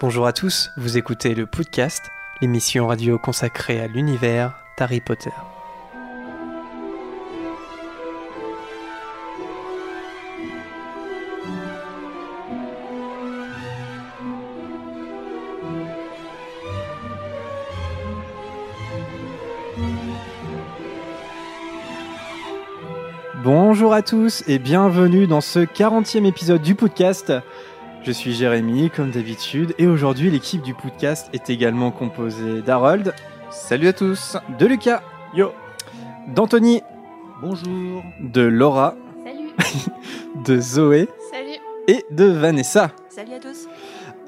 Bonjour 0.00 0.28
à 0.28 0.32
tous, 0.32 0.70
vous 0.76 0.96
écoutez 0.96 1.34
le 1.34 1.44
podcast, 1.44 2.12
l'émission 2.40 2.86
radio 2.86 3.18
consacrée 3.18 3.80
à 3.80 3.88
l'univers 3.88 4.54
d'Harry 4.78 5.00
Potter. 5.00 5.32
Bonjour 23.42 23.94
à 23.94 24.02
tous 24.02 24.44
et 24.46 24.60
bienvenue 24.60 25.26
dans 25.26 25.40
ce 25.40 25.60
40e 25.60 26.24
épisode 26.24 26.62
du 26.62 26.76
podcast. 26.76 27.32
Je 28.08 28.12
suis 28.14 28.32
Jérémy, 28.32 28.88
comme 28.88 29.10
d'habitude, 29.10 29.74
et 29.76 29.86
aujourd'hui 29.86 30.30
l'équipe 30.30 30.62
du 30.62 30.72
podcast 30.72 31.28
est 31.34 31.50
également 31.50 31.90
composée 31.90 32.62
d'Harold. 32.62 33.12
Salut 33.50 33.88
à 33.88 33.92
tous. 33.92 34.38
De 34.58 34.64
Lucas. 34.64 35.02
Yo. 35.34 35.52
D'Anthony. 36.28 36.80
Bonjour. 37.42 38.02
De 38.18 38.40
Laura. 38.40 38.94
Salut. 39.22 39.50
de 40.42 40.58
Zoé. 40.58 41.06
Salut. 41.30 41.58
Et 41.86 42.02
de 42.10 42.24
Vanessa. 42.24 42.92
Salut 43.10 43.34
à 43.34 43.40
tous. 43.40 43.68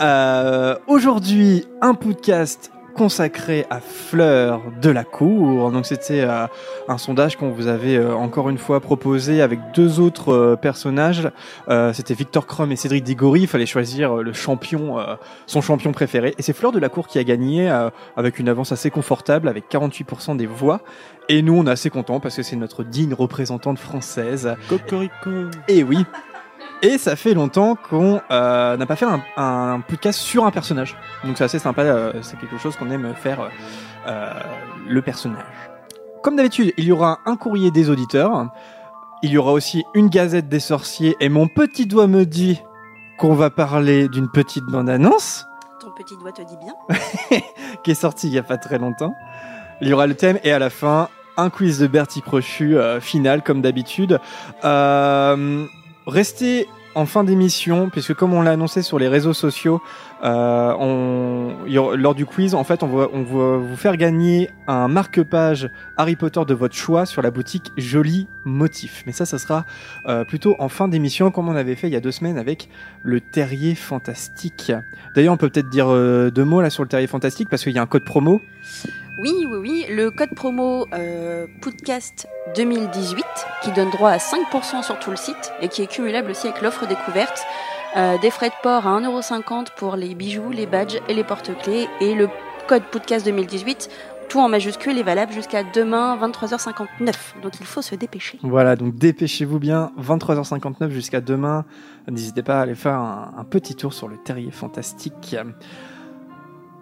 Euh, 0.03 0.77
aujourd'hui, 0.87 1.67
un 1.81 1.95
podcast 1.95 2.71
consacré 2.95 3.65
à 3.71 3.81
Fleur 3.81 4.61
de 4.83 4.91
la 4.91 5.05
Cour. 5.05 5.73
Donc 5.73 5.87
c'était 5.87 6.21
euh, 6.21 6.47
un 6.91 6.99
sondage 6.99 7.37
qu'on 7.37 7.51
vous 7.51 7.69
avait 7.69 7.97
euh, 7.97 8.15
encore 8.15 8.51
une 8.51 8.59
fois 8.59 8.81
proposé 8.81 9.43
avec 9.43 9.61
deux 9.75 10.01
autres 10.01 10.33
euh, 10.33 10.57
personnages. 10.57 11.31
Euh, 11.69 11.93
c'était 11.93 12.15
Victor 12.15 12.47
Krum 12.47 12.73
et 12.73 12.77
Cédric 12.77 13.05
Diggory. 13.05 13.43
Il 13.43 13.47
fallait 13.47 13.67
choisir 13.67 14.17
le 14.17 14.33
champion, 14.33 14.97
son 15.47 15.61
champion 15.61 15.93
préféré. 15.93 16.35
Et 16.39 16.43
c'est 16.43 16.53
Fleur 16.53 16.73
de 16.73 16.79
la 16.79 16.89
Cour 16.89 17.07
qui 17.07 17.19
a 17.19 17.25
gagné 17.25 17.71
avec 18.17 18.39
une 18.39 18.49
avance 18.49 18.73
assez 18.73 18.91
confortable, 18.91 19.49
avec 19.49 19.71
48% 19.71 20.37
des 20.37 20.47
voix. 20.47 20.81
Et 21.29 21.43
nous, 21.43 21.57
on 21.57 21.67
est 21.67 21.71
assez 21.71 21.91
contents 21.91 22.21
parce 22.21 22.37
que 22.37 22.43
c'est 22.43 22.57
notre 22.57 22.83
digne 22.83 23.15
représentante 23.15 23.79
française. 23.79 24.55
Cocorico. 24.69 25.31
Et 25.69 25.85
oui. 25.85 26.05
Et 26.83 26.97
ça 26.97 27.15
fait 27.15 27.35
longtemps 27.35 27.77
qu'on 27.77 28.21
euh, 28.31 28.77
n'a 28.77 28.87
pas 28.87 28.97
fait 28.97 29.07
un, 29.07 29.23
un 29.37 29.81
podcast 29.81 30.19
sur 30.19 30.47
un 30.47 30.51
personnage. 30.51 30.97
Donc 31.25 31.37
c'est 31.37 31.45
assez 31.45 31.59
sympa, 31.59 31.83
euh, 31.83 32.13
c'est 32.23 32.39
quelque 32.39 32.57
chose 32.57 32.77
qu'on 32.77 32.91
aime 32.91 33.15
faire, 33.15 33.51
euh, 34.07 34.33
le 34.89 35.03
personnage. 35.03 35.70
Comme 36.23 36.37
d'habitude, 36.37 36.75
il 36.77 36.85
y 36.85 36.93
aura 36.93 37.21
un 37.25 37.37
courrier 37.37 37.71
des 37.71 37.89
auditeurs, 37.89 38.51
il 39.23 39.31
y 39.31 39.39
aura 39.39 39.53
aussi 39.53 39.85
une 39.95 40.09
gazette 40.09 40.49
des 40.49 40.61
sorciers, 40.61 41.17
et 41.19 41.31
mon 41.31 41.49
petit 41.49 41.87
doigt 41.87 42.09
me 42.09 42.27
dit 42.27 42.61
qu'on 43.19 43.35
va 43.35 43.49
parler 43.49 44.09
d'une 44.09 44.31
petite 44.31 44.65
bande-annonce 44.65 45.47
Ton 45.81 45.91
petit 45.93 46.17
doigt 46.19 46.33
te 46.33 46.43
dit 46.43 46.57
bien. 46.59 46.75
qui 47.85 47.91
est 47.91 47.95
sortie 47.95 48.29
il 48.29 48.35
y 48.35 48.39
a 48.39 48.43
pas 48.43 48.59
très 48.59 48.79
longtemps. 48.79 49.15
Il 49.81 49.89
y 49.89 49.93
aura 49.95 50.07
le 50.07 50.15
thème 50.15 50.39
et 50.45 50.53
à 50.53 50.59
la 50.59 50.69
fin, 50.69 51.09
un 51.39 51.49
quiz 51.49 51.79
de 51.79 51.87
Bertie 51.87 52.21
Crochu 52.21 52.77
euh, 52.77 53.01
final 53.01 53.43
comme 53.43 53.63
d'habitude. 53.63 54.21
Euh, 54.65 55.65
restez 56.07 56.69
en 56.95 57.07
fin 57.07 57.25
d'émission, 57.25 57.89
puisque 57.89 58.15
comme 58.15 58.35
on 58.35 58.43
l'a 58.43 58.51
annoncé 58.51 58.83
sur 58.83 58.99
les 58.99 59.09
réseaux 59.09 59.33
sociaux, 59.33 59.81
euh, 60.23 60.75
on, 60.79 61.57
lors 61.67 62.15
du 62.15 62.27
quiz, 62.27 62.55
en 62.55 62.65
fait, 62.65 62.83
on 62.83 62.89
va, 62.89 63.09
on 63.13 63.23
vous 63.23 63.77
faire 63.77 63.97
gagner 63.97 64.51
un 64.67 64.89
marque-page 64.89 65.71
Harry 65.97 66.17
Potter 66.17 66.43
de 66.47 66.55
votre 66.55 66.75
choix 66.75 67.07
sur 67.07 67.23
la 67.23 67.31
boutique 67.31 67.73
Joli 67.77 68.29
Motif. 68.45 69.03
Mais 69.07 69.13
ça, 69.13 69.27
ça 69.27 69.39
sera 69.39 69.65
euh, 70.07 70.25
plutôt 70.25 70.57
en 70.59 70.69
fin 70.69 70.89
d'émission, 70.89 71.31
comme 71.31 71.49
on 71.49 71.57
avait 71.57 71.75
fait 71.75 71.89
il 71.89 71.93
y 71.93 71.97
a 71.97 72.01
deux 72.01 72.13
semaines 72.13 72.39
avec 72.39 72.69
le 73.03 73.21
Terrier 73.21 73.75
Fantastique. 73.75 74.73
D'ailleurs, 75.15 75.35
on 75.35 75.37
peut 75.37 75.49
peut-être 75.49 75.71
dire 75.71 75.89
euh, 75.89 76.31
deux 76.31 76.45
mots 76.45 76.61
là 76.61 76.71
sur 76.71 76.83
le 76.83 76.89
Terrier 76.89 77.07
Fantastique, 77.07 77.49
parce 77.49 77.63
qu'il 77.63 77.73
y 77.73 77.79
a 77.79 77.83
un 77.83 77.87
code 77.87 78.05
promo. 78.05 78.41
Oui, 79.19 79.47
oui, 79.51 79.59
oui. 79.59 79.87
Le 79.91 80.11
code 80.11 80.35
promo 80.35 80.87
euh, 80.95 81.47
podcast 81.61 82.27
2018 82.57 83.25
qui 83.63 83.71
donne 83.73 83.91
droit 83.91 84.11
à 84.11 84.17
5% 84.17 84.83
sur 84.83 84.99
tout 84.99 85.11
le 85.11 85.17
site 85.17 85.53
et 85.61 85.69
qui 85.69 85.83
est 85.83 85.87
cumulable 85.87 86.31
aussi 86.31 86.49
avec 86.49 86.63
l'offre 86.63 86.87
découverte. 86.87 87.45
Euh, 87.97 88.19
des 88.19 88.31
frais 88.31 88.51
de 88.51 88.55
port 88.63 88.87
à 88.87 89.01
1,50€ 89.01 89.69
pour 89.77 89.97
les 89.97 90.15
bijoux, 90.15 90.51
les 90.51 90.67
badges 90.67 90.99
et 91.09 91.15
les 91.15 91.25
porte-clés. 91.25 91.89
Et 92.01 92.15
le 92.15 92.29
code 92.69 92.85
podcast 92.85 93.25
2018, 93.25 93.91
tout 94.29 94.39
en 94.39 94.49
majuscule, 94.49 94.97
est 94.97 95.03
valable 95.03 95.33
jusqu'à 95.33 95.65
demain 95.65 96.17
23h59. 96.17 97.41
Donc 97.43 97.53
il 97.59 97.67
faut 97.67 97.83
se 97.83 97.97
dépêcher. 97.97 98.39
Voilà, 98.43 98.77
donc 98.77 98.95
dépêchez-vous 98.95 99.59
bien, 99.59 99.91
23h59 100.01 100.91
jusqu'à 100.91 101.21
demain. 101.21 101.65
N'hésitez 102.09 102.43
pas 102.43 102.59
à 102.59 102.63
aller 102.63 102.77
faire 102.77 102.95
un, 102.95 103.35
un 103.37 103.45
petit 103.45 103.75
tour 103.75 103.93
sur 103.93 104.07
le 104.07 104.19
Terrier 104.19 104.53
Fantastique. 104.53 105.37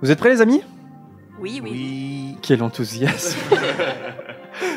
Vous 0.02 0.10
êtes 0.10 0.18
prêts 0.18 0.30
les 0.30 0.42
amis? 0.42 0.62
Oui, 1.40 1.60
oui. 1.62 1.70
Oui. 1.72 2.36
Quel 2.42 2.62
enthousiasme 2.62 3.38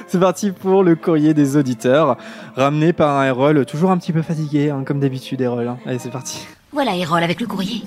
C'est 0.07 0.19
parti 0.19 0.51
pour 0.51 0.83
le 0.83 0.95
courrier 0.95 1.33
des 1.33 1.55
auditeurs, 1.57 2.17
ramené 2.55 2.93
par 2.93 3.17
un 3.17 3.25
Erol 3.25 3.65
toujours 3.65 3.91
un 3.91 3.97
petit 3.97 4.11
peu 4.13 4.21
fatigué, 4.21 4.69
hein, 4.69 4.83
comme 4.85 4.99
d'habitude 4.99 5.41
Erol. 5.41 5.67
hein. 5.67 5.77
Allez, 5.85 5.99
c'est 5.99 6.11
parti. 6.11 6.45
Voilà, 6.73 6.95
Erol, 6.95 7.23
avec 7.23 7.39
le 7.41 7.47
courrier. 7.47 7.83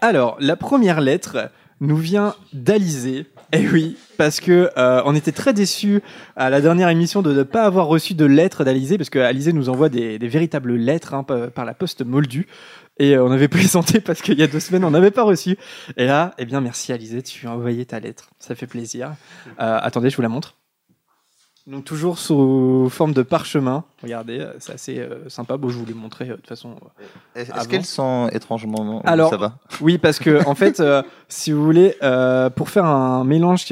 Alors, 0.00 0.36
la 0.40 0.56
première 0.56 1.00
lettre 1.00 1.50
nous 1.80 1.96
vient 1.96 2.34
d'Alizé. 2.52 3.26
Eh 3.52 3.68
oui, 3.68 3.96
parce 4.18 4.40
que 4.40 4.70
euh, 4.76 5.02
on 5.04 5.14
était 5.14 5.30
très 5.32 5.52
déçus 5.52 6.02
à 6.34 6.50
la 6.50 6.60
dernière 6.60 6.88
émission 6.88 7.22
de 7.22 7.32
ne 7.32 7.42
pas 7.44 7.62
avoir 7.64 7.86
reçu 7.86 8.14
de 8.14 8.24
lettres 8.24 8.64
d'Alizé, 8.64 8.98
parce 8.98 9.10
que 9.10 9.18
Alizé 9.20 9.52
nous 9.52 9.68
envoie 9.68 9.88
des, 9.88 10.18
des 10.18 10.28
véritables 10.28 10.74
lettres 10.74 11.14
hein, 11.14 11.22
par, 11.22 11.50
par 11.50 11.64
la 11.64 11.74
poste 11.74 12.04
moldue. 12.04 12.46
Et 12.98 13.14
euh, 13.16 13.24
on 13.24 13.30
avait 13.30 13.48
présenté 13.60 14.00
parce 14.00 14.22
qu'il 14.22 14.38
y 14.38 14.42
a 14.42 14.46
deux 14.46 14.60
semaines, 14.60 14.84
on 14.84 14.90
n'avait 14.90 15.10
pas 15.10 15.22
reçu. 15.24 15.56
Et 15.96 16.06
là, 16.06 16.34
eh 16.38 16.44
bien, 16.46 16.60
merci 16.60 16.92
Alizé, 16.92 17.22
tu 17.22 17.46
as 17.46 17.52
envoyé 17.52 17.84
ta 17.84 18.00
lettre. 18.00 18.30
Ça 18.38 18.54
fait 18.54 18.66
plaisir. 18.66 19.12
Euh, 19.60 19.78
attendez, 19.82 20.10
je 20.10 20.16
vous 20.16 20.22
la 20.22 20.28
montre. 20.28 20.56
Donc 21.66 21.84
toujours 21.84 22.18
sous 22.20 22.88
forme 22.90 23.12
de 23.12 23.22
parchemin. 23.22 23.82
Regardez, 24.00 24.38
euh, 24.38 24.52
c'est 24.60 24.72
assez 24.74 24.98
euh, 25.00 25.28
sympa. 25.28 25.56
Bon, 25.56 25.68
je 25.68 25.76
vous 25.76 25.84
l'ai 25.84 25.94
montré 25.94 26.26
euh, 26.26 26.32
de 26.32 26.36
toute 26.36 26.46
façon. 26.46 26.76
euh, 27.36 27.40
Est-ce 27.40 27.66
qu'elle 27.68 27.84
sent 27.84 28.28
étrangement 28.32 29.02
Alors- 29.04 29.30
ça 29.30 29.36
va 29.36 29.58
Oui, 29.80 29.98
parce 29.98 30.20
que 30.20 30.46
en 30.46 30.54
fait, 30.54 30.80
si 31.28 31.50
vous 31.50 31.64
voulez, 31.64 31.96
pour 32.54 32.70
faire 32.70 32.84
un 32.84 33.24
mélange 33.24 33.64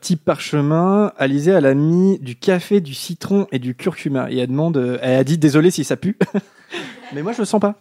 type 0.00 0.24
parchemin, 0.24 1.12
Alizé 1.18 1.50
elle 1.50 1.66
a 1.66 1.74
mis 1.74 2.18
du 2.20 2.36
café, 2.36 2.80
du 2.80 2.94
citron 2.94 3.46
et 3.52 3.58
du 3.58 3.74
curcuma. 3.74 4.30
Et 4.30 4.38
elle 4.38 4.48
demande, 4.48 4.98
elle 5.02 5.18
a 5.18 5.24
dit 5.24 5.36
désolé 5.36 5.70
si 5.70 5.84
ça 5.84 5.96
pue, 5.98 6.16
mais 7.12 7.22
moi 7.22 7.32
je 7.32 7.38
le 7.38 7.44
sens 7.44 7.60
pas. 7.60 7.74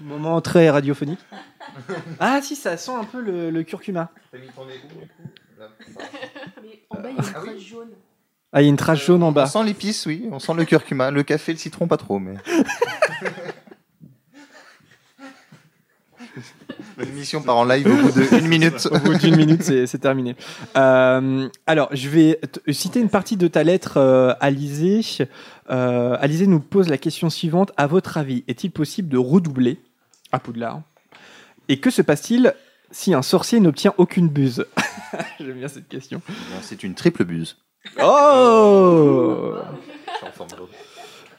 Moment 0.00 0.40
très 0.40 0.70
radiophonique. 0.70 1.20
Ah 2.20 2.40
si, 2.42 2.54
ça 2.56 2.76
sent 2.76 2.92
un 2.92 3.04
peu 3.04 3.20
le, 3.20 3.50
le 3.50 3.62
curcuma. 3.62 4.10
en 6.90 7.00
bas, 7.00 7.10
il 7.10 7.16
y 7.16 7.18
a 7.18 7.22
une 7.22 7.22
trace 7.32 7.58
jaune. 7.58 7.88
Ah, 8.52 8.60
il 8.62 8.64
y 8.64 8.66
a 8.66 8.70
une 8.70 8.76
trace 8.76 9.00
jaune 9.04 9.22
en 9.22 9.28
On 9.28 9.32
bas. 9.32 9.46
sent 9.46 9.64
l'épice, 9.64 10.06
oui. 10.06 10.28
On 10.30 10.38
sent 10.38 10.54
le 10.54 10.64
curcuma. 10.64 11.10
Le 11.10 11.22
café, 11.22 11.52
le 11.52 11.58
citron, 11.58 11.88
pas 11.88 11.96
trop, 11.96 12.18
mais. 12.18 12.34
L'émission 17.24 17.40
part 17.40 17.56
en 17.56 17.64
live 17.64 17.86
au 17.86 17.96
bout 17.96 18.36
d'une 18.36 18.48
minute. 18.48 18.86
Au 18.92 18.98
bout 18.98 19.14
d'une 19.14 19.34
minute, 19.34 19.62
c'est 19.62 19.98
terminé. 19.98 20.36
Euh, 20.76 21.48
alors, 21.66 21.88
je 21.92 22.10
vais 22.10 22.38
citer 22.68 23.00
une 23.00 23.08
partie 23.08 23.38
de 23.38 23.48
ta 23.48 23.64
lettre, 23.64 23.96
euh, 23.96 24.34
Alizé. 24.40 25.00
Euh, 25.70 26.18
Alizé 26.20 26.46
nous 26.46 26.60
pose 26.60 26.90
la 26.90 26.98
question 26.98 27.30
suivante. 27.30 27.72
À 27.78 27.86
votre 27.86 28.18
avis, 28.18 28.44
est-il 28.46 28.70
possible 28.70 29.08
de 29.08 29.16
redoubler 29.16 29.80
à 30.32 30.38
Poudlard? 30.38 30.82
Et 31.70 31.80
que 31.80 31.88
se 31.88 32.02
passe-t-il 32.02 32.52
si 32.90 33.14
un 33.14 33.22
sorcier 33.22 33.58
n'obtient 33.58 33.94
aucune 33.96 34.28
buse? 34.28 34.66
J'aime 35.40 35.56
bien 35.56 35.68
cette 35.68 35.88
question. 35.88 36.20
C'est 36.60 36.82
une 36.82 36.94
triple 36.94 37.24
buse. 37.24 37.56
Oh 38.02 39.54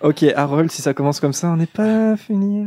Ok, 0.02 0.24
Harold, 0.36 0.72
si 0.72 0.82
ça 0.82 0.96
commence 0.96 1.20
comme 1.20 1.34
ça, 1.34 1.50
on 1.50 1.58
n'est 1.58 1.68
pas 1.68 2.18
fini. 2.18 2.66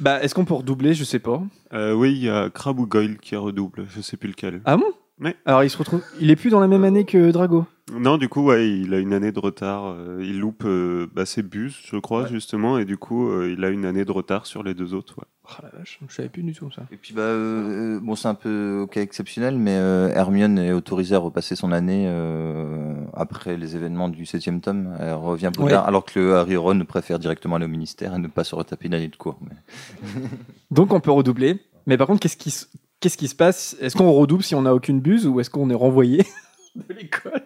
Bah, 0.00 0.22
est-ce 0.22 0.34
qu'on 0.34 0.44
peut 0.44 0.54
redoubler? 0.54 0.94
Je 0.94 1.04
sais 1.04 1.18
pas. 1.18 1.42
Euh, 1.72 1.92
oui, 1.92 2.12
il 2.12 2.24
y 2.24 2.28
a 2.30 2.50
Crab 2.50 2.78
ou 2.78 2.86
Goyle 2.86 3.18
qui 3.18 3.36
redouble, 3.36 3.86
je 3.90 4.00
sais 4.00 4.16
plus 4.16 4.28
lequel. 4.28 4.60
Ah 4.64 4.76
bon? 4.76 4.86
Ouais. 5.20 5.36
Alors, 5.46 5.64
il 5.64 5.70
se 5.70 5.76
retrouve. 5.78 6.02
Il 6.20 6.30
est 6.30 6.36
plus 6.36 6.50
dans 6.50 6.60
la 6.60 6.68
même 6.68 6.84
année 6.84 7.04
que 7.04 7.30
Drago. 7.32 7.66
Non, 7.98 8.18
du 8.18 8.28
coup, 8.28 8.42
ouais, 8.44 8.68
il 8.70 8.92
a 8.92 8.98
une 8.98 9.14
année 9.14 9.32
de 9.32 9.38
retard. 9.40 9.86
euh, 9.86 10.18
il 10.20 10.38
loupe 10.40 10.64
euh, 10.66 11.06
bah, 11.14 11.24
ses 11.24 11.42
bus, 11.42 11.80
je 11.90 11.96
crois, 11.96 12.24
Ouais. 12.24 12.28
justement, 12.28 12.78
et 12.78 12.84
du 12.84 12.98
coup, 12.98 13.30
euh, 13.30 13.50
il 13.56 13.64
a 13.64 13.70
une 13.70 13.86
année 13.86 14.04
de 14.04 14.12
retard 14.12 14.44
sur 14.46 14.62
les 14.62 14.74
deux 14.74 14.92
autres. 14.94 15.14
ouais. 15.18 15.24
Oh 15.50 15.62
la 15.62 15.70
vache, 15.78 15.98
je 16.06 16.14
savais 16.14 16.28
plus 16.28 16.42
du 16.42 16.52
tout 16.52 16.70
ça. 16.70 16.82
Et 16.92 16.96
puis, 16.98 17.14
bah, 17.14 17.22
euh, 17.22 17.98
bon, 18.00 18.14
c'est 18.14 18.28
un 18.28 18.34
peu 18.34 18.80
au 18.82 18.86
cas 18.86 19.00
exceptionnel, 19.00 19.56
mais 19.56 19.74
euh, 19.76 20.10
Hermione 20.10 20.58
est 20.58 20.72
autorisée 20.72 21.14
à 21.14 21.18
repasser 21.18 21.56
son 21.56 21.72
année 21.72 22.04
euh, 22.06 22.94
après 23.14 23.56
les 23.56 23.74
événements 23.74 24.10
du 24.10 24.26
septième 24.26 24.60
tome. 24.60 24.94
Elle 25.00 25.14
revient 25.14 25.46
à 25.46 25.50
Poudlard, 25.50 25.88
alors 25.88 26.04
que 26.04 26.20
le 26.20 26.36
Harry 26.36 26.56
Ron 26.56 26.84
préfère 26.84 27.18
directement 27.18 27.56
aller 27.56 27.64
au 27.64 27.68
ministère 27.68 28.14
et 28.14 28.18
ne 28.18 28.28
pas 28.28 28.44
se 28.44 28.54
retaper 28.54 28.88
une 28.88 28.94
année 28.94 29.08
de 29.08 29.16
cours. 29.16 29.38
Mais... 29.40 29.56
Donc 30.70 30.92
on 30.92 31.00
peut 31.00 31.10
redoubler. 31.10 31.58
Mais 31.86 31.96
par 31.96 32.06
contre, 32.06 32.20
qu'est-ce 32.20 32.36
qui, 32.36 32.50
se- 32.50 32.66
qu'est-ce 33.00 33.16
qui 33.16 33.28
se 33.28 33.34
passe? 33.34 33.76
Est-ce 33.80 33.96
qu'on 33.96 34.12
redouble 34.12 34.42
si 34.42 34.54
on 34.54 34.62
n'a 34.62 34.74
aucune 34.74 35.00
buse 35.00 35.26
ou 35.26 35.40
est-ce 35.40 35.50
qu'on 35.50 35.70
est 35.70 35.74
renvoyé 35.74 36.24
de 36.76 36.94
l'école? 36.94 37.42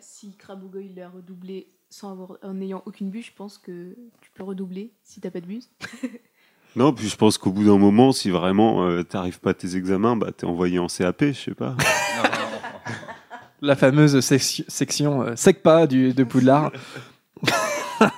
Si 0.00 0.36
Crabougo 0.36 0.78
il 0.80 1.00
a 1.00 1.08
redoublé 1.08 1.68
sans 1.90 2.10
avoir, 2.12 2.38
en 2.42 2.54
n'ayant 2.54 2.82
aucune 2.86 3.10
buse, 3.10 3.26
je 3.26 3.32
pense 3.36 3.58
que 3.58 3.94
tu 4.20 4.30
peux 4.34 4.42
redoubler 4.42 4.92
si 5.04 5.20
t'as 5.20 5.30
pas 5.30 5.40
de 5.40 5.46
buse. 5.46 5.70
Non, 6.76 6.92
puis 6.92 7.08
je 7.08 7.14
pense 7.14 7.38
qu'au 7.38 7.52
bout 7.52 7.62
d'un 7.66 7.78
moment, 7.78 8.10
si 8.10 8.30
vraiment 8.30 8.84
euh, 8.88 9.04
t'arrives 9.04 9.38
pas 9.38 9.50
à 9.50 9.54
tes 9.54 9.76
examens, 9.76 10.16
bah 10.16 10.32
t'es 10.36 10.44
envoyé 10.44 10.80
en 10.80 10.88
CAP, 10.88 11.26
je 11.26 11.32
sais 11.32 11.54
pas. 11.54 11.76
La 13.62 13.76
fameuse 13.76 14.18
sec- 14.18 14.64
section 14.66 15.22
euh, 15.22 15.36
SECPA 15.36 15.86
du, 15.86 16.12
de 16.14 16.24
Poudlard. 16.24 16.72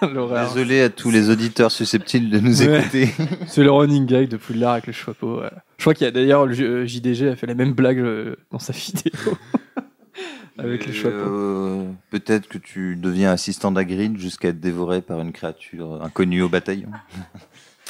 L'horreur. 0.13 0.49
Désolé 0.49 0.81
à 0.83 0.91
tous 0.91 1.11
les 1.11 1.31
auditeurs 1.31 1.71
susceptibles 1.71 2.31
de 2.31 2.39
nous 2.41 2.63
Ouais. 2.63 2.81
écouter. 2.81 3.09
C'est 3.47 3.63
le 3.63 3.71
running 3.71 4.07
gag 4.07 4.29
de 4.29 4.37
Poudlard 4.37 4.73
avec 4.73 4.87
le 4.87 4.93
chapeau. 4.93 5.41
ouais. 5.41 5.51
Je 5.79 5.83
crois 5.85 5.95
qu'il 5.95 6.05
y 6.05 6.09
a 6.09 6.11
d'ailleurs 6.11 6.47
le 6.47 6.53
J- 6.55 6.65
euh, 6.65 6.87
JDG 6.87 7.29
a 7.29 7.37
fait 7.37 7.47
la 7.47 7.55
même 7.55 7.73
blague 7.73 7.99
euh, 7.99 8.37
dans 8.51 8.59
sa 8.59 8.73
vidéo. 8.75 9.13
Avec 10.59 10.91
chapeaux. 10.93 11.09
euh, 11.17 11.85
Peut-être 12.11 12.49
que 12.49 12.57
tu 12.59 12.97
deviens 12.97 13.31
assistant 13.31 13.71
d'Agrid 13.73 14.17
jusqu'à 14.19 14.49
être 14.49 14.61
dévoré 14.61 15.03
par 15.03 15.21
une 15.21 15.33
créature 15.33 16.03
inconnue 16.03 16.41
au 16.43 16.49
bataillon. 16.49 16.89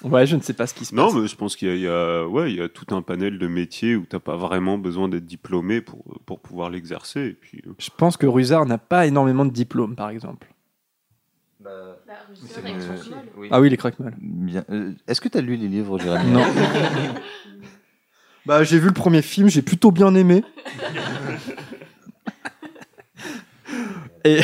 Ouais, 0.05 0.27
je 0.27 0.37
ne 0.37 0.43
sais 0.43 0.53
pas 0.53 0.67
ce 0.67 0.75
qui 0.75 0.85
se 0.85 0.95
Non, 0.95 1.07
passe. 1.07 1.15
mais 1.15 1.27
je 1.29 1.37
pense 1.37 1.57
qu'il 1.57 1.75
y, 1.77 1.83
y 1.83 1.89
ouais, 1.89 2.51
il 2.53 2.57
y 2.57 2.61
a 2.61 2.69
tout 2.69 2.93
un 2.95 3.03
panel 3.03 3.39
de 3.39 3.47
métiers 3.47 3.95
où 3.97 4.05
t'as 4.09 4.19
pas 4.19 4.37
vraiment 4.37 4.79
besoin 4.79 5.09
d'être 5.09 5.25
diplômé 5.25 5.81
pour, 5.81 6.05
pour 6.27 6.41
pouvoir 6.41 6.69
l'exercer. 6.69 7.37
Puis, 7.41 7.63
euh, 7.67 7.71
Je 7.79 7.89
pense 7.97 8.17
que 8.17 8.27
Rusard 8.27 8.67
n'a 8.67 8.79
pas 8.79 9.07
énormément 9.07 9.45
de 9.47 9.53
diplômes, 9.53 9.95
par 9.95 10.11
exemple. 10.11 10.49
Euh, 11.67 11.95
oui. 13.37 13.49
Ah 13.51 13.61
oui, 13.61 13.71
les. 13.71 13.79
Bien. 14.19 14.65
Euh, 14.71 14.93
Est-ce 15.07 15.21
que 15.21 15.29
tu 15.29 15.39
as 15.39 15.41
lu 15.41 15.57
les 15.57 15.69
livres, 15.69 15.99
Jérémy 15.99 16.31
Non. 16.31 16.45
bah, 18.47 18.63
j'ai 18.63 18.79
vu 18.79 18.89
le 18.89 18.95
premier 18.95 19.23
film, 19.23 19.49
j'ai 19.49 19.63
plutôt 19.63 19.91
bien 19.91 20.15
aimé. 20.15 20.45
Et, 24.27 24.41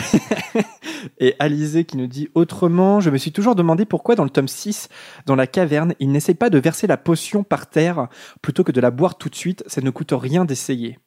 et 1.19 1.35
Alizé 1.41 1.85
qui 1.85 1.97
nous 1.97 2.07
dit 2.07 2.29
autrement, 2.37 3.01
je 3.01 3.11
me 3.11 3.17
suis 3.17 3.33
toujours 3.33 3.57
demandé 3.57 3.85
pourquoi 3.85 4.15
dans 4.15 4.23
le 4.23 4.31
tome 4.31 4.47
6, 4.47 4.89
dans 5.27 5.35
la 5.35 5.49
caverne, 5.49 5.95
il 5.99 6.13
n'essaye 6.13 6.37
pas 6.37 6.51
de 6.51 6.59
verser 6.59 6.87
la 6.87 6.97
potion 6.97 7.43
par 7.43 7.69
terre 7.69 8.07
plutôt 8.43 8.63
que 8.63 8.71
de 8.71 8.81
la 8.81 8.93
boire 8.93 9.19
tout 9.19 9.29
de 9.29 9.35
suite, 9.35 9.65
ça 9.67 9.81
ne 9.81 9.91
coûte 9.91 10.13
rien 10.13 10.45
d'essayer. 10.45 11.01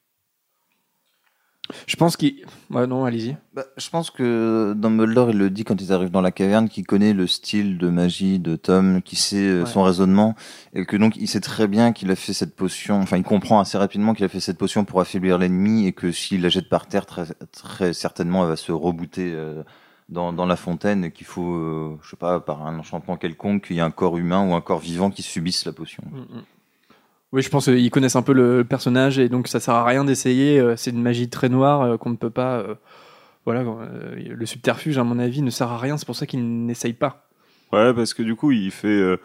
Je 1.88 1.96
pense 1.96 2.16
qu'il... 2.16 2.46
Ouais, 2.70 2.86
non, 2.86 3.06
allez-y. 3.06 3.36
Bah, 3.54 3.64
je 3.78 3.90
pense 3.90 4.12
que 4.12 4.74
Dumbledore, 4.78 5.32
il 5.32 5.38
le 5.38 5.50
dit 5.50 5.64
quand 5.64 5.82
ils 5.82 5.92
arrivent 5.92 6.12
dans 6.12 6.22
la 6.22 6.32
caverne, 6.32 6.70
qu'il 6.70 6.86
connaît 6.86 7.14
le 7.14 7.26
style 7.28 7.78
de 7.78 7.90
magie 7.90 8.38
de 8.40 8.56
Tom, 8.56 9.02
qui 9.02 9.16
sait 9.16 9.38
euh, 9.48 9.64
Ouais. 9.64 9.66
son 9.70 9.82
raisonnement, 9.84 10.36
et 10.74 10.86
que 10.86 10.96
donc 10.98 11.16
il 11.18 11.28
sait 11.28 11.40
très 11.40 11.68
bien 11.68 11.92
qu'il 11.92 12.12
a 12.12 12.16
fait 12.16 12.34
cette 12.34 12.56
potion, 12.56 13.00
enfin 13.02 13.18
il 13.18 13.24
comprend 13.24 13.60
assez 13.60 13.78
rapidement 13.78 14.14
qu'il 14.14 14.26
a 14.26 14.30
fait 14.30 14.40
cette 14.40 14.58
potion 14.60 14.86
pour 14.86 15.02
affaiblir 15.02 15.38
l'ennemi, 15.40 15.88
et 15.88 15.92
que 15.94 16.12
s'il 16.12 16.42
la 16.42 16.50
jette 16.50 16.70
par 16.70 16.88
terre, 16.88 17.06
très, 17.08 17.26
très 17.52 17.94
certainement 17.94 18.44
elle 18.44 18.50
va 18.50 18.56
se 18.58 18.72
rebooter 18.72 19.32
euh, 19.34 19.64
dans, 20.10 20.34
dans 20.34 20.46
la 20.46 20.56
fontaine, 20.58 21.06
et 21.06 21.12
qu'il 21.12 21.26
faut, 21.26 21.56
euh, 21.56 21.98
je 22.04 22.12
sais 22.12 22.16
pas, 22.18 22.40
par 22.40 22.66
un 22.68 22.78
enchantement 22.78 23.18
quelconque, 23.18 23.66
qu'il 23.68 23.76
y 23.76 23.80
ait 23.80 23.82
un 23.82 23.90
corps 23.92 24.18
humain 24.20 24.48
ou 24.48 24.54
un 24.54 24.62
corps 24.62 24.80
vivant 24.80 25.10
qui 25.10 25.24
subisse 25.24 25.66
la 25.66 25.72
potion. 25.74 26.04
Oui, 27.36 27.42
je 27.42 27.50
pense 27.50 27.66
qu'ils 27.66 27.92
connaissent 27.92 28.16
un 28.16 28.22
peu 28.24 28.34
le 28.34 28.64
personnage 28.64 29.20
et 29.20 29.30
donc 29.30 29.48
ça 29.50 29.60
sert 29.60 29.74
à 29.76 29.84
rien 29.86 30.06
d'essayer. 30.06 30.58
euh, 30.60 30.76
C'est 30.78 30.90
une 30.92 31.02
magie 31.02 31.30
très 31.30 31.50
noire 31.50 31.82
euh, 31.82 31.98
qu'on 31.98 32.10
ne 32.10 32.16
peut 32.16 32.30
pas. 32.32 32.60
euh, 32.60 32.76
Voilà, 33.46 33.64
le 34.16 34.46
subterfuge, 34.46 34.98
à 34.98 35.04
mon 35.04 35.20
avis, 35.20 35.42
ne 35.44 35.50
sert 35.52 35.70
à 35.70 35.78
rien. 35.78 35.98
C'est 35.98 36.06
pour 36.06 36.16
ça 36.16 36.26
qu'ils 36.26 36.66
n'essayent 36.66 36.94
pas. 36.94 37.28
Ouais, 37.74 37.94
parce 37.94 38.14
que 38.14 38.24
du 38.24 38.36
coup, 38.36 38.52
il 38.52 38.72
fait, 38.72 39.20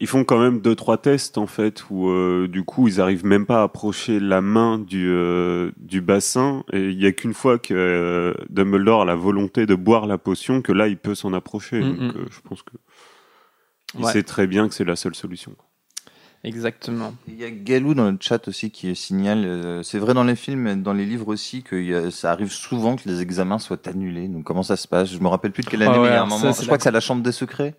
ils 0.00 0.06
font 0.06 0.24
quand 0.24 0.40
même 0.40 0.60
deux 0.60 0.74
trois 0.74 0.96
tests 0.96 1.36
en 1.38 1.46
fait 1.46 1.84
où 1.90 2.08
euh, 2.08 2.48
du 2.48 2.64
coup 2.64 2.88
ils 2.88 3.00
arrivent 3.00 3.26
même 3.26 3.44
pas 3.46 3.60
à 3.60 3.64
approcher 3.64 4.18
la 4.20 4.40
main 4.40 4.78
du 4.78 5.08
euh, 5.10 5.70
du 5.76 6.00
bassin 6.00 6.64
et 6.72 6.88
il 6.88 7.00
y 7.00 7.06
a 7.06 7.12
qu'une 7.12 7.34
fois 7.34 7.58
que 7.58 7.74
euh, 7.74 8.32
Dumbledore 8.48 9.02
a 9.02 9.04
la 9.04 9.14
volonté 9.14 9.66
de 9.66 9.74
boire 9.74 10.06
la 10.06 10.18
potion 10.18 10.62
que 10.62 10.72
là 10.72 10.88
il 10.88 10.96
peut 10.96 11.14
s'en 11.14 11.32
approcher. 11.34 11.80
Mm, 11.80 11.96
Donc 11.98 12.14
mm. 12.16 12.24
je 12.30 12.40
pense 12.48 12.62
que 12.62 12.72
il 13.98 14.04
Ouais. 14.04 14.12
sait 14.12 14.22
très 14.22 14.46
bien 14.46 14.66
que 14.68 14.74
c'est 14.74 14.84
la 14.84 14.96
seule 14.96 15.14
solution. 15.14 15.54
Exactement. 16.44 17.14
Il 17.28 17.38
y 17.40 17.44
a 17.44 17.50
Galou 17.50 17.94
dans 17.94 18.10
le 18.10 18.16
chat 18.20 18.48
aussi 18.48 18.70
qui 18.72 18.94
signale, 18.96 19.44
euh, 19.44 19.82
c'est 19.84 19.98
vrai 19.98 20.12
dans 20.12 20.24
les 20.24 20.34
films, 20.34 20.60
mais 20.62 20.74
dans 20.76 20.92
les 20.92 21.06
livres 21.06 21.28
aussi, 21.28 21.62
que 21.62 21.76
il 21.76 21.86
y 21.86 21.94
a- 21.94 22.10
ça 22.10 22.32
arrive 22.32 22.50
souvent 22.50 22.96
que 22.96 23.08
les 23.08 23.20
examens 23.20 23.58
soient 23.60 23.86
annulés. 23.88 24.26
Donc 24.26 24.42
comment 24.44 24.64
ça 24.64 24.76
se 24.76 24.88
passe? 24.88 25.12
Je 25.12 25.18
me 25.20 25.28
rappelle 25.28 25.52
plus 25.52 25.62
de 25.62 25.68
quelle 25.68 25.82
année, 25.82 25.92
Ah 25.94 26.00
mais 26.00 26.08
il 26.08 26.12
y 26.12 26.14
a 26.16 26.22
un 26.22 26.26
moment. 26.26 26.38
ça, 26.52 26.60
je 26.60 26.66
crois 26.66 26.72
la- 26.72 26.76
que 26.78 26.82
c'est 26.82 26.88
à 26.88 26.92
la 26.92 27.00
Chambre 27.00 27.22
des 27.22 27.30
secrets 27.32 27.74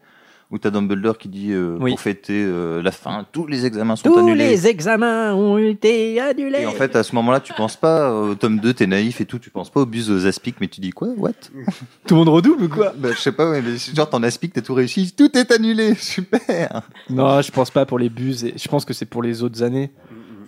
où 0.51 0.57
t'as 0.60 0.69
Dumbledore 0.69 1.18
qui 1.18 1.30
dit 1.30 1.51
euh, 1.51 1.78
Oui. 1.80 1.92
pour 1.92 2.00
fêter 2.00 2.44
euh, 2.45 2.81
la 2.81 2.92
fin, 2.92 3.25
tous 3.31 3.48
les 3.48 3.66
examens 3.66 3.95
sont 3.95 4.16
annulés. 4.16 4.68
examens 4.68 5.34
ont 5.34 5.57
été 5.57 6.19
annulés. 6.19 6.62
Et 6.62 6.66
en 6.68 6.72
fait, 6.72 6.95
à 6.95 7.04
ce 7.04 7.16
moment-là, 7.16 7.40
tu 7.40 7.54
penses 7.54 7.75
pas 7.75 8.13
au 8.13 8.36
tome 8.36 8.60
2, 8.60 8.74
t'es 8.74 8.86
naïf 8.88 9.19
et 9.22 9.25
tout, 9.25 9.40
tu 9.40 9.50
penses 9.50 9.69
pas 9.72 9.81
au 9.81 9.86
bus 9.86 10.10
aux 10.10 10.25
aspics, 10.28 10.57
mais 10.62 10.68
tu 10.68 10.80
dis 10.81 10.92
quoi 10.92 11.07
What? 11.18 11.31
Tout 12.07 12.13
le 12.13 12.16
monde 12.16 12.30
redouble 12.30 12.63
ou 12.66 12.69
quoi? 12.69 12.94
Bah, 12.95 13.10
Je 13.13 13.19
sais 13.19 13.31
pas, 13.31 13.50
ouais, 13.50 13.62
mais 13.62 13.78
genre 13.95 14.10
ton 14.10 14.22
aspic, 14.24 14.54
t'as 14.54 14.62
tout 14.62 14.74
réussi, 14.74 15.12
tout 15.16 15.36
est 15.38 15.51
annulé, 15.51 15.95
super 16.00 16.84
Non, 17.10 17.42
je 17.42 17.51
pense 17.51 17.72
pas 17.72 17.86
pour 17.86 17.98
les 18.00 18.10
buses. 18.10 18.44
Et 18.45 18.54
je 18.57 18.68
pense 18.68 18.86
que 18.86 18.94
c'est 18.94 19.06
pour 19.06 19.24
les 19.24 19.42
autres 19.44 19.63
années. 19.63 19.92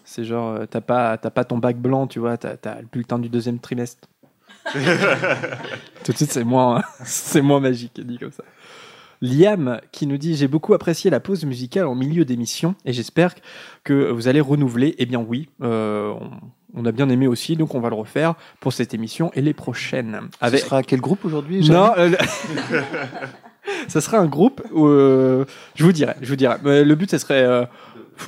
C'est 0.03 0.23
genre, 0.23 0.51
euh, 0.53 0.65
t'as 0.69 0.81
pas, 0.81 1.17
t'as 1.17 1.31
pas 1.31 1.43
ton 1.45 1.57
bac 1.57 1.77
blanc, 1.77 2.05
tu 2.05 2.19
vois, 2.19 2.37
t'as, 2.37 2.57
t'as 2.57 2.79
le 2.79 2.87
bulletin 2.91 3.17
du 3.17 3.27
deuxième 3.27 3.57
trimestre. 3.57 4.07
Tout 6.03 6.11
de 6.11 6.17
suite, 6.17 6.31
c'est 6.31 6.43
moins, 6.43 6.83
c'est 7.03 7.41
moins 7.41 7.59
magique, 7.59 7.99
dit 8.05 8.17
comme 8.19 8.31
ça. 8.31 8.43
Liam 9.25 9.79
qui 9.91 10.07
nous 10.07 10.17
dit 10.17 10.35
J'ai 10.35 10.47
beaucoup 10.47 10.73
apprécié 10.73 11.09
la 11.09 11.19
pause 11.19 11.45
musicale 11.45 11.87
en 11.87 11.95
milieu 11.95 12.25
d'émission 12.25 12.75
et 12.85 12.93
j'espère 12.93 13.35
que 13.83 14.11
vous 14.11 14.27
allez 14.27 14.41
renouveler. 14.41 14.95
Eh 14.97 15.05
bien, 15.05 15.19
oui, 15.19 15.49
euh, 15.61 16.13
on, 16.19 16.29
on 16.75 16.85
a 16.85 16.91
bien 16.91 17.09
aimé 17.09 17.25
aussi, 17.25 17.55
donc 17.55 17.73
on 17.73 17.79
va 17.79 17.89
le 17.89 17.95
refaire 17.95 18.35
pour 18.59 18.73
cette 18.73 18.93
émission 18.93 19.31
et 19.33 19.41
les 19.41 19.53
prochaines. 19.53 20.19
Avec... 20.41 20.59
Ce 20.59 20.65
sera 20.65 20.83
quel 20.83 20.99
groupe 20.99 21.23
aujourd'hui 21.25 21.67
Non, 21.69 21.91
euh, 21.97 22.11
ça 23.87 24.01
sera 24.01 24.17
un 24.17 24.27
groupe 24.27 24.61
où 24.73 24.85
euh, 24.87 25.45
je 25.75 25.85
vous 25.85 25.93
dirai, 25.93 26.15
je 26.21 26.27
vous 26.27 26.35
dirai. 26.35 26.57
Mais 26.63 26.83
le 26.83 26.95
but, 26.95 27.09
ce 27.09 27.17
serait 27.17 27.43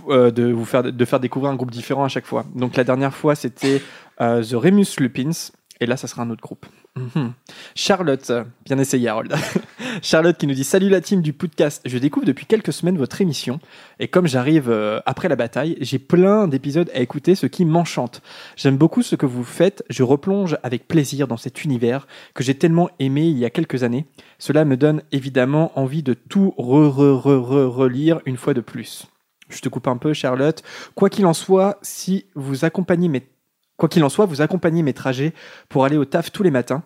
euh, 0.09 0.31
de 0.31 0.51
vous 0.51 0.65
faire 0.65 0.83
de 0.83 1.05
faire 1.05 1.19
découvrir 1.19 1.51
un 1.51 1.55
groupe 1.55 1.71
différent 1.71 2.05
à 2.05 2.07
chaque 2.07 2.25
fois. 2.25 2.45
Donc 2.55 2.77
la 2.77 2.85
dernière 2.85 3.13
fois, 3.13 3.35
c'était 3.35 3.81
The 4.17 4.53
Remus 4.53 4.95
Lupins, 4.97 5.51
et 5.79 5.85
là, 5.85 5.97
ça 5.97 6.07
sera 6.07 6.23
un 6.23 6.29
autre 6.29 6.41
groupe. 6.41 6.65
Mhm. 6.97 7.33
Charlotte, 7.75 8.31
bien 8.65 8.77
essayé 8.79 9.07
Harold. 9.07 9.33
Charlotte 10.01 10.37
qui 10.37 10.47
nous 10.47 10.53
dit 10.53 10.63
Salut 10.63 10.89
la 10.89 11.01
team 11.01 11.21
du 11.21 11.33
podcast. 11.33 11.81
Je 11.85 11.97
découvre 11.97 12.25
depuis 12.25 12.45
quelques 12.45 12.73
semaines 12.73 12.97
votre 12.97 13.21
émission 13.21 13.59
et 13.99 14.07
comme 14.07 14.27
j'arrive 14.27 14.69
euh, 14.69 14.99
après 15.05 15.27
la 15.29 15.35
bataille, 15.35 15.77
j'ai 15.81 15.99
plein 15.99 16.47
d'épisodes 16.47 16.89
à 16.93 16.99
écouter, 16.99 17.35
ce 17.35 17.45
qui 17.45 17.65
m'enchante. 17.65 18.21
J'aime 18.55 18.77
beaucoup 18.77 19.01
ce 19.01 19.15
que 19.15 19.25
vous 19.25 19.43
faites. 19.43 19.83
Je 19.89 20.03
replonge 20.03 20.57
avec 20.63 20.87
plaisir 20.87 21.27
dans 21.27 21.37
cet 21.37 21.63
univers 21.63 22.07
que 22.33 22.43
j'ai 22.43 22.55
tellement 22.55 22.89
aimé 22.99 23.27
il 23.27 23.37
y 23.37 23.45
a 23.45 23.49
quelques 23.49 23.83
années. 23.83 24.05
Cela 24.39 24.65
me 24.65 24.77
donne 24.77 25.01
évidemment 25.11 25.71
envie 25.79 26.03
de 26.03 26.13
tout 26.13 26.53
re, 26.57 26.87
re, 26.89 27.19
re, 27.21 27.37
re- 27.39 27.65
relire 27.67 28.21
une 28.25 28.37
fois 28.37 28.53
de 28.53 28.61
plus. 28.61 29.07
Je 29.49 29.61
te 29.61 29.69
coupe 29.69 29.87
un 29.87 29.97
peu, 29.97 30.13
Charlotte. 30.13 30.61
Quoi 30.95 31.09
qu'il 31.09 31.25
en 31.25 31.33
soit, 31.33 31.77
si 31.81 32.25
vous 32.35 32.65
accompagnez 32.65 33.07
mes 33.07 33.23
Quoi 33.77 33.89
qu'il 33.89 34.03
en 34.03 34.09
soit, 34.09 34.25
vous 34.25 34.41
accompagnez 34.41 34.81
mes 34.81 34.93
trajets 34.93 35.33
pour 35.69 35.85
aller 35.85 35.97
au 35.97 36.05
taf 36.05 36.31
tous 36.31 36.43
les 36.43 36.51
matins. 36.51 36.83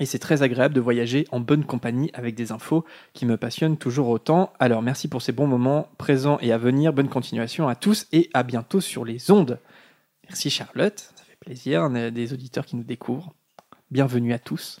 Et 0.00 0.06
c'est 0.06 0.18
très 0.18 0.42
agréable 0.42 0.74
de 0.74 0.80
voyager 0.80 1.26
en 1.30 1.40
bonne 1.40 1.64
compagnie 1.64 2.10
avec 2.14 2.34
des 2.34 2.52
infos 2.52 2.84
qui 3.12 3.26
me 3.26 3.36
passionnent 3.36 3.76
toujours 3.76 4.08
autant. 4.08 4.52
Alors 4.58 4.80
merci 4.80 5.08
pour 5.08 5.20
ces 5.20 5.32
bons 5.32 5.46
moments 5.46 5.88
présents 5.98 6.38
et 6.40 6.52
à 6.52 6.58
venir. 6.58 6.92
Bonne 6.92 7.08
continuation 7.08 7.68
à 7.68 7.74
tous 7.74 8.06
et 8.12 8.30
à 8.32 8.42
bientôt 8.42 8.80
sur 8.80 9.04
les 9.04 9.30
ondes. 9.30 9.58
Merci 10.28 10.48
Charlotte, 10.48 10.98
ça 11.16 11.24
fait 11.24 11.36
plaisir. 11.38 11.82
On 11.82 11.94
a 11.94 12.10
des 12.10 12.32
auditeurs 12.32 12.64
qui 12.64 12.76
nous 12.76 12.82
découvrent. 12.82 13.34
Bienvenue 13.90 14.32
à 14.32 14.38
tous. 14.38 14.80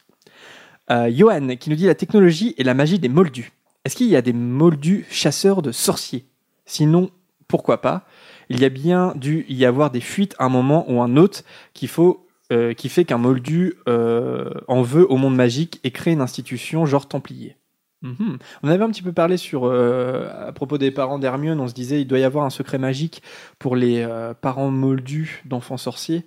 Euh, 0.90 1.10
Johan 1.14 1.56
qui 1.56 1.68
nous 1.68 1.76
dit 1.76 1.86
la 1.86 1.94
technologie 1.94 2.54
et 2.56 2.64
la 2.64 2.74
magie 2.74 2.98
des 2.98 3.10
moldus. 3.10 3.52
Est-ce 3.84 3.96
qu'il 3.96 4.08
y 4.08 4.16
a 4.16 4.22
des 4.22 4.32
moldus 4.32 5.06
chasseurs 5.10 5.60
de 5.60 5.72
sorciers? 5.72 6.26
Sinon, 6.64 7.10
pourquoi 7.46 7.82
pas? 7.82 8.06
Il 8.50 8.60
y 8.60 8.64
a 8.64 8.68
bien 8.68 9.14
dû 9.16 9.46
y 9.48 9.64
avoir 9.64 9.90
des 9.90 10.00
fuites 10.00 10.34
à 10.38 10.44
un 10.44 10.48
moment 10.48 10.84
ou 10.90 11.00
un 11.00 11.16
autre 11.16 11.42
qu'il 11.72 11.88
faut, 11.88 12.26
euh, 12.52 12.74
qui 12.74 12.88
fait 12.88 13.04
qu'un 13.04 13.18
moldu 13.18 13.74
euh, 13.88 14.50
en 14.68 14.82
veut 14.82 15.10
au 15.10 15.16
monde 15.16 15.36
magique 15.36 15.80
et 15.84 15.90
crée 15.90 16.12
une 16.12 16.20
institution 16.20 16.84
genre 16.84 17.08
Templier. 17.08 17.56
Mhm. 18.02 18.38
On 18.62 18.68
avait 18.68 18.82
un 18.82 18.90
petit 18.90 19.02
peu 19.02 19.12
parlé 19.12 19.36
sur 19.36 19.64
euh, 19.64 20.48
à 20.48 20.52
propos 20.52 20.78
des 20.78 20.90
parents 20.90 21.18
d'Hermione. 21.18 21.60
On 21.60 21.68
se 21.68 21.74
disait 21.74 22.00
il 22.00 22.06
doit 22.06 22.18
y 22.18 22.24
avoir 22.24 22.44
un 22.44 22.50
secret 22.50 22.78
magique 22.78 23.22
pour 23.58 23.76
les 23.76 24.02
euh, 24.02 24.34
parents 24.34 24.70
moldus 24.70 25.42
d'enfants 25.44 25.76
sorciers. 25.76 26.24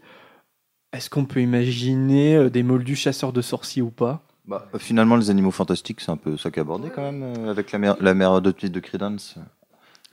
Est-ce 0.93 1.09
qu'on 1.09 1.25
peut 1.25 1.41
imaginer 1.41 2.35
euh, 2.35 2.49
des 2.49 2.61
moldus 2.61 2.95
chasseurs 2.95 3.33
de 3.33 3.41
sorciers 3.41 3.81
ou 3.81 3.89
pas? 3.89 4.21
Bah, 4.45 4.67
Finalement, 4.77 5.15
les 5.15 5.31
animaux 5.31 5.51
fantastiques, 5.51 6.01
c'est 6.01 6.11
un 6.11 6.17
peu 6.17 6.37
ça 6.37 6.51
qu'abordé 6.51 6.89
quand 6.93 7.01
même 7.01 7.23
euh, 7.23 7.49
avec 7.49 7.71
la 7.71 7.79
mère, 7.79 7.95
la 7.99 8.13
mère 8.13 8.33
adoptive 8.33 8.71
de 8.71 8.79
Credence. 8.79 9.37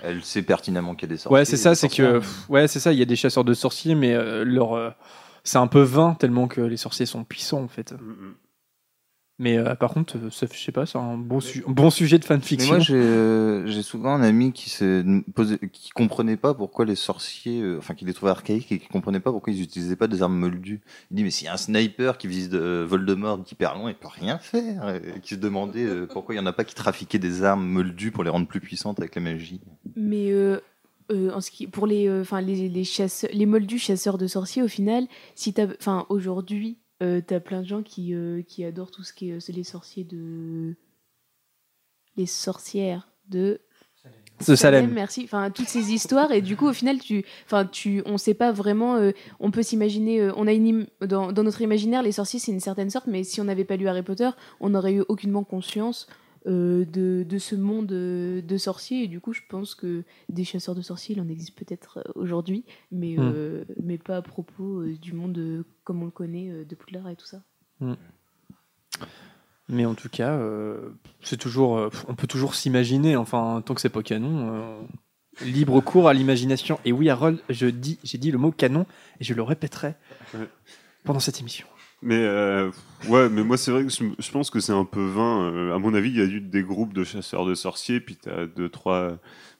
Elle 0.02 0.22
sait 0.22 0.42
pertinemment 0.42 0.94
qu'il 0.94 1.08
y 1.08 1.12
a 1.12 1.14
des 1.14 1.18
sorciers. 1.18 1.34
Ouais, 1.34 1.44
c'est 1.44 1.56
ça, 1.56 1.74
c'est 1.74 1.88
que 1.88 2.20
ouais, 2.48 2.68
c'est 2.68 2.80
ça. 2.80 2.92
Il 2.92 2.98
y 2.98 3.02
a 3.02 3.06
des 3.06 3.16
chasseurs 3.16 3.44
de 3.44 3.54
sorciers, 3.54 3.94
mais 3.94 4.14
euh, 4.14 4.44
leur 4.44 4.74
euh, 4.74 4.90
c'est 5.44 5.58
un 5.58 5.66
peu 5.66 5.82
vain 5.82 6.14
tellement 6.18 6.48
que 6.48 6.60
les 6.60 6.76
sorciers 6.76 7.06
sont 7.06 7.24
puissants 7.24 7.62
en 7.62 7.68
fait. 7.68 7.92
Mm, 7.92 8.34
Mais 9.42 9.56
euh, 9.56 9.74
par 9.74 9.94
contre, 9.94 10.18
euh, 10.18 10.30
ça, 10.30 10.46
je 10.52 10.58
sais 10.58 10.70
pas, 10.70 10.84
c'est 10.84 10.98
un 10.98 11.16
bon, 11.16 11.40
su- 11.40 11.64
bon 11.66 11.88
sujet 11.88 12.18
de 12.18 12.24
Mais 12.24 12.28
fanfiction. 12.36 12.74
moi, 12.74 12.78
j'ai 12.78 12.94
euh, 12.94 13.66
j'ai 13.66 13.80
souvent 13.80 14.12
un 14.12 14.20
ami 14.22 14.52
qui 14.52 14.70
posé, 15.34 15.58
qui 15.72 15.88
comprenait 15.90 16.36
pas 16.36 16.52
pourquoi 16.52 16.84
les 16.84 16.94
sorciers, 16.94 17.62
euh, 17.62 17.78
enfin, 17.78 17.94
qui 17.94 18.04
les 18.04 18.12
trouvait 18.12 18.32
archaïques 18.32 18.70
et 18.70 18.78
qui 18.78 18.86
comprenait 18.88 19.18
pas 19.18 19.32
pourquoi 19.32 19.50
ils 19.50 19.62
utilisaient 19.62 19.96
pas 19.96 20.08
des 20.08 20.20
armes 20.22 20.36
moldues. 20.36 20.82
Il 21.10 21.16
dit, 21.16 21.24
mais 21.24 21.30
s'il 21.30 21.46
y 21.46 21.48
a 21.48 21.54
un 21.54 21.56
sniper 21.56 22.18
qui 22.18 22.26
vise 22.28 22.50
de 22.50 22.84
Voldemort 22.86 23.38
d'hyper 23.38 23.78
loin, 23.78 23.88
il 23.90 23.96
peut 23.96 24.08
rien 24.08 24.38
faire. 24.38 24.94
Et 24.94 25.20
qui 25.20 25.36
se 25.36 25.40
demandait 25.40 25.86
euh, 25.86 26.06
pourquoi 26.06 26.34
il 26.34 26.38
y 26.38 26.40
en 26.40 26.44
a 26.46 26.52
pas 26.52 26.64
qui 26.64 26.74
trafiquaient 26.74 27.18
des 27.18 27.42
armes 27.42 27.66
moldues 27.66 28.10
pour 28.10 28.24
les 28.24 28.30
rendre 28.30 28.46
plus 28.46 28.60
puissantes 28.60 28.98
avec 29.00 29.14
la 29.14 29.22
magie. 29.22 29.62
Mais 29.96 30.30
euh, 30.32 30.60
euh, 31.10 31.32
en 31.32 31.40
ce 31.40 31.50
qui, 31.50 31.66
pour 31.66 31.86
les, 31.86 32.08
euh, 32.08 32.20
enfin 32.20 32.42
les, 32.42 32.68
les 32.68 32.84
chasseurs, 32.84 33.30
les 33.32 33.46
moldus 33.46 33.78
chasseurs 33.78 34.18
de 34.18 34.26
sorciers, 34.26 34.62
au 34.62 34.68
final, 34.68 35.06
si 35.34 35.54
enfin 35.78 36.04
aujourd'hui, 36.10 36.76
euh, 37.02 37.20
t'as 37.26 37.40
plein 37.40 37.62
de 37.62 37.66
gens 37.66 37.82
qui, 37.82 38.14
euh, 38.14 38.42
qui 38.42 38.64
adorent 38.64 38.90
tout 38.90 39.02
ce 39.04 39.12
qui 39.12 39.30
est, 39.30 39.32
euh, 39.32 39.40
c'est 39.40 39.52
les 39.52 39.64
sorciers 39.64 40.04
de, 40.04 40.76
les 42.16 42.26
sorcières 42.26 43.08
de 43.28 43.60
de 44.48 44.54
Salem. 44.54 44.90
Merci. 44.94 45.22
Enfin, 45.24 45.50
toutes 45.50 45.68
ces 45.68 45.92
histoires 45.92 46.32
et 46.32 46.40
du 46.40 46.56
coup, 46.56 46.66
au 46.66 46.72
final, 46.72 46.98
tu, 46.98 47.26
enfin, 47.44 47.66
tu, 47.66 48.02
on 48.06 48.16
sait 48.16 48.32
pas 48.32 48.50
vraiment. 48.52 48.96
euh, 48.96 49.12
on 49.38 49.50
peut 49.50 49.62
s'imaginer. 49.62 50.22
euh, 50.22 50.32
on 50.36 50.46
a 50.46 50.52
une 50.54 50.86
im- 51.02 51.06
dans, 51.06 51.30
dans 51.32 51.42
notre 51.42 51.60
imaginaire, 51.60 52.02
les 52.02 52.12
sorciers, 52.12 52.40
c'est 52.40 52.50
une 52.50 52.60
certaine 52.60 52.88
sorte, 52.88 53.06
mais 53.06 53.22
si 53.22 53.42
on 53.42 53.44
n'avait 53.44 53.66
pas 53.66 53.76
lu 53.76 53.86
Harry 53.86 54.02
Potter, 54.02 54.30
on 54.60 54.70
n'aurait 54.70 54.94
eu 54.94 55.04
aucunement 55.08 55.44
conscience 55.44 56.06
euh, 56.46 56.84
de, 56.84 57.24
de 57.28 57.38
ce 57.38 57.54
monde 57.54 57.92
euh, 57.92 58.40
de 58.42 58.56
sorciers. 58.56 59.04
Et 59.04 59.08
du 59.08 59.20
coup, 59.20 59.32
je 59.32 59.42
pense 59.48 59.74
que 59.74 60.04
des 60.28 60.44
chasseurs 60.44 60.74
de 60.74 60.82
sorciers, 60.82 61.14
il 61.16 61.20
en 61.20 61.28
existe 61.28 61.56
peut-être 61.58 61.98
euh, 61.98 62.12
aujourd'hui, 62.14 62.64
mais 62.90 63.16
Hmm. 63.16 63.32
euh, 63.34 63.64
mais 63.82 63.98
pas 63.98 64.16
à 64.16 64.22
propos 64.22 64.80
euh, 64.80 64.96
du 64.96 65.12
monde 65.12 65.64
comme 65.84 66.02
on 66.02 66.06
le 66.06 66.10
connaît 66.10 66.48
euh, 66.50 66.64
de 66.64 66.74
Poudlard 66.74 67.08
et 67.08 67.16
tout 67.16 67.26
ça. 67.26 67.42
Mais 69.68 69.86
en 69.86 69.94
tout 69.94 70.08
cas, 70.08 70.32
euh, 70.32 70.90
c'est 71.22 71.36
toujours, 71.36 71.78
euh, 71.78 71.90
on 72.08 72.14
peut 72.14 72.26
toujours 72.26 72.54
s'imaginer. 72.54 73.16
Enfin, 73.16 73.62
tant 73.64 73.74
que 73.74 73.80
c'est 73.80 73.88
pas 73.88 74.02
canon, 74.02 74.52
euh, 74.52 74.80
libre 75.44 75.80
cours 75.80 76.08
à 76.08 76.14
l'imagination. 76.14 76.80
Et 76.84 76.92
oui, 76.92 77.08
Harold, 77.08 77.38
je 77.48 77.66
dis, 77.66 77.98
j'ai 78.02 78.18
dit 78.18 78.32
le 78.32 78.38
mot 78.38 78.50
canon 78.50 78.84
et 79.20 79.24
je 79.24 79.32
le 79.32 79.42
répéterai 79.42 79.94
pendant 81.04 81.20
cette 81.20 81.38
émission. 81.40 81.66
Mais 82.02 82.16
euh, 82.24 82.70
ouais, 83.08 83.28
mais 83.28 83.42
moi 83.44 83.56
c'est 83.58 83.70
vrai 83.70 83.82
que 83.84 83.90
je, 83.90 84.04
je 84.18 84.30
pense 84.30 84.48
que 84.50 84.58
c'est 84.60 84.72
un 84.72 84.84
peu 84.86 85.04
vain. 85.04 85.50
Euh, 85.52 85.74
à 85.74 85.78
mon 85.78 85.92
avis, 85.94 86.08
il 86.10 86.16
y 86.16 86.20
a 86.22 86.24
eu 86.24 86.40
des 86.40 86.62
groupes 86.62 86.94
de 86.94 87.04
chasseurs 87.04 87.44
de 87.44 87.54
sorciers, 87.54 88.00
puis 88.00 88.16
t'as 88.16 88.46
deux 88.46 88.68
trois 88.70 89.18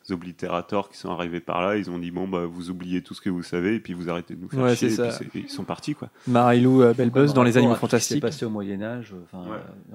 oblitérateurs 0.08 0.88
qui 0.88 0.96
sont 0.96 1.10
arrivés 1.10 1.40
par 1.40 1.60
là. 1.60 1.76
Ils 1.76 1.90
ont 1.90 1.98
dit 1.98 2.10
bon 2.10 2.26
bah 2.26 2.46
vous 2.46 2.70
oubliez 2.70 3.02
tout 3.02 3.12
ce 3.14 3.20
que 3.20 3.28
vous 3.30 3.42
savez 3.42 3.74
et 3.74 3.80
puis 3.80 3.92
vous 3.92 4.08
arrêtez 4.08 4.34
de 4.34 4.40
nous 4.40 4.48
faire 4.48 4.60
Ouais, 4.60 4.74
chier. 4.74 4.88
c'est 4.90 5.06
et 5.08 5.10
ça. 5.10 5.18
puis 5.18 5.28
c'est- 5.32 5.38
ils 5.40 5.50
sont 5.50 5.64
partis 5.64 5.94
quoi. 5.94 6.08
Marilou 6.26 6.82
euh, 6.82 6.94
Belbuzz 6.94 7.34
dans 7.34 7.42
Les 7.42 7.58
Animaux 7.58 7.74
Fantastiques. 7.74 8.22
passé 8.22 8.44
au 8.46 8.50
Moyen 8.50 8.80
Âge. 8.82 9.12
Ouais. 9.34 9.38
euh, 9.50 9.94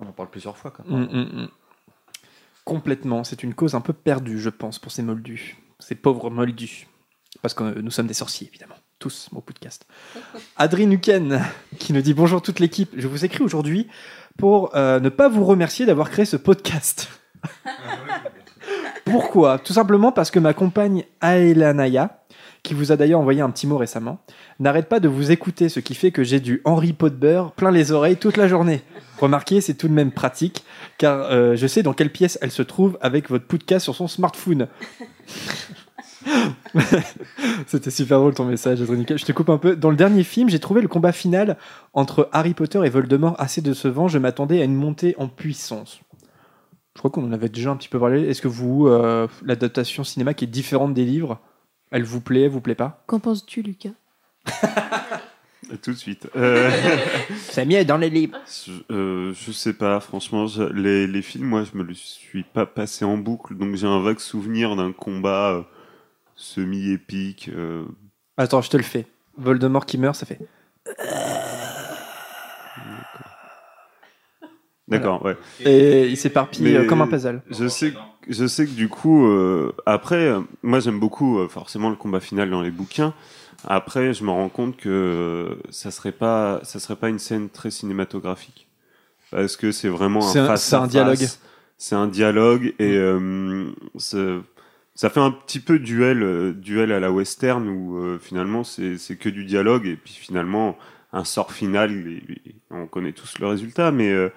on 0.00 0.06
en 0.06 0.12
parle 0.12 0.28
plusieurs 0.30 0.56
fois. 0.58 0.70
Quoi. 0.70 0.84
Mm, 0.86 1.02
mm, 1.04 1.42
mm. 1.42 1.48
Complètement. 2.64 3.24
C'est 3.24 3.42
une 3.42 3.54
cause 3.54 3.74
un 3.74 3.80
peu 3.80 3.92
perdue, 3.92 4.38
je 4.38 4.50
pense, 4.50 4.78
pour 4.78 4.92
ces 4.92 5.02
moldus. 5.02 5.56
Ces 5.80 5.94
pauvres 5.94 6.30
moldus. 6.30 6.86
Parce 7.42 7.54
que 7.54 7.64
euh, 7.64 7.82
nous 7.82 7.90
sommes 7.90 8.06
des 8.06 8.14
sorciers, 8.14 8.46
évidemment. 8.48 8.76
Tous, 9.04 9.28
au 9.34 9.42
podcast. 9.42 9.84
Adrien 10.56 10.86
Nuken, 10.86 11.42
qui 11.78 11.92
nous 11.92 12.00
dit 12.00 12.14
bonjour 12.14 12.40
toute 12.40 12.58
l'équipe. 12.58 12.90
Je 12.96 13.06
vous 13.06 13.26
écris 13.26 13.44
aujourd'hui 13.44 13.86
pour 14.38 14.74
euh, 14.74 14.98
ne 14.98 15.10
pas 15.10 15.28
vous 15.28 15.44
remercier 15.44 15.84
d'avoir 15.84 16.08
créé 16.08 16.24
ce 16.24 16.38
podcast. 16.38 17.10
Pourquoi? 19.04 19.58
Tout 19.58 19.74
simplement 19.74 20.10
parce 20.10 20.30
que 20.30 20.38
ma 20.38 20.54
compagne 20.54 21.04
Aelanaya, 21.20 22.24
qui 22.62 22.72
vous 22.72 22.92
a 22.92 22.96
d'ailleurs 22.96 23.20
envoyé 23.20 23.42
un 23.42 23.50
petit 23.50 23.66
mot 23.66 23.76
récemment, 23.76 24.20
n'arrête 24.58 24.88
pas 24.88 25.00
de 25.00 25.08
vous 25.08 25.30
écouter, 25.30 25.68
ce 25.68 25.80
qui 25.80 25.94
fait 25.94 26.10
que 26.10 26.24
j'ai 26.24 26.40
du 26.40 26.62
Henry 26.64 26.94
Potber 26.94 27.44
plein 27.56 27.70
les 27.70 27.92
oreilles 27.92 28.16
toute 28.16 28.38
la 28.38 28.48
journée. 28.48 28.80
Remarquez, 29.18 29.60
c'est 29.60 29.74
tout 29.74 29.88
de 29.88 29.92
même 29.92 30.12
pratique, 30.12 30.64
car 30.96 31.30
euh, 31.30 31.56
je 31.56 31.66
sais 31.66 31.82
dans 31.82 31.92
quelle 31.92 32.10
pièce 32.10 32.38
elle 32.40 32.50
se 32.50 32.62
trouve 32.62 32.96
avec 33.02 33.28
votre 33.28 33.44
podcast 33.44 33.84
sur 33.84 33.94
son 33.94 34.08
smartphone. 34.08 34.66
C'était 37.66 37.90
super 37.90 38.18
drôle 38.18 38.34
ton 38.34 38.44
message, 38.44 38.80
Adrien. 38.82 39.04
Je 39.16 39.24
te 39.24 39.32
coupe 39.32 39.48
un 39.50 39.58
peu. 39.58 39.76
Dans 39.76 39.90
le 39.90 39.96
dernier 39.96 40.24
film, 40.24 40.48
j'ai 40.48 40.58
trouvé 40.58 40.80
le 40.80 40.88
combat 40.88 41.12
final 41.12 41.56
entre 41.92 42.28
Harry 42.32 42.54
Potter 42.54 42.80
et 42.84 42.90
Voldemort 42.90 43.34
assez 43.38 43.60
décevant. 43.60 44.08
Je 44.08 44.18
m'attendais 44.18 44.60
à 44.60 44.64
une 44.64 44.74
montée 44.74 45.14
en 45.18 45.28
puissance. 45.28 46.00
Je 46.94 46.98
crois 47.00 47.10
qu'on 47.10 47.24
en 47.24 47.32
avait 47.32 47.48
déjà 47.48 47.70
un 47.70 47.76
petit 47.76 47.88
peu 47.88 47.98
parlé. 47.98 48.22
Est-ce 48.28 48.40
que 48.42 48.48
vous, 48.48 48.86
euh, 48.86 49.26
l'adaptation 49.44 50.04
cinéma 50.04 50.32
qui 50.34 50.44
est 50.44 50.48
différente 50.48 50.94
des 50.94 51.04
livres, 51.04 51.40
elle 51.90 52.04
vous 52.04 52.20
plaît, 52.20 52.42
elle 52.42 52.50
vous 52.50 52.60
plaît 52.60 52.74
pas? 52.76 53.02
Qu'en 53.06 53.18
penses-tu, 53.18 53.62
Lucas? 53.62 53.90
Et 55.72 55.76
tout 55.82 55.90
de 55.92 55.96
suite. 55.96 56.28
Euh, 56.36 56.70
C'est 57.48 57.64
mieux 57.64 57.84
dans 57.84 57.96
les 57.96 58.10
livres. 58.10 58.36
je, 58.66 58.72
euh, 58.94 59.32
je 59.34 59.50
sais 59.52 59.72
pas, 59.72 59.98
franchement, 60.00 60.46
je- 60.46 60.62
les, 60.62 61.06
les 61.08 61.22
films, 61.22 61.46
moi, 61.46 61.64
je 61.64 61.76
me 61.76 61.82
le 61.82 61.94
suis 61.94 62.44
pas 62.44 62.66
passé 62.66 63.04
en 63.04 63.16
boucle, 63.18 63.56
donc 63.56 63.74
j'ai 63.74 63.86
un 63.86 64.00
vague 64.00 64.18
souvenir 64.20 64.76
d'un 64.76 64.92
combat 64.92 65.52
euh, 65.52 65.62
semi-épique. 66.44 67.50
euh, 67.52 67.84
Attends, 68.36 68.60
je 68.62 68.70
te 68.70 68.76
le 68.76 68.82
fais. 68.82 69.06
Voldemort 69.36 69.86
qui 69.86 69.98
meurt, 69.98 70.14
ça 70.16 70.26
fait. 70.26 70.38
D'accord, 74.86 75.24
ouais. 75.24 75.36
Et 75.64 76.08
il 76.08 76.16
s'éparpille 76.16 76.62
Mais- 76.62 76.76
euh, 76.76 76.86
comme 76.86 77.00
un 77.00 77.06
puzzle. 77.06 77.40
Je 77.50 77.66
sais, 77.68 77.92
que- 77.92 77.98
je 78.28 78.46
sais 78.46 78.66
que 78.66 78.70
du 78.72 78.88
coup, 78.90 79.26
euh, 79.26 79.72
après, 79.86 80.26
euh, 80.28 80.40
moi 80.62 80.78
j'aime 80.80 81.00
beaucoup 81.00 81.38
euh, 81.38 81.48
forcément 81.48 81.88
le 81.88 81.96
combat 81.96 82.20
final 82.20 82.50
dans 82.50 82.60
les 82.60 82.70
bouquins. 82.70 83.14
Après, 83.66 84.12
je 84.12 84.24
me 84.24 84.30
rends 84.30 84.50
compte 84.50 84.76
que 84.76 84.88
euh, 84.90 85.54
ça 85.70 85.90
serait 85.90 86.12
pas, 86.12 86.60
ça 86.64 86.78
serait 86.80 86.96
pas 86.96 87.08
une 87.08 87.18
scène 87.18 87.48
très 87.48 87.70
cinématographique 87.70 88.68
parce 89.30 89.56
que 89.56 89.72
c'est 89.72 89.88
vraiment 89.88 90.20
C'est 90.20 90.40
un- 90.40 90.44
un, 90.44 90.48
face 90.48 90.64
c'est 90.64 90.76
un 90.76 90.86
dialogue. 90.86 91.26
C'est 91.78 91.94
un 91.94 92.06
dialogue 92.06 92.74
et 92.78 92.96
euh, 92.98 93.70
c'est- 93.96 94.36
ça 94.94 95.10
fait 95.10 95.20
un 95.20 95.32
petit 95.32 95.60
peu 95.60 95.78
duel, 95.78 96.22
euh, 96.22 96.52
duel 96.52 96.92
à 96.92 97.00
la 97.00 97.10
western 97.10 97.68
où 97.68 97.98
euh, 97.98 98.18
finalement 98.18 98.62
c'est 98.62 99.18
que 99.18 99.28
du 99.28 99.44
dialogue 99.44 99.86
et 99.86 99.96
puis 99.96 100.14
finalement 100.14 100.78
un 101.12 101.24
sort 101.24 101.52
final. 101.52 102.20
on 102.70 102.86
connaît 102.86 103.12
tous 103.12 103.38
le 103.38 103.46
résultat, 103.46 103.90
mais 103.90 104.10
euh, 104.10 104.30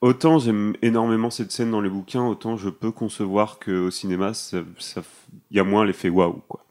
Autant 0.00 0.38
j'aime 0.38 0.74
énormément 0.82 1.30
cette 1.30 1.50
scène 1.50 1.70
dans 1.70 1.80
les 1.80 1.88
bouquins, 1.88 2.22
autant 2.22 2.58
je 2.58 2.68
peux 2.68 2.90
concevoir 2.90 3.58
qu'au 3.58 3.90
cinéma, 3.90 4.32
il 4.52 4.66
y 5.50 5.58
a 5.58 5.64
moins 5.64 5.86
l'effet 5.86 6.10
waouh. 6.10 6.42
quoi. 6.46 6.66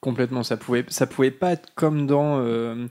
Complètement, 0.00 0.42
ça 0.42 0.58
pouvait, 0.58 0.84
ça 0.88 1.06
pouvait 1.06 1.30
pas 1.30 1.52
être 1.52 1.70
comme 1.74 2.06
dans, 2.06 2.86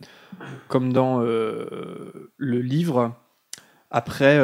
comme 0.70 0.92
dans 0.92 1.20
le 1.20 2.30
livre. 2.38 3.14
Après, 3.92 4.40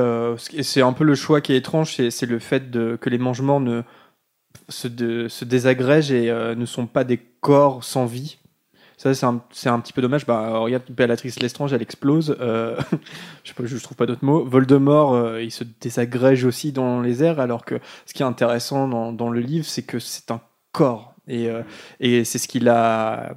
c'est 0.61 0.83
un 0.83 0.93
peu 0.93 1.05
le 1.05 1.15
choix 1.15 1.41
qui 1.41 1.53
est 1.53 1.57
étrange, 1.57 1.95
c'est, 1.95 2.25
le 2.27 2.37
fait 2.37 2.69
que 2.69 3.09
les 3.09 3.17
mangements 3.17 3.59
ne 3.59 3.81
se, 4.69 4.87
de- 4.87 5.27
désagrègent 5.43 6.11
et 6.11 6.29
euh, 6.29 6.55
ne 6.55 6.65
sont 6.65 6.87
pas 6.87 7.03
des 7.03 7.17
corps 7.17 7.83
sans 7.83 8.05
vie. 8.05 8.37
Ça, 8.97 9.15
c'est 9.15 9.25
un, 9.25 9.79
petit 9.79 9.93
peu 9.93 10.01
dommage. 10.01 10.27
Bah, 10.27 10.59
regarde, 10.59 10.83
Bellatrix 10.89 11.33
Lestrange, 11.41 11.73
elle 11.73 11.81
explose. 11.81 12.37
Euh, 12.39 12.77
je 13.43 13.49
sais 13.49 13.55
pas, 13.55 13.65
je 13.65 13.77
trouve 13.77 13.97
pas 13.97 14.05
d'autres 14.05 14.23
mots. 14.23 14.45
Voldemort, 14.45 15.15
euh, 15.15 15.41
il 15.41 15.49
se 15.49 15.63
désagrège 15.63 16.45
aussi 16.45 16.71
dans 16.71 17.01
les 17.01 17.23
airs, 17.23 17.39
alors 17.39 17.65
que 17.65 17.79
ce 18.05 18.13
qui 18.13 18.21
est 18.21 18.25
intéressant 18.25 18.87
dans, 19.11 19.29
le 19.31 19.39
livre, 19.39 19.65
c'est 19.65 19.81
que 19.81 19.97
c'est 19.97 20.29
un 20.29 20.39
corps. 20.71 21.15
Et, 21.27 21.49
c'est 21.99 22.37
ce 22.37 22.47
qu'il 22.47 22.69
a, 22.69 23.33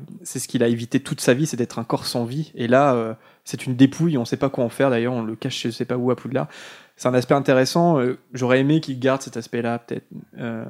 évité 0.52 1.00
toute 1.00 1.22
sa 1.22 1.32
vie, 1.32 1.46
c'est 1.46 1.56
d'être 1.56 1.78
un 1.78 1.84
corps 1.84 2.04
sans 2.04 2.26
vie. 2.26 2.52
Et 2.54 2.68
là, 2.68 3.16
c'est 3.44 3.64
une 3.64 3.74
dépouille. 3.74 4.18
On 4.18 4.22
ne 4.22 4.26
sait 4.26 4.36
pas 4.36 4.50
quoi 4.50 4.64
en 4.64 4.68
faire. 4.68 4.90
D'ailleurs, 4.90 5.14
on 5.14 5.22
le 5.22 5.34
cache, 5.34 5.62
je 5.62 5.70
sais 5.70 5.86
pas 5.86 5.96
où 5.96 6.10
à 6.10 6.16
Poudlard. 6.16 6.48
C'est 6.96 7.08
un 7.08 7.14
aspect 7.14 7.34
intéressant. 7.34 7.98
euh, 7.98 8.18
J'aurais 8.32 8.60
aimé 8.60 8.80
qu'il 8.80 8.98
garde 8.98 9.22
cet 9.22 9.36
aspect-là, 9.36 9.78
peut-être. 9.80 10.06
Euh, 10.38 10.64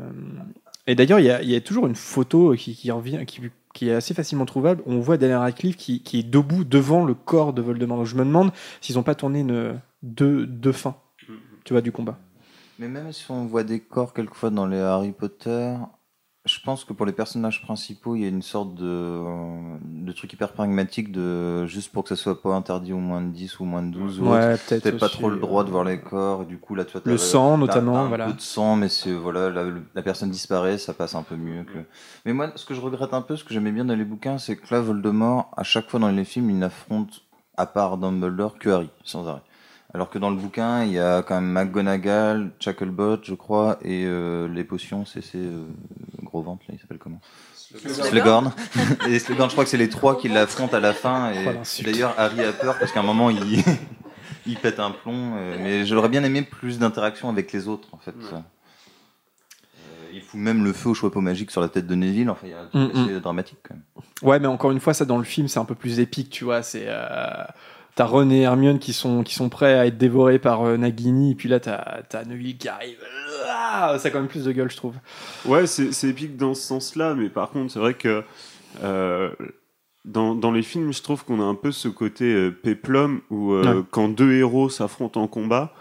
et 0.86 0.94
d'ailleurs, 0.94 1.20
il 1.20 1.26
y 1.26 1.30
a, 1.30 1.42
il 1.42 1.50
y 1.50 1.56
a 1.56 1.60
toujours 1.60 1.86
une 1.86 1.94
photo 1.94 2.54
qui, 2.54 2.74
qui 2.74 2.90
revient, 2.90 3.24
qui, 3.26 3.40
qui 3.72 3.88
est 3.88 3.94
assez 3.94 4.14
facilement 4.14 4.44
trouvable. 4.46 4.82
On 4.86 5.00
voit 5.00 5.16
Daniel 5.16 5.38
Radcliffe 5.38 5.76
qui, 5.76 6.02
qui 6.02 6.20
est 6.20 6.22
debout 6.22 6.64
devant 6.64 7.04
le 7.04 7.14
corps 7.14 7.52
de 7.52 7.62
Voldemort. 7.62 7.98
Donc, 7.98 8.06
je 8.06 8.16
me 8.16 8.24
demande 8.24 8.52
s'ils 8.80 8.96
n'ont 8.96 9.02
pas 9.02 9.14
tourné 9.14 9.40
une, 9.40 9.80
deux, 10.02 10.46
deux 10.46 10.72
fins, 10.72 10.96
tu 11.64 11.72
vois, 11.72 11.80
du 11.82 11.92
combat. 11.92 12.18
Mais 12.78 12.88
même 12.88 13.12
si 13.12 13.30
on 13.30 13.46
voit 13.46 13.62
des 13.64 13.80
corps 13.80 14.12
quelquefois 14.12 14.50
dans 14.50 14.66
les 14.66 14.80
Harry 14.80 15.12
Potter, 15.12 15.76
je 16.46 16.58
pense 16.60 16.84
que 16.84 16.92
pour 16.92 17.06
les 17.06 17.12
personnages 17.12 17.62
principaux, 17.62 18.16
il 18.16 18.22
y 18.22 18.24
a 18.26 18.28
une 18.28 18.42
sorte 18.42 18.74
de, 18.74 19.18
de 19.82 20.12
truc 20.12 20.30
hyper 20.34 20.52
pragmatique 20.52 21.10
de 21.10 21.64
juste 21.66 21.90
pour 21.90 22.02
que 22.04 22.10
ça 22.10 22.16
soit 22.16 22.42
pas 22.42 22.50
interdit 22.54 22.92
au 22.92 22.98
moins 22.98 23.22
de 23.22 23.30
10 23.30 23.58
ou 23.58 23.62
au 23.62 23.66
moins 23.66 23.82
de 23.82 23.90
12 23.90 24.20
ou. 24.20 24.26
Ouais, 24.30 24.56
peut-être. 24.58 24.82
Peut-être 24.82 24.98
pas 24.98 25.08
trop 25.08 25.30
le 25.30 25.38
droit 25.38 25.62
euh, 25.62 25.64
de 25.64 25.70
voir 25.70 25.84
les 25.84 26.00
corps, 26.00 26.42
et 26.42 26.44
du 26.44 26.58
coup 26.58 26.74
là 26.74 26.84
t'as- 26.84 27.00
Le 27.04 27.16
sang, 27.16 27.56
notamment, 27.56 27.96
un 27.96 28.08
voilà. 28.08 28.26
peu 28.26 28.34
de 28.34 28.40
sang, 28.42 28.76
mais 28.76 28.90
c'est 28.90 29.12
voilà, 29.12 29.48
la, 29.48 29.64
la 29.94 30.02
personne 30.02 30.30
disparaît, 30.30 30.76
ça 30.76 30.92
passe 30.92 31.14
un 31.14 31.22
peu 31.22 31.36
mieux 31.36 31.64
que. 31.64 31.78
Mais 32.26 32.34
moi, 32.34 32.52
ce 32.56 32.66
que 32.66 32.74
je 32.74 32.80
regrette 32.82 33.14
un 33.14 33.22
peu, 33.22 33.36
ce 33.36 33.44
que 33.44 33.54
j'aimais 33.54 33.72
bien 33.72 33.86
dans 33.86 33.96
les 33.96 34.04
bouquins, 34.04 34.36
c'est 34.36 34.56
que 34.56 34.72
là, 34.74 34.80
Voldemort, 34.80 35.50
à 35.56 35.62
chaque 35.62 35.88
fois 35.88 35.98
dans 35.98 36.08
les 36.10 36.24
films, 36.26 36.50
il 36.50 36.58
n'affronte, 36.58 37.22
à 37.56 37.64
part 37.66 37.96
Dumbledore, 37.96 38.58
que 38.58 38.68
Harry, 38.68 38.90
sans 39.02 39.26
arrêt. 39.28 39.40
Alors 39.94 40.10
que 40.10 40.18
dans 40.18 40.30
le 40.30 40.36
bouquin, 40.36 40.82
il 40.84 40.92
y 40.92 40.98
a 40.98 41.22
quand 41.22 41.40
même 41.40 41.50
McGonagall, 41.52 42.50
Chucklebot, 42.58 43.18
je 43.22 43.34
crois, 43.34 43.78
et 43.82 44.04
euh, 44.06 44.48
les 44.48 44.64
potions, 44.64 45.04
c'est 45.06 45.20
ces 45.22 45.38
euh, 45.38 45.64
gros 46.24 46.42
ventre 46.42 46.64
là, 46.68 46.74
il 46.76 46.80
s'appelle 46.80 46.98
comment? 46.98 47.20
Slughorn. 47.56 48.52
et 49.08 49.18
Slughorn, 49.20 49.48
je 49.50 49.54
crois 49.54 49.64
que 49.64 49.70
c'est 49.70 49.76
les 49.76 49.88
trois 49.88 50.18
qui 50.18 50.28
l'affrontent 50.28 50.76
à 50.76 50.80
la 50.80 50.92
fin. 50.92 51.30
Et 51.32 51.46
Oh, 51.48 51.82
d'ailleurs, 51.84 52.14
Harry 52.18 52.42
a 52.42 52.52
peur 52.52 52.76
parce 52.78 52.90
qu'à 52.92 53.00
un 53.00 53.04
moment, 53.04 53.30
il, 53.30 53.62
il 54.46 54.56
pète 54.58 54.80
un 54.80 54.90
plomb. 54.90 55.34
euh, 55.36 55.56
mais 55.60 55.86
j'aurais 55.86 56.08
bien 56.08 56.24
aimé 56.24 56.42
plus 56.42 56.78
d'interaction 56.80 57.28
avec 57.28 57.52
les 57.52 57.68
autres, 57.68 57.88
en 57.92 57.98
fait. 57.98 58.14
Il 60.12 60.20
fout 60.22 60.38
même 60.38 60.62
le 60.64 60.72
feu 60.72 60.90
au 60.90 60.94
chapeau 60.94 61.20
magique 61.20 61.50
sur 61.50 61.60
la 61.60 61.68
tête 61.68 61.86
de 61.88 61.94
Neville. 61.96 62.30
Enfin, 62.30 62.46
il 62.46 62.50
y 62.50 62.54
a 62.54 62.60
un 62.60 62.66
truc 62.66 62.94
Mm, 62.94 62.98
assez 63.04 63.20
dramatique, 63.20 63.58
quand 63.68 63.74
même. 63.74 63.82
Ouais, 64.22 64.38
mais 64.38 64.46
encore 64.46 64.70
une 64.70 64.78
fois, 64.78 64.94
ça 64.94 65.04
dans 65.04 65.18
le 65.18 65.24
film, 65.24 65.48
c'est 65.48 65.58
un 65.58 65.64
peu 65.64 65.74
plus 65.74 65.98
épique, 65.98 66.30
tu 66.30 66.44
vois. 66.44 66.62
C'est 66.62 66.84
euh, 66.86 67.44
t'as 67.96 68.04
Ron 68.04 68.30
et 68.30 68.40
Hermione 68.40 68.78
qui 68.78 68.92
sont 68.92 69.22
qui 69.22 69.34
sont 69.34 69.48
prêts 69.48 69.74
à 69.78 69.86
être 69.86 69.98
dévorés 69.98 70.38
par 70.38 70.62
euh, 70.66 70.76
Nagini, 70.76 71.32
et 71.32 71.34
puis 71.34 71.48
là 71.48 71.60
t'as 71.60 72.02
t'as 72.08 72.24
Neville 72.24 72.56
qui 72.58 72.68
arrive. 72.68 72.98
Ah, 73.48 73.96
ça 73.98 74.08
a 74.08 74.10
quand 74.10 74.18
même 74.20 74.28
plus 74.28 74.44
de 74.44 74.52
gueule, 74.52 74.70
je 74.70 74.76
trouve. 74.76 74.94
Ouais, 75.44 75.66
c'est 75.66 75.92
c'est 75.92 76.08
épique 76.08 76.36
dans 76.36 76.54
ce 76.54 76.62
sens-là, 76.62 77.14
mais 77.14 77.28
par 77.28 77.50
contre, 77.50 77.72
c'est 77.72 77.78
vrai 77.78 77.94
que 77.94 78.22
euh, 78.82 79.30
dans, 80.04 80.34
dans 80.34 80.50
les 80.52 80.62
films, 80.62 80.92
je 80.92 81.02
trouve 81.02 81.24
qu'on 81.24 81.40
a 81.40 81.44
un 81.44 81.54
peu 81.54 81.72
ce 81.72 81.88
côté 81.88 82.24
euh, 82.32 82.50
péplum 82.50 83.20
où 83.30 83.52
euh, 83.52 83.76
Ouais. 83.80 83.82
quand 83.90 84.08
deux 84.08 84.32
héros 84.32 84.68
s'affrontent 84.68 85.20
en 85.20 85.28
combat, 85.28 85.72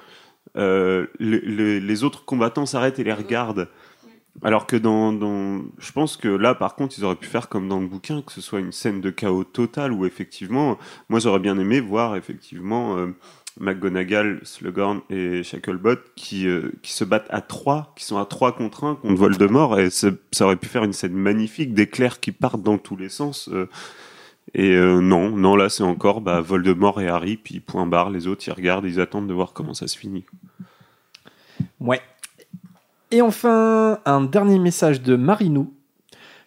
les, 0.56 1.08
les- 1.20 1.80
les 1.80 2.04
autres 2.04 2.26
combattants 2.26 2.66
s'arrêtent 2.66 3.00
et 3.00 3.04
les 3.04 3.14
regardent. 3.14 3.68
Alors 4.42 4.66
que 4.66 4.76
dans, 4.76 5.14
dans, 5.14 5.62
je 5.78 5.92
pense 5.92 6.18
que 6.18 6.28
là, 6.28 6.56
par 6.56 6.76
contre, 6.76 6.96
ils 6.98 7.06
auraient 7.06 7.16
pu 7.16 7.28
faire 7.28 7.50
comme 7.50 7.70
dans 7.70 7.80
le 7.80 7.88
bouquin, 7.88 8.22
que 8.22 8.32
ce 8.32 8.42
soit 8.42 8.60
une 8.60 8.72
scène 8.72 9.00
de 9.00 9.12
chaos 9.12 9.44
total 9.44 9.92
où 9.92 10.06
effectivement, 10.06 10.78
moi 11.08 11.20
j'aurais 11.20 11.40
bien 11.40 11.58
aimé 11.60 11.80
voir 11.80 12.16
effectivement 12.16 12.98
euh, 12.98 13.16
McGonagall, 13.60 14.40
Slughorn 14.44 15.02
et 15.12 15.44
Shacklebot 15.44 15.98
qui, 16.16 16.48
euh, 16.48 16.72
qui 16.82 16.94
se 16.94 17.04
battent 17.04 17.28
à 17.30 17.42
trois, 17.42 17.94
qui 17.96 18.06
sont 18.06 18.18
à 18.18 18.26
trois 18.26 18.54
contre 18.54 18.86
un 18.86 18.96
contre 18.96 19.14
Voldemort, 19.14 19.80
et 19.80 19.92
ça 19.92 20.10
ça 20.32 20.46
aurait 20.46 20.56
pu 20.56 20.68
faire 20.68 20.84
une 20.84 20.94
scène 20.94 21.14
magnifique 21.14 21.74
d'éclairs 21.74 22.20
qui 22.20 22.32
partent 22.32 22.64
dans 22.64 22.80
tous 22.80 22.96
les 22.96 23.10
sens. 23.10 23.50
euh, 23.50 23.70
et 24.56 24.76
euh, 24.76 25.00
non, 25.00 25.30
non, 25.30 25.56
là 25.56 25.70
c'est 25.70 25.84
encore 25.84 26.22
bah, 26.22 26.42
Voldemort 26.42 27.00
et 27.02 27.08
Harry, 27.08 27.38
puis 27.38 27.60
point 27.60 27.86
barre, 27.86 28.10
les 28.10 28.28
autres 28.28 28.44
ils 28.48 28.52
regardent, 28.52 28.86
ils 28.86 29.00
attendent 29.00 29.28
de 29.28 29.34
voir 29.34 29.54
comment 29.54 29.74
ça 29.76 29.88
se 29.88 29.98
finit. 29.98 30.26
Ouais. 31.80 32.02
Et 33.14 33.22
enfin, 33.22 34.00
un 34.06 34.22
dernier 34.22 34.58
message 34.58 35.04
de 35.04 35.16
Marinou 35.16 35.72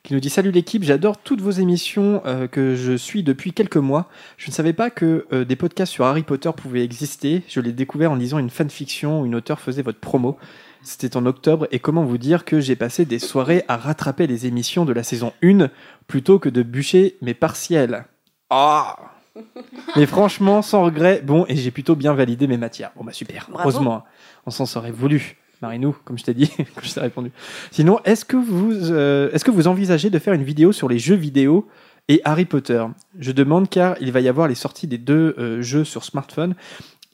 qui 0.03 0.15
nous 0.15 0.19
dit 0.19 0.31
Salut 0.31 0.51
l'équipe, 0.51 0.83
j'adore 0.83 1.17
toutes 1.17 1.41
vos 1.41 1.53
émissions 1.53 2.23
euh, 2.27 2.49
que 2.49 2.75
je 2.75 2.97
suis 2.97 3.23
depuis 3.23 3.53
quelques 3.53 3.77
mois. 3.77 4.09
Je 4.37 4.51
ne 4.51 4.53
savais 4.53 4.73
pas 4.73 4.91
que 4.91 5.29
euh, 5.33 5.45
des 5.45 5.55
podcasts 5.55 5.93
sur 5.93 6.07
Harry 6.07 6.25
Potter 6.25 6.51
pouvaient 6.57 6.83
exister. 6.83 7.45
Je 7.47 7.61
l'ai 7.61 7.71
découvert 7.71 8.11
en 8.11 8.17
lisant 8.17 8.41
une 8.41 8.51
fanfiction 8.51 9.21
où 9.21 9.27
une 9.27 9.37
auteure 9.37 9.61
faisait 9.61 9.83
votre 9.83 10.01
promo. 10.01 10.39
C'était 10.83 11.17
en 11.17 11.25
octobre 11.25 11.69
et 11.71 11.79
comment 11.79 12.03
vous 12.03 12.19
dire 12.19 12.45
que 12.45 12.59
j'ai 12.59 12.75
passé 12.75 13.05
des 13.05 13.21
soirées 13.21 13.63
à 13.69 13.77
rattraper 13.77 14.27
les 14.27 14.47
émissions 14.47 14.85
de 14.85 14.93
la 14.93 15.05
saison 15.05 15.33
1 15.45 15.71
plutôt 16.09 16.41
que 16.41 16.49
de 16.49 16.65
bûcher 16.65 17.17
mes 17.23 17.35
partiels. 17.35 18.07
Ah 18.51 18.97
Mais 19.97 20.07
franchement, 20.07 20.63
sans 20.63 20.83
regret, 20.83 21.23
bon, 21.25 21.45
et 21.47 21.55
j'ai 21.55 21.71
plutôt 21.71 21.95
bien 21.95 22.13
validé 22.15 22.49
mes 22.49 22.57
matières. 22.57 22.91
Bon 22.97 23.05
bah 23.05 23.13
super, 23.13 23.47
Bravo. 23.51 23.69
heureusement, 23.69 24.05
on 24.47 24.51
s'en 24.51 24.67
serait 24.67 24.91
voulu. 24.91 25.37
Marinou, 25.63 25.97
comme 26.05 26.19
je 26.19 26.25
t'ai 26.25 26.35
dit, 26.35 26.49
comme 26.75 26.85
je 26.85 26.95
t'ai 26.95 27.01
répondu. 27.01 27.31
Sinon, 27.71 28.01
est-ce 28.05 28.25
que 28.25 28.37
vous, 28.37 28.73
euh, 28.93 29.31
est-ce 29.33 29.45
que 29.45 29.51
vous 29.51 29.69
envisagez 29.69 30.11
de 30.11 30.19
faire 30.19 30.35
une 30.35 30.45
vidéo 30.45 30.73
sur 30.73 30.89
les 30.89 30.99
jeux 30.99 31.17
vidéo 31.17 31.69
et 32.09 32.21
Harry 32.25 32.45
Potter? 32.45 32.85
Je 33.19 33.33
demande 33.33 33.69
car 33.69 33.97
il 34.01 34.13
va 34.13 34.21
y 34.21 34.29
avoir 34.29 34.49
les 34.49 34.55
sorties 34.55 34.87
des 34.87 34.99
deux 34.99 35.35
euh, 35.39 35.63
jeux 35.63 35.85
sur 35.85 36.05
smartphone. 36.05 36.55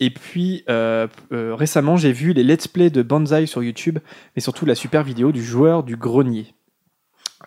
Et 0.03 0.11
puis 0.11 0.65
euh, 0.69 1.07
euh, 1.33 1.55
récemment, 1.55 1.97
j'ai 1.97 2.11
vu 2.11 2.33
les 2.33 2.43
let's 2.43 2.67
play 2.67 2.91
de 2.91 3.03
Banzai 3.03 3.47
sur 3.47 3.63
YouTube, 3.63 4.01
mais 4.35 4.43
surtout 4.43 4.67
la 4.67 4.75
super 4.75 5.05
vidéo 5.05 5.31
du 5.31 5.45
joueur 5.45 5.85
du 5.85 5.97
grenier. 5.97 6.47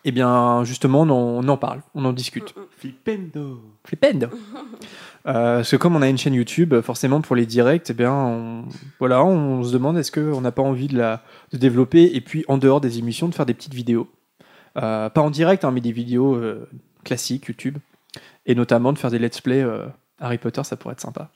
Eh 0.08 0.12
bien, 0.12 0.64
justement, 0.64 1.02
on 1.02 1.10
en, 1.10 1.44
on 1.44 1.48
en 1.48 1.58
parle, 1.58 1.82
on 1.96 2.06
en 2.06 2.14
discute. 2.14 2.54
Flipendo 2.78 3.62
Flipendo. 3.86 4.28
Euh, 5.28 5.56
parce 5.58 5.72
que 5.72 5.76
comme 5.78 5.96
on 5.96 6.04
a 6.04 6.08
une 6.08 6.20
chaîne 6.20 6.36
YouTube, 6.36 6.80
forcément 6.82 7.20
pour 7.20 7.36
les 7.36 7.48
directs, 7.48 7.90
eh 7.90 7.94
bien, 7.96 8.14
on, 8.14 8.66
voilà, 9.00 9.26
on 9.26 9.64
se 9.64 9.74
demande 9.74 9.98
est-ce 9.98 10.12
qu'on 10.12 10.40
n'a 10.40 10.52
pas 10.52 10.62
envie 10.62 10.88
de 10.88 10.96
la 11.00 11.24
de 11.52 11.58
développer 11.58 12.12
et 12.16 12.22
puis 12.22 12.46
en 12.48 12.60
dehors 12.60 12.80
des 12.80 13.00
émissions 13.00 13.28
de 13.28 13.34
faire 13.34 13.48
des 13.48 13.56
petites 13.56 13.74
vidéos, 13.74 14.08
Euh, 14.78 15.10
pas 15.10 15.22
en 15.22 15.32
direct, 15.32 15.66
hein, 15.66 15.72
mais 15.72 15.82
des 15.82 15.92
vidéos 15.94 16.36
euh, 16.36 16.70
classiques 17.04 17.48
YouTube, 17.48 17.80
et 18.46 18.54
notamment 18.54 18.94
de 18.94 19.00
faire 19.00 19.10
des 19.10 19.18
let's 19.18 19.42
play 19.42 19.64
euh, 19.64 19.88
Harry 20.20 20.38
Potter, 20.38 20.64
ça 20.64 20.75
pourrait 20.75 20.92
être 20.94 21.01
sympa. 21.01 21.32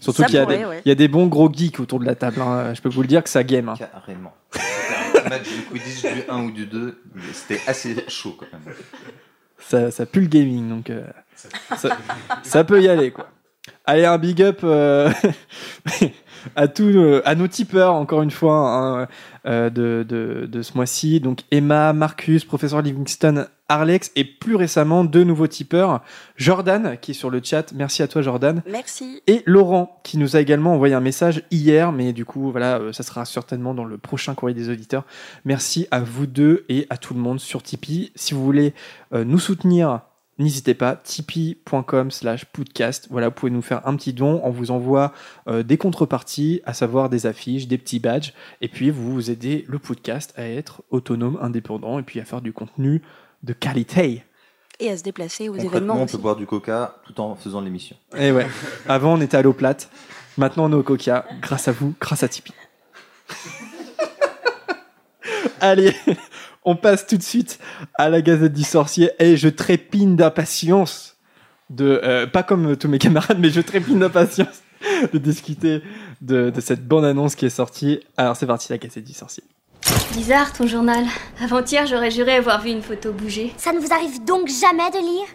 Surtout 0.00 0.22
qu'il 0.24 0.36
y, 0.36 0.38
a 0.38 0.46
des- 0.46 0.64
ouais. 0.64 0.80
il 0.86 0.88
y 0.88 0.92
a 0.92 0.94
des 0.94 1.08
bons 1.08 1.26
gros 1.26 1.52
geeks 1.52 1.78
autour 1.78 2.00
de 2.00 2.06
la 2.06 2.14
table. 2.14 2.40
hein. 2.40 2.72
Je 2.72 2.80
peux 2.80 2.88
vous 2.88 3.02
le 3.02 3.08
dire 3.08 3.22
que 3.22 3.28
ça 3.28 3.44
game. 3.44 3.68
hein. 3.68 3.74
Carrément. 3.76 4.32
Match 5.28 5.48
du 5.48 5.62
Quidditch 5.62 6.02
du 6.02 6.22
1 6.28 6.42
ou 6.44 6.50
du 6.50 6.66
2, 6.66 7.02
mais 7.14 7.22
c'était 7.32 7.60
assez 7.66 7.96
chaud, 8.08 8.36
quand 8.38 8.46
même. 8.52 8.74
ça, 9.58 9.90
ça 9.90 10.06
pue 10.06 10.20
le 10.20 10.26
gaming, 10.26 10.68
donc 10.68 10.90
euh, 10.90 11.04
ça, 11.76 11.96
ça 12.42 12.64
peut 12.64 12.82
y 12.82 12.88
aller 12.88 13.10
quoi. 13.10 13.28
Allez, 13.84 14.04
un 14.04 14.18
big 14.18 14.42
up 14.42 14.60
euh, 14.64 15.10
à 16.56 16.68
tous, 16.68 16.96
euh, 16.96 17.22
à 17.24 17.34
nos 17.34 17.48
tipeurs 17.48 17.94
encore 17.94 18.22
une 18.22 18.30
fois 18.30 18.54
hein, 18.56 19.08
euh, 19.46 19.70
de, 19.70 20.04
de, 20.08 20.46
de 20.46 20.62
ce 20.62 20.74
mois-ci. 20.74 21.20
Donc 21.20 21.40
Emma, 21.50 21.92
Marcus, 21.92 22.44
professeur 22.44 22.82
Livingston, 22.82 23.46
Arlex 23.70 24.10
et 24.16 24.24
plus 24.24 24.56
récemment 24.56 25.04
deux 25.04 25.24
nouveaux 25.24 25.46
tipeurs, 25.46 26.02
Jordan 26.36 26.96
qui 27.00 27.12
est 27.12 27.14
sur 27.14 27.30
le 27.30 27.40
chat. 27.42 27.72
Merci 27.72 28.02
à 28.02 28.08
toi 28.08 28.20
Jordan. 28.20 28.62
Merci. 28.68 29.22
Et 29.26 29.42
Laurent, 29.46 30.00
qui 30.02 30.18
nous 30.18 30.36
a 30.36 30.40
également 30.40 30.74
envoyé 30.74 30.94
un 30.94 31.00
message 31.00 31.44
hier, 31.50 31.92
mais 31.92 32.12
du 32.12 32.24
coup, 32.24 32.50
voilà, 32.50 32.78
euh, 32.78 32.92
ça 32.92 33.02
sera 33.02 33.24
certainement 33.24 33.74
dans 33.74 33.84
le 33.84 33.96
prochain 33.96 34.34
courrier 34.34 34.54
des 34.54 34.68
auditeurs. 34.68 35.04
Merci 35.44 35.86
à 35.90 36.00
vous 36.00 36.26
deux 36.26 36.64
et 36.68 36.86
à 36.90 36.96
tout 36.96 37.14
le 37.14 37.20
monde 37.20 37.40
sur 37.40 37.62
Tipeee. 37.62 38.12
Si 38.16 38.34
vous 38.34 38.44
voulez 38.44 38.74
euh, 39.14 39.24
nous 39.24 39.38
soutenir, 39.38 40.00
n'hésitez 40.40 40.74
pas, 40.74 40.96
tipeee.com 40.96 42.10
slash 42.10 42.46
podcast. 42.46 43.06
Voilà, 43.10 43.28
vous 43.28 43.34
pouvez 43.34 43.52
nous 43.52 43.62
faire 43.62 43.86
un 43.86 43.94
petit 43.96 44.12
don. 44.12 44.40
On 44.42 44.50
vous 44.50 44.70
envoie 44.70 45.12
euh, 45.48 45.62
des 45.62 45.76
contreparties, 45.76 46.62
à 46.64 46.74
savoir 46.74 47.08
des 47.08 47.26
affiches, 47.26 47.68
des 47.68 47.78
petits 47.78 48.00
badges, 48.00 48.32
et 48.60 48.68
puis 48.68 48.90
vous, 48.90 49.12
vous 49.12 49.30
aidez 49.30 49.64
le 49.68 49.78
podcast 49.78 50.32
à 50.36 50.44
être 50.44 50.82
autonome, 50.90 51.38
indépendant, 51.40 51.98
et 51.98 52.02
puis 52.02 52.20
à 52.20 52.24
faire 52.24 52.40
du 52.40 52.52
contenu 52.52 53.02
de 53.42 53.52
qualité. 53.52 54.24
Et 54.78 54.90
à 54.90 54.96
se 54.96 55.02
déplacer 55.02 55.48
aux 55.48 55.52
Concrètement, 55.52 55.76
événements 55.76 56.00
on 56.00 56.04
aussi. 56.04 56.16
peut 56.16 56.22
boire 56.22 56.36
du 56.36 56.46
coca 56.46 56.96
tout 57.04 57.18
en 57.20 57.34
faisant 57.36 57.60
l'émission. 57.60 57.96
Et 58.16 58.32
ouais. 58.32 58.46
Avant, 58.88 59.14
on 59.14 59.20
était 59.20 59.36
à 59.36 59.42
l'eau 59.42 59.52
plate. 59.52 59.90
Maintenant, 60.38 60.64
on 60.66 60.72
est 60.72 60.76
au 60.76 60.82
coca. 60.82 61.26
Grâce 61.42 61.68
à 61.68 61.72
vous, 61.72 61.94
grâce 62.00 62.22
à 62.22 62.28
Tipeee. 62.28 62.54
Allez, 65.60 65.94
on 66.64 66.76
passe 66.76 67.06
tout 67.06 67.16
de 67.18 67.22
suite 67.22 67.58
à 67.94 68.08
la 68.08 68.22
Gazette 68.22 68.54
du 68.54 68.62
Sorcier. 68.64 69.10
Et 69.18 69.36
je 69.36 69.48
trépigne 69.48 70.16
d'impatience 70.16 71.16
de, 71.68 72.00
euh, 72.02 72.26
pas 72.26 72.42
comme 72.42 72.76
tous 72.76 72.88
mes 72.88 72.98
camarades, 72.98 73.38
mais 73.38 73.50
je 73.50 73.60
trépigne 73.60 73.98
d'impatience 73.98 74.62
de 75.12 75.18
discuter 75.18 75.82
de, 76.22 76.48
de 76.50 76.60
cette 76.60 76.86
bande-annonce 76.88 77.34
qui 77.34 77.44
est 77.46 77.50
sortie. 77.50 78.00
Alors, 78.16 78.36
c'est 78.36 78.46
parti, 78.46 78.68
la 78.70 78.78
Gazette 78.78 79.04
du 79.04 79.12
Sorcier. 79.12 79.44
Bizarre 80.14 80.52
ton 80.52 80.66
journal. 80.66 81.04
Avant-hier, 81.42 81.86
j'aurais 81.86 82.10
juré 82.10 82.36
avoir 82.36 82.60
vu 82.60 82.70
une 82.70 82.82
photo 82.82 83.12
bouger. 83.12 83.52
Ça 83.56 83.72
ne 83.72 83.78
vous 83.78 83.92
arrive 83.92 84.24
donc 84.24 84.48
jamais 84.48 84.90
de 84.90 84.98
lire 84.98 85.26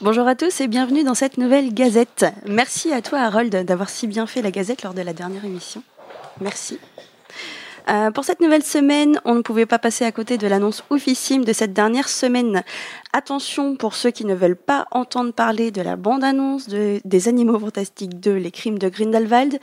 Bonjour 0.00 0.26
à 0.26 0.34
tous 0.34 0.60
et 0.60 0.68
bienvenue 0.68 1.04
dans 1.04 1.14
cette 1.14 1.38
nouvelle 1.38 1.72
gazette. 1.72 2.26
Merci 2.46 2.92
à 2.92 3.02
toi 3.02 3.20
Harold 3.20 3.54
d'avoir 3.64 3.88
si 3.88 4.06
bien 4.06 4.26
fait 4.26 4.42
la 4.42 4.50
gazette 4.50 4.82
lors 4.82 4.94
de 4.94 5.02
la 5.02 5.12
dernière 5.12 5.44
émission. 5.44 5.82
Merci. 6.40 6.78
Euh, 7.88 8.10
pour 8.10 8.24
cette 8.24 8.40
nouvelle 8.40 8.62
semaine, 8.62 9.20
on 9.24 9.34
ne 9.34 9.42
pouvait 9.42 9.66
pas 9.66 9.78
passer 9.78 10.04
à 10.04 10.12
côté 10.12 10.38
de 10.38 10.46
l'annonce 10.46 10.84
oufissime 10.90 11.44
de 11.44 11.52
cette 11.52 11.72
dernière 11.72 12.08
semaine. 12.08 12.62
Attention 13.12 13.76
pour 13.76 13.94
ceux 13.94 14.10
qui 14.10 14.24
ne 14.24 14.34
veulent 14.34 14.56
pas 14.56 14.86
entendre 14.90 15.32
parler 15.32 15.70
de 15.70 15.82
la 15.82 15.96
bande-annonce 15.96 16.68
de, 16.68 17.00
des 17.04 17.28
Animaux 17.28 17.58
Fantastiques 17.58 18.20
2, 18.20 18.34
Les 18.34 18.50
Crimes 18.50 18.78
de 18.78 18.88
Grindelwald. 18.88 19.58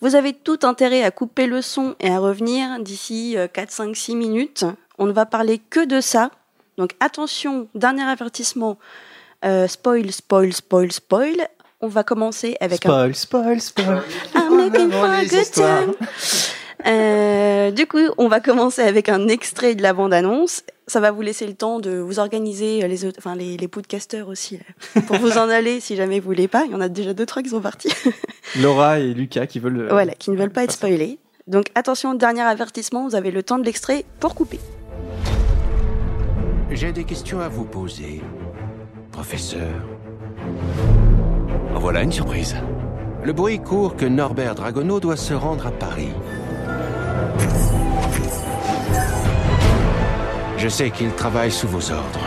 Vous 0.00 0.14
avez 0.14 0.32
tout 0.32 0.58
intérêt 0.62 1.02
à 1.02 1.10
couper 1.10 1.46
le 1.46 1.62
son 1.62 1.94
et 2.00 2.10
à 2.10 2.18
revenir 2.18 2.78
d'ici 2.80 3.36
euh, 3.36 3.48
4, 3.48 3.70
5, 3.70 3.96
6 3.96 4.14
minutes. 4.14 4.64
On 4.98 5.06
ne 5.06 5.12
va 5.12 5.26
parler 5.26 5.58
que 5.58 5.84
de 5.84 6.00
ça. 6.00 6.30
Donc 6.76 6.92
attention, 7.00 7.68
dernier 7.74 8.02
avertissement. 8.02 8.78
Euh, 9.44 9.66
spoil, 9.68 10.12
spoil, 10.12 10.52
spoil, 10.52 10.92
spoil. 10.92 11.48
On 11.80 11.88
va 11.88 12.04
commencer 12.04 12.56
avec 12.60 12.84
un... 12.86 13.12
Spoil, 13.12 13.14
spoil, 13.14 13.60
spoil. 13.60 14.02
I'm 14.34 14.56
looking 14.56 14.90
for 14.90 15.04
a 15.04 15.24
good 15.24 15.50
time. 15.50 15.94
Euh, 16.86 17.70
du 17.72 17.86
coup, 17.86 17.98
on 18.18 18.28
va 18.28 18.40
commencer 18.40 18.82
avec 18.82 19.08
un 19.08 19.28
extrait 19.28 19.74
de 19.74 19.82
la 19.82 19.92
bande-annonce. 19.92 20.62
Ça 20.86 21.00
va 21.00 21.10
vous 21.10 21.22
laisser 21.22 21.46
le 21.46 21.54
temps 21.54 21.80
de 21.80 21.90
vous 21.98 22.20
organiser, 22.20 22.84
euh, 22.84 22.86
les, 22.86 23.04
autres- 23.04 23.18
enfin, 23.18 23.34
les, 23.34 23.56
les 23.56 23.66
podcasters 23.68 24.28
aussi, 24.28 24.60
euh, 24.96 25.00
pour 25.00 25.16
vous 25.16 25.36
en 25.36 25.48
aller 25.48 25.80
si 25.80 25.96
jamais 25.96 26.20
vous 26.20 26.26
voulez 26.26 26.46
pas. 26.46 26.64
Il 26.64 26.70
y 26.70 26.74
en 26.74 26.80
a 26.80 26.88
déjà 26.88 27.12
deux, 27.12 27.26
trois 27.26 27.42
qui 27.42 27.48
sont 27.48 27.60
partis. 27.60 27.92
Laura 28.60 29.00
et 29.00 29.12
Lucas 29.14 29.46
qui 29.46 29.58
veulent. 29.58 29.88
voilà, 29.90 30.12
qui 30.14 30.30
ne 30.30 30.36
veulent 30.36 30.50
pas 30.50 30.62
être 30.64 30.72
spoilés. 30.72 31.18
Donc 31.48 31.66
attention, 31.74 32.14
dernier 32.14 32.42
avertissement, 32.42 33.08
vous 33.08 33.16
avez 33.16 33.30
le 33.32 33.42
temps 33.42 33.58
de 33.58 33.64
l'extrait 33.64 34.04
pour 34.20 34.34
couper. 34.36 34.60
J'ai 36.70 36.92
des 36.92 37.04
questions 37.04 37.40
à 37.40 37.48
vous 37.48 37.64
poser, 37.64 38.20
professeur. 39.12 39.68
En 41.74 41.78
voilà 41.80 42.02
une 42.02 42.12
surprise. 42.12 42.54
Le 43.24 43.32
bruit 43.32 43.58
court 43.58 43.96
que 43.96 44.06
Norbert 44.06 44.54
Dragono 44.54 45.00
doit 45.00 45.16
se 45.16 45.34
rendre 45.34 45.66
à 45.66 45.70
Paris. 45.72 46.08
Je 50.58 50.68
sais 50.68 50.90
qu'il 50.90 51.12
travaille 51.12 51.52
sous 51.52 51.68
vos 51.68 51.92
ordres. 51.92 52.26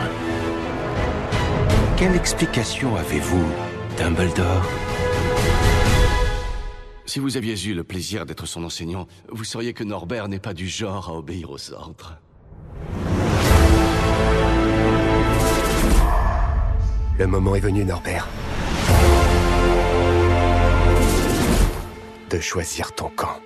Quelle 1.96 2.14
explication 2.16 2.96
avez-vous, 2.96 3.44
Dumbledore? 3.98 4.64
Si 7.04 7.18
vous 7.18 7.36
aviez 7.36 7.62
eu 7.66 7.74
le 7.74 7.84
plaisir 7.84 8.24
d'être 8.24 8.46
son 8.46 8.64
enseignant, 8.64 9.06
vous 9.30 9.44
sauriez 9.44 9.74
que 9.74 9.84
Norbert 9.84 10.28
n'est 10.28 10.38
pas 10.38 10.54
du 10.54 10.68
genre 10.68 11.10
à 11.10 11.14
obéir 11.14 11.50
aux 11.50 11.72
ordres. 11.72 12.18
Le 17.18 17.26
moment 17.26 17.54
est 17.56 17.60
venu, 17.60 17.84
Norbert. 17.84 18.26
De 22.30 22.40
choisir 22.40 22.92
ton 22.94 23.10
camp. 23.10 23.40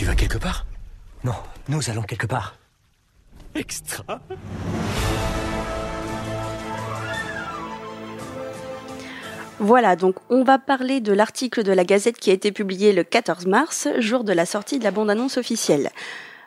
Tu 0.00 0.06
vas 0.06 0.14
quelque 0.14 0.38
part 0.38 0.64
Non, 1.24 1.34
nous 1.68 1.90
allons 1.90 2.00
quelque 2.00 2.26
part. 2.26 2.56
Extra 3.54 4.18
Voilà, 9.58 9.96
donc 9.96 10.16
on 10.30 10.42
va 10.42 10.58
parler 10.58 11.00
de 11.00 11.12
l'article 11.12 11.64
de 11.64 11.72
la 11.72 11.84
Gazette 11.84 12.16
qui 12.16 12.30
a 12.30 12.32
été 12.32 12.50
publié 12.50 12.94
le 12.94 13.04
14 13.04 13.44
mars, 13.44 13.88
jour 13.98 14.24
de 14.24 14.32
la 14.32 14.46
sortie 14.46 14.78
de 14.78 14.84
la 14.84 14.90
bande-annonce 14.90 15.36
officielle. 15.36 15.90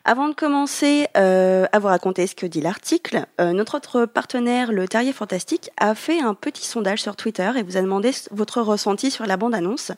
Avant 0.03 0.29
de 0.29 0.33
commencer 0.33 1.05
euh, 1.15 1.67
à 1.71 1.77
vous 1.77 1.89
raconter 1.89 2.25
ce 2.25 2.33
que 2.33 2.47
dit 2.47 2.59
l'article, 2.59 3.27
euh, 3.39 3.53
notre 3.53 3.77
autre 3.77 4.07
partenaire, 4.07 4.71
le 4.71 4.87
Terrier 4.87 5.13
Fantastique, 5.13 5.69
a 5.77 5.93
fait 5.93 6.19
un 6.19 6.33
petit 6.33 6.65
sondage 6.65 7.03
sur 7.03 7.15
Twitter 7.15 7.51
et 7.55 7.61
vous 7.61 7.77
a 7.77 7.81
demandé 7.81 8.09
votre 8.31 8.61
ressenti 8.61 9.11
sur 9.11 9.27
la 9.27 9.37
bande-annonce. 9.37 9.91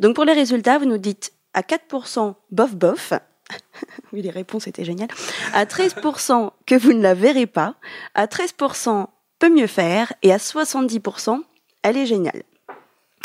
Donc 0.00 0.14
pour 0.14 0.24
les 0.24 0.32
résultats, 0.32 0.78
vous 0.78 0.86
nous 0.86 0.96
dites 0.96 1.34
à 1.58 1.62
4% 1.62 2.34
bof 2.52 2.76
bof. 2.76 3.12
oui, 4.12 4.22
les 4.22 4.30
réponses 4.30 4.68
étaient 4.68 4.84
géniales. 4.84 5.08
À 5.52 5.64
13% 5.64 6.50
que 6.66 6.76
vous 6.76 6.92
ne 6.92 7.02
la 7.02 7.14
verrez 7.14 7.46
pas. 7.46 7.74
À 8.14 8.26
13% 8.26 9.06
peut 9.38 9.50
mieux 9.50 9.66
faire. 9.66 10.12
Et 10.22 10.32
à 10.32 10.36
70% 10.36 11.40
elle 11.82 11.96
est 11.96 12.06
géniale. 12.06 12.42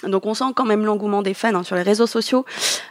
Donc 0.03 0.25
on 0.25 0.33
sent 0.33 0.51
quand 0.55 0.65
même 0.65 0.85
l'engouement 0.85 1.21
des 1.21 1.33
fans 1.33 1.53
hein, 1.53 1.63
sur 1.63 1.75
les 1.75 1.81
réseaux 1.81 2.07
sociaux 2.07 2.45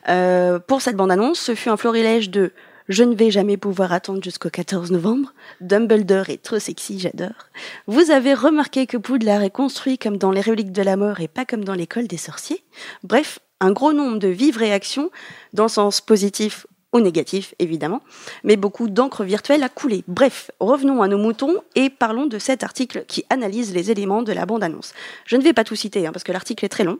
euh, 0.08 0.58
pour 0.58 0.80
cette 0.80 0.96
bande-annonce. 0.96 1.40
Ce 1.40 1.54
fut 1.54 1.68
un 1.68 1.76
florilège 1.76 2.30
de 2.30 2.52
je 2.88 3.04
ne 3.04 3.14
vais 3.14 3.30
jamais 3.30 3.56
pouvoir 3.56 3.92
attendre 3.92 4.22
jusqu'au 4.22 4.50
14 4.50 4.90
novembre. 4.90 5.32
Dumbledore 5.60 6.30
est 6.30 6.42
trop 6.42 6.58
sexy, 6.58 6.98
j'adore. 6.98 7.48
Vous 7.86 8.10
avez 8.10 8.34
remarqué 8.34 8.86
que 8.86 8.96
Poudlard 8.96 9.42
est 9.42 9.50
construit 9.50 9.98
comme 9.98 10.18
dans 10.18 10.32
les 10.32 10.40
reliques 10.40 10.72
de 10.72 10.82
la 10.82 10.96
mort 10.96 11.20
et 11.20 11.28
pas 11.28 11.44
comme 11.44 11.64
dans 11.64 11.74
l'école 11.74 12.06
des 12.06 12.16
sorciers. 12.16 12.64
Bref, 13.04 13.38
un 13.62 13.70
gros 13.72 13.92
nombre 13.92 14.18
de 14.18 14.28
vives 14.28 14.58
réactions, 14.58 15.10
dans 15.52 15.64
le 15.64 15.68
sens 15.68 16.00
positif 16.00 16.66
ou 16.92 17.00
négatif 17.00 17.54
évidemment, 17.58 18.02
mais 18.44 18.56
beaucoup 18.56 18.88
d'encre 18.88 19.24
virtuelle 19.24 19.62
a 19.62 19.68
coulé. 19.68 20.04
Bref, 20.08 20.50
revenons 20.60 21.00
à 21.00 21.08
nos 21.08 21.16
moutons 21.16 21.54
et 21.74 21.88
parlons 21.88 22.26
de 22.26 22.38
cet 22.38 22.64
article 22.64 23.04
qui 23.06 23.24
analyse 23.30 23.72
les 23.72 23.90
éléments 23.90 24.22
de 24.22 24.32
la 24.32 24.44
bande-annonce. 24.44 24.92
Je 25.24 25.36
ne 25.36 25.42
vais 25.42 25.52
pas 25.52 25.64
tout 25.64 25.76
citer 25.76 26.06
hein, 26.06 26.12
parce 26.12 26.24
que 26.24 26.32
l'article 26.32 26.64
est 26.64 26.68
très 26.68 26.84
long, 26.84 26.98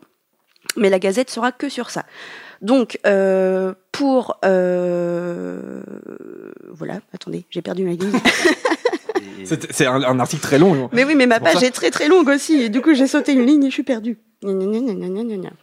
mais 0.76 0.88
la 0.88 0.98
Gazette 0.98 1.30
sera 1.30 1.52
que 1.52 1.68
sur 1.68 1.90
ça. 1.90 2.04
Donc, 2.62 2.98
euh, 3.06 3.74
pour... 3.90 4.38
Euh, 4.44 5.82
voilà, 6.70 7.00
attendez, 7.12 7.44
j'ai 7.50 7.60
perdu 7.60 7.84
ma 7.84 7.90
ligne. 7.90 8.12
C'est 9.44 9.86
un, 9.86 10.02
un, 10.02 10.20
article 10.20 10.42
très 10.42 10.58
long. 10.58 10.88
Mais 10.92 11.02
oui, 11.02 11.16
mais 11.16 11.26
ma 11.26 11.40
page 11.40 11.62
est 11.64 11.72
très 11.72 11.90
très 11.90 12.06
longue 12.06 12.28
aussi, 12.28 12.62
et 12.62 12.68
du 12.68 12.80
coup 12.80 12.94
j'ai 12.94 13.08
sauté 13.08 13.32
une 13.32 13.44
ligne 13.44 13.64
et 13.64 13.70
je 13.70 13.74
suis 13.74 13.82
perdue. 13.82 14.16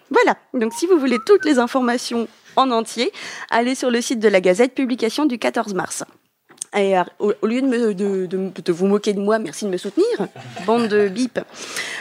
Voilà, 0.10 0.38
donc 0.54 0.74
si 0.74 0.88
vous 0.88 0.98
voulez 0.98 1.18
toutes 1.26 1.46
les 1.46 1.60
informations 1.60 2.28
en 2.56 2.72
entier, 2.72 3.12
allez 3.50 3.76
sur 3.76 3.92
le 3.92 4.02
site 4.02 4.20
de 4.20 4.28
la 4.28 4.42
Gazette, 4.42 4.74
publication 4.74 5.26
du 5.26 5.38
14 5.38 5.74
mars. 5.74 6.04
Et 6.78 6.94
au, 7.18 7.34
lieu 7.48 7.62
de, 7.62 8.28
de, 8.28 8.72
vous 8.72 8.86
moquer 8.86 9.14
de 9.14 9.20
moi, 9.20 9.40
merci 9.40 9.66
de 9.66 9.72
me 9.72 9.78
soutenir, 9.78 10.28
bande 10.68 10.88
de 10.88 11.08
bip. 11.08 11.40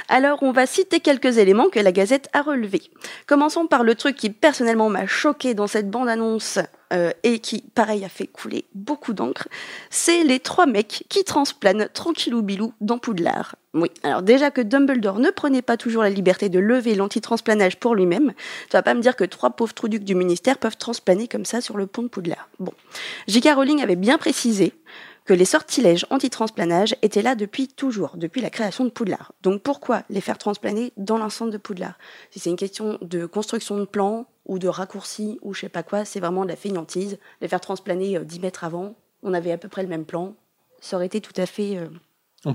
Alors, 0.09 0.43
on 0.43 0.53
va 0.53 0.67
citer 0.67 1.01
quelques 1.01 1.39
éléments 1.39 1.71
que 1.71 1.81
la 1.81 1.91
Gazette 1.91 2.29
a 2.35 2.43
relevés. 2.43 2.83
Commençons 3.27 3.67
par 3.67 3.83
le 3.83 3.95
truc 3.95 4.17
qui 4.17 4.29
personnellement 4.29 4.91
m'a 4.91 5.07
choqué 5.07 5.55
dans 5.55 5.67
cette 5.67 5.91
bande-annonce 5.91 6.59
euh, 6.93 7.11
et 7.23 7.39
qui, 7.39 7.63
pareil, 7.75 8.05
a 8.05 8.09
fait 8.09 8.27
couler 8.27 8.65
beaucoup 8.75 9.13
d'encre. 9.13 9.49
C'est 9.91 10.25
les 10.25 10.41
trois 10.41 10.67
mecs 10.67 11.05
qui 11.09 11.25
transplanent 11.25 11.89
tranquillou 11.93 12.43
bilou 12.43 12.73
dans 12.81 12.99
Poudlard. 12.99 13.57
Oui, 13.75 13.91
alors 14.03 14.23
déjà 14.23 14.51
que 14.51 14.61
Dumbledore 14.61 15.19
ne 15.19 15.31
prenait 15.31 15.63
pas 15.63 15.77
toujours 15.77 16.03
la 16.03 16.11
liberté 16.11 16.49
de 16.49 16.59
lever 16.59 16.95
l'anti-transplanage 16.95 17.79
pour 17.79 17.95
lui-même, 17.95 18.33
tu 18.71 18.73
vas 18.73 18.83
pas 18.83 18.95
me 18.95 19.01
dire 19.01 19.17
que 19.17 19.25
trois 19.25 19.51
pauvres 19.51 19.75
trouducs 19.75 20.05
du 20.05 20.15
ministère 20.15 20.59
peuvent 20.59 20.79
transplaner 20.79 21.29
comme 21.29 21.45
ça 21.45 21.61
sur 21.61 21.77
le 21.77 21.87
pont 21.87 22.03
de 22.03 22.09
Poudlard. 22.09 22.49
Bon, 22.59 22.73
J.K. 23.27 23.49
Rowling 23.55 23.83
avait 23.83 23.97
bien 23.97 24.17
précisé 24.17 24.73
les 25.35 25.45
sortilèges 25.45 26.07
anti-transplanage 26.11 26.97
étaient 27.03 27.23
là 27.23 27.35
depuis 27.35 27.69
toujours, 27.69 28.17
depuis 28.17 28.41
la 28.41 28.51
création 28.51 28.85
de 28.85 28.91
Poudlard. 28.91 29.33
Donc 29.43 29.63
pourquoi 29.63 30.03
les 30.11 30.21
faire 30.21 30.39
transplaner 30.39 30.93
dans 30.97 31.19
l'enceinte 31.19 31.51
de 31.51 31.59
Poudlard? 31.59 31.99
Si 32.31 32.39
c'est 32.39 32.51
une 32.51 32.57
question 32.57 32.99
de 33.03 33.27
construction 33.27 33.79
de 33.79 33.85
plan 33.85 34.27
ou 34.47 34.59
de 34.59 34.69
raccourci 34.69 35.39
ou 35.43 35.55
je 35.55 35.61
sais 35.61 35.69
pas 35.69 35.83
quoi, 35.83 36.05
c'est 36.05 36.21
vraiment 36.21 36.45
de 36.45 36.49
la 36.49 36.57
fainéantise. 36.57 37.19
Les 37.41 37.49
faire 37.49 37.61
transplaner 37.61 38.19
10 38.19 38.41
mètres 38.41 38.65
avant, 38.65 38.95
on 39.23 39.35
avait 39.35 39.53
à 39.53 39.59
peu 39.59 39.69
près 39.69 39.83
le 39.83 39.89
même 39.89 40.05
plan, 40.05 40.35
ça 40.81 40.97
aurait 40.97 41.07
été 41.07 41.21
tout 41.21 41.39
à 41.39 41.47
fait... 41.47 41.77
Euh... 41.77 42.53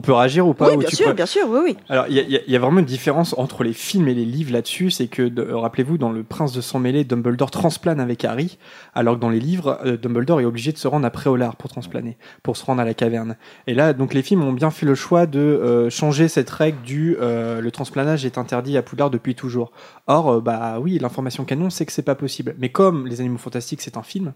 peut 0.00 0.12
réagir 0.12 0.46
ou 0.46 0.54
pas 0.54 0.70
Oui, 0.70 0.76
bien 0.76 0.88
sûr, 0.88 1.14
bien 1.14 1.26
sûr, 1.26 1.48
oui, 1.48 1.60
oui. 1.64 1.76
Alors, 1.88 2.06
il 2.08 2.16
y, 2.16 2.50
y, 2.50 2.56
a 2.56 2.58
vraiment 2.58 2.80
une 2.80 2.84
différence 2.84 3.34
entre 3.38 3.64
les 3.64 3.72
films 3.72 4.08
et 4.08 4.14
les 4.14 4.24
livres 4.24 4.52
là-dessus, 4.52 4.90
c'est 4.90 5.08
que, 5.08 5.30
rappelez-vous, 5.54 5.96
dans 5.96 6.10
Le 6.10 6.22
Prince 6.22 6.52
de 6.52 6.60
sang 6.60 6.78
mêlé, 6.78 7.04
Dumbledore 7.04 7.50
transplane 7.50 8.00
avec 8.00 8.24
Harry, 8.24 8.58
alors 8.94 9.14
que 9.14 9.20
dans 9.20 9.30
les 9.30 9.40
livres, 9.40 9.78
euh, 9.84 9.96
Dumbledore 9.96 10.40
est 10.40 10.44
obligé 10.44 10.72
de 10.72 10.78
se 10.78 10.88
rendre 10.88 11.06
à 11.06 11.10
Préolard 11.10 11.56
pour 11.56 11.70
transplaner, 11.70 12.18
pour 12.42 12.56
se 12.56 12.64
rendre 12.64 12.82
à 12.82 12.84
la 12.84 12.94
caverne. 12.94 13.36
Et 13.66 13.74
là, 13.74 13.92
donc, 13.94 14.12
les 14.12 14.22
films 14.22 14.42
ont 14.44 14.52
bien 14.52 14.70
fait 14.70 14.86
le 14.86 14.94
choix 14.94 15.26
de 15.26 15.38
euh, 15.38 15.90
changer 15.90 16.28
cette 16.28 16.50
règle 16.50 16.82
du 16.82 17.16
euh, 17.20 17.60
le 17.60 17.70
transplanage 17.70 18.24
est 18.24 18.38
interdit 18.38 18.76
à 18.76 18.82
Poudlard 18.82 19.10
depuis 19.10 19.34
toujours. 19.34 19.72
Or, 20.06 20.30
euh, 20.30 20.40
bah 20.40 20.78
oui, 20.80 20.98
l'information 20.98 21.44
canon, 21.44 21.70
c'est 21.70 21.86
que 21.86 21.92
c'est 21.92 22.02
pas 22.02 22.14
possible. 22.14 22.54
Mais 22.58 22.70
comme 22.70 23.06
Les 23.06 23.20
Animaux 23.20 23.38
Fantastiques, 23.38 23.82
c'est 23.82 23.96
un 23.96 24.02
film, 24.02 24.34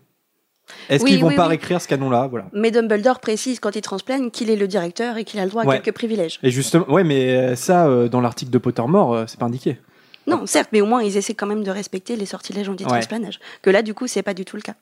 est-ce 0.88 1.05
Oui, 1.05 1.11
qu'ils 1.11 1.20
vont 1.20 1.29
oui, 1.29 1.37
pas 1.37 1.42
oui. 1.44 1.48
réécrire 1.51 1.81
ce 1.81 1.88
canon-là? 1.88 2.27
Voilà. 2.29 2.46
Mais 2.53 2.70
Dumbledore 2.70 3.20
précise 3.20 3.61
quand 3.61 3.75
il 3.77 3.83
transplane 3.83 4.31
qu'il 4.31 4.51
est 4.51 4.57
le 4.57 4.68
directeur 4.68 5.16
et 5.18 5.25
qu'il 5.25 5.38
a 5.40 5.44
le 5.44 5.51
droit 5.51 5.62
à 5.64 5.79
quelques 5.79 5.94
privilèges. 5.94 6.38
Et 6.42 6.51
justement, 6.51 6.88
ouais, 6.90 7.05
mais 7.05 7.37
euh, 7.37 7.57
ça, 7.57 7.87
euh, 7.87 8.09
dans 8.09 8.20
l'article 8.20 8.51
de 8.51 8.59
Pottermore, 8.59 9.14
euh, 9.14 9.25
c'est 9.27 9.38
pas 9.38 9.46
indiqué. 9.46 9.79
Non, 10.27 10.46
certes, 10.46 10.68
mais 10.72 10.81
au 10.81 10.87
moins 10.87 11.03
ils 11.03 11.16
essaient 11.16 11.35
quand 11.35 11.46
même 11.48 11.64
de 11.64 11.70
respecter 11.70 12.14
les 12.16 12.27
sortilèges 12.27 12.68
anti-transplanage. 12.68 13.40
Que 13.61 13.70
là, 13.70 13.83
du 13.83 13.92
coup, 13.92 14.07
c'est 14.07 14.22
pas 14.22 14.35
du 14.35 14.44
tout 14.44 14.57
le 14.57 14.62
cas. 14.62 14.75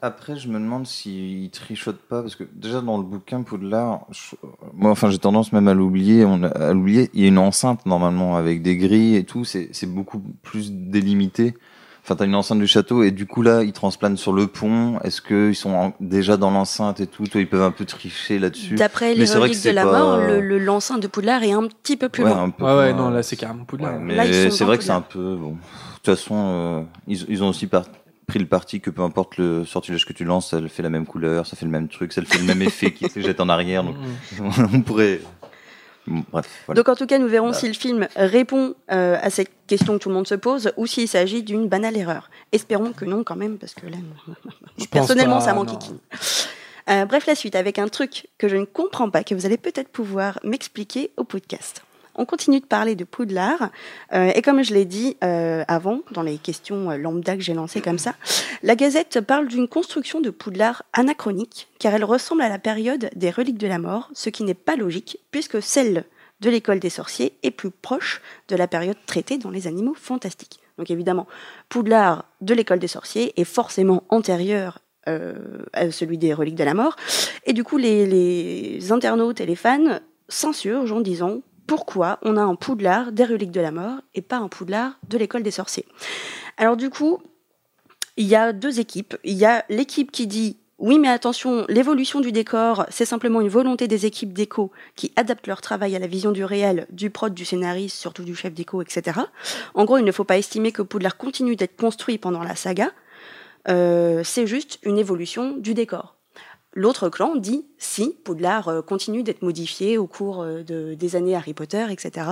Après, 0.00 0.36
je 0.36 0.46
me 0.46 0.60
demande 0.60 0.86
s'ils 0.86 1.50
trichotent 1.50 1.96
pas, 2.08 2.22
parce 2.22 2.36
que 2.36 2.44
déjà 2.54 2.80
dans 2.80 2.98
le 2.98 3.02
bouquin 3.02 3.42
Poudlard, 3.42 4.06
je- 4.12 4.36
moi, 4.74 4.92
enfin, 4.92 5.10
j'ai 5.10 5.18
tendance 5.18 5.52
même 5.52 5.66
à 5.66 5.74
l'oublier. 5.74 6.24
On 6.24 6.44
à 6.44 6.72
l'oublier. 6.72 7.10
Il 7.14 7.22
y 7.22 7.24
a 7.24 7.28
une 7.28 7.38
enceinte 7.38 7.84
normalement 7.84 8.36
avec 8.36 8.62
des 8.62 8.76
grilles 8.76 9.16
et 9.16 9.24
tout. 9.24 9.44
C'est 9.44 9.70
c'est 9.72 9.92
beaucoup 9.92 10.22
plus 10.42 10.70
délimité. 10.70 11.54
Enfin, 12.04 12.16
t'as 12.16 12.24
une 12.24 12.34
enceinte 12.34 12.58
du 12.58 12.66
château 12.66 13.04
et 13.04 13.12
du 13.12 13.26
coup 13.26 13.42
là, 13.42 13.62
ils 13.62 13.72
transplanent 13.72 14.16
sur 14.16 14.32
le 14.32 14.48
pont. 14.48 14.98
Est-ce 15.04 15.22
qu'ils 15.22 15.54
sont 15.54 15.70
en- 15.70 15.94
déjà 16.00 16.36
dans 16.36 16.50
l'enceinte 16.50 16.98
et 16.98 17.06
tout? 17.06 17.24
Toi, 17.28 17.40
Ils 17.40 17.48
peuvent 17.48 17.62
un 17.62 17.70
peu 17.70 17.84
tricher 17.84 18.40
là-dessus. 18.40 18.74
D'après 18.74 19.10
Mais 19.10 19.20
les 19.20 19.26
c'est 19.26 19.38
vrai 19.38 19.48
que 19.48 19.52
reliques 19.52 19.58
de 19.58 19.68
c'est 19.68 19.72
la 19.72 19.84
pas- 19.84 19.98
mort, 19.98 20.16
le, 20.18 20.40
le- 20.40 20.58
l'enceinte 20.58 21.00
de 21.00 21.06
Poudlard 21.06 21.44
est 21.44 21.52
un 21.52 21.68
petit 21.68 21.96
peu 21.96 22.08
plus 22.08 22.24
Ouais, 22.24 22.30
loin. 22.30 22.42
un 22.42 22.50
peu 22.50 22.64
Ouais, 22.64 22.74
ouais, 22.76 22.92
moins- 22.92 23.04
non, 23.04 23.10
là, 23.10 23.22
c'est 23.22 23.36
carrément 23.36 23.64
Poudlard. 23.64 24.00
Ouais, 24.00 24.14
Là, 24.16 24.24
ils 24.26 24.30
mais 24.32 24.50
sont 24.50 24.56
c'est 24.56 24.64
dans 24.64 24.66
vrai 24.66 24.78
que 24.78 24.84
c'est 24.84 24.90
un 24.90 25.00
peu 25.00 25.36
bon. 25.36 25.50
De 25.52 25.56
toute 26.02 26.06
façon, 26.16 26.34
euh, 26.34 26.82
ils, 27.06 27.24
ils 27.28 27.44
ont 27.44 27.48
aussi 27.50 27.68
par- 27.68 27.84
pris 28.26 28.40
le 28.40 28.46
parti 28.46 28.80
que 28.80 28.90
peu 28.90 29.02
importe 29.02 29.36
le 29.36 29.64
sortilège 29.64 30.04
que 30.04 30.12
tu 30.12 30.24
lances, 30.24 30.50
ça 30.50 30.58
fait 30.68 30.82
la 30.82 30.90
même 30.90 31.06
couleur, 31.06 31.46
ça 31.46 31.54
fait 31.54 31.66
le 31.66 31.70
même 31.70 31.86
truc, 31.88 32.12
ça 32.12 32.22
fait 32.22 32.38
le 32.38 32.44
même 32.44 32.62
effet 32.62 32.90
qui 32.92 33.08
se 33.08 33.20
jette 33.20 33.40
en 33.40 33.48
arrière. 33.48 33.84
Donc, 33.84 33.94
on 34.72 34.80
pourrait. 34.80 35.20
Bon, 36.06 36.24
Bref. 36.32 36.48
Voilà. 36.66 36.80
Donc 36.80 36.88
en 36.88 36.96
tout 36.96 37.06
cas, 37.06 37.18
nous 37.18 37.28
verrons 37.28 37.48
Bah. 37.50 37.54
si 37.54 37.68
le 37.68 37.74
film 37.74 38.08
répond 38.16 38.74
euh, 38.90 39.16
à 39.20 39.30
cette 39.30 39.50
question 39.66 39.94
que 39.94 40.02
tout 40.02 40.08
le 40.08 40.14
monde 40.14 40.26
se 40.26 40.34
pose 40.34 40.72
ou 40.76 40.86
s'il 40.86 41.08
s'agit 41.08 41.42
d'une 41.42 41.68
banale 41.68 41.96
erreur. 41.96 42.30
Espérons 42.52 42.92
que 42.92 43.04
non 43.04 43.22
quand 43.24 43.36
même, 43.36 43.58
parce 43.58 43.74
que 43.74 43.86
là, 43.86 43.96
Je 44.78 44.86
personnellement, 44.86 45.38
pas, 45.38 45.44
ça 45.44 45.54
m'enquiquine. 45.54 45.98
Euh, 46.90 47.04
bref, 47.06 47.26
la 47.26 47.34
suite 47.36 47.54
avec 47.54 47.78
un 47.78 47.86
truc 47.88 48.26
que 48.38 48.48
je 48.48 48.56
ne 48.56 48.64
comprends 48.64 49.08
pas, 49.10 49.22
que 49.22 49.34
vous 49.34 49.46
allez 49.46 49.56
peut-être 49.58 49.88
pouvoir 49.88 50.40
m'expliquer 50.42 51.12
au 51.16 51.24
podcast. 51.24 51.82
On 52.14 52.26
continue 52.26 52.60
de 52.60 52.66
parler 52.66 52.94
de 52.94 53.04
Poudlard, 53.04 53.70
euh, 54.12 54.30
et 54.34 54.42
comme 54.42 54.62
je 54.62 54.74
l'ai 54.74 54.84
dit 54.84 55.16
euh, 55.24 55.64
avant, 55.66 56.00
dans 56.10 56.22
les 56.22 56.36
questions 56.36 56.90
euh, 56.90 56.98
lambda 56.98 57.36
que 57.36 57.42
j'ai 57.42 57.54
lancées 57.54 57.80
comme 57.80 57.98
ça, 57.98 58.14
la 58.62 58.76
Gazette 58.76 59.22
parle 59.22 59.48
d'une 59.48 59.66
construction 59.66 60.20
de 60.20 60.28
Poudlard 60.28 60.82
anachronique, 60.92 61.68
car 61.78 61.94
elle 61.94 62.04
ressemble 62.04 62.42
à 62.42 62.50
la 62.50 62.58
période 62.58 63.08
des 63.16 63.30
reliques 63.30 63.56
de 63.56 63.66
la 63.66 63.78
mort, 63.78 64.10
ce 64.12 64.28
qui 64.28 64.44
n'est 64.44 64.52
pas 64.52 64.76
logique, 64.76 65.20
puisque 65.30 65.62
celle 65.62 66.04
de 66.40 66.50
l'école 66.50 66.80
des 66.80 66.90
sorciers 66.90 67.32
est 67.42 67.50
plus 67.50 67.70
proche 67.70 68.20
de 68.48 68.56
la 68.56 68.68
période 68.68 68.96
traitée 69.06 69.38
dans 69.38 69.50
les 69.50 69.66
animaux 69.66 69.94
fantastiques. 69.94 70.60
Donc 70.76 70.90
évidemment, 70.90 71.26
Poudlard 71.70 72.26
de 72.42 72.52
l'école 72.52 72.78
des 72.78 72.88
sorciers 72.88 73.32
est 73.40 73.44
forcément 73.44 74.02
antérieur 74.08 74.80
à 75.04 75.90
celui 75.90 76.16
des 76.16 76.32
reliques 76.32 76.54
de 76.54 76.62
la 76.62 76.74
mort, 76.74 76.94
et 77.44 77.52
du 77.52 77.64
coup 77.64 77.76
les, 77.76 78.06
les 78.06 78.92
internautes 78.92 79.40
et 79.40 79.46
les 79.46 79.56
fans 79.56 79.98
s'insurgent 80.28 80.92
en 80.92 81.00
disant 81.00 81.40
pourquoi 81.66 82.18
on 82.22 82.36
a 82.36 82.42
un 82.42 82.54
Poudlard 82.54 83.12
des 83.12 83.24
reliques 83.24 83.50
de 83.50 83.60
la 83.60 83.70
mort 83.70 84.00
et 84.14 84.22
pas 84.22 84.36
un 84.36 84.48
Poudlard 84.48 84.92
de 85.08 85.18
l'école 85.18 85.42
des 85.42 85.50
sorciers. 85.50 85.86
Alors 86.56 86.76
du 86.76 86.90
coup, 86.90 87.20
il 88.16 88.26
y 88.26 88.36
a 88.36 88.52
deux 88.52 88.80
équipes. 88.80 89.16
Il 89.24 89.34
y 89.34 89.44
a 89.44 89.64
l'équipe 89.68 90.10
qui 90.10 90.26
dit 90.26 90.58
Oui, 90.78 90.98
mais 90.98 91.08
attention, 91.08 91.64
l'évolution 91.68 92.20
du 92.20 92.32
décor, 92.32 92.86
c'est 92.90 93.04
simplement 93.04 93.40
une 93.40 93.48
volonté 93.48 93.88
des 93.88 94.06
équipes 94.06 94.32
déco 94.32 94.70
qui 94.96 95.12
adaptent 95.16 95.46
leur 95.46 95.60
travail 95.60 95.96
à 95.96 95.98
la 95.98 96.06
vision 96.06 96.32
du 96.32 96.44
réel, 96.44 96.86
du 96.90 97.10
prod, 97.10 97.32
du 97.32 97.44
scénariste, 97.44 97.96
surtout 97.96 98.24
du 98.24 98.34
chef 98.34 98.52
déco, 98.52 98.82
etc. 98.82 99.20
En 99.74 99.84
gros, 99.84 99.98
il 99.98 100.04
ne 100.04 100.12
faut 100.12 100.24
pas 100.24 100.38
estimer 100.38 100.72
que 100.72 100.82
Poudlard 100.82 101.16
continue 101.16 101.56
d'être 101.56 101.76
construit 101.76 102.18
pendant 102.18 102.42
la 102.42 102.56
saga. 102.56 102.90
Euh, 103.68 104.22
c'est 104.24 104.46
juste 104.46 104.78
une 104.82 104.98
évolution 104.98 105.56
du 105.56 105.72
décor. 105.74 106.16
L'autre 106.74 107.08
clan 107.08 107.36
dit 107.36 107.66
si 107.78 108.16
Poudlard 108.24 108.68
euh, 108.68 108.82
continue 108.82 109.22
d'être 109.22 109.42
modifié 109.42 109.98
au 109.98 110.06
cours 110.06 110.42
euh, 110.42 110.62
de- 110.62 110.94
des 110.94 111.16
années 111.16 111.34
Harry 111.36 111.52
Potter, 111.54 111.86
etc. 111.90 112.26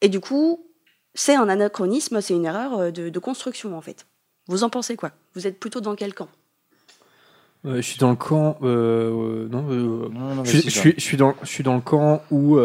Et 0.00 0.08
du 0.08 0.20
coup, 0.20 0.66
c'est 1.14 1.36
un 1.36 1.48
anachronisme, 1.48 2.20
c'est 2.20 2.34
une 2.34 2.44
erreur 2.46 2.78
euh, 2.78 2.90
de, 2.90 3.08
de 3.08 3.18
construction 3.18 3.76
en 3.76 3.80
fait. 3.80 4.06
Vous 4.48 4.64
en 4.64 4.70
pensez 4.70 4.96
quoi? 4.96 5.12
Vous 5.34 5.46
êtes 5.46 5.60
plutôt 5.60 5.80
dans 5.80 5.94
quel 5.94 6.14
camp? 6.14 6.28
Euh, 7.66 7.76
je 7.76 7.82
suis 7.82 7.98
dans 7.98 8.08
le 8.10 8.16
camp. 8.16 8.56
euh, 8.62 9.10
euh, 9.44 9.48
non, 9.50 9.66
euh, 9.70 10.08
non, 10.10 10.44
je, 10.44 10.50
suis- 10.50 10.58
vas-y, 10.60 10.70
je 10.70 10.78
suis, 10.78 10.94
je 10.96 11.02
suis 11.02 11.16
dans, 11.18 11.34
je 11.42 11.48
suis 11.48 11.62
dans 11.62 11.74
le 11.74 11.82
camp 11.82 12.22
où 12.30 12.58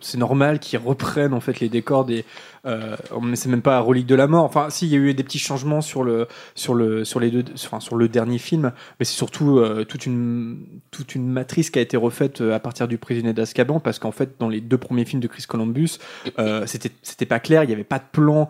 c'est 0.00 0.18
normal 0.18 0.60
qu'ils 0.60 0.78
reprennent 0.78 1.34
en 1.34 1.40
fait 1.40 1.58
les 1.60 1.68
décors 1.68 2.04
des. 2.04 2.24
Mais 2.64 3.36
c'est 3.36 3.48
même 3.48 3.62
pas 3.62 3.80
Relique 3.80 4.06
de 4.06 4.14
la 4.14 4.26
mort. 4.28 4.44
Enfin, 4.44 4.68
si 4.70 4.86
il 4.86 4.92
y 4.92 4.94
a 4.94 4.98
eu 4.98 5.14
des 5.14 5.24
petits 5.24 5.38
changements 5.38 5.80
sur 5.80 6.04
le 6.04 6.28
sur 6.54 6.74
le 6.74 7.04
sur 7.04 7.18
les 7.18 7.30
deux, 7.30 7.44
enfin 7.54 7.80
sur 7.80 7.96
le 7.96 8.06
dernier 8.06 8.38
film, 8.38 8.72
mais 8.98 9.04
c'est 9.04 9.14
surtout 9.16 9.60
toute 9.88 10.06
une 10.06 10.58
toute 10.92 11.14
une 11.14 11.26
matrice 11.26 11.70
qui 11.70 11.78
a 11.78 11.82
été 11.82 11.96
refaite 11.96 12.40
à 12.40 12.60
partir 12.60 12.86
du 12.86 12.98
prisonnier 12.98 13.32
d'Azkaban 13.32 13.80
parce 13.80 13.98
qu'en 13.98 14.12
fait 14.12 14.34
dans 14.38 14.48
les 14.48 14.60
deux 14.60 14.78
premiers 14.78 15.04
films 15.06 15.22
de 15.22 15.26
Chris 15.28 15.44
Columbus, 15.48 15.98
c'était 16.66 16.90
c'était 17.02 17.26
pas 17.26 17.40
clair, 17.40 17.64
il 17.64 17.68
n'y 17.68 17.72
avait 17.72 17.82
pas 17.82 17.98
de 17.98 18.04
plan 18.12 18.48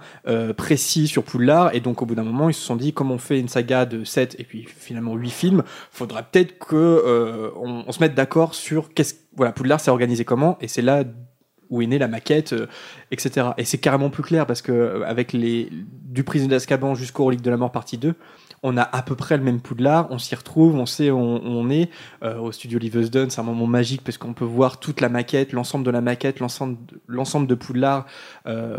précis 0.56 1.06
sur 1.06 1.22
Poudlard 1.22 1.74
et 1.74 1.80
donc 1.80 2.02
au 2.02 2.06
bout 2.06 2.16
d'un 2.16 2.24
moment 2.24 2.50
ils 2.50 2.54
se 2.54 2.60
sont 2.64 2.76
dit 2.76 2.92
comme 2.92 3.10
on 3.12 3.18
fait 3.18 3.38
une 3.40 3.48
saga 3.48 3.86
de 3.86 4.04
7 4.04 4.36
et 4.38 4.44
puis 4.44 4.66
finalement 4.68 5.14
8 5.14 5.30
films, 5.30 5.62
faudra 5.90 6.22
peut-être 6.22 6.58
que 6.58 6.76
euh, 6.76 7.50
on, 7.56 7.90
se 7.92 8.00
mette 8.00 8.14
d'accord 8.14 8.54
sur 8.54 8.92
qu'est-ce 8.92 9.14
voilà 9.36 9.52
Poudlard 9.52 9.80
s'est 9.80 9.90
organisé 9.90 10.24
comment 10.24 10.58
et 10.60 10.68
c'est 10.68 10.82
là 10.82 11.04
où 11.70 11.82
est 11.82 11.86
née 11.86 11.98
la 11.98 12.08
maquette, 12.08 12.52
euh, 12.52 12.66
etc. 13.12 13.50
Et 13.56 13.64
c'est 13.64 13.78
carrément 13.78 14.10
plus 14.10 14.24
clair 14.24 14.44
parce 14.44 14.60
que 14.60 14.72
euh, 14.72 15.06
avec 15.06 15.32
les 15.32 15.70
du 15.70 16.24
prisonnier 16.24 16.50
d'Azkaban 16.50 16.94
jusqu'au 16.96 17.24
relique 17.24 17.42
de 17.42 17.50
la 17.50 17.56
mort 17.56 17.70
partie 17.70 17.96
2, 17.96 18.14
on 18.64 18.76
a 18.76 18.82
à 18.82 19.02
peu 19.02 19.14
près 19.14 19.36
le 19.36 19.44
même 19.44 19.60
Poudlard, 19.60 20.08
on 20.10 20.18
s'y 20.18 20.34
retrouve, 20.34 20.74
on 20.74 20.84
sait 20.84 21.10
où 21.10 21.16
on, 21.16 21.70
est. 21.70 21.88
Au 22.20 22.52
studio 22.52 22.78
Livingston, 22.78 23.28
c'est 23.30 23.40
un 23.40 23.44
moment 23.44 23.66
magique 23.66 24.02
parce 24.04 24.18
qu'on 24.18 24.34
peut 24.34 24.44
voir 24.44 24.80
toute 24.80 25.00
la 25.00 25.08
maquette, 25.08 25.52
l'ensemble 25.52 25.86
de 25.86 25.90
la 25.90 26.02
maquette, 26.02 26.40
l'ensemble 26.40 26.76
de- 27.46 27.54
Poudlard 27.54 28.04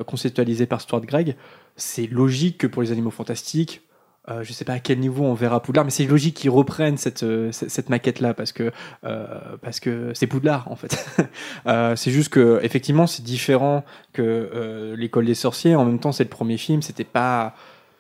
conceptualisé 0.06 0.68
par 0.68 0.82
Stuart 0.82 1.02
Gregg. 1.02 1.36
C'est 1.78 2.06
logique 2.06 2.60
que 2.60 2.68
pour 2.68 2.84
les 2.84 2.92
animaux 2.92 3.10
fantastiques, 3.10 3.82
euh, 4.30 4.44
je 4.44 4.54
sais 4.54 4.66
pas 4.66 4.74
à 4.74 4.80
quel 4.80 5.00
niveau 5.00 5.24
on 5.26 5.34
verra 5.34 5.62
Poudlard, 5.62 5.84
mais 5.86 5.92
c'est 5.92 6.06
logique 6.06 6.36
qu'ils 6.36 6.52
reprennent 6.52 6.98
cette, 6.98 7.24
euh, 7.24 7.52
cette, 7.52 7.72
cette 7.72 7.90
maquette-là 7.90 8.34
parce 8.36 8.52
que 8.52 8.72
euh, 9.04 9.28
parce 9.62 9.80
que 9.80 10.12
c'est 10.14 10.28
Poudlard 10.28 10.72
en 10.72 10.76
fait. 10.76 10.96
Euh, 11.68 11.96
c'est 11.96 12.12
juste 12.12 12.30
que 12.30 12.60
effectivement 12.64 13.06
c'est 13.08 13.24
différent 13.24 13.84
que 14.14 14.94
l'école 14.98 15.26
des 15.26 15.36
sorciers. 15.36 15.76
En 15.76 15.86
même 15.86 16.00
temps, 16.00 16.12
c'est 16.12 16.24
le 16.24 16.30
premier 16.30 16.58
film, 16.58 16.82
c'était 16.82 17.04
pas 17.04 17.56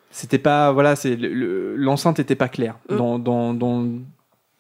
c'était 0.10 0.40
pas 0.40 0.72
voilà, 0.72 0.96
c'est 0.96 1.16
le- 1.16 1.34
le- 1.34 1.76
l'enceinte 1.76 2.20
était 2.20 2.36
pas 2.36 2.50
claire 2.50 2.76
Mm. 2.90 2.98
dans, 2.98 3.20
dans, 3.20 3.54
dans 3.54 3.88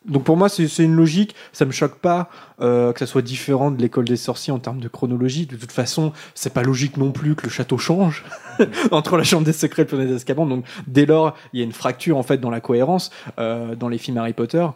donc 0.05 0.23
pour 0.23 0.37
moi 0.37 0.49
c'est 0.49 0.65
une 0.83 0.95
logique, 0.95 1.35
ça 1.53 1.65
me 1.65 1.71
choque 1.71 1.99
pas 1.99 2.29
euh, 2.59 2.91
que 2.93 2.99
ça 2.99 3.05
soit 3.05 3.21
différent 3.21 3.71
de 3.71 3.81
l'école 3.81 4.05
des 4.05 4.17
sorciers 4.17 4.51
en 4.51 4.59
termes 4.59 4.79
de 4.79 4.87
chronologie. 4.87 5.45
De 5.45 5.55
toute 5.55 5.71
façon, 5.71 6.11
c'est 6.33 6.53
pas 6.53 6.63
logique 6.63 6.97
non 6.97 7.11
plus 7.11 7.35
que 7.35 7.43
le 7.43 7.49
château 7.49 7.77
change 7.77 8.23
entre 8.91 9.17
la 9.17 9.23
chambre 9.23 9.45
des 9.45 9.53
secrets 9.53 9.83
et 9.83 9.85
le 9.85 9.89
planète 9.89 10.09
d'Azkaban. 10.09 10.45
Donc 10.45 10.65
dès 10.87 11.05
lors, 11.05 11.35
il 11.53 11.59
y 11.59 11.61
a 11.61 11.65
une 11.65 11.71
fracture 11.71 12.17
en 12.17 12.23
fait 12.23 12.37
dans 12.37 12.49
la 12.49 12.61
cohérence 12.61 13.11
euh, 13.39 13.75
dans 13.75 13.89
les 13.89 13.97
films 13.97 14.17
Harry 14.17 14.33
Potter. 14.33 14.67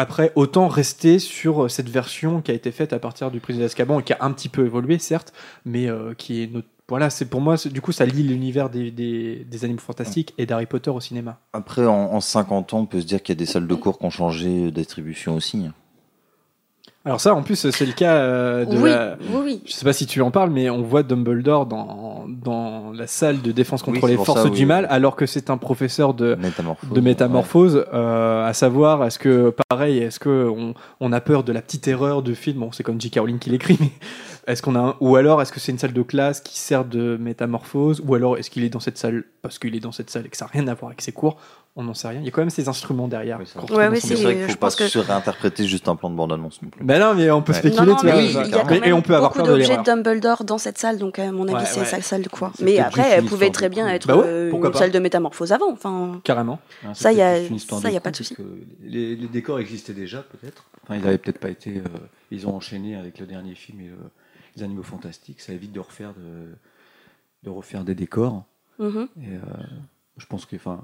Après, 0.00 0.32
autant 0.34 0.66
rester 0.68 1.18
sur 1.18 1.64
euh, 1.64 1.68
cette 1.68 1.90
version 1.90 2.40
qui 2.40 2.50
a 2.50 2.54
été 2.54 2.72
faite 2.72 2.94
à 2.94 2.98
partir 2.98 3.30
du 3.30 3.38
prisonnier 3.38 3.66
d'Azkaban 3.66 4.00
et 4.00 4.02
qui 4.02 4.14
a 4.14 4.18
un 4.20 4.32
petit 4.32 4.48
peu 4.48 4.64
évolué, 4.64 4.98
certes, 4.98 5.34
mais 5.66 5.90
euh, 5.90 6.14
qui 6.14 6.42
est 6.42 6.46
notre... 6.46 6.68
voilà, 6.90 7.08
c'est 7.08 7.24
pour 7.24 7.40
moi, 7.40 7.54
du 7.56 7.80
coup, 7.80 7.92
ça 7.92 8.04
lie 8.04 8.24
l'univers 8.24 8.68
des, 8.68 8.90
des, 8.90 9.64
animaux 9.64 9.80
fantastiques 9.80 10.34
et 10.38 10.44
d'Harry 10.44 10.66
Potter 10.66 10.90
au 10.90 11.00
cinéma. 11.00 11.38
Après, 11.52 11.86
en, 11.86 12.12
en 12.12 12.20
50 12.20 12.74
ans, 12.74 12.80
on 12.80 12.86
peut 12.86 13.00
se 13.00 13.06
dire 13.06 13.22
qu'il 13.22 13.34
y 13.34 13.38
a 13.38 13.38
des 13.38 13.46
salles 13.46 13.68
de 13.68 13.74
cours 13.76 13.98
qui 13.98 14.04
ont 14.04 14.10
changé 14.10 14.72
d'attribution 14.72 15.36
aussi. 15.36 15.68
Alors 17.06 17.18
ça, 17.18 17.34
en 17.34 17.42
plus, 17.42 17.70
c'est 17.70 17.86
le 17.86 17.92
cas 17.92 18.16
euh, 18.16 18.66
de 18.66 18.76
Oui, 18.76 18.90
la... 18.90 19.16
oui, 19.30 19.40
oui. 19.42 19.62
Je 19.64 19.72
sais 19.72 19.86
pas 19.86 19.94
si 19.94 20.04
tu 20.06 20.20
en 20.20 20.30
parles, 20.30 20.50
mais 20.50 20.68
on 20.68 20.82
voit 20.82 21.02
Dumbledore 21.02 21.64
dans, 21.64 22.26
dans 22.28 22.92
la 22.92 23.06
salle 23.06 23.40
de 23.40 23.52
défense 23.52 23.82
contre 23.82 24.06
les 24.06 24.16
forces 24.18 24.42
ça, 24.42 24.50
du 24.50 24.66
mal, 24.66 24.86
alors 24.90 25.16
que 25.16 25.24
c'est 25.24 25.48
un 25.48 25.56
professeur 25.56 26.12
de 26.12 26.34
Métamorphose. 26.34 26.90
de 26.92 27.00
métamorphose. 27.00 27.86
euh, 27.94 28.46
à 28.46 28.52
savoir, 28.52 29.02
est-ce 29.06 29.18
que, 29.18 29.54
pareil, 29.70 29.96
est-ce 29.98 30.20
que 30.20 30.46
on, 30.54 30.74
on 31.00 31.12
a 31.12 31.22
peur 31.22 31.42
de 31.42 31.52
la 31.52 31.62
petite 31.62 31.88
erreur 31.88 32.22
de 32.22 32.34
film? 32.34 32.58
Bon, 32.60 32.70
c'est 32.70 32.82
comme 32.82 33.00
J.K. 33.00 33.18
Rowling 33.20 33.38
qui 33.38 33.48
l'écrit, 33.48 33.78
mais 33.80 33.92
est-ce 34.46 34.60
qu'on 34.60 34.74
a 34.74 34.80
un- 34.80 34.96
ou 35.00 35.16
alors 35.16 35.40
est-ce 35.40 35.52
que 35.52 35.60
c'est 35.60 35.72
une 35.72 35.78
salle 35.78 35.94
de 35.94 36.02
classe 36.02 36.42
qui 36.42 36.58
sert 36.58 36.84
de 36.84 37.16
métamorphose, 37.18 38.02
ou 38.06 38.14
alors 38.14 38.36
est-ce 38.36 38.50
qu'il 38.50 38.62
est 38.62 38.68
dans 38.68 38.80
cette 38.80 38.98
salle 38.98 39.24
parce 39.40 39.58
qu'il 39.58 39.74
est 39.74 39.80
dans 39.80 39.92
cette 39.92 40.10
salle 40.10 40.26
et 40.26 40.28
que 40.28 40.36
ça 40.36 40.44
n'a 40.44 40.50
rien 40.52 40.68
à 40.68 40.74
voir 40.74 40.90
avec 40.90 41.00
ses 41.00 41.12
cours? 41.12 41.38
On 41.76 41.84
n'en 41.84 41.94
sait 41.94 42.08
rien. 42.08 42.18
Il 42.18 42.24
y 42.24 42.28
a 42.28 42.30
quand 42.32 42.42
même 42.42 42.50
ces 42.50 42.68
instruments 42.68 43.06
derrière. 43.06 43.38
dans 43.38 43.44
ouais, 43.44 43.46
son 43.46 43.60
c'est- 44.00 44.16
C'est 44.16 44.22
vrai 44.22 44.34
qu'il 44.34 44.42
je 44.42 44.48
faut 44.48 44.54
pas 44.58 44.66
pense 44.66 44.76
que- 44.76 44.88
se 44.88 44.98
réinterpréter 44.98 45.66
juste 45.68 45.86
un 45.88 45.94
plan 45.94 46.10
de 46.10 46.16
bande-annonce 46.16 46.60
non 46.62 46.68
plus. 46.68 46.84
Ben 46.84 46.98
non, 47.00 47.14
mais 47.14 47.30
on 47.30 47.42
peut 47.42 47.52
Ouais. 47.52 47.58
spéculer, 47.60 47.86
Non, 47.86 47.92
non, 47.92 47.96
tu 47.96 48.06
vois. 48.06 48.16
mais 48.16 48.26
il 48.26 48.32
y 48.32 48.36
a 48.36 48.42
mais- 48.42 48.50
quand 48.50 48.70
même 48.70 48.84
et 48.84 48.92
on 48.92 49.02
peut 49.02 49.14
avoir 49.14 49.30
beaucoup 49.30 49.44
peur 49.44 49.54
de 49.54 49.60
d'objets 49.60 49.76
de 49.78 49.82
Dumbledore 49.84 50.42
dans 50.44 50.58
cette 50.58 50.78
salle, 50.78 50.98
donc 50.98 51.20
à 51.20 51.30
mon 51.30 51.44
avis 51.44 51.54
Ouais, 51.54 51.64
c'est 51.64 51.80
ouais. 51.80 51.86
sa 51.86 52.02
salle 52.02 52.22
de. 52.22 52.28
C'est 52.56 52.64
Mais 52.64 52.78
après, 52.80 53.08
elle 53.10 53.24
pouvait 53.24 53.50
très 53.50 53.68
de 53.68 53.74
bien 53.74 53.84
cours. 53.84 53.92
être 53.94 54.06
Bah 54.08 54.14
euh, 54.16 54.50
une 54.50 54.60
pas. 54.60 54.72
salle 54.78 54.90
de 54.90 54.98
métamorphose 54.98 55.52
avant. 55.52 55.70
Enfin, 55.72 56.20
Carrément. 56.24 56.58
Hein, 56.84 56.90
c'est 56.94 57.04
Ça, 57.04 57.12
il 57.12 57.18
y 57.18 57.22
a- 57.22 58.00
pas 58.00 58.10
de 58.10 58.16
souci. 58.16 58.36
Les, 58.82 59.14
décors 59.28 59.60
existaient 59.60 59.92
déjà, 59.92 60.22
peut-être. 60.22 60.64
Enfin, 60.82 60.96
ils 60.96 61.06
avaient 61.06 61.18
peut-être 61.18 61.38
pas 61.38 61.50
été. 61.50 61.78
euh, 61.78 61.82
ils 62.32 62.48
ont 62.48 62.54
enchaîné 62.56 62.96
avec 62.96 63.20
le 63.20 63.26
dernier 63.26 63.54
film 63.54 63.80
et 63.80 63.84
le- 63.86 64.10
les 64.56 64.64
Animaux 64.64 64.82
Fantastiques. 64.82 65.40
Ça 65.40 65.52
évite 65.52 65.70
de 65.72 65.78
refaire, 65.80 66.12
de, 67.44 67.48
refaire 67.50 67.84
des 67.84 67.94
décors. 67.94 68.44
mhm. 68.80 69.06
Et 69.22 69.26
euh, 69.34 69.38
je 70.20 70.26
pense 70.26 70.46
que. 70.46 70.54
Enfin, 70.56 70.80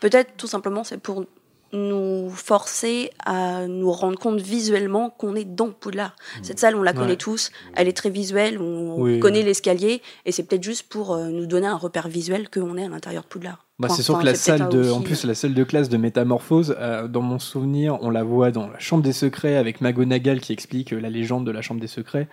peut-être 0.00 0.36
tout 0.36 0.46
simplement 0.46 0.84
c'est 0.84 0.98
pour 0.98 1.24
nous 1.72 2.30
forcer 2.30 3.10
à 3.26 3.66
nous 3.66 3.90
rendre 3.90 4.18
compte 4.18 4.40
visuellement 4.40 5.10
qu'on 5.10 5.34
est 5.34 5.44
dans 5.44 5.70
Poudlard. 5.70 6.14
Cette 6.40 6.60
salle, 6.60 6.76
on 6.76 6.82
la 6.82 6.92
connaît 6.92 7.10
Ouais. 7.10 7.16
tous, 7.16 7.50
elle 7.74 7.88
est 7.88 7.92
très 7.92 8.08
visuelle, 8.08 8.60
on 8.60 9.02
Oui. 9.02 9.18
connaît 9.18 9.42
l'escalier, 9.42 10.00
et 10.24 10.32
c'est 10.32 10.44
peut-être 10.44 10.62
juste 10.62 10.84
pour 10.88 11.12
euh, 11.12 11.26
nous 11.28 11.44
donner 11.46 11.66
un 11.66 11.76
repère 11.76 12.06
visuel 12.08 12.48
qu'on 12.48 12.76
est 12.78 12.84
à 12.84 12.88
l'intérieur 12.88 13.24
de 13.24 13.28
Poudlard. 13.28 13.64
Bah, 13.80 13.88
c'est 13.90 14.02
sûr 14.02 14.14
enfin, 14.14 14.22
que 14.22 14.26
la 14.28 14.34
salle 14.36 14.68
de, 14.68 14.78
aussi, 14.78 14.90
en 14.90 15.00
plus 15.02 15.24
la 15.24 15.34
salle 15.34 15.54
de 15.54 15.64
classe 15.64 15.88
de 15.88 15.96
métamorphose, 15.96 16.76
euh, 16.78 17.08
dans 17.08 17.20
mon 17.20 17.40
souvenir, 17.40 17.98
on 18.00 18.10
la 18.10 18.22
voit 18.22 18.52
dans 18.52 18.68
la 18.68 18.78
chambre 18.78 19.02
des 19.02 19.12
secrets 19.12 19.56
avec 19.56 19.80
McGonagall 19.80 20.40
qui 20.40 20.52
explique 20.52 20.92
euh, 20.92 21.00
la 21.00 21.10
légende 21.10 21.44
de 21.44 21.50
la 21.50 21.62
chambre 21.62 21.80
des 21.80 21.88
secrets. 21.88 22.28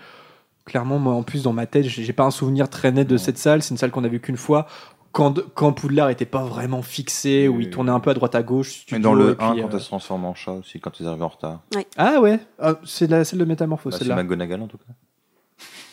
Clairement, 0.66 0.98
moi, 1.00 1.14
en 1.14 1.24
plus, 1.24 1.44
dans 1.44 1.52
ma 1.52 1.66
tête, 1.66 1.84
j'ai 1.86 2.04
j'ai 2.04 2.14
pas 2.14 2.24
un 2.24 2.32
souvenir 2.32 2.70
très 2.70 2.94
net 2.94 3.06
de 3.06 3.18
cette 3.18 3.38
salle. 3.38 3.62
C'est 3.62 3.72
une 3.72 3.78
salle 3.78 3.92
qu'on 3.92 4.06
a 4.06 4.08
vue 4.08 4.22
qu'une 4.22 4.38
fois. 4.38 4.66
Quand, 5.14 5.40
quand 5.54 5.72
Poudlard 5.74 6.10
était 6.10 6.26
pas 6.26 6.44
vraiment 6.44 6.82
fixé, 6.82 7.48
où 7.48 7.62
il 7.62 7.70
tournait 7.70 7.92
un 7.92 8.00
peu 8.00 8.10
à 8.10 8.14
droite 8.16 8.34
à 8.36 8.42
gauche. 8.44 8.86
Mais 8.92 9.00
dans 9.00 9.14
le 9.14 9.32
et 9.32 9.36
puis, 9.36 9.46
1, 9.46 9.58
euh, 9.58 9.62
quand 9.62 9.70
elle 9.74 9.80
se 9.80 9.86
transforme 9.86 10.26
en 10.26 10.34
chat 10.34 10.54
aussi, 10.54 10.80
quand 10.82 11.00
ils 11.00 11.08
arrivent 11.08 11.22
en 11.24 11.28
retard. 11.28 11.62
Ah 11.98 12.20
ouais, 12.20 12.40
Ah, 12.60 12.74
c'est 12.84 13.10
la 13.10 13.24
salle 13.24 13.38
de 13.40 13.46
métamorphose, 13.46 13.94
Bah, 13.94 13.98
c'est 14.00 14.06
celle-là. 14.06 14.22
McGonagall 14.24 14.62
en 14.62 14.68
tout 14.68 14.78
cas. 14.80 14.92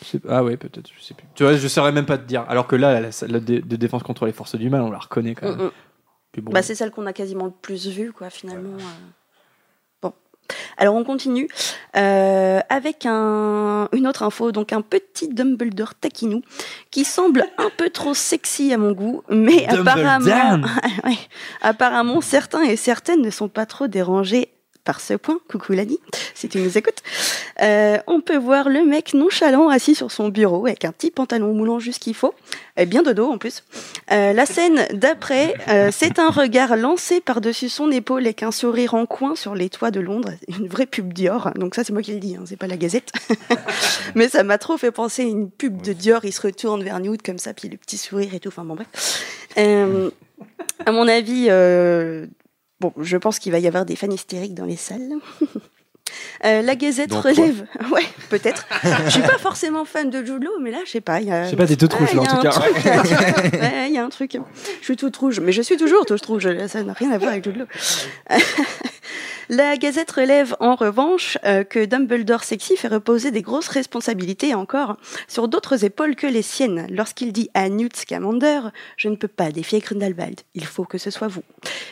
C'est- 0.01 0.21
Ah 0.27 0.43
ouais, 0.43 0.57
peut-être, 0.57 0.89
je 0.97 1.01
sais 1.03 1.13
plus. 1.13 1.27
Tu 1.35 1.43
vois, 1.43 1.55
je 1.55 1.67
saurais 1.67 1.91
même 1.91 2.07
pas 2.07 2.17
te 2.17 2.25
dire. 2.27 2.43
Alors 2.49 2.65
que 2.65 2.75
là, 2.75 2.99
la 2.99 3.11
salle 3.11 3.31
de 3.45 3.59
de 3.59 3.75
défense 3.75 4.01
contre 4.03 4.25
les 4.25 4.31
forces 4.33 4.55
du 4.55 4.69
mal, 4.71 4.81
on 4.81 4.89
la 4.91 4.97
reconnaît 4.97 5.35
quand 5.35 5.47
même. 5.49 5.57
Mm, 5.59 5.63
mm. 5.65 5.71
Puis 6.31 6.41
bon. 6.41 6.51
Bah, 6.51 6.63
c'est 6.63 6.73
celle 6.75 6.89
qu'on 6.89 7.05
a 7.05 7.13
quasiment 7.13 7.45
le 7.45 7.51
plus 7.51 7.87
vue, 7.87 8.11
quoi, 8.11 8.29
finalement. 8.31 8.73
euh. 8.77 9.11
Alors, 10.77 10.95
on 10.95 11.03
continue 11.03 11.47
euh, 11.95 12.59
avec 12.69 13.05
un, 13.05 13.87
une 13.93 14.07
autre 14.07 14.23
info. 14.23 14.51
Donc, 14.51 14.73
un 14.73 14.81
petit 14.81 15.27
Dumbledore 15.27 15.95
taquinou 15.95 16.41
qui 16.89 17.03
semble 17.03 17.45
un 17.57 17.69
peu 17.75 17.89
trop 17.89 18.13
sexy 18.13 18.73
à 18.73 18.77
mon 18.77 18.91
goût, 18.91 19.23
mais 19.29 19.67
apparemment. 19.67 20.67
Ouais. 21.03 21.17
apparemment, 21.61 22.21
certains 22.21 22.63
et 22.63 22.75
certaines 22.75 23.21
ne 23.21 23.29
sont 23.29 23.47
pas 23.47 23.65
trop 23.65 23.87
dérangés 23.87 24.49
par 24.83 24.99
ce 24.99 25.13
point. 25.13 25.39
Coucou 25.49 25.73
Lani, 25.73 25.99
si 26.33 26.49
tu 26.49 26.59
nous 26.59 26.77
écoutes. 26.77 27.01
Euh, 27.61 27.97
on 28.07 28.21
peut 28.21 28.37
voir 28.37 28.69
le 28.69 28.83
mec 28.83 29.13
nonchalant 29.13 29.69
assis 29.69 29.95
sur 29.95 30.11
son 30.11 30.29
bureau 30.29 30.65
avec 30.65 30.85
un 30.85 30.91
petit 30.91 31.11
pantalon 31.11 31.53
moulant 31.53 31.79
jusqu'il 31.79 32.15
faut, 32.15 32.33
et 32.77 32.85
bien 32.85 33.03
de 33.03 33.11
dos 33.13 33.31
en 33.31 33.37
plus. 33.37 33.63
Euh, 34.11 34.33
la 34.33 34.45
scène 34.45 34.87
d'après, 34.93 35.53
euh, 35.67 35.89
c'est 35.91 36.19
un 36.19 36.29
regard 36.29 36.75
lancé 36.75 37.21
par-dessus 37.21 37.69
son 37.69 37.91
épaule 37.91 38.23
avec 38.23 38.43
un 38.43 38.51
sourire 38.51 38.95
en 38.95 39.05
coin 39.05 39.35
sur 39.35 39.55
les 39.55 39.69
toits 39.69 39.91
de 39.91 39.99
Londres, 39.99 40.31
une 40.47 40.67
vraie 40.67 40.85
pub 40.85 41.13
Dior. 41.13 41.51
Donc 41.55 41.75
ça, 41.75 41.83
c'est 41.83 41.93
moi 41.93 42.01
qui 42.01 42.13
le 42.13 42.19
dis, 42.19 42.35
hein, 42.35 42.43
c'est 42.45 42.57
pas 42.57 42.67
la 42.67 42.77
Gazette. 42.77 43.11
Mais 44.15 44.29
ça 44.29 44.43
m'a 44.43 44.57
trop 44.57 44.77
fait 44.77 44.91
penser 44.91 45.23
à 45.23 45.25
une 45.25 45.49
pub 45.49 45.81
de 45.81 45.93
Dior. 45.93 46.25
Il 46.25 46.33
se 46.33 46.41
retourne 46.41 46.83
vers 46.83 46.99
Newt 46.99 47.21
comme 47.21 47.37
ça, 47.37 47.53
puis 47.53 47.69
le 47.69 47.77
petit 47.77 47.97
sourire 47.97 48.33
et 48.33 48.39
tout. 48.39 48.49
Enfin 48.49 48.63
bon 48.63 48.75
bref. 48.75 48.87
À 50.85 50.91
mon 50.91 51.07
avis, 51.07 51.49
bon, 52.81 52.93
je 52.99 53.15
pense 53.17 53.39
qu'il 53.39 53.51
va 53.51 53.59
y 53.59 53.67
avoir 53.67 53.85
des 53.85 53.95
fans 53.95 54.09
hystériques 54.09 54.55
dans 54.55 54.65
les 54.65 54.77
salles. 54.77 55.13
Euh, 56.43 56.61
la 56.61 56.75
Gazette 56.75 57.11
Donc, 57.11 57.23
relève. 57.23 57.65
Ouais, 57.91 58.03
peut-être. 58.29 58.67
Je 59.05 59.11
suis 59.11 59.21
pas 59.21 59.37
forcément 59.37 59.85
fan 59.85 60.09
de 60.09 60.17
Jude 60.25 60.43
Law, 60.43 60.59
mais 60.59 60.71
là, 60.71 60.79
je 60.85 60.91
sais 60.91 60.99
pas. 60.99 61.21
il 61.21 61.27
Y 61.27 61.31
a... 61.31 61.45
Je 61.45 61.51
sais 61.51 61.55
pas, 61.55 61.65
t'es 61.65 61.77
toute 61.77 61.93
rouge, 61.93 62.09
Ah, 62.11 62.15
là, 62.15 62.21
en 62.21 62.25
tout 62.25 62.41
cas. 62.41 62.49
Ouais, 63.57 63.87
il 63.87 63.93
y 63.93 63.97
a 63.97 64.03
un 64.03 64.09
truc. 64.09 64.37
Je 64.81 64.83
suis 64.85 64.97
toute 64.97 65.15
rouge, 65.15 65.39
mais 65.39 65.53
je 65.53 65.61
suis 65.61 65.77
toujours 65.77 66.05
toute 66.05 66.25
rouge. 66.25 66.49
Ça 66.67 66.83
n'a 66.83 66.91
rien 66.91 67.11
à 67.11 67.17
voir 67.17 67.31
avec 67.31 67.45
Jude 67.45 67.55
Law. 67.55 67.65
La 69.53 69.75
Gazette 69.75 70.11
relève 70.11 70.55
en 70.61 70.75
revanche 70.75 71.37
euh, 71.43 71.65
que 71.65 71.83
Dumbledore 71.83 72.45
sexy 72.45 72.77
fait 72.77 72.87
reposer 72.87 73.31
des 73.31 73.41
grosses 73.41 73.67
responsabilités 73.67 74.55
encore 74.55 74.95
sur 75.27 75.49
d'autres 75.49 75.83
épaules 75.83 76.15
que 76.15 76.25
les 76.25 76.41
siennes. 76.41 76.87
Lorsqu'il 76.89 77.33
dit 77.33 77.49
à 77.53 77.67
Newt 77.67 77.93
Scamander 77.97 78.61
Je 78.95 79.09
ne 79.09 79.17
peux 79.17 79.27
pas 79.27 79.51
défier 79.51 79.79
Grindelwald, 79.79 80.39
il 80.53 80.63
faut 80.63 80.85
que 80.85 80.97
ce 80.97 81.11
soit 81.11 81.27
vous. 81.27 81.43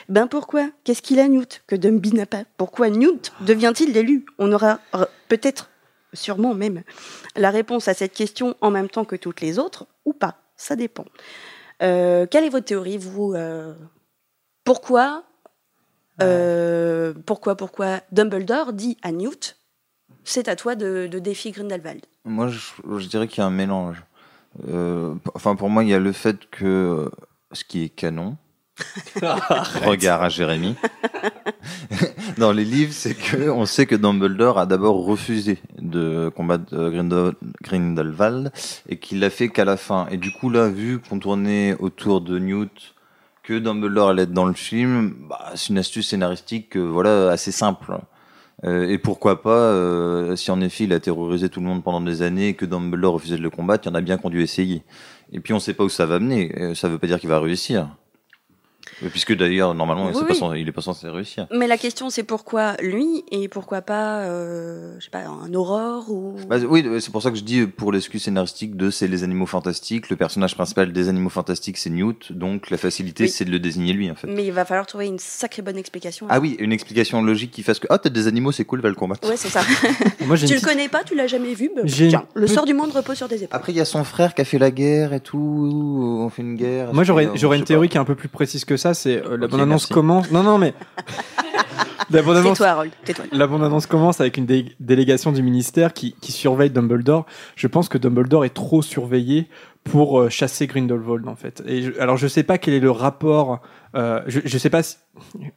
Ben 0.08 0.28
pourquoi? 0.28 0.70
Qu'est-ce 0.86 1.02
qu'il 1.02 1.20
a 1.20 1.28
Newt? 1.28 1.62
Que 1.68 1.76
Dumby 1.76 2.14
n'a 2.14 2.26
pas? 2.26 2.44
Pourquoi 2.56 2.90
Newt 2.90 3.34
devient-il 3.42 3.92
l'élu? 3.92 4.26
On 4.38 4.54
aura 4.54 4.80
peut-être, 5.28 5.70
sûrement 6.14 6.54
même, 6.54 6.84
la 7.36 7.50
réponse 7.50 7.90
à 7.90 7.94
cette 7.94 8.14
question 8.14 8.56
en 8.62 8.72
même 8.72 8.88
temps 8.88 9.04
que 9.04 9.18
toutes 9.18 9.42
les 9.42 9.60
autres, 9.60 9.86
ou 10.06 10.14
pas, 10.14 10.38
ça 10.56 10.78
dépend. 10.78 11.04
Euh, 11.84 12.26
quelle 12.26 12.46
est 12.46 12.50
votre 12.50 12.68
théorie, 12.68 12.98
vous 12.98 13.34
euh, 13.36 13.74
Pourquoi 14.64 15.26
euh, 16.22 17.14
pourquoi, 17.26 17.56
pourquoi 17.56 18.02
Dumbledore 18.12 18.74
dit 18.74 18.98
à 19.02 19.12
Newt, 19.12 19.58
c'est 20.24 20.48
à 20.48 20.56
toi 20.56 20.76
de, 20.76 21.08
de 21.08 21.20
défier 21.20 21.52
Grindelwald. 21.52 22.06
Moi, 22.26 22.48
je, 22.50 22.60
je 22.98 23.08
dirais 23.08 23.28
qu'il 23.28 23.40
y 23.40 23.44
a 23.44 23.48
un 23.48 23.52
mélange. 23.52 24.04
Euh, 24.68 25.14
enfin, 25.34 25.56
pour 25.56 25.70
moi, 25.70 25.84
il 25.84 25.90
y 25.90 25.94
a 25.94 26.00
le 26.00 26.12
fait 26.12 26.38
que 26.52 27.10
ce 27.52 27.64
qui 27.64 27.84
est 27.84 27.90
canon. 27.90 28.38
Regard 29.86 30.24
à 30.24 30.30
Jérémy. 30.30 30.76
Dans 32.38 32.52
les 32.54 32.64
livres, 32.64 32.94
c'est 32.94 33.14
que 33.16 33.50
on 33.50 33.66
sait 33.66 33.86
que 33.86 33.96
Dumbledore 33.96 34.58
a 34.60 34.66
d'abord 34.66 35.04
refusé 35.06 35.60
de 35.78 36.32
combattre 36.36 36.74
euh, 36.74 36.90
Grindel- 36.90 37.36
Grindelwald 37.62 38.52
et 38.88 38.98
qu'il 38.98 39.20
l'a 39.20 39.30
fait 39.30 39.50
qu'à 39.50 39.66
la 39.66 39.76
fin. 39.78 40.08
Et 40.12 40.18
du 40.18 40.32
coup, 40.32 40.50
là, 40.50 40.70
vu 40.70 41.00
qu'on 41.00 41.20
tournait 41.20 41.76
autour 41.80 42.22
de 42.22 42.40
Newt, 42.40 42.96
que 43.50 43.58
Dumbledore 43.58 44.10
allait 44.10 44.24
être 44.24 44.32
dans 44.32 44.46
le 44.46 44.54
film, 44.54 45.16
bah, 45.28 45.54
c'est 45.56 45.70
une 45.70 45.80
astuce 45.80 46.10
scénaristique, 46.10 46.78
euh, 46.78 46.82
voilà, 46.82 47.32
assez 47.32 47.52
simple. 47.52 47.98
Euh, 48.64 48.88
et 48.88 49.00
pourquoi 49.00 49.42
pas, 49.42 49.50
euh, 49.50 50.36
si 50.36 50.52
en 50.52 50.62
effet 50.62 50.84
il 50.84 50.94
a 50.94 51.00
terrorisé 51.00 51.50
tout 51.50 51.60
le 51.60 51.66
monde 51.66 51.84
pendant 51.84 52.00
des 52.00 52.22
années 52.22 52.50
et 52.50 52.54
que 52.54 52.66
Dumbledore 52.66 53.16
refusait 53.16 53.38
de 53.38 53.42
le 53.42 53.50
combattre, 53.50 53.88
il 53.88 53.90
y 53.90 53.92
en 53.92 53.96
a 53.96 54.02
bien 54.02 54.20
qui 54.20 54.26
ont 54.28 54.30
dû 54.30 54.44
essayer. 54.44 54.84
Et 55.32 55.40
puis 55.40 55.54
on 55.54 55.60
sait 55.60 55.74
pas 55.74 55.84
où 55.84 55.90
ça 55.90 56.06
va 56.06 56.20
mener. 56.20 56.54
Euh, 56.60 56.76
Ça 56.76 56.90
veut 56.90 57.00
pas 57.00 57.08
dire 57.08 57.20
qu'il 57.20 57.30
va 57.30 57.40
réussir. 57.40 57.90
Puisque 59.12 59.36
d'ailleurs, 59.36 59.74
normalement, 59.74 60.08
Oui, 60.08 60.14
oui. 60.16 60.28
pas 60.28 60.34
censé- 60.34 60.60
il 60.60 60.68
est 60.68 60.72
pas 60.72 60.82
censé 60.82 61.08
réussir. 61.10 61.48
Mais 61.52 61.68
la 61.68 61.78
question, 61.78 62.10
c'est 62.10 62.24
pourquoi 62.24 62.76
lui 62.82 63.24
et 63.32 63.48
pourquoi 63.48 63.82
pas, 63.82 64.20
euh, 64.24 64.96
je 65.00 65.06
sais 65.06 65.10
pas, 65.12 65.20
un 65.26 65.54
Aurore 65.54 66.12
ou. 66.12 66.36
Bah, 66.50 66.58
oui, 66.68 66.86
c'est 67.00 67.12
pour 67.12 67.22
ça 67.22 67.32
que 67.32 67.38
je 67.38 67.44
dis 67.44 67.66
pour 67.66 67.92
l'excuse 67.92 68.24
scénaristique 68.24 68.76
de 68.76 68.90
c'est 68.90 69.08
les 69.08 69.24
animaux 69.24 69.46
fantastiques. 69.46 70.10
Le 70.10 70.16
personnage 70.16 70.56
principal 70.56 70.92
des 70.92 71.10
animaux 71.10 71.30
fantastiques, 71.30 71.78
c'est 71.78 71.90
Newt. 71.90 72.32
Donc 72.34 72.70
la 72.70 72.78
facilité, 72.78 73.24
Oui. 73.24 73.30
c'est 73.30 73.46
de 73.46 73.52
le 73.52 73.60
désigner 73.60 73.94
lui, 73.94 74.10
en 74.12 74.16
fait. 74.16 74.28
Mais 74.28 74.46
il 74.46 74.52
va 74.52 74.66
falloir 74.66 74.86
trouver 74.86 75.08
une 75.08 75.20
sacrée 75.20 75.62
bonne 75.62 75.78
explication. 75.78 76.26
Ah 76.30 76.40
oui, 76.40 76.56
une 76.60 76.72
explication 76.74 77.22
logique 77.22 77.52
qui 77.52 77.64
fasse 77.64 77.80
que 77.80 77.88
ah 77.90 77.98
t'as 77.98 78.10
des 78.10 78.28
animaux, 78.28 78.52
c'est 78.52 78.66
cool, 78.66 78.82
va 78.82 78.90
le 78.90 78.96
combattre. 78.96 79.28
Ouais, 79.30 79.38
c'est 79.38 79.50
ça. 79.50 79.62
Moi, 80.26 80.38
tu 80.38 80.54
le 80.54 80.62
connais 80.62 80.90
pas, 80.90 81.04
tu 81.04 81.16
l'as 81.16 81.28
jamais 81.28 81.54
vu. 81.54 81.72
bah, 81.76 81.82
J'ai 81.86 82.10
tiens, 82.10 82.26
une 82.36 82.42
le 82.42 82.48
sort 82.48 82.66
du 82.66 82.74
monde 82.74 82.92
repose 82.92 83.18
sur 83.18 83.28
des 83.28 83.44
épaules. 83.44 83.50
Après, 83.56 83.72
il 83.72 83.78
y 83.78 83.82
a 83.82 83.86
son 83.86 84.04
frère 84.04 84.34
qui 84.36 84.42
a 84.42 84.46
fait 84.46 84.60
la 84.60 84.72
guerre 84.72 85.14
et 85.14 85.20
tout. 85.22 85.38
On 86.22 86.30
fait 86.30 86.42
une 86.42 86.56
guerre. 86.56 86.94
Moi, 86.94 87.04
j'aurais 87.04 87.26
une 87.58 87.64
théorie 87.64 87.88
pas. 87.88 87.92
qui 87.92 87.98
est 87.98 88.02
un 88.02 88.06
peu 88.06 88.16
plus 88.16 88.28
précise 88.30 88.66
que 88.66 88.76
ça. 88.78 88.89
C'est 88.94 89.18
euh, 89.26 89.38
la 89.38 89.46
Ok, 89.46 89.52
bande-annonce 89.52 89.84
merci. 89.84 89.94
commence. 89.94 90.32
Non, 90.32 90.44
non, 90.44 90.58
mais 90.58 90.74
la 92.12 92.22
bande-annonce. 92.22 92.62
Tais-toi. 93.06 93.26
La 93.32 93.48
bande-annonce 93.48 93.86
commence 93.86 94.20
avec 94.22 94.38
une 94.38 94.46
dé- 94.46 94.76
délégation 94.80 95.32
du 95.32 95.42
ministère 95.44 95.94
qui, 95.94 96.16
qui 96.22 96.32
surveille 96.32 96.70
Dumbledore. 96.72 97.26
Je 97.56 97.68
pense 97.68 97.90
que 97.90 97.98
Dumbledore 97.98 98.46
est 98.46 98.54
trop 98.54 98.82
surveillé 98.82 99.48
pour 99.84 100.20
euh, 100.20 100.30
chasser 100.30 100.68
Grindelwald 100.68 101.28
en 101.28 101.36
fait. 101.36 101.64
Et 101.66 101.82
je- 101.84 102.00
alors 102.00 102.18
je 102.18 102.28
sais 102.28 102.44
pas 102.44 102.58
quel 102.58 102.74
est 102.74 102.80
le 102.80 102.92
rapport. 102.92 103.62
euh, 103.96 104.22
je, 104.28 104.40
je 104.44 104.58
sais 104.58 104.70
pas 104.70 104.84
si- 104.84 104.98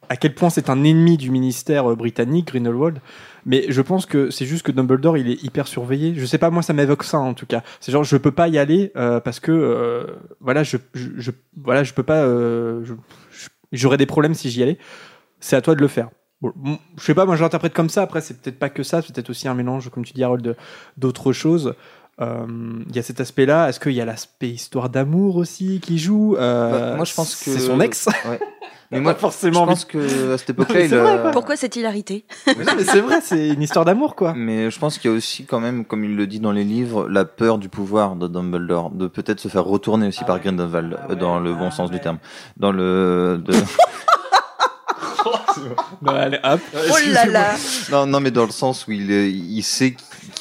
à 0.08 0.16
quel 0.16 0.34
point 0.34 0.48
c'est 0.50 0.70
un 0.70 0.82
ennemi 0.84 1.16
du 1.16 1.30
ministère 1.30 1.90
euh, 1.90 1.96
britannique 1.96 2.46
Grindelwald, 2.48 2.98
mais 3.44 3.66
je 3.68 3.82
pense 3.82 4.06
que 4.06 4.30
c'est 4.30 4.46
juste 4.46 4.64
que 4.64 4.72
Dumbledore 4.72 5.18
il 5.18 5.28
est 5.28 5.42
hyper 5.42 5.66
surveillé. 5.66 6.14
Je 6.16 6.24
sais 6.24 6.38
pas 6.38 6.50
moi 6.50 6.62
ça 6.62 6.72
m'évoque 6.72 7.02
ça 7.04 7.18
en 7.18 7.34
tout 7.34 7.46
cas. 7.46 7.62
C'est 7.80 7.90
genre 7.92 8.04
je 8.04 8.16
peux 8.16 8.30
pas 8.30 8.48
y 8.48 8.58
aller 8.58 8.92
euh, 8.96 9.20
parce 9.20 9.40
que 9.40 9.50
euh, 9.52 10.06
voilà 10.40 10.62
je, 10.62 10.76
je, 10.94 11.08
je- 11.16 11.30
voilà 11.60 11.82
je 11.82 11.92
peux 11.92 12.02
pas. 12.04 12.22
euh, 12.22 12.80
je- 12.84 12.94
J'aurais 13.72 13.96
des 13.96 14.06
problèmes 14.06 14.34
si 14.34 14.50
j'y 14.50 14.62
allais. 14.62 14.78
C'est 15.40 15.56
à 15.56 15.60
toi 15.60 15.74
de 15.74 15.80
le 15.80 15.88
faire. 15.88 16.10
Bon, 16.40 16.78
je 16.98 17.04
sais 17.04 17.14
pas, 17.14 17.24
moi 17.24 17.36
je 17.36 17.42
l'interprète 17.42 17.72
comme 17.72 17.88
ça. 17.88 18.02
Après, 18.02 18.20
c'est 18.20 18.40
peut-être 18.40 18.58
pas 18.58 18.68
que 18.68 18.82
ça, 18.82 19.00
c'est 19.02 19.12
peut-être 19.14 19.30
aussi 19.30 19.46
un 19.48 19.54
mélange, 19.54 19.90
comme 19.90 20.04
tu 20.04 20.12
dis, 20.12 20.24
Harold, 20.24 20.56
d'autres 20.96 21.32
choses. 21.32 21.74
Euh, 22.20 22.46
Il 22.88 22.94
y 22.96 22.98
a 22.98 23.02
cet 23.02 23.20
aspect-là. 23.20 23.68
Est-ce 23.68 23.80
qu'il 23.80 23.92
y 23.92 24.00
a 24.00 24.04
l'aspect 24.04 24.50
histoire 24.50 24.90
d'amour 24.90 25.36
aussi 25.36 25.80
qui 25.80 25.98
joue? 25.98 26.36
Euh, 26.36 26.90
Bah, 26.90 26.96
moi, 26.96 27.04
je 27.04 27.14
pense 27.14 27.36
que 27.36 27.50
c'est 27.50 27.58
son 27.60 27.80
ex. 27.80 28.08
Ouais. 28.28 28.40
Mais 28.92 29.00
moi, 29.00 29.14
Pas 29.14 29.20
forcément 29.20 29.62
je 29.62 29.70
pense 29.70 29.84
que 29.86 30.32
à 30.34 30.38
cette 30.38 30.50
époque-là, 30.50 30.80
il 30.84 30.88
c'est 30.90 30.96
vrai, 30.96 31.12
a- 31.14 31.18
quoi. 31.18 31.30
Pourquoi 31.32 31.56
cette 31.56 31.74
hilarité? 31.76 32.24
Non, 32.46 32.54
mais 32.76 32.84
c'est 32.84 33.00
vrai, 33.00 33.20
c'est 33.22 33.48
une 33.48 33.62
histoire 33.62 33.84
d'amour, 33.84 34.14
quoi. 34.14 34.34
Mais 34.36 34.70
je 34.70 34.78
pense 34.78 34.98
qu'il 34.98 35.10
y 35.10 35.14
a 35.14 35.16
aussi 35.16 35.44
quand 35.46 35.60
même, 35.60 35.84
comme 35.84 36.04
il 36.04 36.14
le 36.14 36.26
dit 36.26 36.40
dans 36.40 36.52
les 36.52 36.64
livres, 36.64 37.08
la 37.08 37.24
peur 37.24 37.58
du 37.58 37.68
pouvoir 37.68 38.16
de 38.16 38.28
Dumbledore, 38.28 38.90
de 38.90 39.06
peut-être 39.06 39.40
se 39.40 39.48
faire 39.48 39.64
retourner 39.64 40.06
aussi 40.08 40.24
par 40.24 40.38
Grindelwald, 40.40 40.98
euh, 41.10 41.14
dans 41.14 41.40
le 41.40 41.54
bon 41.54 41.70
sens 41.70 41.90
du 41.90 42.00
terme. 42.00 42.18
Dans 42.58 42.70
le... 42.72 43.40
de- 43.44 43.54
Bah, 46.00 46.12
allez, 46.22 46.38
hop. 46.42 46.60
Oh 46.74 46.96
là 47.12 47.26
là 47.26 47.54
non, 47.90 48.06
non, 48.06 48.20
mais 48.20 48.30
dans 48.30 48.44
le 48.46 48.50
sens 48.50 48.86
où 48.88 48.92
il, 48.92 49.10
il 49.10 49.62
sait 49.62 49.94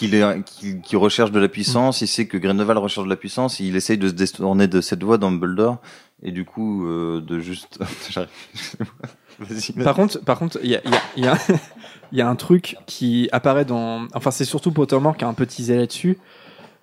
qu'il 0.10 0.98
recherche 0.98 1.32
de 1.32 1.40
la 1.40 1.48
puissance, 1.48 2.02
il 2.02 2.08
sait 2.08 2.26
que 2.28 2.38
Grindelwald 2.38 2.80
recherche 2.80 3.06
de 3.06 3.10
la 3.10 3.18
puissance, 3.18 3.60
il 3.60 3.76
essaye 3.76 3.98
de 3.98 4.08
se 4.08 4.14
détourner 4.14 4.68
de 4.68 4.82
cette 4.82 5.04
voie 5.04 5.18
Dumbledore, 5.18 5.78
et 6.24 6.32
du 6.32 6.46
coup, 6.46 6.86
euh, 6.86 7.22
de 7.22 7.40
juste... 7.40 7.80
Par 9.84 9.96
contre, 9.96 10.20
par 10.24 10.38
contre, 10.38 10.60
il 10.64 10.80
y 12.14 12.22
a, 12.22 12.30
un 12.30 12.36
truc 12.36 12.76
qui 12.86 13.30
apparaît 13.32 13.66
dans. 13.66 14.08
Enfin, 14.14 14.32
c'est 14.32 14.46
surtout 14.46 14.72
Pottermore 14.72 15.18
qui 15.18 15.26
a 15.26 15.28
un 15.28 15.34
peu 15.34 15.46
teasé 15.46 15.76
là-dessus. 15.76 16.18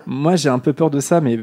Moi, 0.06 0.36
j'ai 0.36 0.48
un 0.48 0.58
peu 0.58 0.72
peur 0.72 0.90
de 0.90 1.00
ça, 1.00 1.20
mais 1.20 1.38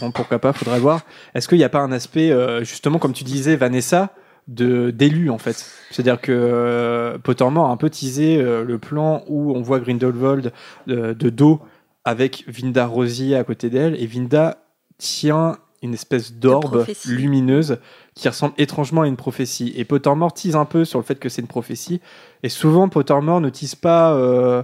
bon, 0.00 0.10
pourquoi 0.10 0.38
pas, 0.38 0.52
faudrait 0.52 0.80
voir. 0.80 1.02
Est-ce 1.34 1.48
qu'il 1.48 1.58
n'y 1.58 1.64
a 1.64 1.68
pas 1.68 1.80
un 1.80 1.92
aspect, 1.92 2.30
euh, 2.30 2.64
justement, 2.64 2.98
comme 2.98 3.12
tu 3.12 3.24
disais, 3.24 3.56
Vanessa, 3.56 4.10
de 4.50 4.90
d'élu 4.90 5.30
en 5.30 5.38
fait 5.38 5.64
C'est-à-dire 5.90 6.20
que 6.20 6.32
euh, 6.32 7.18
Pottermore 7.18 7.66
a 7.66 7.70
un 7.70 7.76
peu 7.76 7.88
teasé 7.88 8.36
euh, 8.36 8.64
le 8.64 8.78
plan 8.78 9.22
où 9.28 9.52
on 9.56 9.62
voit 9.62 9.80
Grindelwald 9.80 10.52
euh, 10.88 11.14
de 11.14 11.30
dos 11.30 11.60
avec 12.04 12.44
Vinda 12.48 12.86
Rosier 12.86 13.36
à 13.36 13.44
côté 13.44 13.70
d'elle, 13.70 13.94
et 14.02 14.06
Vinda 14.06 14.58
tient 14.98 15.58
une 15.82 15.94
espèce 15.94 16.34
d'orbe 16.34 16.84
lumineuse 17.06 17.78
qui 18.14 18.28
ressemble 18.28 18.54
étrangement 18.58 19.02
à 19.02 19.06
une 19.06 19.16
prophétie. 19.16 19.72
Et 19.76 19.84
Pottermore 19.84 20.32
tease 20.34 20.56
un 20.56 20.66
peu 20.66 20.84
sur 20.84 20.98
le 20.98 21.04
fait 21.04 21.18
que 21.18 21.28
c'est 21.28 21.40
une 21.40 21.48
prophétie. 21.48 22.00
Et 22.42 22.48
souvent, 22.50 22.88
Pottermore 22.88 23.40
ne 23.40 23.48
tease 23.48 23.74
pas 23.76 24.12
euh, 24.12 24.62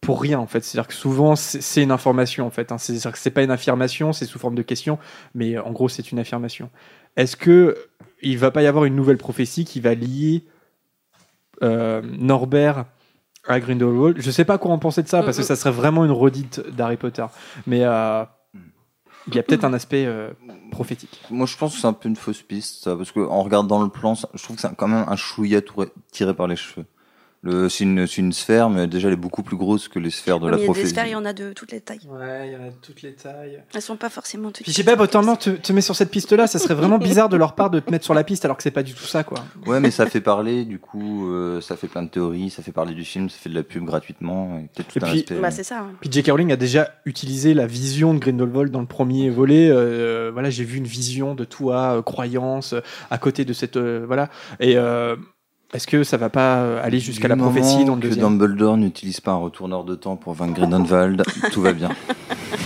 pour 0.00 0.22
rien, 0.22 0.38
en 0.38 0.46
fait. 0.46 0.64
C'est-à-dire 0.64 0.88
que 0.88 0.94
souvent, 0.94 1.36
c'est 1.36 1.82
une 1.82 1.90
information, 1.90 2.46
en 2.46 2.50
fait. 2.50 2.72
hein. 2.72 2.78
C'est-à-dire 2.78 3.12
que 3.12 3.18
c'est 3.18 3.30
pas 3.30 3.42
une 3.42 3.50
affirmation, 3.50 4.12
c'est 4.14 4.24
sous 4.24 4.38
forme 4.38 4.54
de 4.54 4.62
question, 4.62 4.98
mais 5.34 5.58
en 5.58 5.72
gros, 5.72 5.88
c'est 5.90 6.12
une 6.12 6.18
affirmation. 6.18 6.70
Est-ce 7.16 7.36
que 7.36 7.76
il 8.24 8.38
va 8.38 8.50
pas 8.50 8.62
y 8.62 8.66
avoir 8.66 8.84
une 8.84 8.96
nouvelle 8.96 9.18
prophétie 9.18 9.64
qui 9.64 9.80
va 9.80 9.94
lier 9.94 10.44
euh, 11.62 12.02
Norbert 12.02 12.86
à 13.46 13.60
Grindelwald 13.60 14.16
Je 14.20 14.30
sais 14.30 14.44
pas 14.44 14.58
quoi 14.58 14.72
en 14.72 14.78
penser 14.78 15.02
de 15.02 15.08
ça, 15.08 15.22
parce 15.22 15.36
que 15.36 15.42
ça 15.42 15.56
serait 15.56 15.70
vraiment 15.70 16.04
une 16.04 16.10
redite 16.10 16.60
d'Harry 16.70 16.96
Potter. 16.96 17.26
Mais 17.66 17.84
euh, 17.84 18.24
il 19.28 19.34
y 19.34 19.38
a 19.38 19.42
peut-être 19.42 19.64
un 19.64 19.72
aspect 19.74 20.06
euh, 20.06 20.30
prophétique. 20.70 21.20
Moi, 21.30 21.46
je 21.46 21.56
pense 21.56 21.74
que 21.74 21.80
c'est 21.80 21.86
un 21.86 21.92
peu 21.92 22.08
une 22.08 22.16
fausse 22.16 22.42
piste, 22.42 22.94
parce 22.94 23.12
que 23.12 23.20
en 23.20 23.42
regardant 23.42 23.82
le 23.82 23.90
plan, 23.90 24.14
je 24.14 24.42
trouve 24.42 24.56
que 24.56 24.62
c'est 24.62 24.74
quand 24.76 24.88
même 24.88 25.04
un 25.06 25.16
chouïa 25.16 25.60
tiré 26.10 26.34
par 26.34 26.46
les 26.46 26.56
cheveux. 26.56 26.86
Le, 27.44 27.68
c'est 27.68 27.84
une, 27.84 28.06
c'est 28.06 28.22
une 28.22 28.32
sphère, 28.32 28.70
mais 28.70 28.86
déjà, 28.86 29.08
elle 29.08 29.14
est 29.14 29.16
beaucoup 29.18 29.42
plus 29.42 29.56
grosse 29.56 29.86
que 29.88 29.98
les 29.98 30.08
sphères 30.10 30.40
de 30.40 30.48
la 30.48 30.56
il 30.56 30.56
y 30.56 30.56
a 30.56 30.58
des 30.60 30.64
prophétie. 30.64 30.88
sphères, 30.88 31.06
il 31.06 31.10
y 31.10 31.14
en 31.14 31.24
a 31.26 31.32
de 31.34 31.52
toutes 31.52 31.72
les 31.72 31.80
tailles. 31.80 32.00
Ouais, 32.08 32.48
il 32.48 32.52
y 32.54 32.56
en 32.56 32.62
a 32.66 32.70
de 32.70 32.76
toutes 32.80 33.02
les 33.02 33.12
tailles. 33.14 33.62
Elles 33.74 33.82
sont 33.82 33.96
pas 33.96 34.08
forcément 34.08 34.48
toutes. 34.50 34.62
Puis 34.62 34.72
je 34.72 34.76
sais 34.78 34.82
pas, 34.84 34.96
Pottermore 34.96 35.38
te, 35.38 35.50
te 35.50 35.72
met 35.74 35.82
sur 35.82 35.94
cette 35.94 36.10
piste-là, 36.10 36.46
ça 36.46 36.58
serait 36.58 36.74
vraiment 36.74 36.96
bizarre 36.98 37.28
de 37.28 37.36
leur 37.36 37.54
part 37.54 37.68
de 37.70 37.80
te 37.80 37.90
mettre 37.90 38.04
sur 38.04 38.14
la 38.14 38.24
piste 38.24 38.44
alors 38.46 38.56
que 38.56 38.62
c'est 38.62 38.70
pas 38.70 38.82
du 38.82 38.94
tout 38.94 39.04
ça, 39.04 39.24
quoi. 39.24 39.44
Ouais, 39.66 39.78
mais 39.78 39.90
ça 39.90 40.06
fait 40.06 40.22
parler, 40.22 40.64
du 40.64 40.78
coup, 40.78 41.28
euh, 41.30 41.60
ça 41.60 41.76
fait 41.76 41.86
plein 41.88 42.02
de 42.02 42.08
théories, 42.08 42.48
ça 42.50 42.62
fait 42.62 42.72
parler 42.72 42.94
du 42.94 43.04
film, 43.04 43.28
ça 43.28 43.36
fait 43.38 43.50
de 43.50 43.54
la 43.54 43.62
pub 43.62 43.84
gratuitement, 43.84 44.58
et 44.58 44.68
peut-être 44.74 44.88
tout 44.88 44.98
Et 45.00 45.04
un 45.04 45.10
puis- 45.10 45.18
aspect. 45.20 45.34
Bah, 45.40 45.50
c'est 45.50 45.64
ça. 45.64 45.80
hein. 45.80 45.90
Puis 46.00 46.10
J.K. 46.10 46.30
Rowling 46.30 46.50
a 46.52 46.56
déjà 46.56 46.92
utilisé 47.04 47.52
la 47.52 47.66
vision 47.66 48.14
de 48.14 48.20
Grindelwald 48.20 48.72
dans 48.72 48.80
le 48.80 48.86
premier 48.86 49.28
volet. 49.28 49.68
euh, 49.70 50.30
voilà, 50.32 50.48
j'ai 50.48 50.64
vu 50.64 50.78
une 50.78 50.86
vision 50.86 51.34
de 51.34 51.44
toi, 51.44 51.98
euh, 51.98 52.02
croyance, 52.02 52.72
euh, 52.72 52.80
à 53.10 53.18
côté 53.18 53.44
de 53.44 53.52
cette. 53.52 53.76
euh, 53.76 54.04
voilà. 54.06 54.30
Et 54.60 54.76
euh, 54.78 55.16
est-ce 55.72 55.86
que 55.86 56.04
ça 56.04 56.16
va 56.16 56.28
pas 56.28 56.58
euh, 56.58 56.80
aller 56.84 57.00
jusqu'à 57.00 57.26
la 57.28 57.36
prophétie 57.36 57.84
dans 57.84 57.96
le 57.96 58.00
que 58.00 58.06
deuxième 58.08 58.24
Dumbledore 58.38 58.76
n'utilise 58.76 59.20
pas 59.20 59.32
un 59.32 59.36
retourneur 59.38 59.84
de 59.84 59.94
temps 59.94 60.16
pour 60.16 60.32
vaincre 60.34 60.54
Grindelwald, 60.60 61.22
tout 61.52 61.62
va 61.62 61.72
bien. 61.72 61.88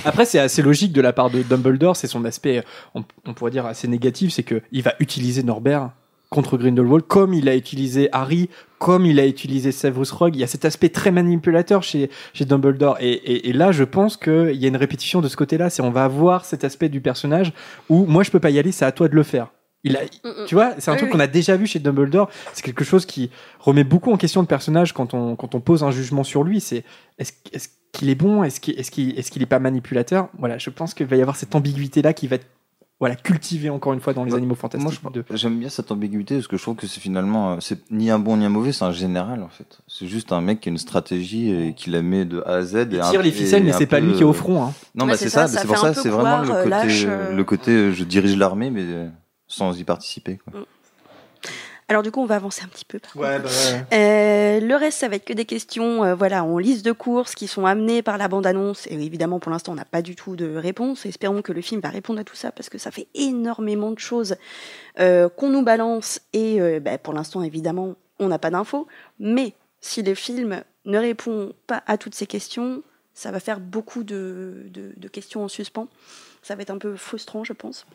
Après, 0.05 0.25
c'est 0.25 0.39
assez 0.39 0.63
logique 0.63 0.93
de 0.93 1.01
la 1.01 1.13
part 1.13 1.31
de 1.31 1.43
Dumbledore, 1.43 1.97
c'est 1.97 2.07
son 2.07 2.25
aspect, 2.25 2.63
on, 2.95 3.05
on 3.27 3.35
pourrait 3.35 3.51
dire, 3.51 3.67
assez 3.67 3.89
négatif, 3.89 4.33
c'est 4.33 4.43
qu'il 4.43 4.83
va 4.83 4.95
utiliser 5.01 5.43
Norbert 5.43 5.91
contre 6.31 6.59
Grindelwald, 6.59 7.07
comme 7.07 7.33
il 7.33 7.49
a 7.49 7.57
utilisé 7.57 8.11
Harry, 8.13 8.51
comme 8.79 9.07
il 9.07 9.19
a 9.19 9.27
utilisé 9.27 9.73
Severus 9.73 10.11
Rogue. 10.13 10.37
Il 10.37 10.41
y 10.41 10.45
a 10.45 10.47
cet 10.47 10.67
aspect 10.67 10.91
très 10.91 11.11
manipulateur 11.11 11.83
chez, 11.83 12.11
chez 12.35 12.45
Dumbledore. 12.45 12.99
Et, 13.01 13.11
et- 13.13 13.49
et 13.49 13.53
là, 13.55 13.73
je 13.73 13.83
pense 13.85 14.19
qu'il 14.19 14.53
y 14.57 14.67
a 14.67 14.69
une 14.69 14.77
répétition 14.77 15.23
de 15.23 15.29
ce 15.29 15.37
côté-là, 15.39 15.71
c'est 15.71 15.81
on 15.81 15.91
va 15.91 16.05
avoir 16.05 16.45
cet 16.45 16.65
aspect 16.65 16.91
du 16.91 17.01
personnage 17.01 17.55
où 17.89 18.05
moi, 18.05 18.23
je 18.25 18.31
peux 18.31 18.41
pas 18.41 18.51
y 18.51 18.59
aller, 18.59 18.73
c'est 18.73 18.85
à 18.85 18.93
toi 18.93 19.09
de 19.09 19.15
le 19.15 19.23
faire. 19.23 19.49
Il 19.85 19.97
a, 19.97 20.01
Mm, 20.03 20.29
mm. 20.29 20.45
tu 20.47 20.55
vois, 20.55 20.72
c'est 20.79 20.91
un 20.91 20.95
Oui, 20.95 20.99
truc 20.99 21.11
oui. 21.11 21.16
qu'on 21.16 21.20
a 21.22 21.26
déjà 21.29 21.57
vu 21.57 21.66
chez 21.66 21.79
Dumbledore. 21.79 22.29
C'est 22.53 22.62
quelque 22.64 22.85
chose 22.85 23.07
qui 23.07 23.31
remet 23.61 23.85
beaucoup 23.85 24.12
en 24.12 24.16
question 24.16 24.41
le 24.41 24.47
personnage 24.47 24.93
quand 24.93 25.14
on, 25.14 25.37
quand 25.37 25.55
on 25.55 25.61
pose 25.61 25.85
un 25.85 25.91
jugement 25.93 26.24
sur 26.24 26.43
lui. 26.45 26.61
C'est 26.61 26.85
est-ce 27.18 27.33
est-ce 27.53 27.68
qu'il 27.93 28.11
est 28.11 28.14
bon? 28.16 28.43
Est-ce 28.43 28.61
qu'il 28.61 28.79
est, 28.79 28.91
qu'il 28.91 29.18
est, 29.18 29.31
qu'il 29.31 29.41
est 29.43 29.47
pas 29.47 29.61
manipulateur? 29.61 30.29
Voilà, 30.39 30.59
je 30.59 30.70
pense 30.70 30.95
qu'il 30.95 31.07
va 31.07 31.16
y 31.16 31.20
avoir 31.20 31.37
cette 31.37 31.55
ambiguïté-là 31.55 32.12
qui 32.12 32.26
va 32.26 32.37
être 32.37 32.47
voilà, 33.01 33.14
cultivée 33.14 33.70
encore 33.70 33.93
une 33.93 34.01
fois 34.01 34.12
dans 34.12 34.24
les 34.24 34.35
animaux 34.35 34.57
fantastiques. 34.57 35.01
Moi, 35.05 35.12
je- 35.14 35.37
j'aime 35.37 35.57
bien 35.61 35.68
cette 35.68 35.93
ambiguïté 35.93 36.35
parce 36.35 36.49
que 36.49 36.57
je 36.57 36.62
trouve 36.62 36.74
que 36.74 36.89
c'est 36.89 36.99
finalement, 36.99 37.53
euh, 37.53 37.57
c'est 37.61 37.89
ni 37.93 38.11
un 38.11 38.18
bon 38.18 38.37
ni 38.39 38.45
un 38.45 38.49
mauvais, 38.49 38.72
c'est 38.72 38.85
un 38.85 38.91
général 38.91 39.45
en 39.45 39.49
fait. 39.49 39.79
C'est 39.87 40.09
juste 40.09 40.33
un 40.33 40.41
mec 40.41 40.61
qui 40.61 40.68
a 40.68 40.72
une 40.72 40.79
stratégie 40.79 41.53
et 41.53 41.74
qui 41.74 41.91
la 41.91 42.03
met 42.03 42.24
de 42.24 42.41
A 42.45 42.55
à 42.55 42.62
Z. 42.62 42.74
et 42.74 42.87
Il 42.91 43.01
un- 43.01 43.09
tire 43.11 43.22
les 43.22 43.31
ficelles, 43.31 43.62
mais 43.62 43.72
c'est 43.72 43.87
pas 43.87 44.01
lui 44.01 44.14
qui 44.14 44.22
est 44.22 44.24
au 44.24 44.31
euh, 44.31 44.33
front, 44.33 44.64
hein. 44.64 44.72
Non, 44.97 45.05
Ouais, 45.05 45.12
bah 45.12 45.16
c'est 45.16 45.24
c'est 45.26 45.31
ça, 45.31 45.47
ça, 45.47 45.55
ça 45.55 45.61
c'est 45.61 45.66
pour 45.68 45.79
ça, 45.79 45.95
c'est 45.95 46.09
vraiment 46.09 46.43
le 46.43 46.49
côté, 46.49 46.68
lâche, 46.68 47.05
euh, 47.07 47.33
le 47.37 47.45
côté, 47.45 47.93
je 47.93 48.03
dirige 48.03 48.37
l'armée, 48.37 48.70
mais 48.72 48.83
euh, 48.85 49.09
sans 49.49 49.79
y 49.79 49.85
participer. 49.85 50.39
quoi. 50.39 50.61
Alors 51.91 52.03
du 52.03 52.11
coup, 52.11 52.21
on 52.21 52.27
va 52.27 52.37
avancer 52.37 52.63
un 52.65 52.69
petit 52.69 52.85
peu. 52.85 52.99
par 52.99 53.17
Ouais, 53.17 53.39
bah 53.39 53.49
ouais. 53.49 53.97
Euh, 53.97 54.61
le 54.61 54.75
reste, 54.77 54.99
ça 54.99 55.09
va 55.09 55.17
être 55.17 55.25
que 55.25 55.33
des 55.33 55.47
questions 55.47 56.05
euh, 56.05 56.15
voilà, 56.15 56.45
en 56.45 56.59
liste 56.59 56.85
de 56.85 56.93
courses 56.93 57.35
qui 57.35 57.47
sont 57.49 57.65
amenées 57.65 58.03
par 58.03 58.19
la 58.19 58.29
bande-annonce. 58.29 58.87
Et 58.89 58.95
évidemment, 58.95 59.39
pour 59.41 59.51
l'instant, 59.51 59.73
on 59.73 59.77
n'a 59.77 59.87
pas 59.87 60.03
du 60.03 60.15
tout 60.15 60.37
de 60.37 60.55
réponse. 60.55 61.07
Espérons 61.07 61.41
que 61.41 61.51
le 61.53 61.63
film 61.63 61.81
va 61.81 61.89
répondre 61.89 62.21
à 62.21 62.25
tout 62.25 62.37
ça 62.37 62.53
parce 62.53 62.69
que 62.69 62.77
ça 62.77 62.91
fait 62.91 63.07
énormément 63.15 63.91
de 63.91 63.99
choses 63.99 64.37
euh, 65.01 65.31
qu'on 65.31 65.49
nous 65.49 65.63
balance. 65.63 66.21
Et 66.35 66.61
euh, 66.61 66.79
bah, 66.79 66.99
pour 66.99 67.15
l'instant, 67.15 67.43
évidemment, 67.43 67.95
on 68.19 68.29
n'a 68.29 68.39
pas 68.39 68.51
d'infos. 68.51 68.87
Mais 69.19 69.55
si 69.81 70.03
le 70.03 70.15
film 70.15 70.63
ne 70.85 70.99
répond 70.99 71.55
pas 71.67 71.83
à 71.87 71.97
toutes 71.97 72.15
ces 72.15 72.27
questions, 72.27 72.83
ça 73.15 73.31
va 73.31 73.41
faire 73.41 73.61
beaucoup 73.61 74.03
de, 74.05 74.65
de- 74.67 74.93
de 74.95 75.09
questions 75.09 75.43
en 75.43 75.49
suspens. 75.49 75.89
Ça 76.43 76.55
va 76.55 76.61
être 76.63 76.71
un 76.71 76.79
peu 76.79 76.97
frustrant, 76.97 77.45
je 77.45 77.55
pense. 77.55 77.87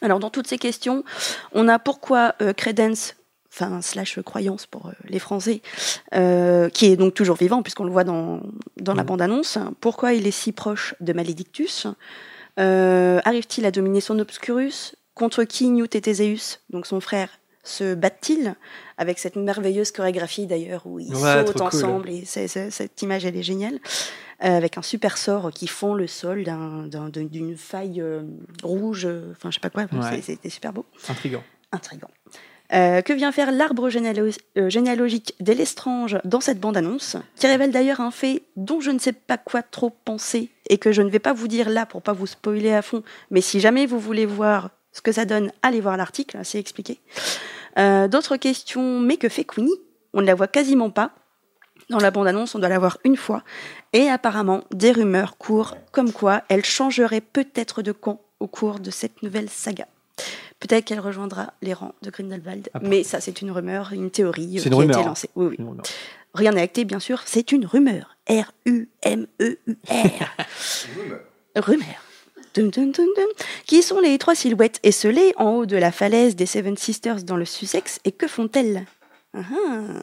Alors, 0.00 0.18
dans 0.18 0.30
toutes 0.30 0.46
ces 0.46 0.58
questions, 0.58 1.04
on 1.52 1.68
a 1.68 1.78
pourquoi 1.78 2.34
euh, 2.42 2.52
Credence, 2.52 3.14
enfin, 3.52 3.80
slash 3.82 4.18
croyance 4.22 4.66
pour 4.66 4.86
euh, 4.86 4.92
les 5.08 5.18
Français, 5.18 5.62
euh, 6.14 6.68
qui 6.70 6.86
est 6.86 6.96
donc 6.96 7.14
toujours 7.14 7.36
vivant, 7.36 7.62
puisqu'on 7.62 7.84
le 7.84 7.92
voit 7.92 8.04
dans, 8.04 8.40
dans 8.80 8.94
la 8.94 9.04
bande-annonce, 9.04 9.58
pourquoi 9.80 10.14
il 10.14 10.26
est 10.26 10.30
si 10.32 10.52
proche 10.52 10.94
de 11.00 11.12
Maledictus 11.12 11.86
Euh, 12.58 13.20
Arrive-t-il 13.24 13.64
à 13.66 13.70
dominer 13.70 14.00
son 14.00 14.18
Obscurus 14.18 14.94
Contre 15.14 15.44
qui 15.44 15.68
Newt 15.68 15.94
et 15.94 16.00
Théséus, 16.00 16.60
donc 16.70 16.86
son 16.86 17.00
frère, 17.00 17.28
se 17.64 17.94
battent-ils 17.94 18.54
Avec 18.98 19.18
cette 19.18 19.36
merveilleuse 19.36 19.92
chorégraphie 19.92 20.46
d'ailleurs, 20.46 20.82
où 20.86 20.98
ils 20.98 21.14
Ouais, 21.14 21.44
sautent 21.46 21.52
cool. 21.52 21.62
ensemble, 21.62 22.08
et 22.10 22.24
cette 22.24 23.02
image, 23.02 23.24
elle 23.24 23.36
est 23.36 23.42
géniale. 23.42 23.78
Euh, 24.44 24.56
avec 24.56 24.76
un 24.76 24.82
super 24.82 25.18
sort 25.18 25.52
qui 25.52 25.68
fond 25.68 25.94
le 25.94 26.08
sol 26.08 26.42
d'un- 26.42 26.86
d'un- 26.88 27.08
d'un- 27.10 27.22
d'une 27.24 27.56
faille 27.56 28.00
euh, 28.00 28.22
rouge, 28.64 29.06
euh, 29.06 29.30
enfin 29.30 29.50
je 29.50 29.54
sais 29.54 29.60
pas 29.60 29.70
quoi, 29.70 29.84
Ouais. 29.84 30.20
c'était 30.20 30.48
super 30.50 30.72
beau. 30.72 30.84
Intriguant. 31.08 31.44
Intriguant. 31.70 32.10
Euh, 32.72 33.02
que 33.02 33.12
vient 33.12 33.30
faire 33.30 33.52
l'arbre 33.52 33.88
généalo- 33.88 34.36
euh, 34.58 34.68
généalogique 34.68 35.34
d'Elestrange 35.40 36.18
dans 36.24 36.40
cette 36.40 36.58
bande-annonce, 36.58 37.16
qui 37.36 37.46
révèle 37.46 37.70
d'ailleurs 37.70 38.00
un 38.00 38.10
fait 38.10 38.42
dont 38.56 38.80
je 38.80 38.90
ne 38.90 38.98
sais 38.98 39.12
pas 39.12 39.36
quoi 39.38 39.62
trop 39.62 39.90
penser 39.90 40.50
et 40.68 40.78
que 40.78 40.90
je 40.90 41.02
ne 41.02 41.10
vais 41.10 41.18
pas 41.20 41.34
vous 41.34 41.46
dire 41.48 41.68
là 41.68 41.86
pour 41.86 42.02
pas 42.02 42.12
vous 42.14 42.26
spoiler 42.26 42.72
à 42.72 42.82
fond, 42.82 43.04
mais 43.30 43.42
si 43.42 43.60
jamais 43.60 43.86
vous 43.86 44.00
voulez 44.00 44.26
voir 44.26 44.70
ce 44.90 45.02
que 45.02 45.12
ça 45.12 45.24
donne, 45.24 45.52
allez 45.62 45.80
voir 45.80 45.96
l'article, 45.96 46.38
c'est 46.42 46.58
expliqué. 46.58 46.98
Euh, 47.78 48.08
D'autres 48.08 48.36
questions, 48.38 48.98
mais 49.00 49.18
que 49.18 49.28
fait 49.28 49.44
Queenie? 49.44 49.70
On 50.14 50.20
ne 50.20 50.26
la 50.26 50.34
voit 50.34 50.48
quasiment 50.48 50.90
pas. 50.90 51.12
Dans 51.90 51.98
la 51.98 52.10
bande-annonce, 52.10 52.54
on 52.54 52.58
doit 52.58 52.68
la 52.68 52.78
voir 52.78 52.98
une 53.04 53.16
fois. 53.16 53.42
Et 53.92 54.08
apparemment, 54.08 54.64
des 54.72 54.92
rumeurs 54.92 55.36
courent 55.36 55.76
comme 55.90 56.12
quoi 56.12 56.42
elle 56.48 56.64
changerait 56.64 57.20
peut-être 57.20 57.82
de 57.82 57.92
camp 57.92 58.20
au 58.40 58.46
cours 58.46 58.80
de 58.80 58.90
cette 58.90 59.22
nouvelle 59.22 59.50
saga. 59.50 59.86
Peut-être 60.60 60.84
qu'elle 60.84 61.00
rejoindra 61.00 61.52
les 61.60 61.74
rangs 61.74 61.94
de 62.02 62.10
Grindelwald. 62.10 62.68
Après- 62.72 62.88
Mais 62.88 63.02
ça, 63.02 63.20
c'est 63.20 63.42
une 63.42 63.50
rumeur, 63.50 63.90
une 63.92 64.10
théorie 64.10 64.58
euh, 64.58 64.62
C'est 64.62 64.62
qui 64.62 64.68
une 64.68 64.74
a 64.74 64.78
rumeur, 64.78 64.96
été 64.96 65.04
hein. 65.04 65.08
lancée. 65.08 65.30
Oui, 65.34 65.46
oui. 65.50 65.56
Une 65.58 65.68
rumeur. 65.68 65.84
Rien 66.34 66.52
n'est 66.52 66.62
acté, 66.62 66.84
bien 66.84 67.00
sûr. 67.00 67.22
C'est 67.26 67.52
une 67.52 67.66
rumeur. 67.66 68.16
R-U-M-E-U-R. 68.28 70.36
rumeur. 71.56 71.86
Dun, 72.54 72.66
dun, 72.68 72.86
dun, 72.86 73.06
dun. 73.16 73.44
Qui 73.66 73.82
sont 73.82 74.00
les 74.00 74.16
trois 74.18 74.34
silhouettes 74.34 74.78
esselées 74.82 75.32
en 75.36 75.50
haut 75.50 75.66
de 75.66 75.76
la 75.76 75.90
falaise 75.90 76.36
des 76.36 76.46
Seven 76.46 76.76
Sisters 76.76 77.22
dans 77.24 77.36
le 77.36 77.44
Sussex 77.46 77.98
et 78.04 78.12
que 78.12 78.28
font-elles? 78.28 78.84
Ah, 79.34 79.40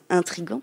ah, 0.10 0.16
Intrigant. 0.16 0.62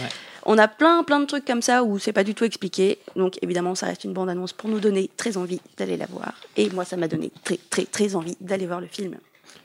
Ouais. 0.00 0.08
On 0.48 0.58
a 0.58 0.68
plein 0.68 1.02
plein 1.02 1.18
de 1.18 1.24
trucs 1.24 1.44
comme 1.44 1.60
ça 1.60 1.82
où 1.82 1.98
c'est 1.98 2.12
pas 2.12 2.22
du 2.22 2.32
tout 2.32 2.44
expliqué. 2.44 2.98
Donc 3.16 3.36
évidemment, 3.42 3.74
ça 3.74 3.86
reste 3.86 4.04
une 4.04 4.12
bande-annonce 4.12 4.52
pour 4.52 4.70
nous 4.70 4.78
donner 4.78 5.10
très 5.16 5.36
envie 5.36 5.60
d'aller 5.76 5.96
la 5.96 6.06
voir. 6.06 6.34
Et 6.56 6.70
moi, 6.70 6.84
ça 6.84 6.96
m'a 6.96 7.08
donné 7.08 7.32
très 7.42 7.58
très 7.68 7.84
très 7.84 8.14
envie 8.14 8.36
d'aller 8.40 8.66
voir 8.66 8.80
le 8.80 8.86
film. 8.86 9.16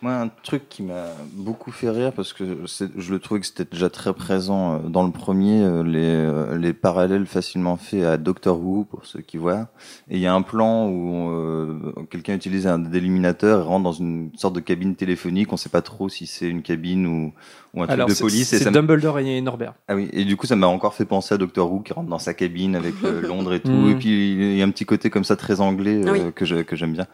Moi, 0.03 0.13
un 0.13 0.29
truc 0.29 0.67
qui 0.67 0.81
m'a 0.81 1.05
beaucoup 1.33 1.69
fait 1.71 1.91
rire, 1.91 2.11
parce 2.11 2.33
que 2.33 2.65
c'est- 2.65 2.89
je 2.97 3.13
le 3.13 3.19
trouvais 3.19 3.39
que 3.39 3.45
c'était 3.45 3.65
déjà 3.71 3.87
très 3.87 4.13
présent 4.13 4.73
euh, 4.73 4.79
dans 4.89 5.03
le 5.05 5.11
premier, 5.11 5.61
euh, 5.61 5.83
les, 5.83 5.99
euh, 6.01 6.57
les 6.57 6.73
parallèles 6.73 7.27
facilement 7.27 7.77
faits 7.77 8.03
à 8.03 8.17
Doctor 8.17 8.59
Who, 8.59 8.83
pour 8.85 9.05
ceux 9.05 9.21
qui 9.21 9.37
voient. 9.37 9.67
Et 10.09 10.15
il 10.15 10.19
y 10.19 10.25
a 10.25 10.33
un 10.33 10.41
plan 10.41 10.87
où 10.89 11.29
euh, 11.29 11.93
quelqu'un 12.09 12.33
utilise 12.33 12.65
un 12.65 12.79
déliminateur 12.79 13.59
et 13.59 13.63
rentre 13.63 13.83
dans 13.83 13.91
une 13.91 14.31
sorte 14.37 14.55
de 14.55 14.59
cabine 14.59 14.95
téléphonique. 14.95 15.53
On 15.53 15.57
sait 15.57 15.69
pas 15.69 15.83
trop 15.83 16.09
si 16.09 16.25
c'est 16.25 16.49
une 16.49 16.63
cabine 16.63 17.05
ou, 17.05 17.33
ou 17.75 17.83
un 17.83 17.85
truc 17.85 17.93
Alors, 17.93 18.07
de 18.07 18.13
c'est- 18.15 18.23
police. 18.23 18.47
c'est 18.57 18.71
Dumbledore 18.71 19.19
et 19.19 19.39
Norbert. 19.41 19.75
ah 19.87 19.93
oui, 19.95 20.09
et 20.13 20.25
du 20.25 20.35
coup, 20.35 20.47
ça 20.47 20.55
m'a 20.55 20.65
encore 20.65 20.95
fait 20.95 21.05
penser 21.05 21.35
à 21.35 21.37
Doctor 21.37 21.71
Who 21.71 21.81
qui 21.81 21.93
rentre 21.93 22.09
dans 22.09 22.17
sa 22.17 22.33
cabine 22.33 22.75
avec 22.75 22.95
euh, 23.03 23.21
Londres 23.27 23.53
et 23.53 23.59
tout. 23.59 23.69
Mm. 23.69 23.91
Et 23.91 23.95
puis, 23.97 24.31
il 24.33 24.57
y 24.57 24.63
a 24.63 24.65
un 24.65 24.71
petit 24.71 24.85
côté 24.85 25.11
comme 25.11 25.25
ça 25.25 25.35
très 25.35 25.61
anglais 25.61 26.01
euh, 26.03 26.11
Oui. 26.11 26.33
que 26.33 26.43
je- 26.45 26.55
que 26.63 26.75
j'aime 26.75 26.93
bien. 26.93 27.05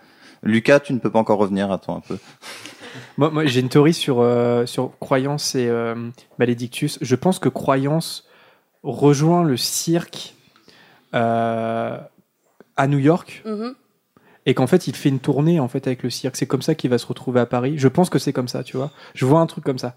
Lucas, 0.43 0.79
tu 0.79 0.93
ne 0.93 0.99
peux 0.99 1.09
pas 1.09 1.17
encore 1.17 1.39
revenir, 1.39 1.71
attends 1.71 1.97
un 1.97 1.99
peu. 1.99 2.17
Moi, 3.17 3.29
moi, 3.29 3.45
j'ai 3.45 3.59
une 3.61 3.69
théorie 3.69 3.93
sur, 3.93 4.19
euh, 4.21 4.65
sur 4.65 4.91
Croyance 4.99 5.55
et 5.55 5.67
euh, 5.67 5.95
Maledictus. 6.39 6.97
Je 7.01 7.15
pense 7.15 7.39
que 7.39 7.49
Croyance 7.49 8.25
rejoint 8.83 9.43
le 9.43 9.57
cirque 9.57 10.35
euh, 11.13 11.97
à 12.75 12.87
New 12.87 12.99
York 12.99 13.41
Mhm. 13.45 13.75
et 14.45 14.53
qu'en 14.53 14.67
fait 14.67 14.87
il 14.87 14.95
fait 14.95 15.09
une 15.09 15.19
tournée 15.19 15.59
en 15.59 15.67
fait 15.67 15.87
avec 15.87 16.03
le 16.03 16.09
cirque. 16.09 16.35
C'est 16.35 16.45
comme 16.47 16.61
ça 16.61 16.75
qu'il 16.75 16.89
va 16.89 16.97
se 16.97 17.05
retrouver 17.07 17.39
à 17.39 17.45
Paris. 17.45 17.75
Je 17.77 17.87
pense 17.87 18.09
que 18.09 18.19
c'est 18.19 18.33
comme 18.33 18.47
ça, 18.47 18.63
tu 18.63 18.77
vois. 18.77 18.91
Je 19.15 19.25
vois 19.25 19.39
un 19.39 19.45
truc 19.47 19.63
comme 19.63 19.79
ça. 19.79 19.95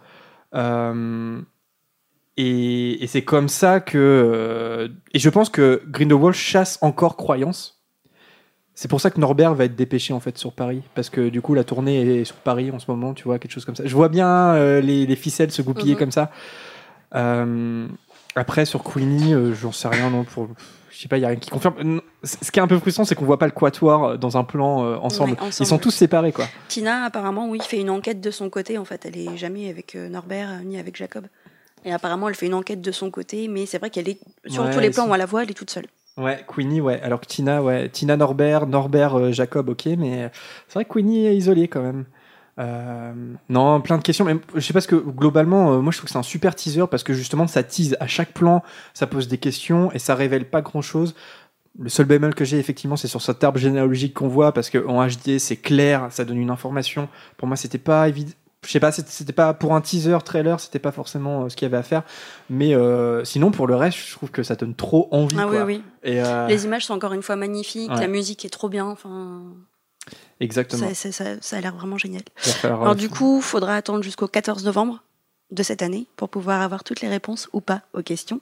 Et, 2.36 3.03
et 3.03 3.07
c'est 3.07 3.22
comme 3.22 3.49
ça 3.49 3.80
que 3.80 4.91
et 5.12 5.18
je 5.18 5.28
pense 5.28 5.51
que 5.51 5.82
Grindelwald 5.86 6.34
chasse 6.34 6.78
encore 6.80 7.16
Croyance. 7.16 7.80
C'est 8.81 8.89
pour 8.89 8.99
ça 9.03 9.11
que 9.11 9.20
Norbert 9.20 9.53
va 9.55 9.66
être 9.66 9.76
dépêché 9.76 10.14
en 10.14 10.20
fait 10.20 10.39
sur 10.39 10.53
Paris 10.55 10.81
parce 10.95 11.11
que 11.11 11.28
du 11.28 11.43
coup 11.43 11.53
la 11.53 11.64
tournée 11.64 12.20
est 12.20 12.24
sur 12.24 12.37
Paris 12.37 12.70
en 12.70 12.78
ce 12.78 12.91
moment, 12.91 13.12
tu 13.12 13.24
vois 13.24 13.39
quelque 13.39 13.53
chose 13.53 13.66
comme 13.66 13.76
ça. 13.76 13.83
Je 13.85 13.95
vois 13.95 14.09
bien 14.09 14.55
euh, 14.55 14.81
les, 14.81 15.05
les 15.05 15.16
ficelles 15.16 15.51
se 15.51 15.61
goupiller 15.61 15.93
Mhm. 15.93 15.99
comme 15.99 16.11
ça. 16.12 16.31
Euh, 17.14 17.87
après 18.37 18.64
sur 18.64 18.83
Queenie, 18.83 19.35
euh, 19.35 19.53
j'en 19.53 19.70
sais 19.70 19.87
rien 19.89 20.09
non 20.09 20.24
pour 20.24 20.49
je 20.91 20.99
sais 20.99 21.09
pas, 21.09 21.18
il 21.18 21.20
y 21.20 21.24
a 21.26 21.28
rien 21.28 21.37
qui 21.37 21.51
confirme. 21.51 22.01
Ce 22.24 22.51
qui 22.51 22.59
est 22.59 22.62
un 22.62 22.66
peu 22.66 22.78
frustrant, 22.78 23.05
c'est 23.05 23.14
qu'on 23.14 23.26
voit 23.26 23.39
pas 23.39 23.45
le 23.45 23.53
quatuor 23.53 24.16
dans 24.16 24.39
un 24.39 24.45
plan 24.45 24.78
ensemble. 25.03 25.33
Ouais, 25.33 25.37
ensemble, 25.41 25.55
Ils 25.61 25.66
sont 25.66 25.78
tous 25.78 25.91
séparés 25.91 26.33
quoi. 26.33 26.47
Tina, 26.68 27.05
apparemment, 27.05 27.51
oui, 27.51 27.61
fait 27.61 27.81
une 27.81 27.91
enquête 27.91 28.22
de 28.22 28.31
son 28.31 28.49
côté. 28.49 28.78
En 28.78 28.87
fait, 28.87 29.05
elle 29.05 29.18
est 29.18 29.37
jamais 29.37 29.68
avec 29.68 29.95
Norbert 29.95 30.62
ni 30.64 30.78
avec 30.78 30.97
Jacob. 30.97 31.26
Et 31.85 31.93
apparemment, 31.93 32.28
elle 32.31 32.35
fait 32.35 32.47
une 32.47 32.55
enquête 32.55 32.81
de 32.81 32.93
son 32.93 33.11
côté, 33.11 33.47
mais 33.49 33.66
c'est 33.66 33.78
vrai 33.78 33.91
qu'elle 33.91 34.09
est 34.09 34.20
sur 34.47 34.62
Ouais, 34.64 34.70
tous 34.70 34.81
les 34.81 34.91
plans 34.91 35.07
où 35.07 35.12
on 35.12 35.16
la 35.16 35.26
voit, 35.26 35.43
elle 35.43 35.51
est 35.51 35.55
toute 35.55 35.70
seule. 35.70 35.87
Ouais, 36.21 36.45
Queenie, 36.47 36.81
ouais. 36.81 37.01
Alors 37.03 37.21
que 37.21 37.27
Tina, 37.27 37.62
ouais. 37.62 37.89
Tina, 37.89 38.16
Norbert, 38.16 38.66
Norbert, 38.66 39.18
euh, 39.18 39.33
Jacob, 39.33 39.71
ok, 39.71 39.87
mais 39.99 40.25
euh, 40.25 40.29
c'est 40.68 40.75
vrai 40.75 40.85
que 40.85 40.93
Queenie 40.93 41.27
est 41.27 41.37
isolée 41.37 41.68
quand 41.68 41.83
même. 41.83 42.05
Euh, 42.59 43.12
non, 43.49 43.81
plein 43.81 43.97
de 43.97 44.03
questions. 44.03 44.25
Même, 44.25 44.41
je 44.55 44.61
sais 44.61 44.73
pas 44.73 44.83
ce 44.83 44.89
que 44.89 44.97
globalement, 44.97 45.73
euh, 45.73 45.81
moi 45.81 45.93
je 45.93 45.99
trouve 45.99 46.07
que 46.07 46.12
c'est 46.12 46.18
un 46.18 46.23
super 46.23 46.55
teaser 46.55 46.85
parce 46.91 47.03
que 47.03 47.14
justement 47.14 47.47
ça 47.47 47.62
tease 47.62 47.97
à 48.01 48.07
chaque 48.07 48.33
plan, 48.33 48.62
ça 48.93 49.07
pose 49.07 49.29
des 49.29 49.39
questions 49.39 49.91
et 49.93 49.99
ça 49.99 50.14
révèle 50.14 50.45
pas 50.45 50.61
grand 50.61 50.83
chose. 50.83 51.14
Le 51.79 51.89
seul 51.89 52.07
bémol 52.07 52.35
que 52.35 52.45
j'ai 52.45 52.59
effectivement, 52.59 52.97
c'est 52.97 53.09
sur 53.09 53.23
cet 53.23 53.43
arbre 53.45 53.59
généalogique 53.59 54.14
qu'on 54.14 54.29
voit 54.29 54.53
parce 54.53 54.68
qu'en 54.68 55.07
HD 55.07 55.39
c'est 55.39 55.57
clair, 55.57 56.09
ça 56.11 56.25
donne 56.25 56.39
une 56.39 56.51
information. 56.51 57.09
Pour 57.39 57.49
moi, 57.49 57.57
c'était 57.57 57.79
pas 57.79 58.09
évident. 58.09 58.33
Je 58.67 58.71
sais 58.73 58.81
pas, 58.81 58.93
c'était- 58.93 59.33
pas 59.33 59.55
pour 59.55 59.75
un 59.75 59.81
teaser 59.81 60.19
trailer, 60.25 60.61
c'était 60.61 60.79
pas 60.79 60.93
forcément 60.93 61.45
euh, 61.45 61.49
ce 61.49 61.57
qu'il 61.57 61.65
y 61.65 61.71
avait 61.71 61.79
à 61.79 61.83
faire. 61.83 62.03
Mais 62.51 62.75
euh, 62.75 63.25
sinon, 63.25 63.51
pour 63.51 63.67
le 63.67 63.75
reste, 63.75 63.99
je 63.99 64.13
trouve 64.13 64.31
que 64.31 64.43
ça 64.43 64.55
donne 64.55 64.75
trop 64.75 65.09
envie. 65.13 65.37
Ah 65.39 65.47
oui, 65.47 65.57
quoi. 65.57 65.65
oui. 65.65 65.83
Et, 66.03 66.21
euh, 66.23 66.47
Les 66.47 66.65
images 66.67 66.85
sont 66.85 66.93
encore 66.95 67.15
une 67.15 67.23
fois 67.23 67.37
magnifiques, 67.37 67.91
Ouais. 67.91 68.01
la 68.01 68.07
musique 68.07 68.45
est 68.45 68.51
trop 68.51 68.69
bien. 68.69 68.87
Enfin, 68.87 69.43
Exactement. 70.41 70.89
ça, 70.89 70.95
ça- 70.95 71.13
ça- 71.13 71.41
ça 71.41 71.57
a 71.57 71.61
l'air 71.61 71.75
vraiment 71.75 71.97
génial. 71.99 72.23
Il 72.47 72.67
Alors 72.67 72.89
euh, 72.91 72.95
du 72.95 73.09
coup, 73.09 73.41
faudra 73.41 73.77
attendre 73.77 74.03
jusqu'au 74.03 74.29
14 74.29 74.65
novembre 74.65 75.03
de 75.51 75.63
cette 75.63 75.83
année 75.83 76.07
pour 76.17 76.29
pouvoir 76.29 76.61
avoir 76.63 76.85
toutes 76.85 77.01
les 77.01 77.09
réponses 77.09 77.49
ou 77.53 77.61
pas 77.61 77.83
aux 77.95 78.03
questions, 78.03 78.41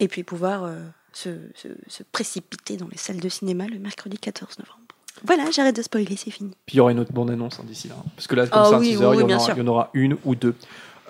et 0.00 0.08
puis 0.08 0.22
pouvoir 0.24 0.68
se, 1.12 1.30
se- 1.54 1.68
se 1.86 2.02
précipiter 2.02 2.76
dans 2.76 2.88
les 2.90 2.98
salles 2.98 3.20
de 3.20 3.28
cinéma 3.28 3.66
le 3.66 3.78
mercredi 3.78 4.18
14 4.18 4.58
novembre. 4.58 4.80
Voilà, 5.24 5.44
j'arrête 5.50 5.76
de 5.76 5.82
spoiler, 5.82 6.16
c'est 6.16 6.30
fini. 6.30 6.50
Puis 6.66 6.74
il 6.74 6.78
y 6.78 6.80
aura 6.80 6.92
une 6.92 7.00
autre 7.00 7.12
bande-annonce 7.12 7.58
hein, 7.60 7.64
d'ici 7.66 7.88
là. 7.88 7.94
Parce 8.14 8.26
que 8.26 8.34
là, 8.34 8.46
comme 8.46 8.64
c'est 8.64 8.74
un 8.74 8.78
oui, 8.78 8.90
teaser, 8.90 9.06
oui, 9.06 9.16
il, 9.16 9.20
y 9.20 9.24
en 9.24 9.28
aura, 9.36 9.38
sûr. 9.44 9.54
il 9.56 9.60
y 9.60 9.62
en 9.62 9.68
aura 9.68 9.90
une 9.94 10.16
ou 10.24 10.34
deux. 10.34 10.54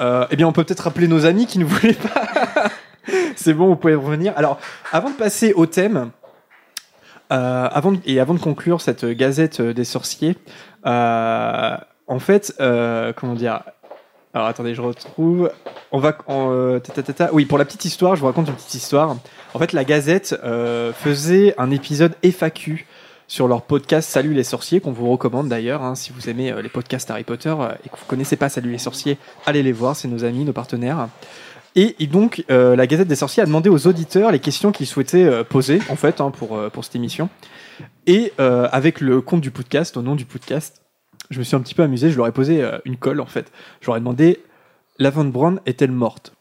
Euh, 0.01 0.27
eh 0.31 0.37
bien, 0.37 0.47
on 0.47 0.53
peut 0.53 0.65
peut-être 0.65 0.81
rappeler 0.81 1.09
nos 1.09 1.27
amis 1.27 1.47
qui 1.47 1.59
ne 1.59 1.65
voulaient 1.67 1.95
pas. 1.95 2.25
c'est 3.37 3.55
bon, 3.55 3.67
vous 3.67 3.77
pouvez 3.77 3.95
revenir. 3.95 4.33
Alors, 4.37 4.59
avant 4.93 5.11
de 5.11 5.17
passer 5.17 5.53
au 5.55 5.67
thème, 5.67 6.11
euh, 7.33 7.69
avant 7.71 7.93
de- 7.93 8.01
et 8.07 8.21
avant 8.21 8.35
de 8.35 8.39
conclure 8.41 8.81
cette 8.81 9.05
gazette 9.05 9.61
euh, 9.61 9.73
des 9.75 9.85
sorciers, 9.85 10.37
euh, 10.87 11.77
en 12.07 12.19
fait, 12.19 12.55
comment 13.17 13.35
dire? 13.35 13.61
Alors 14.35 14.49
attendez, 14.49 14.75
je 14.75 14.83
retrouve. 14.83 15.51
On 15.93 16.01
va. 16.01 16.19
en, 16.27 16.51
euh, 16.51 16.81
ta, 16.81 16.93
ta, 16.93 17.03
ta, 17.05 17.13
ta. 17.13 17.33
Oui, 17.33 17.45
pour 17.45 17.57
la 17.57 17.65
petite 17.65 17.85
histoire, 17.85 18.17
je 18.17 18.21
vous 18.21 18.27
raconte 18.27 18.49
une 18.49 18.55
petite 18.55 18.75
histoire. 18.75 19.17
En 19.55 19.59
fait, 19.61 19.73
la 19.73 19.85
Gazette 19.85 20.35
euh, 20.43 20.93
faisait 20.93 21.55
un 21.57 21.71
épisode 21.71 22.15
FAQ 22.25 22.85
sur 23.27 23.49
leur 23.49 23.63
podcast 23.63 24.09
Salut 24.11 24.35
les 24.35 24.45
sorciers, 24.45 24.81
qu'on 24.81 24.93
vous 24.93 25.11
recommande 25.11 25.49
d'ailleurs. 25.49 25.83
hein, 25.83 25.95
si 25.95 26.13
vous 26.13 26.29
aimez 26.29 26.53
euh, 26.53 26.63
les 26.63 26.69
podcasts 26.69 27.11
Harry 27.11 27.25
Potter 27.25 27.55
euh, 27.59 27.73
et 27.85 27.89
que 27.89 27.97
vous 27.97 28.05
connaissez 28.07 28.37
pas 28.37 28.49
Salut 28.49 28.71
les 28.71 28.79
sorciers, 28.79 29.19
allez 29.47 29.63
les 29.63 29.73
voir, 29.73 29.97
c'est 29.97 30.09
nos 30.09 30.25
amis, 30.25 30.45
nos 30.45 30.53
partenaires. 30.53 31.09
Et, 31.77 31.95
donc, 32.07 32.45
euh, 32.53 32.77
la 32.77 32.87
Gazette 32.87 33.09
des 33.09 33.17
sorciers 33.17 33.43
a 33.43 33.47
demandé 33.47 33.69
aux 33.69 33.89
auditeurs 33.89 34.31
les 34.31 34.39
questions 34.39 34.71
qu'ils 34.71 34.87
souhaitaient 34.87 35.43
poser, 35.43 35.81
en 35.89 35.97
fait, 35.97 36.21
hein, 36.21 36.31
pour, 36.31 36.57
pour 36.71 36.85
cette 36.85 36.95
émission. 36.95 37.29
Et 38.07 38.33
avec 38.39 39.01
le 39.01 39.21
compte 39.21 39.41
du 39.41 39.51
podcast, 39.51 39.97
au 39.97 40.03
nom 40.03 40.15
du 40.15 40.25
podcast, 40.25 40.83
je 41.31 41.41
me 41.41 41.43
suis 41.43 41.57
un 41.57 41.61
petit 41.61 41.75
peu 41.75 41.83
amusé, 41.83 42.11
je 42.11 42.17
leur 42.17 42.29
ai 42.29 42.33
posé 42.33 42.65
une 42.85 42.97
colle, 42.97 43.21
en 43.21 43.27
fait. 43.27 43.51
Je 43.81 43.89
leur 43.89 43.97
ai 43.97 43.99
demandé, 43.99 44.41
Laverne 45.01 45.33
Brown 45.33 45.59
est-elle 45.67 45.91
morte? 45.91 46.33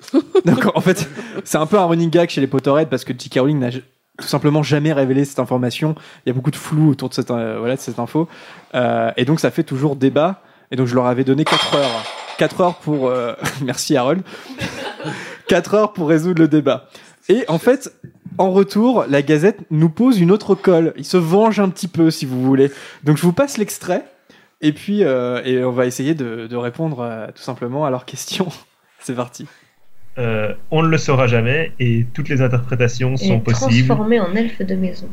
Donc, 0.46 0.74
en 0.74 0.80
fait, 0.80 1.06
c'est 1.44 1.58
un 1.58 1.66
peu 1.66 1.78
un 1.78 1.84
running 1.84 2.08
gag 2.08 2.30
chez 2.30 2.40
les 2.40 2.46
Potterheads 2.46 2.86
parce 2.86 3.04
que 3.04 3.12
J.K. 3.12 3.40
Rowling 3.40 3.82
tout 4.18 4.26
simplement 4.26 4.62
jamais 4.62 4.92
révélé 4.92 5.24
cette 5.24 5.38
information. 5.38 5.94
Il 6.24 6.28
y 6.28 6.30
a 6.30 6.34
beaucoup 6.34 6.50
de 6.50 6.56
flou 6.56 6.90
autour 6.90 7.08
de 7.08 7.14
cette, 7.14 7.30
euh, 7.30 7.58
voilà, 7.58 7.76
de 7.76 7.80
cette 7.80 7.98
info. 7.98 8.28
Euh, 8.74 9.10
et 9.16 9.24
donc, 9.24 9.40
ça 9.40 9.50
fait 9.50 9.64
toujours 9.64 9.96
débat. 9.96 10.42
Et 10.70 10.76
donc, 10.76 10.86
je 10.86 10.94
leur 10.94 11.06
avais 11.06 11.24
donné 11.24 11.44
4 11.44 11.76
heures. 11.76 12.04
4 12.38 12.60
heures 12.60 12.74
pour... 12.76 13.08
euh, 13.08 13.34
Merci, 13.62 13.96
Harold. 13.96 14.22
4 15.48 15.74
heures 15.74 15.92
pour 15.92 16.08
résoudre 16.08 16.40
le 16.42 16.48
débat. 16.48 16.88
Et 17.28 17.44
en 17.48 17.58
fait, 17.58 17.92
en 18.38 18.50
retour, 18.50 19.06
la 19.08 19.22
Gazette 19.22 19.60
nous 19.70 19.88
pose 19.88 20.20
une 20.20 20.30
autre 20.30 20.54
colle. 20.54 20.92
Il 20.96 21.04
se 21.04 21.16
venge 21.16 21.60
un 21.60 21.68
petit 21.68 21.88
peu, 21.88 22.10
si 22.10 22.26
vous 22.26 22.42
voulez. 22.42 22.70
Donc, 23.04 23.16
je 23.16 23.22
vous 23.22 23.32
passe 23.32 23.56
l'extrait. 23.56 24.04
Et 24.60 24.72
puis, 24.72 25.00
et 25.00 25.64
on 25.64 25.72
va 25.72 25.86
essayer 25.86 26.14
de, 26.14 26.54
répondre 26.54 27.28
tout 27.34 27.42
simplement 27.42 27.84
à 27.84 27.90
leurs 27.90 28.04
questions. 28.04 28.48
C'est 29.00 29.14
parti. 29.14 29.46
Euh, 30.18 30.52
on 30.70 30.82
ne 30.82 30.88
le 30.88 30.98
saura 30.98 31.26
jamais 31.26 31.72
et 31.80 32.06
toutes 32.12 32.28
les 32.28 32.42
interprétations 32.42 33.16
sont 33.16 33.38
Et 33.38 33.40
possibles. 33.40 33.86
transformé 33.86 34.20
en 34.20 34.34
elfe 34.34 34.60
de 34.60 34.74
maison. 34.74 35.08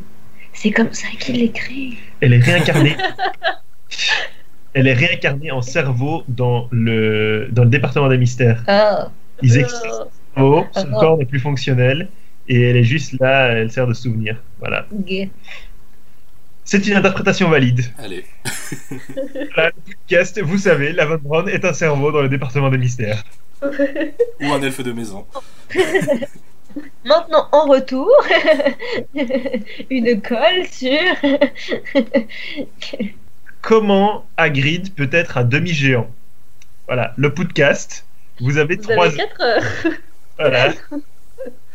C'est 0.54 0.72
comme 0.72 0.92
ça 0.94 1.08
qu'il 1.20 1.38
l'écrit. 1.40 1.98
Elle 2.22 2.34
est 2.34 2.40
réincarnée. 2.40 2.96
Elle 4.74 4.88
est 4.88 4.94
réincarnée 4.94 5.52
en 5.52 5.62
cerveau 5.62 6.24
dans 6.28 6.68
le, 6.72 7.48
dans 7.52 7.64
le 7.64 7.70
département 7.70 8.08
des 8.08 8.18
mystères. 8.18 8.64
Ah. 8.68 9.10
Ils 9.42 9.58
extraient 9.58 9.90
son 9.90 10.08
cerveau, 10.36 10.66
son 10.74 10.88
Ah. 10.94 11.00
corps 11.00 11.18
n'est 11.18 11.26
plus 11.26 11.40
fonctionnel 11.40 12.10
et 12.48 12.62
elle 12.70 12.78
est 12.78 12.84
juste 12.84 13.20
là, 13.20 13.48
elle 13.54 13.72
sert 13.72 13.88
de 13.88 13.94
souvenir. 13.94 14.38
Voilà. 14.60 14.86
C'est 16.66 16.86
une 16.88 16.94
interprétation 16.98 17.50
valide. 17.50 17.82
Allez. 17.98 18.26
Voilà, 19.56 19.72
le 19.76 19.94
podcast, 19.94 20.40
vous 20.44 20.58
savez, 20.58 20.92
la 20.94 21.06
Von 21.06 21.18
Braun 21.22 21.48
est 21.48 21.66
un 21.66 21.74
cerveau 21.74 22.12
dans 22.12 22.22
le 22.22 22.30
département 22.30 22.70
des 22.70 22.78
mystères. 22.78 23.24
Ou 23.62 24.54
un 24.54 24.62
elfe 24.62 24.82
de 24.82 24.92
maison. 24.92 25.26
Maintenant, 27.04 27.48
en 27.52 27.66
retour, 27.66 28.12
une 29.90 30.22
colle 30.22 30.68
sur. 30.72 31.00
Comment 33.62 34.26
Hagrid 34.38 34.94
peut 34.94 35.10
être 35.12 35.38
un 35.38 35.44
demi-géant? 35.44 36.10
Voilà, 36.88 37.14
le 37.18 37.34
podcast. 37.34 38.06
Vous 38.40 38.58
avez 38.58 38.76
Vous 38.76 38.84
trois 38.84 39.08
avez 39.08 39.18
4 39.18 39.42
heures. 39.42 39.64
Voilà. 40.38 40.74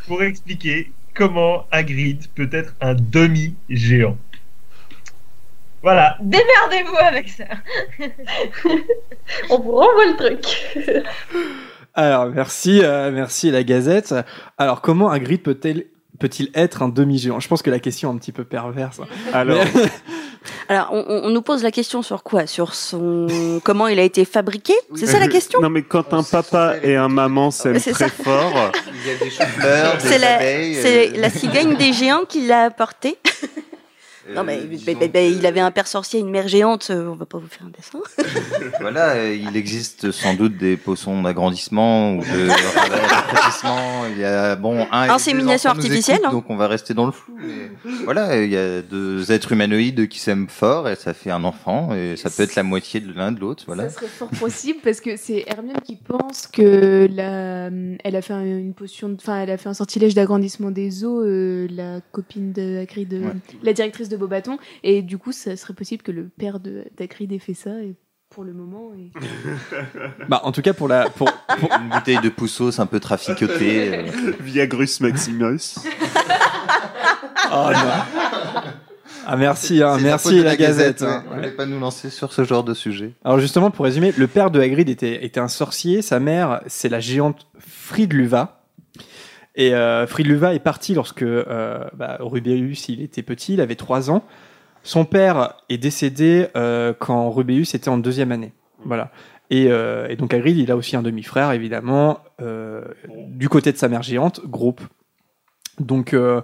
Pour 0.07 0.23
expliquer 0.23 0.91
comment 1.15 1.67
Hagrid 1.71 2.27
peut 2.35 2.49
être 2.53 2.75
un 2.81 2.95
demi-géant. 2.95 4.17
Voilà. 5.83 6.17
Démerdez-vous 6.21 6.97
avec 6.97 7.29
ça. 7.29 7.45
On 9.51 9.59
vous 9.61 9.73
renvoie 9.73 10.07
le 10.07 10.17
truc. 10.17 11.15
Alors, 11.95 12.27
merci, 12.27 12.81
euh, 12.83 13.11
merci 13.13 13.51
la 13.51 13.63
Gazette. 13.63 14.15
Alors, 14.59 14.81
comment 14.81 15.11
Hagrid 15.11 15.43
peut-il 15.43 15.87
peut-il 16.21 16.51
être 16.55 16.83
un 16.83 16.89
demi-géant? 16.89 17.41
Je 17.41 17.49
pense 17.49 17.61
que 17.63 17.71
la 17.71 17.81
question 17.81 18.11
est 18.11 18.15
un 18.15 18.19
petit 18.19 18.33
peu 18.33 18.45
perverse. 18.45 19.01
Alors, 19.33 19.65
Mais- 19.75 19.83
Alors, 20.69 20.89
on, 20.93 21.05
on- 21.09 21.25
on 21.25 21.31
nous 21.31 21.41
pose 21.43 21.63
la 21.63 21.71
question 21.71 22.03
sur 22.03 22.23
quoi? 22.23 22.47
Sur 22.47 22.75
son 22.75 23.61
comment 23.65 23.87
il 23.89 23.99
a 23.99 24.03
été 24.03 24.25
fabriqué? 24.25 24.75
C'est 24.95 25.07
ça 25.07 25.19
la 25.19 25.29
question? 25.29 25.61
Non, 25.61 25.71
mais 25.71 25.83
quand 25.83 26.13
un 26.15 26.23
papa 26.23 26.75
et 26.83 26.97
un 26.97 27.09
maman 27.09 27.51
s'aiment 27.51 27.79
C'est 27.79 27.93
très 27.93 28.09
ça. 28.09 28.23
fort, 28.23 28.53
Il 29.05 29.11
y 29.11 29.15
a 29.15 29.19
des 29.19 29.31
chou-fleurs, 29.31 29.95
C'est 30.01 30.11
des 30.11 30.19
la, 30.19 30.41
euh, 30.41 31.11
la 31.21 31.31
cigogne 31.31 31.77
des 31.77 31.93
géants 31.93 32.25
qui 32.29 32.47
l'a 32.47 32.65
apporté. 32.65 33.19
non, 34.35 34.45
mais, 34.45 34.59
euh, 34.59 34.67
mais- 34.87 34.95
mais- 35.01 35.11
mais 35.13 35.33
il 35.33 35.45
avait 35.47 35.61
un 35.61 35.71
père 35.71 35.87
sorcier, 35.87 36.21
une 36.21 36.31
mère 36.31 36.49
géante. 36.49 36.89
euh, 36.91 37.09
On 37.09 37.17
va 37.17 37.27
pas 37.27 37.39
vous 37.39 37.49
faire 37.49 37.67
un 37.67 37.71
dessin. 37.71 37.99
Voilà, 38.81 39.11
euh, 39.17 39.35
il 39.35 39.57
existe 39.57 40.11
sans 40.13 40.35
doute 40.35 40.57
des 40.57 40.77
potions 40.77 41.23
d'agrandissement 41.23 42.15
ou 42.17 42.21
de 42.21 42.49
rafraîchissement. 43.09 44.07
Il 44.11 44.19
y 44.21 44.25
a 44.25 44.57
bon 44.57 44.87
un 44.91 45.09
Insémination 45.11 45.71
artificielle, 45.71 46.17
écoutent, 46.19 46.29
hein. 46.29 46.33
donc 46.33 46.51
on 46.51 46.57
va 46.57 46.69
rester 46.69 46.95
dans 46.95 47.07
le 47.07 47.13
flou. 47.13 47.37
mais 47.39 47.71
voilà, 48.05 48.43
il 48.43 48.51
y 48.51 48.57
a 48.57 48.83
deux 48.83 49.31
êtres 49.33 49.53
humanoïdes 49.53 50.09
qui 50.09 50.19
s'aiment 50.19 50.49
fort 50.49 50.89
et 50.89 50.97
ça 50.97 51.15
fait 51.15 51.31
un 51.31 51.45
enfant 51.45 51.95
et 51.95 52.17
ça 52.17 52.31
peut 52.31 52.43
être 52.43 52.55
la 52.55 52.63
moitié 52.63 53.01
de 53.01 53.13
l'un 53.13 53.33
de 53.33 53.41
l'autre. 53.41 53.65
Voilà. 53.67 53.89
Ça 53.89 53.97
serait 53.97 54.07
fort 54.09 54.29
possible 54.29 54.79
parce 54.83 55.01
que 55.01 55.17
c'est 55.17 55.45
Hermione 55.47 55.81
qui 55.85 55.97
pense 55.97 56.47
que 56.47 57.09
la, 57.13 57.67
elle 58.05 58.17
a 58.17 58.23
fait 58.23 58.33
un- 58.35 58.45
une 58.45 58.75
potion, 58.75 59.09
de- 59.09 59.15
enfin 59.17 59.41
elle 59.41 59.51
a 59.51 59.57
fait 59.57 59.69
un 59.69 59.75
sortilège 59.75 60.15
d'agrandissement 60.15 60.71
des 60.71 61.05
os, 61.05 61.25
euh, 61.27 61.67
la 61.71 62.01
copine 62.13 62.53
de 62.53 62.79
Hagrid, 62.79 63.09
de- 63.09 63.19
Ouais. 63.25 63.33
la 63.63 63.73
directrice 63.73 64.09
de 64.09 64.14
Beaubaton, 64.17 64.59
et 64.83 65.03
du 65.03 65.19
coup 65.19 65.33
ça 65.33 65.57
serait 65.57 65.75
possible 65.75 66.03
que 66.03 66.13
le 66.13 66.29
père 66.29 66.61
de 66.61 66.85
d'Hagrid 66.97 67.33
ait 67.33 67.39
fait 67.39 67.55
ça 67.55 67.71
et 67.83 67.95
pour 68.31 68.43
le 68.45 68.53
moment. 68.53 68.91
Et... 68.99 69.13
bah, 70.29 70.41
en 70.43 70.51
tout 70.51 70.61
cas, 70.61 70.73
pour 70.73 70.89
la. 70.89 71.09
Pour, 71.09 71.31
pour- 71.33 71.71
Une 71.81 71.89
bouteille 71.89 72.19
de 72.21 72.29
poussos 72.31 72.81
un 72.81 72.87
peu 72.87 72.99
traficotée. 72.99 74.09
euh. 74.09 74.33
Viagrus 74.41 75.01
Maximus. 75.01 75.77
Oh, 77.53 77.71
non. 77.73 78.73
Ah, 79.27 79.37
merci, 79.37 79.83
hein, 79.83 79.99
merci 80.01 80.43
la, 80.43 80.57
Gazette. 80.57 81.03
ouais. 81.03 81.09
hein. 81.09 81.25
On 81.31 81.35
voulait 81.37 81.51
pas 81.51 81.67
nous 81.67 81.79
lancer 81.79 82.11
sur 82.11 82.33
ce 82.33 82.43
genre 82.45 82.65
de 82.65 82.75
sujet. 82.75 83.13
Alors 83.25 83.39
justement, 83.39 83.71
pour 83.71 83.85
résumer, 83.85 84.13
le 84.17 84.27
père 84.27 84.51
de 84.51 84.61
Hagrid 84.61 84.89
était, 84.89 85.25
était 85.25 85.41
un 85.41 85.49
sorcier, 85.49 86.03
sa 86.03 86.19
mère, 86.21 86.63
c'est 86.67 86.89
la 86.89 87.01
géante 87.01 87.47
Fridluva. 87.59 88.64
Et 89.57 89.75
euh, 89.75 90.07
Fridluva 90.07 90.55
est 90.55 90.61
parti 90.61 90.95
lorsque 90.95 91.23
euh, 91.23 91.85
bah, 91.95 92.17
Rubeus 92.21 92.89
il 92.89 93.03
était 93.03 93.23
petit, 93.23 93.55
il 93.55 93.61
avait 93.61 93.77
3 93.77 94.11
ans. 94.11 94.25
Son 94.83 95.05
père 95.05 95.55
est 95.69 95.79
décédé 95.79 96.49
euh, 96.57 96.93
quand 96.99 97.31
Rubeus 97.31 97.75
était 97.75 97.89
en 97.89 97.99
deuxième 97.99 98.33
année. 98.33 98.53
Voilà. 98.85 99.11
Et, 99.51 99.69
donc 100.17 100.35
Hagrid, 100.35 100.57
il 100.57 100.71
a 100.73 100.77
aussi 100.77 100.97
un 100.97 101.03
demi-frère, 101.03 101.53
évidemment, 101.53 102.19
du 103.29 103.49
côté 103.49 103.71
de 103.71 103.77
sa 103.77 103.89
mère 103.89 104.03
géante, 104.03 104.41
groupe. 104.47 104.81
Donc, 105.79 106.13
euh, 106.13 106.41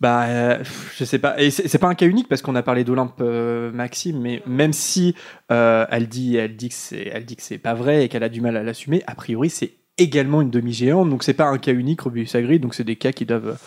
bah, 0.00 0.60
je 0.96 1.04
sais 1.04 1.20
pas. 1.20 1.40
Et 1.40 1.50
c'est 1.50 1.78
pas 1.78 1.86
un 1.86 1.94
cas 1.94 2.06
unique 2.06 2.28
parce 2.28 2.42
qu'on 2.42 2.56
a 2.56 2.62
parlé 2.64 2.82
d'Olympe 2.82 3.20
Maxime, 3.20 4.20
mais 4.20 4.42
même 4.44 4.72
si 4.72 5.14
elle 5.48 6.08
dit, 6.08 6.36
elle 6.36 6.56
dit 6.56 6.70
que 6.70 6.74
c'est, 6.74 7.08
elle 7.12 7.24
dit 7.24 7.36
que 7.36 7.42
c'est 7.42 7.58
pas 7.58 7.74
vrai 7.74 8.04
et 8.04 8.08
qu'elle 8.08 8.24
a 8.24 8.28
du 8.28 8.40
mal 8.40 8.56
à 8.56 8.64
l'assumer, 8.64 9.04
a 9.06 9.14
priori 9.14 9.48
c'est 9.48 9.74
également 9.98 10.42
une 10.42 10.50
demi-géante. 10.50 11.10
Donc 11.10 11.22
c'est 11.22 11.34
pas 11.34 11.46
un 11.46 11.58
cas 11.58 11.72
unique, 11.72 12.02
Rubius 12.02 12.34
Hagrid. 12.34 12.62
Donc 12.62 12.74
c'est 12.74 12.84
des 12.84 12.96
cas 12.96 13.12
qui 13.12 13.26
doivent, 13.26 13.58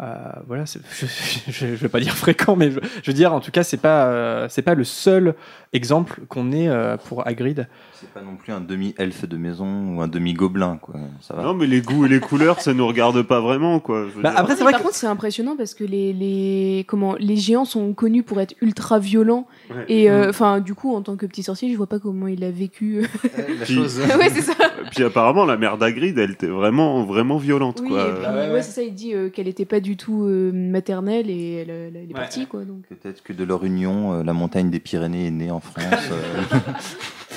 euh, 0.00 0.14
voilà, 0.46 0.64
je, 0.66 1.06
je 1.48 1.66
vais 1.66 1.88
pas 1.88 2.00
dire 2.00 2.16
fréquent, 2.16 2.56
mais 2.56 2.70
je, 2.70 2.80
je 3.02 3.10
veux 3.10 3.14
dire 3.14 3.32
en 3.32 3.40
tout 3.40 3.50
cas 3.50 3.62
c'est 3.62 3.76
pas, 3.76 4.06
euh, 4.06 4.46
c'est 4.48 4.62
pas 4.62 4.74
le 4.74 4.84
seul 4.84 5.34
exemple 5.72 6.20
qu'on 6.28 6.52
ait 6.52 6.68
euh, 6.68 6.96
pour 6.96 7.26
Hagrid. 7.26 7.68
C'est 8.00 8.10
pas 8.10 8.22
non 8.22 8.36
plus 8.36 8.52
un 8.52 8.60
demi-elfe 8.60 9.26
de 9.28 9.36
maison 9.36 9.96
ou 9.96 10.00
un 10.02 10.06
demi-gobelin, 10.06 10.78
quoi. 10.80 10.94
Ça 11.20 11.34
va. 11.34 11.42
Non, 11.42 11.54
mais 11.54 11.66
les 11.66 11.80
goûts 11.80 12.06
et 12.06 12.08
les 12.08 12.20
couleurs, 12.20 12.60
ça 12.60 12.72
nous 12.72 12.86
regarde 12.86 13.20
pas 13.22 13.40
vraiment, 13.40 13.80
quoi. 13.80 14.04
Je 14.08 14.14
veux 14.14 14.22
Bah, 14.22 14.30
dire. 14.30 14.38
après, 14.38 14.54
c'est 14.54 14.62
vrai 14.62 14.70
par 14.72 14.80
que- 14.80 14.84
contre, 14.86 14.96
c'est 14.96 15.06
impressionnant 15.08 15.56
parce 15.56 15.74
que 15.74 15.82
les, 15.82 16.12
les, 16.12 16.84
comment, 16.86 17.16
les 17.18 17.36
géants 17.36 17.64
sont 17.64 17.92
connus 17.94 18.22
pour 18.22 18.40
être 18.40 18.54
ultra 18.60 18.98
violents. 19.00 19.46
Ouais. 19.70 19.84
Et 19.88 20.10
euh, 20.10 20.26
Mm. 20.26 20.30
enfin, 20.30 20.60
du 20.60 20.74
coup, 20.74 20.94
en 20.94 21.02
tant 21.02 21.16
que 21.16 21.26
petit 21.26 21.42
sorcier, 21.42 21.70
je 21.72 21.76
vois 21.76 21.88
pas 21.88 21.98
comment 21.98 22.28
il 22.28 22.44
a 22.44 22.50
vécu. 22.52 23.00
La 23.00 23.08
Puis- 23.64 23.74
chose. 23.74 23.98
ouais, 24.18 24.28
c'est 24.30 24.42
ça. 24.42 24.54
Puis 24.92 25.02
apparemment, 25.02 25.44
la 25.44 25.56
mère 25.56 25.76
d'Agrid, 25.76 26.16
elle 26.18 26.30
était 26.30 26.46
vraiment, 26.46 27.04
vraiment 27.04 27.36
violente, 27.38 27.80
Oui, 27.82 27.88
quoi. 27.88 28.08
et 28.08 28.12
puis, 28.12 28.52
ouais, 28.54 28.62
c'est 28.62 28.70
ça. 28.72 28.82
Il 28.82 28.94
dit 28.94 29.12
euh, 29.14 29.28
qu'elle 29.28 29.48
était 29.48 29.64
pas 29.64 29.80
du 29.80 29.96
tout 29.96 30.22
euh, 30.24 30.52
maternelle 30.52 31.30
et 31.30 31.54
elle, 31.54 31.70
elle- 31.70 31.96
elle 31.96 32.10
est 32.10 32.14
partie, 32.14 32.46
quoi. 32.46 32.64
Donc. 32.64 32.82
Peut-être 32.88 33.22
que 33.24 33.32
de 33.32 33.42
leur 33.44 33.64
union, 33.64 34.12
euh, 34.12 34.22
la 34.22 34.32
montagne 34.34 34.70
des 34.70 34.78
Pyrénées 34.78 35.26
est 35.26 35.30
née 35.32 35.50
en 35.50 35.60
France. 35.60 35.82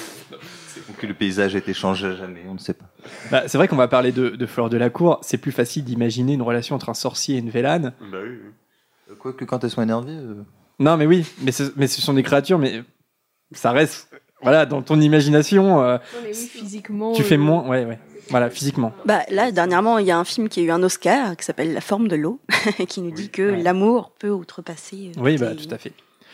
euh, 0.89 0.91
ou 0.91 0.93
que 0.99 1.05
le 1.07 1.13
paysage 1.13 1.55
a 1.55 1.57
été 1.59 1.73
changé 1.73 2.07
à 2.07 2.15
jamais, 2.15 2.41
on 2.47 2.53
ne 2.53 2.59
sait 2.59 2.73
pas. 2.73 2.85
Bah, 3.31 3.43
c'est 3.47 3.57
vrai 3.57 3.67
qu'on 3.67 3.75
va 3.75 3.87
parler 3.87 4.11
de, 4.11 4.29
de 4.29 4.45
Fleur 4.45 4.69
de 4.69 4.77
la 4.77 4.89
Cour. 4.89 5.19
C'est 5.23 5.37
plus 5.37 5.51
facile 5.51 5.83
d'imaginer 5.83 6.33
une 6.33 6.41
relation 6.41 6.75
entre 6.75 6.89
un 6.89 6.93
sorcier 6.93 7.35
et 7.35 7.39
une 7.39 7.49
vélane. 7.49 7.93
Bah 8.11 8.17
oui, 8.23 8.37
oui. 9.09 9.15
Quoique 9.19 9.45
quand 9.45 9.63
elles 9.63 9.69
sont 9.69 9.81
énervées. 9.81 10.11
euh, 10.15 10.43
Non, 10.79 10.97
mais 10.97 11.05
oui, 11.05 11.25
mais, 11.41 11.51
ce- 11.51 11.71
mais 11.75 11.87
ce 11.87 12.01
sont 12.01 12.13
des 12.13 12.23
créatures, 12.23 12.57
mais 12.59 12.83
ça 13.51 13.71
reste, 13.71 14.09
voilà, 14.41 14.65
dans 14.65 14.81
ton 14.81 14.99
imagination, 15.01 15.81
euh, 15.83 15.97
mais 16.23 16.29
oui, 16.29 16.33
physiquement. 16.47 17.11
tu 17.13 17.23
fais 17.23 17.35
euh, 17.35 17.39
moins, 17.39 17.67
ouais, 17.67 17.85
ouais, 17.85 17.99
voilà, 18.29 18.49
physiquement. 18.49 18.93
Bah, 19.05 19.19
là, 19.29 19.51
dernièrement, 19.51 19.97
il 19.97 20.07
y 20.07 20.11
a 20.11 20.17
un 20.17 20.23
film 20.23 20.47
qui 20.47 20.61
a 20.61 20.63
eu 20.63 20.71
un 20.71 20.81
Oscar 20.81 21.35
qui 21.35 21.43
s'appelle 21.45 21.73
La 21.73 21.81
forme 21.81 22.07
de 22.07 22.15
l'eau, 22.15 22.39
qui 22.87 23.01
nous 23.01 23.11
dit 23.11 23.29
que 23.29 23.41
l'amour 23.41 24.13
peut 24.17 24.29
outrepasser 24.29 25.11
euh, 25.17 25.21
Oui, 25.21 25.37
bah, 25.37 25.49
les- 25.53 25.57
tout 25.67 25.73
à 25.75 25.77
fait. 25.77 25.91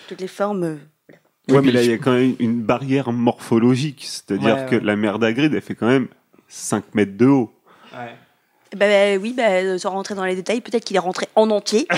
toutes 0.07 0.21
les 0.21 0.27
formes. 0.27 0.77
Euh, 1.49 1.53
Ouais, 1.53 1.59
Oui, 1.59 1.65
mais 1.67 1.71
là, 1.71 1.81
je- 1.81 1.85
il 1.87 1.91
y 1.91 1.93
a 1.93 1.97
quand 1.97 2.13
même 2.13 2.35
une 2.39 2.61
barrière 2.61 3.11
morphologique. 3.11 4.03
C'est-à-dire 4.07 4.55
Ouais, 4.57 4.65
que 4.69 4.75
ouais. 4.75 4.81
la 4.83 4.95
mer 4.95 5.19
d'Agrid, 5.19 5.53
elle 5.53 5.61
fait 5.61 5.75
quand 5.75 5.87
même 5.87 6.07
5 6.47 6.83
mètres 6.93 7.15
de 7.17 7.25
haut. 7.25 7.51
Bah, 8.75 8.85
bah, 8.85 9.15
oui, 9.21 9.33
bah, 9.35 9.79
sans 9.79 9.91
rentrer 9.91 10.13
dans 10.13 10.25
les 10.25 10.35
détails, 10.35 10.59
peut-être 10.59 10.83
qu'il 10.83 10.97
est 10.97 10.99
rentré 10.99 11.27
en 11.35 11.49
entier. 11.51 11.87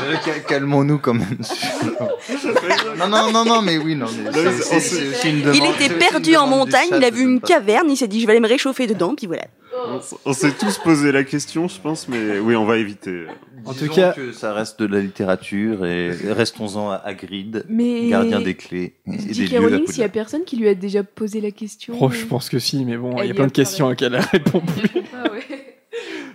Euh, 0.00 0.14
cal- 0.24 0.42
Calmons-nous 0.46 0.98
quand 0.98 1.12
même. 1.14 1.38
non, 2.98 3.08
non, 3.08 3.30
non, 3.32 3.44
non, 3.44 3.62
mais 3.62 3.76
oui, 3.76 3.94
non. 3.94 4.06
Mais 4.24 4.32
c'est- 4.32 4.62
c'est- 4.62 4.80
c'est 4.80 5.08
aussi 5.10 5.28
une 5.30 5.42
demande- 5.42 5.56
il 5.56 5.84
était 5.84 5.94
perdu 5.94 6.36
en 6.36 6.46
montagne, 6.46 6.88
il 6.96 7.04
a 7.04 7.10
vu 7.10 7.22
une 7.22 7.40
caverne, 7.40 7.90
il 7.90 7.96
s'est 7.96 8.08
dit 8.08 8.20
je 8.20 8.26
vais 8.26 8.32
aller 8.32 8.40
me 8.40 8.48
réchauffer 8.48 8.86
dedans, 8.86 9.14
puis 9.14 9.26
voilà. 9.26 9.44
On 9.86 9.98
s- 9.98 10.14
On 10.24 10.32
s'est 10.32 10.52
tous 10.52 10.78
posé 10.78 11.12
la 11.12 11.24
question, 11.24 11.68
je 11.68 11.80
pense, 11.80 12.08
mais 12.08 12.38
oui, 12.38 12.56
on 12.56 12.64
va 12.64 12.76
éviter. 12.78 13.26
En 13.64 13.72
Disons 13.72 13.86
tout 13.86 13.94
cas- 13.94 14.12
que 14.12 14.32
ça 14.32 14.52
reste 14.52 14.80
de 14.80 14.86
la 14.86 15.00
littérature 15.00 15.84
et 15.84 16.10
restons-en 16.32 16.90
à 16.90 16.96
Hagrid, 16.96 17.64
Mais- 17.68 18.08
gardien 18.08 18.40
des 18.40 18.54
clés 18.54 18.94
J.K. 19.06 19.54
à 19.54 19.60
Rowling, 19.60 19.86
s'il 19.86 20.00
y 20.00 20.04
a 20.04 20.08
personne 20.08 20.44
qui 20.44 20.56
lui 20.56 20.68
a 20.68 20.74
déjà 20.74 21.02
posé 21.02 21.40
la 21.40 21.50
question. 21.50 21.94
Oh, 22.00 22.10
je 22.10 22.24
pense 22.24 22.48
que 22.48 22.58
si, 22.58 22.84
mais 22.84 22.96
bon, 22.96 23.20
il 23.22 23.28
y 23.28 23.30
a 23.30 23.34
plein 23.34 23.44
a 23.44 23.48
de 23.48 23.52
questions 23.52 23.86
pareil. 23.86 23.94
auxquelles 23.94 24.14
elle 24.14 24.40
répond 24.40 24.60
plus. 24.60 25.02
Ah 25.14 25.30
ouais. 25.32 25.42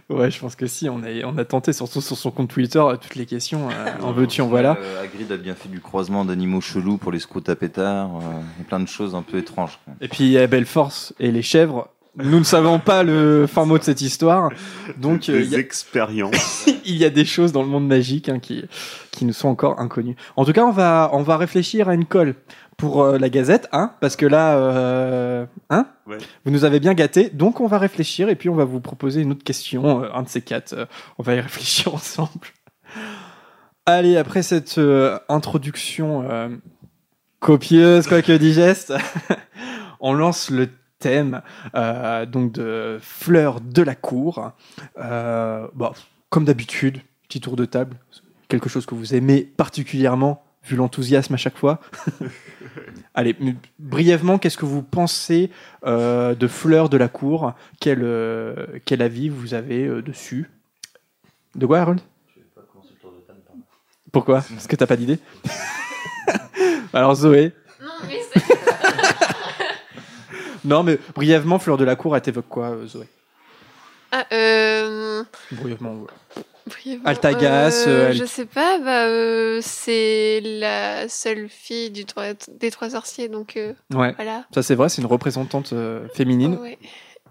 Ouais, 0.09 0.29
je 0.29 0.37
pense 0.37 0.55
que 0.55 0.67
si, 0.67 0.89
on 0.89 0.97
a, 1.01 1.25
on 1.25 1.37
a 1.37 1.45
tenté, 1.45 1.71
surtout 1.71 2.01
sur 2.01 2.17
son 2.17 2.29
compte 2.29 2.49
Twitter, 2.49 2.77
euh, 2.77 2.97
toutes 2.97 3.15
les 3.15 3.25
questions. 3.25 3.69
euh, 3.69 4.03
en 4.03 4.11
veux-tu, 4.11 4.41
en 4.41 4.47
voilà. 4.47 4.77
Euh, 4.79 5.01
Hagrid 5.01 5.31
a 5.31 5.37
bien 5.37 5.55
fait 5.55 5.69
du 5.69 5.79
croisement 5.79 6.25
d'animaux 6.25 6.59
chelous 6.59 6.97
pour 6.97 7.11
les 7.11 7.19
scouts 7.19 7.41
à 7.47 7.55
pétard 7.55 8.17
euh, 8.17 8.19
et 8.61 8.63
plein 8.65 8.81
de 8.81 8.87
choses 8.87 9.15
un 9.15 9.21
peu 9.21 9.37
étranges. 9.37 9.79
quoi. 9.85 9.93
Et 10.01 10.09
puis 10.09 10.25
il 10.25 10.31
y 10.31 10.37
a 10.37 10.45
Belle 10.45 10.65
Force 10.65 11.13
et 11.21 11.31
les 11.31 11.41
chèvres. 11.41 11.87
Nous 12.15 12.37
ne 12.37 12.43
savons 12.43 12.77
pas 12.77 13.01
le 13.01 13.47
fin 13.47 13.65
mot 13.65 13.79
de 13.79 13.83
cette 13.83 14.01
histoire, 14.01 14.49
donc 14.97 15.29
euh, 15.29 15.39
Des 15.39 15.47
y 15.53 15.55
a- 15.55 15.59
expériences. 15.59 16.67
il 16.85 16.95
y 16.95 17.05
a 17.05 17.09
des 17.09 17.25
choses 17.25 17.51
dans 17.51 17.63
le 17.63 17.67
monde 17.67 17.87
magique 17.87 18.29
hein, 18.29 18.37
qui, 18.39 18.65
qui 19.09 19.25
nous 19.25 19.33
sont 19.33 19.47
encore 19.47 19.79
inconnues. 19.79 20.15
En 20.35 20.45
tout 20.45 20.53
cas, 20.53 20.63
on 20.63 20.71
va, 20.71 21.09
on 21.13 21.23
va 21.23 21.37
réfléchir 21.37 21.89
à 21.89 21.95
une 21.95 22.05
colle 22.05 22.35
pour 22.77 23.01
euh, 23.03 23.17
la 23.17 23.29
Gazette, 23.29 23.67
hein, 23.71 23.93
parce 23.99 24.15
que 24.15 24.27
là, 24.27 24.57
euh, 24.57 25.45
hein, 25.71 25.87
Ouais. 26.05 26.17
vous 26.45 26.51
nous 26.51 26.65
avez 26.65 26.79
bien 26.79 26.93
gâtés, 26.93 27.29
donc 27.31 27.61
on 27.61 27.67
va 27.67 27.79
réfléchir 27.79 28.29
et 28.29 28.35
puis 28.35 28.49
on 28.49 28.55
va 28.55 28.65
vous 28.65 28.79
proposer 28.81 29.21
une 29.21 29.31
autre 29.31 29.43
question, 29.43 30.03
euh, 30.03 30.09
un 30.13 30.21
de 30.21 30.29
ces 30.29 30.41
quatre. 30.41 30.73
euh, 30.73 30.85
on 31.17 31.23
va 31.23 31.33
y 31.33 31.39
réfléchir 31.39 31.95
ensemble. 31.95 32.29
Allez, 33.87 34.17
après 34.17 34.43
cette 34.43 34.77
euh, 34.77 35.17
introduction 35.29 36.23
euh, 36.29 36.49
copieuse, 37.39 38.05
quoique 38.07 38.31
digeste, 38.33 38.93
on 39.99 40.13
lance 40.13 40.49
le 40.51 40.69
thème 41.03 41.41
euh, 41.75 42.25
donc 42.25 42.53
de 42.53 42.97
fleurs 43.01 43.59
de 43.59 43.81
la 43.81 43.95
cour. 43.95 44.51
Euh, 44.97 45.67
bon, 45.73 45.91
comme 46.29 46.45
d'habitude, 46.45 47.01
petit 47.27 47.41
tour 47.41 47.55
de 47.55 47.65
table, 47.65 47.97
quelque 48.47 48.69
chose 48.69 48.85
que 48.85 48.95
vous 48.95 49.13
aimez 49.13 49.41
particulièrement, 49.41 50.43
vu 50.63 50.77
l'enthousiasme 50.77 51.33
à 51.33 51.37
chaque 51.37 51.57
fois. 51.57 51.79
Allez, 53.13 53.35
brièvement, 53.77 54.39
qu'est-ce 54.39 54.57
que 54.57 54.65
vous 54.65 54.81
pensez 54.81 55.51
euh, 55.85 56.33
de 56.33 56.47
fleurs 56.47 56.89
de 56.89 56.97
la 56.97 57.09
cour? 57.09 57.53
Quel, 57.79 57.99
euh, 58.01 58.65
quel 58.85 59.01
avis 59.01 59.29
vous 59.29 59.53
avez 59.53 59.85
euh, 59.85 60.01
dessus? 60.01 60.49
De 61.55 61.65
quoi, 61.65 61.81
Harold? 61.81 62.01
Pourquoi? 64.11 64.41
Parce 64.41 64.67
que 64.67 64.75
t'as 64.75 64.87
pas 64.87 64.95
d'idée? 64.95 65.19
Alors, 66.93 67.15
Zoé? 67.15 67.51
Non, 67.81 67.89
mais 68.07 68.21
c'est. 68.31 68.62
Non, 70.65 70.83
mais 70.83 70.99
brièvement, 71.15 71.59
fleurs 71.59 71.77
de 71.77 71.83
la 71.85 71.95
cour, 71.95 72.15
elle 72.15 72.21
t'évoque 72.21 72.47
quoi, 72.49 72.69
euh, 72.71 72.87
Zoé? 72.87 73.05
Ah, 74.11 74.25
euh. 74.31 75.23
Brièvement, 75.51 75.93
ouais. 75.93 76.43
brièvement, 76.67 77.05
Altagasse, 77.09 77.85
euh, 77.87 78.09
elle- 78.09 78.17
Je 78.17 78.25
sais 78.25 78.45
pas, 78.45 78.77
bah, 78.79 79.05
euh, 79.07 79.59
c'est 79.63 80.39
la 80.43 81.09
seule 81.09 81.49
fille 81.49 81.89
du 81.89 82.05
trois- 82.05 82.33
des 82.59 82.69
trois 82.71 82.91
sorciers, 82.91 83.27
donc 83.27 83.57
euh, 83.57 83.73
Ouais, 83.93 84.13
voilà. 84.15 84.45
ça 84.53 84.61
c'est 84.63 84.75
vrai, 84.75 84.89
c'est 84.89 85.01
une 85.01 85.07
représentante 85.07 85.73
euh, 85.73 86.07
féminine. 86.13 86.57
Ouais. 86.61 86.77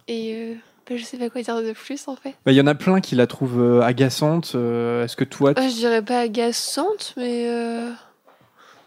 Et 0.09 0.35
euh, 0.35 0.55
bah, 0.91 0.97
je 0.97 1.05
sais 1.05 1.16
pas 1.18 1.30
quoi 1.30 1.41
dire 1.43 1.62
de 1.62 1.72
plus 1.72 2.09
en 2.09 2.16
fait. 2.16 2.35
Bah, 2.45 2.51
Il 2.53 2.57
y 2.57 2.61
en 2.61 2.66
a 2.66 2.74
plein 2.74 3.01
qui 3.01 3.14
la 3.14 3.28
trouvent 3.28 3.61
euh, 3.62 3.80
agaçante. 3.83 4.53
euh, 4.57 5.05
Est-ce 5.05 5.14
que 5.16 5.24
toi, 5.24 5.55
tu- 5.55 5.62
Euh, 5.62 5.68
je 5.68 5.74
dirais 5.76 6.03
pas 6.03 6.18
agaçante, 6.20 7.14
mais. 7.16 7.47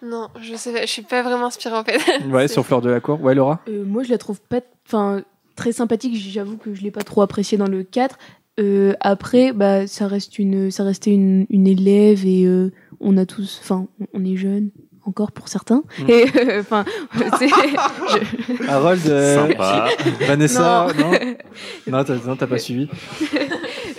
Euh, 0.04 0.08
Non, 0.10 0.30
je 0.42 0.56
sais 0.56 0.72
pas, 0.74 0.82
je 0.82 0.92
suis 0.92 1.02
pas 1.02 1.22
vraiment 1.24 1.48
inspirée 1.48 1.76
en 1.76 1.84
fait. 1.84 2.00
ouais, 2.30 2.48
sur 2.48 2.66
fleurs 2.66 2.82
de 2.82 2.90
la 2.90 3.00
cour, 3.00 3.22
ouais, 3.22 3.36
Laura 3.36 3.60
Euh, 3.70 3.84
moi, 3.86 4.04
je 4.04 4.10
la 4.10 4.18
trouve 4.18 4.40
pas, 4.42 4.62
enfin, 4.88 5.22
très 5.56 5.72
sympathique. 5.72 6.16
J'avoue 6.16 6.58
que 6.58 6.74
je 6.74 6.82
l'ai 6.82 6.92
pas 6.92 7.02
trop 7.04 7.22
appréciée 7.22 7.58
dans 7.58 7.68
le 7.68 7.84
4. 7.84 8.18
Euh, 8.60 8.94
après, 9.02 9.52
bah, 9.52 9.86
ça 9.88 10.08
reste 10.08 10.40
une, 10.40 10.72
ça 10.72 10.84
restait 10.84 11.12
une, 11.12 11.46
une 11.50 11.68
élève 11.68 12.26
et 12.26 12.46
euh, 12.46 12.72
on 13.02 13.18
a 13.18 13.26
tous, 13.26 13.60
enfin, 13.62 13.88
on- 14.14 14.24
est 14.26 14.38
jeunes 14.38 14.70
encore 15.04 15.34
pour 15.34 15.50
certains. 15.50 15.84
Mm. 16.00 16.10
Et 16.10 16.26
euh, 16.38 16.62
enfin, 16.62 16.86
c'est- 17.38 17.50
je- 17.50 18.70
Harold, 18.70 19.02
euh, 19.08 19.50
Sympa. 19.50 19.90
Vanessa, 20.22 20.88
non 20.98 22.04
non, 22.26 22.36
t'as 22.38 22.48
pas 22.48 22.58
suivi. 22.58 22.88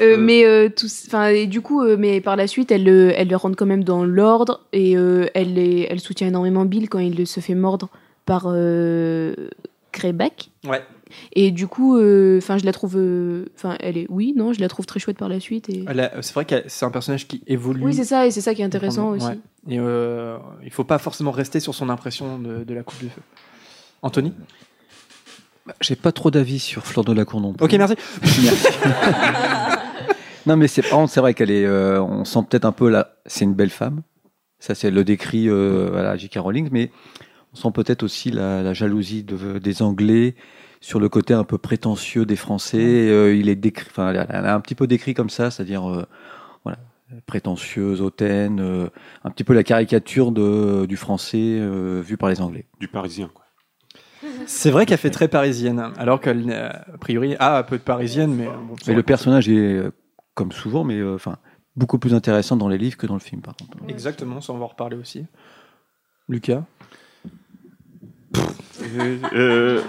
Euh, 0.00 0.16
mais 0.18 0.44
euh, 0.44 0.68
tout, 0.68 0.86
enfin, 1.06 1.28
et 1.28 1.46
du 1.46 1.60
coup, 1.60 1.82
euh, 1.82 1.96
mais 1.98 2.20
par 2.20 2.36
la 2.36 2.46
suite, 2.46 2.70
elle, 2.70 2.84
le- 2.84 3.12
elle 3.16 3.28
le 3.28 3.36
rentre 3.36 3.56
quand 3.56 3.66
même 3.66 3.84
dans 3.84 4.04
l'ordre 4.04 4.60
et 4.72 4.96
euh, 4.96 5.26
elle, 5.34 5.58
est- 5.58 5.86
elle 5.90 6.00
soutient 6.00 6.28
énormément 6.28 6.64
Bill 6.64 6.88
quand 6.88 6.98
il 6.98 7.26
se 7.26 7.40
fait 7.40 7.54
mordre 7.54 7.88
par 8.26 8.44
euh, 8.46 9.34
Greyback. 9.92 10.50
Ouais. 10.66 10.82
Et 11.34 11.52
du 11.52 11.66
coup, 11.68 11.96
euh, 11.96 12.38
enfin, 12.38 12.58
je 12.58 12.64
la 12.64 12.72
trouve, 12.72 12.96
euh, 12.96 13.46
enfin, 13.54 13.76
elle 13.80 13.96
est, 13.96 14.06
oui, 14.10 14.34
non, 14.36 14.52
je 14.52 14.60
la 14.60 14.68
trouve 14.68 14.84
très 14.86 14.98
chouette 15.00 15.16
par 15.16 15.28
la 15.28 15.38
suite. 15.40 15.68
Et... 15.70 15.84
C'est 16.20 16.34
vrai 16.34 16.44
que 16.44 16.56
c'est 16.66 16.84
un 16.84 16.90
personnage 16.90 17.26
qui 17.28 17.42
évolue. 17.46 17.82
Oui, 17.84 17.94
c'est 17.94 18.04
ça, 18.04 18.26
et 18.26 18.30
c'est 18.32 18.40
ça 18.40 18.54
qui 18.54 18.62
est 18.62 18.64
intéressant 18.64 19.12
Ouais. 19.12 19.16
aussi. 19.18 19.28
Et 19.68 19.78
euh, 19.78 20.36
il 20.64 20.70
faut 20.72 20.84
pas 20.84 20.98
forcément 20.98 21.30
rester 21.30 21.60
sur 21.60 21.74
son 21.74 21.88
impression 21.88 22.38
de, 22.38 22.64
de 22.64 22.74
la 22.74 22.82
coupe 22.82 23.02
de 23.02 23.08
feu. 23.08 23.20
Anthony? 24.02 24.32
J'ai 25.80 25.96
pas 25.96 26.12
trop 26.12 26.30
d'avis 26.30 26.58
sur 26.60 26.86
Fleur 26.86 27.04
de 27.04 27.12
la 27.12 27.24
Cour 27.24 27.40
non 27.40 27.52
plus. 27.52 27.64
Ok, 27.64 27.72
merci. 27.72 27.94
non, 30.46 30.56
mais 30.56 30.68
c'est 30.68 30.82
vrai 31.16 31.34
qu'elle 31.34 31.50
est. 31.50 31.66
euh, 31.66 32.00
on 32.02 32.24
sent 32.24 32.40
peut-être 32.48 32.64
un 32.64 32.72
peu 32.72 32.88
là. 32.88 33.16
C'est 33.26 33.44
une 33.44 33.54
belle 33.54 33.70
femme. 33.70 34.02
Ça, 34.58 34.74
c'est 34.74 34.90
le 34.90 35.04
décrit 35.04 35.48
euh, 35.48 35.88
voilà, 35.90 36.16
J.K. 36.16 36.38
Rowling, 36.38 36.68
mais 36.72 36.90
on 37.52 37.56
sent 37.56 37.68
peut-être 37.74 38.02
aussi 38.02 38.30
la, 38.30 38.62
la 38.62 38.72
jalousie 38.72 39.22
de- 39.22 39.58
des 39.58 39.82
Anglais 39.82 40.34
sur 40.80 40.98
le 41.00 41.08
côté 41.08 41.34
un 41.34 41.44
peu 41.44 41.58
prétentieux 41.58 42.24
des 42.24 42.36
Français. 42.36 42.78
Euh, 42.80 43.34
il 43.34 43.48
est 43.48 43.54
décrit, 43.56 43.86
enfin, 43.90 44.12
elle 44.12 44.46
a 44.46 44.54
un 44.54 44.60
petit 44.60 44.74
peu 44.74 44.86
décrit 44.86 45.14
comme 45.14 45.30
ça, 45.30 45.50
c'est-à-dire 45.50 45.90
euh, 45.90 46.06
voilà, 46.64 46.78
prétentieuse, 47.26 48.00
hautaine, 48.00 48.60
euh, 48.60 48.88
un 49.24 49.30
petit 49.30 49.44
peu 49.44 49.52
la 49.52 49.62
caricature 49.62 50.32
de, 50.32 50.86
du 50.86 50.96
Français 50.96 51.38
euh, 51.60 52.00
vu 52.04 52.16
par 52.16 52.28
les 52.30 52.40
Anglais. 52.40 52.66
Du 52.80 52.88
Parisien, 52.88 53.30
quoi. 53.32 53.44
C'est 54.46 54.70
vrai 54.70 54.86
qu'elle 54.86 54.98
fait 54.98 55.10
très 55.10 55.28
parisienne, 55.28 55.90
alors 55.98 56.20
qu'elle, 56.20 56.50
a 56.52 56.98
priori, 56.98 57.36
a 57.38 57.58
un 57.58 57.62
peu 57.62 57.76
de 57.78 57.82
parisienne, 57.82 58.34
mais. 58.34 58.46
bon, 58.46 58.74
Mais 58.86 58.94
le 58.94 59.02
personnage 59.02 59.48
est, 59.48 59.52
euh, 59.58 59.90
comme 60.36 60.52
souvent, 60.52 60.84
mais 60.84 60.98
euh, 60.98 61.16
enfin 61.16 61.38
beaucoup 61.74 61.98
plus 61.98 62.14
intéressant 62.14 62.56
dans 62.56 62.68
les 62.68 62.78
livres 62.78 62.96
que 62.96 63.06
dans 63.08 63.14
le 63.14 63.20
film, 63.20 63.40
par 63.42 63.56
contre. 63.56 63.76
Exactement, 63.88 64.40
ça 64.40 64.52
on 64.52 64.58
va 64.58 64.64
en 64.66 64.68
reparler 64.68 64.96
aussi. 64.96 65.26
Lucas 66.28 66.62
Euh, 68.82 69.18
euh, 69.32 69.82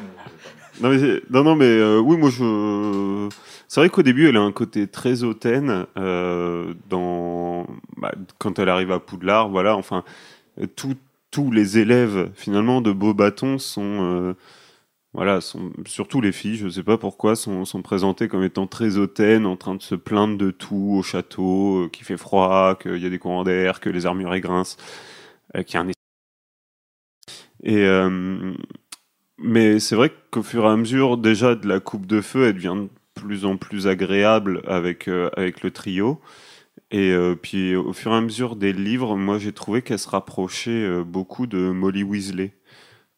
non, 0.81 0.89
mais, 0.89 1.21
non, 1.29 1.43
non, 1.43 1.55
mais 1.55 1.65
euh, 1.65 1.99
oui, 1.99 2.17
moi 2.17 2.29
je. 2.29 3.29
C'est 3.67 3.81
vrai 3.81 3.89
qu'au 3.89 4.01
début, 4.03 4.27
elle 4.29 4.37
a 4.37 4.41
un 4.41 4.51
côté 4.51 4.87
très 4.87 5.23
hautaine 5.23 5.85
euh, 5.97 6.73
dans 6.89 7.67
bah, 7.97 8.13
quand 8.37 8.59
elle 8.59 8.69
arrive 8.69 8.91
à 8.91 8.99
Poudlard, 8.99 9.49
voilà. 9.49 9.75
Enfin, 9.75 10.03
tout- 10.75 10.95
tous 11.31 11.51
les 11.51 11.77
élèves 11.77 12.31
finalement 12.35 12.79
de 12.81 12.91
Beaubaton 12.93 13.57
sont, 13.59 13.81
euh, 13.83 14.33
voilà, 15.17 15.39
surtout 15.87 16.21
les 16.21 16.31
filles. 16.31 16.57
Je 16.57 16.69
sais 16.69 16.83
pas 16.83 16.99
pourquoi 16.99 17.35
sont, 17.35 17.63
présentées 17.81 18.27
comme 18.27 18.43
étant 18.43 18.67
très 18.67 18.97
hautaines, 18.99 19.47
en 19.47 19.57
train 19.57 19.73
de 19.73 19.81
se 19.81 19.95
plaindre 19.95 20.37
de 20.37 20.51
tout 20.51 20.93
au 20.99 21.01
château, 21.01 21.85
euh, 21.85 21.89
qu'il 21.89 22.05
fait 22.05 22.17
froid, 22.17 22.75
qu'il 22.79 22.97
y 22.97 23.05
a 23.07 23.09
des 23.09 23.17
courants 23.17 23.43
d'air, 23.43 23.79
que 23.79 23.89
les 23.89 24.05
armurets 24.05 24.41
grincent, 24.41 24.77
euh, 25.55 25.63
qu'il 25.63 25.73
y 25.73 25.77
a 25.77 25.81
un 25.81 25.91
et 27.63 27.77
euh, 27.85 28.53
mais 29.39 29.79
c'est 29.79 29.95
vrai 29.95 30.11
qu'au 30.31 30.43
fur 30.43 30.65
et 30.65 30.67
à 30.67 30.77
mesure, 30.77 31.17
déjà 31.17 31.55
de 31.55 31.67
la 31.67 31.79
coupe 31.79 32.05
de 32.05 32.21
feu, 32.21 32.45
elle 32.47 32.53
devient 32.53 32.75
de 32.77 32.89
plus 33.15 33.45
en 33.45 33.57
plus 33.57 33.87
agréable 33.87 34.61
avec 34.67 35.07
avec 35.07 35.63
le 35.63 35.71
trio. 35.71 36.21
Et 36.91 37.13
puis 37.41 37.75
au 37.75 37.93
fur 37.93 38.11
et 38.13 38.15
à 38.15 38.21
mesure 38.21 38.55
des 38.55 38.73
livres, 38.73 39.15
moi 39.17 39.39
j'ai 39.39 39.53
trouvé 39.53 39.81
qu'elle 39.81 39.99
se 39.99 40.09
rapprochait 40.09 41.03
beaucoup 41.03 41.47
de 41.47 41.71
Molly 41.71 42.03
Weasley 42.03 42.56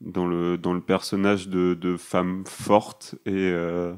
dans 0.02 0.26
le 0.26 0.58
dans 0.58 0.74
le 0.74 0.82
personnage 0.82 1.48
de, 1.50 1.74
de 1.74 1.98
femme 1.98 2.44
forte 2.46 3.16
et 3.26 3.32
euh, 3.34 3.94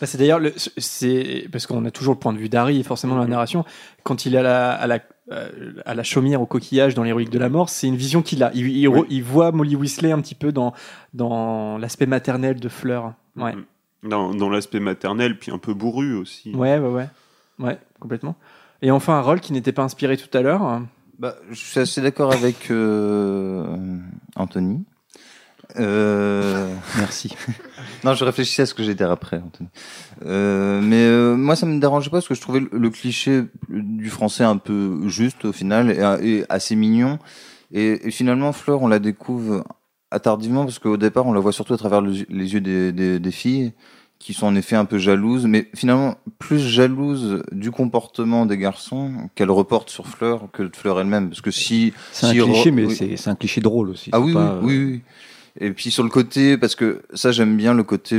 Bah, 0.00 0.06
c'est 0.06 0.18
d'ailleurs 0.18 0.38
le- 0.38 0.52
c'est 0.56 1.48
parce 1.50 1.66
qu'on 1.66 1.84
a 1.84 1.90
toujours 1.90 2.14
le 2.14 2.20
point 2.20 2.32
de 2.32 2.38
vue 2.38 2.48
d'Harry 2.48 2.82
forcément 2.84 3.14
dans 3.16 3.22
la 3.22 3.26
narration. 3.28 3.64
Quand 4.04 4.24
il 4.26 4.34
est 4.34 4.38
à 4.38 4.42
la, 4.42 4.72
à 4.72 4.86
la 4.86 5.00
euh, 5.32 5.72
à 5.84 5.94
la 5.96 6.04
chaumière 6.04 6.40
au 6.40 6.46
coquillage 6.46 6.94
dans 6.94 7.02
les 7.02 7.10
reliques 7.10 7.30
de 7.30 7.38
la 7.40 7.48
mort 7.48 7.68
c'est 7.68 7.88
une 7.88 7.96
vision 7.96 8.22
qu'il 8.22 8.44
a. 8.44 8.52
Il, 8.54 8.68
il, 8.68 8.86
re- 8.88 9.06
il 9.10 9.24
voit 9.24 9.50
Molly 9.50 9.74
Weasley 9.74 10.12
un 10.12 10.20
petit 10.20 10.36
peu 10.36 10.52
dans 10.52 10.72
dans 11.14 11.78
l'aspect 11.78 12.06
maternel 12.06 12.60
de 12.60 12.68
Fleur. 12.68 13.14
Ouais. 13.36 13.54
Dans, 14.04 14.32
dans 14.32 14.48
l'aspect 14.50 14.78
maternel, 14.78 15.36
puis 15.38 15.50
un 15.50 15.58
peu 15.58 15.74
bourru 15.74 16.14
aussi. 16.14 16.52
ouais 16.54 16.78
ouais 16.78 16.88
ouais. 16.88 17.08
Ouais 17.58 17.78
complètement. 17.98 18.36
Et 18.82 18.92
enfin 18.92 19.14
un 19.14 19.20
rôle 19.22 19.40
qui 19.40 19.52
n'était 19.52 19.72
pas 19.72 19.82
inspiré 19.82 20.16
tout 20.16 20.28
à 20.38 20.42
l'heure. 20.42 20.82
Bah, 21.18 21.34
je 21.50 21.56
suis 21.56 21.80
assez 21.80 22.00
d'accord 22.02 22.32
avec 22.32 22.70
euh, 22.70 23.64
Anthony. 24.36 24.84
Euh... 25.78 26.68
Merci. 26.96 27.34
non, 28.04 28.14
je 28.14 28.24
réfléchissais 28.24 28.62
à 28.62 28.66
ce 28.66 28.74
que 28.74 28.82
dit 28.82 29.02
après, 29.02 29.38
Anthony. 29.38 29.68
Euh, 30.24 30.80
mais 30.80 31.04
euh, 31.04 31.36
moi, 31.36 31.56
ça 31.56 31.66
me 31.66 31.78
dérangeait 31.78 32.10
pas 32.10 32.18
parce 32.18 32.28
que 32.28 32.34
je 32.34 32.40
trouvais 32.40 32.60
le, 32.60 32.68
le 32.72 32.90
cliché 32.90 33.42
du 33.68 34.10
français 34.10 34.44
un 34.44 34.56
peu 34.56 35.08
juste 35.08 35.44
au 35.44 35.52
final 35.52 35.90
et, 35.90 36.28
et 36.28 36.44
assez 36.48 36.76
mignon. 36.76 37.18
Et, 37.72 38.08
et, 38.08 38.10
finalement, 38.10 38.52
Fleur, 38.52 38.82
on 38.82 38.88
la 38.88 38.98
découvre 38.98 39.64
attardivement 40.10 40.64
parce 40.64 40.78
qu'au 40.78 40.96
départ, 40.96 41.26
on 41.26 41.32
la 41.32 41.40
voit 41.40 41.52
surtout 41.52 41.74
à 41.74 41.78
travers 41.78 42.00
le, 42.00 42.12
les 42.28 42.54
yeux 42.54 42.60
des, 42.60 42.92
des, 42.92 43.18
des, 43.18 43.30
filles 43.30 43.72
qui 44.18 44.32
sont 44.32 44.46
en 44.46 44.54
effet 44.54 44.76
un 44.76 44.84
peu 44.84 44.98
jalouses, 44.98 45.46
mais 45.46 45.68
finalement 45.74 46.16
plus 46.38 46.60
jalouses 46.60 47.42
du 47.52 47.70
comportement 47.70 48.46
des 48.46 48.56
garçons 48.56 49.12
qu'elles 49.34 49.50
reportent 49.50 49.90
sur 49.90 50.06
Fleur 50.06 50.48
que 50.52 50.62
de 50.62 50.74
Fleur 50.74 51.00
elle-même. 51.00 51.28
Parce 51.28 51.40
que 51.40 51.50
si 51.50 51.92
c'est 52.12 52.30
si 52.30 52.40
un 52.40 52.44
cliché, 52.44 52.70
mais 52.70 52.86
oui. 52.86 53.14
c'est 53.16 53.30
un 53.30 53.34
cliché 53.34 53.60
drôle 53.60 53.90
aussi. 53.90 54.10
Ah 54.12 54.20
oui, 54.20 54.32
pas, 54.32 54.58
oui, 54.62 54.78
oui, 54.78 54.84
oui. 54.84 55.02
Et 55.58 55.70
puis 55.72 55.90
sur 55.90 56.02
le 56.02 56.10
côté, 56.10 56.58
parce 56.58 56.74
que 56.74 57.02
ça 57.14 57.32
j'aime 57.32 57.56
bien 57.56 57.72
le 57.72 57.82
côté 57.82 58.18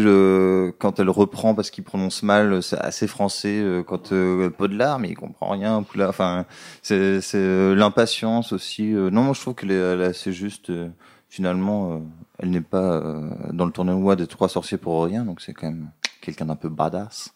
quand 0.80 1.00
elle 1.00 1.10
reprend 1.10 1.54
parce 1.54 1.70
qu'il 1.70 1.84
prononce 1.84 2.24
mal, 2.24 2.64
c'est 2.64 2.80
assez 2.80 3.08
français. 3.08 3.60
euh, 3.62 3.84
Quand 3.84 4.12
euh, 4.12 4.50
Podelard, 4.50 4.98
mais 5.00 5.10
il 5.10 5.16
comprend 5.16 5.50
rien. 5.52 5.86
Enfin, 6.08 6.46
c'est 6.82 7.20
euh, 7.36 7.76
l'impatience 7.76 8.54
aussi. 8.54 8.94
euh. 8.94 9.10
Non, 9.12 9.22
moi 9.24 9.34
je 9.34 9.42
trouve 9.42 9.54
qu'elle 9.54 9.72
est, 9.72 10.04
assez 10.04 10.34
juste. 10.34 10.72
euh, 10.72 10.90
finalement, 11.30 12.02
elle 12.40 12.50
n'est 12.50 12.62
pas 12.62 13.04
dans 13.52 13.66
le 13.66 13.72
tournoi 13.72 14.16
des 14.16 14.28
trois 14.28 14.48
sorciers 14.48 14.78
pour 14.78 15.04
rien, 15.04 15.26
donc 15.26 15.42
c'est 15.42 15.54
quand 15.54 15.68
même 15.68 15.90
quelqu'un 16.22 16.46
d'un 16.46 16.56
peu 16.56 16.70
badass. 16.70 17.34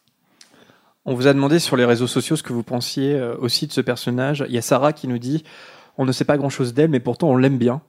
On 1.04 1.14
vous 1.14 1.28
a 1.28 1.34
demandé 1.34 1.60
sur 1.60 1.76
les 1.76 1.84
réseaux 1.86 2.08
sociaux 2.08 2.38
ce 2.38 2.44
que 2.44 2.54
vous 2.54 2.64
pensiez 2.64 3.22
aussi 3.40 3.68
de 3.68 3.74
ce 3.74 3.82
personnage. 3.82 4.46
Il 4.48 4.56
y 4.56 4.58
a 4.58 4.62
Sarah 4.62 4.94
qui 4.94 5.08
nous 5.10 5.18
dit 5.20 5.44
on 5.98 6.06
ne 6.06 6.12
sait 6.14 6.24
pas 6.26 6.38
grand 6.38 6.50
chose 6.50 6.74
d'elle, 6.74 6.90
mais 6.90 7.02
pourtant 7.02 7.30
on 7.30 7.36
l'aime 7.36 7.58
bien. 7.58 7.82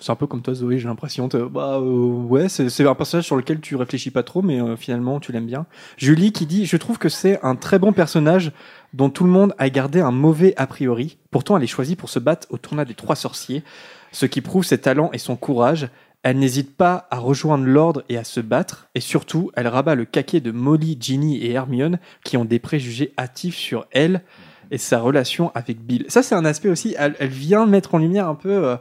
C'est 0.00 0.12
un 0.12 0.16
peu 0.16 0.26
comme 0.26 0.42
toi, 0.42 0.54
Zoé, 0.54 0.78
j'ai 0.78 0.86
l'impression. 0.86 1.28
Bah 1.50 1.78
euh, 1.78 1.80
ouais, 1.80 2.48
c'est 2.48 2.86
un 2.86 2.94
personnage 2.94 3.24
sur 3.24 3.36
lequel 3.36 3.60
tu 3.60 3.74
réfléchis 3.74 4.10
pas 4.10 4.22
trop, 4.22 4.40
mais 4.40 4.60
euh, 4.60 4.76
finalement 4.76 5.18
tu 5.18 5.32
l'aimes 5.32 5.46
bien. 5.46 5.66
Julie 5.96 6.32
qui 6.32 6.46
dit 6.46 6.66
Je 6.66 6.76
trouve 6.76 6.98
que 6.98 7.08
c'est 7.08 7.40
un 7.42 7.56
très 7.56 7.78
bon 7.78 7.92
personnage 7.92 8.52
dont 8.94 9.10
tout 9.10 9.24
le 9.24 9.30
monde 9.30 9.54
a 9.58 9.70
gardé 9.70 10.00
un 10.00 10.12
mauvais 10.12 10.54
a 10.56 10.66
priori. 10.66 11.18
Pourtant, 11.30 11.56
elle 11.56 11.64
est 11.64 11.68
choisie 11.68 11.96
pour 11.96 12.10
se 12.10 12.20
battre 12.20 12.46
au 12.50 12.58
tournoi 12.58 12.84
des 12.84 12.94
trois 12.94 13.16
sorciers, 13.16 13.64
ce 14.12 14.26
qui 14.26 14.40
prouve 14.40 14.64
ses 14.64 14.78
talents 14.78 15.10
et 15.12 15.18
son 15.18 15.34
courage. 15.34 15.88
Elle 16.22 16.38
n'hésite 16.38 16.76
pas 16.76 17.08
à 17.10 17.18
rejoindre 17.18 17.64
l'ordre 17.64 18.04
et 18.08 18.16
à 18.16 18.22
se 18.22 18.38
battre, 18.38 18.88
et 18.94 19.00
surtout, 19.00 19.50
elle 19.56 19.66
rabat 19.66 19.96
le 19.96 20.04
caquet 20.04 20.38
de 20.38 20.52
Molly, 20.52 20.96
Ginny 21.00 21.38
et 21.38 21.50
Hermione 21.50 21.98
qui 22.22 22.36
ont 22.36 22.44
des 22.44 22.60
préjugés 22.60 23.12
hâtifs 23.18 23.56
sur 23.56 23.86
elle 23.90 24.22
et 24.70 24.78
sa 24.78 25.00
relation 25.00 25.50
avec 25.56 25.84
Bill. 25.84 26.04
Ça, 26.08 26.22
c'est 26.22 26.36
un 26.36 26.44
aspect 26.44 26.68
aussi, 26.68 26.94
elle, 26.96 27.16
elle 27.18 27.28
vient 27.28 27.66
mettre 27.66 27.96
en 27.96 27.98
lumière 27.98 28.28
un 28.28 28.36
peu, 28.36 28.64
euh, 28.64 28.76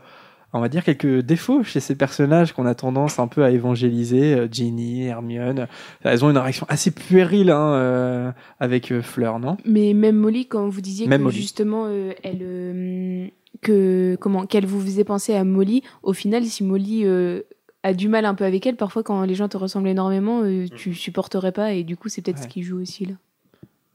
on 0.54 0.60
va 0.60 0.68
dire, 0.70 0.84
quelques 0.84 1.20
défauts 1.20 1.64
chez 1.64 1.80
ces 1.80 1.95
personnages 1.95 2.52
qu'on 2.54 2.66
a 2.66 2.76
tendance 2.76 3.20
un 3.20 3.28
peu 3.28 3.43
à 3.43 3.52
évangéliser, 3.52 4.34
euh, 4.34 4.47
Ginny, 4.52 5.06
Hermione. 5.06 5.68
Elles 6.04 6.26
ont 6.26 6.30
une 6.30 6.38
réaction 6.38 6.66
assez 6.70 6.91
puérile 6.91 7.52
hein, 7.52 7.74
euh, 7.74 8.32
avec 8.60 8.91
euh, 8.91 9.02
Fleur, 9.02 9.39
non? 9.39 9.58
Mais 9.66 9.93
même 9.93 10.18
Molly, 10.18 10.47
quand 10.47 10.68
vous 10.68 10.82
disiez 10.82 11.08
Même 11.08 11.20
que 11.22 11.24
Molly. 11.26 11.38
justement, 11.38 11.86
euh, 11.88 12.12
elle, 12.24 12.39
euh, 12.41 13.28
que 13.62 14.18
comment, 14.20 14.45
qu'elle 14.45 14.66
vous 14.66 14.82
faisait 14.82 15.04
penser 15.06 15.34
à 15.36 15.43
Molly, 15.43 15.84
au 16.04 16.14
final, 16.14 16.43
si 16.45 16.64
Molly 16.64 17.06
a 17.84 17.93
du 17.93 18.10
mal 18.10 18.26
un 18.26 18.36
peu 18.36 18.43
avec 18.45 18.66
elle, 18.68 18.76
parfois 18.76 19.04
quand 19.04 19.24
les 19.24 19.36
gens 19.36 19.47
te 19.49 19.58
ressemblent 19.58 19.88
énormément, 19.88 20.43
tu 20.76 20.93
supporterais 20.93 21.52
pas, 21.52 21.74
et 21.74 21.84
du 21.84 21.95
coup, 21.97 22.10
c'est 22.10 22.22
peut-être 22.22 22.38
Ouais. 22.38 22.43
ce 22.43 22.47
qui 22.47 22.62
joue 22.64 22.80
aussi 22.80 23.06
là. 23.06 23.14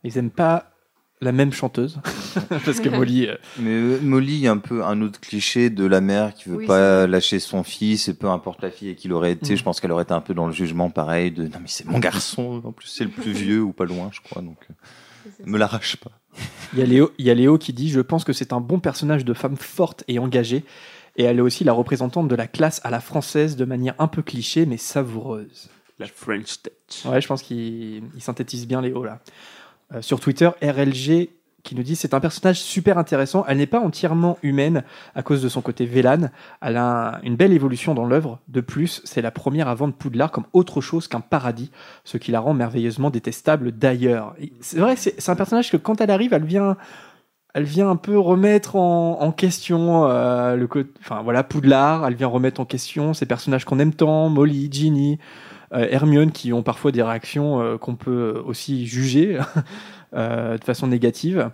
Ils 0.05 0.17
aiment 0.19 0.31
pas 0.31 0.71
la 1.21 1.33
même 1.33 1.53
chanteuse, 1.53 1.99
parce 2.65 2.81
que 2.81 2.89
Molly... 2.91 3.27
euh, 3.27 3.37
Mais 3.59 3.71
euh, 3.71 3.99
Molly, 4.03 4.35
il 4.35 4.41
y 4.41 4.49
a 4.49 4.53
un 4.53 4.59
peu 4.59 4.85
un 4.85 5.01
autre 5.01 5.19
cliché 5.21 5.71
de 5.71 5.87
la 5.87 6.01
mère 6.01 6.35
qui 6.35 6.49
veut 6.49 6.57
Oui, 6.57 6.67
pas 6.67 7.07
lâcher 7.07 7.39
son 7.39 7.63
fils, 7.63 8.09
et 8.09 8.15
peu 8.15 8.29
importe 8.29 8.63
la 8.63 8.71
fille 8.71 8.95
qu'il 8.97 9.13
aurait 9.13 9.33
été, 9.33 9.55
Mm. 9.55 9.57
je 9.57 9.63
pense 9.63 9.81
qu'elle 9.81 9.93
aurait 9.93 10.03
été 10.03 10.13
un 10.13 10.21
peu 10.21 10.35
dans 10.35 10.47
le 10.47 10.53
jugement 10.53 10.91
pareil 10.91 11.31
de 11.31 11.45
non 11.45 11.59
mais 11.61 11.69
c'est 11.69 11.87
mon 11.87 11.99
garçon, 11.99 12.61
en 12.65 12.73
plus 12.73 12.89
c'est 12.89 13.05
le 13.05 13.11
plus 13.11 13.33
vieux 13.33 13.63
ou 13.63 13.73
pas 13.73 13.85
loin, 13.87 14.11
je 14.13 14.21
crois, 14.21 14.43
donc 14.43 14.59
euh, 14.71 14.75
me 15.47 15.59
l'arrache 15.59 15.97
pas. 15.97 16.11
Il 16.75 16.81
y, 16.81 16.83
a 16.83 16.85
Léo, 16.87 17.13
il 17.19 17.25
y 17.25 17.31
a 17.31 17.35
Léo 17.35 17.57
qui 17.57 17.73
dit 17.73 17.89
Je 17.89 18.01
pense 18.01 18.25
que 18.25 18.35
c'est 18.35 18.53
un 18.53 18.61
bon 18.61 18.79
personnage 18.79 19.25
de 19.25 19.33
femme 19.33 19.57
forte 19.57 20.05
et 20.07 20.19
engagée. 20.19 20.65
Et 21.17 21.23
elle 21.25 21.39
est 21.39 21.43
aussi 21.43 21.65
la 21.65 21.73
représentante 21.73 22.29
de 22.29 22.35
la 22.35 22.47
classe 22.47 22.81
à 22.85 22.91
la 22.91 23.01
française 23.01 23.57
de 23.57 23.65
manière 23.65 23.95
un 23.99 24.07
peu 24.07 24.21
cliché 24.21 24.67
mais 24.67 24.77
savoureuse. 24.77 25.71
La 25.99 26.07
French 26.07 26.59
Touch. 26.63 27.07
Ouais, 27.11 27.23
je 27.23 27.27
pense 27.27 27.43
qu'il 27.43 28.03
il 28.15 28.21
synthétise 28.21 28.67
bien 28.67 28.83
Léo 28.83 29.03
là. 29.03 29.21
Euh, 29.95 30.03
sur 30.03 30.21
Twitter, 30.21 30.51
RLG 30.63 31.31
qui 31.63 31.75
nous 31.75 31.83
dit 31.83 31.97
c'est 31.97 32.15
un 32.15 32.21
personnage 32.21 32.61
super 32.61 32.97
intéressant. 32.97 33.45
Elle 33.49 33.59
n'est 33.59 33.67
pas 33.67 33.81
entièrement 33.81 34.39
humaine 34.45 34.85
à 35.17 35.23
cause 35.25 35.43
de 35.43 35.49
son 35.49 35.63
côté 35.63 35.85
Vélan. 35.85 36.31
Elle 36.63 36.77
a 36.77 37.17
un- 37.17 37.21
une 37.23 37.35
belle 37.35 37.53
évolution 37.53 37.93
dans 37.93 38.05
l'œuvre. 38.05 38.39
De 38.47 38.61
plus, 38.61 39.01
c'est 39.05 39.21
la 39.21 39.33
première 39.33 39.67
à 39.67 39.75
vendre 39.75 39.95
Poudlard 39.95 40.31
comme 40.31 40.45
autre 40.53 40.81
chose 40.81 41.09
qu'un 41.09 41.21
paradis, 41.21 41.73
ce 42.05 42.19
qui 42.19 42.31
la 42.31 42.39
rend 42.39 42.55
merveilleusement 42.55 43.11
détestable 43.11 43.73
d'ailleurs. 43.73 44.37
C'est 44.61 44.79
vrai, 44.79 44.95
c'est 44.97 45.29
un 45.29 45.35
personnage 45.35 45.71
que 45.73 45.77
quand 45.77 46.01
elle 46.01 46.13
arrive, 46.13 46.33
elle 46.35 46.45
vient, 46.45 46.77
elle 47.53 47.65
vient 47.65 47.91
un 47.91 47.97
peu 47.97 48.17
remettre 48.17 48.77
en, 48.77 49.33
question 49.33 50.07
euh, 50.09 50.55
le 50.55 50.69
enfin 51.01 51.23
voilà, 51.23 51.43
Poudlard. 51.43 52.07
Elle 52.07 52.15
vient 52.15 52.29
remettre 52.29 52.61
en 52.61 52.65
question 52.65 53.13
ces 53.13 53.27
personnages 53.27 53.65
qu'on 53.65 53.81
aime 53.81 53.95
tant, 53.95 54.29
Molly, 54.29 54.69
Ginny, 54.71 55.19
Hermione, 55.73 56.33
qui 56.33 56.53
ont 56.53 56.63
parfois 56.63 56.93
des 56.93 57.03
réactions 57.03 57.61
euh, 57.61 57.77
qu'on 57.79 57.97
peut 57.97 58.43
aussi 58.45 58.87
juger 58.87 59.39
euh, 60.15 60.59
de 60.59 60.65
façon 60.65 60.87
négative. 60.87 61.51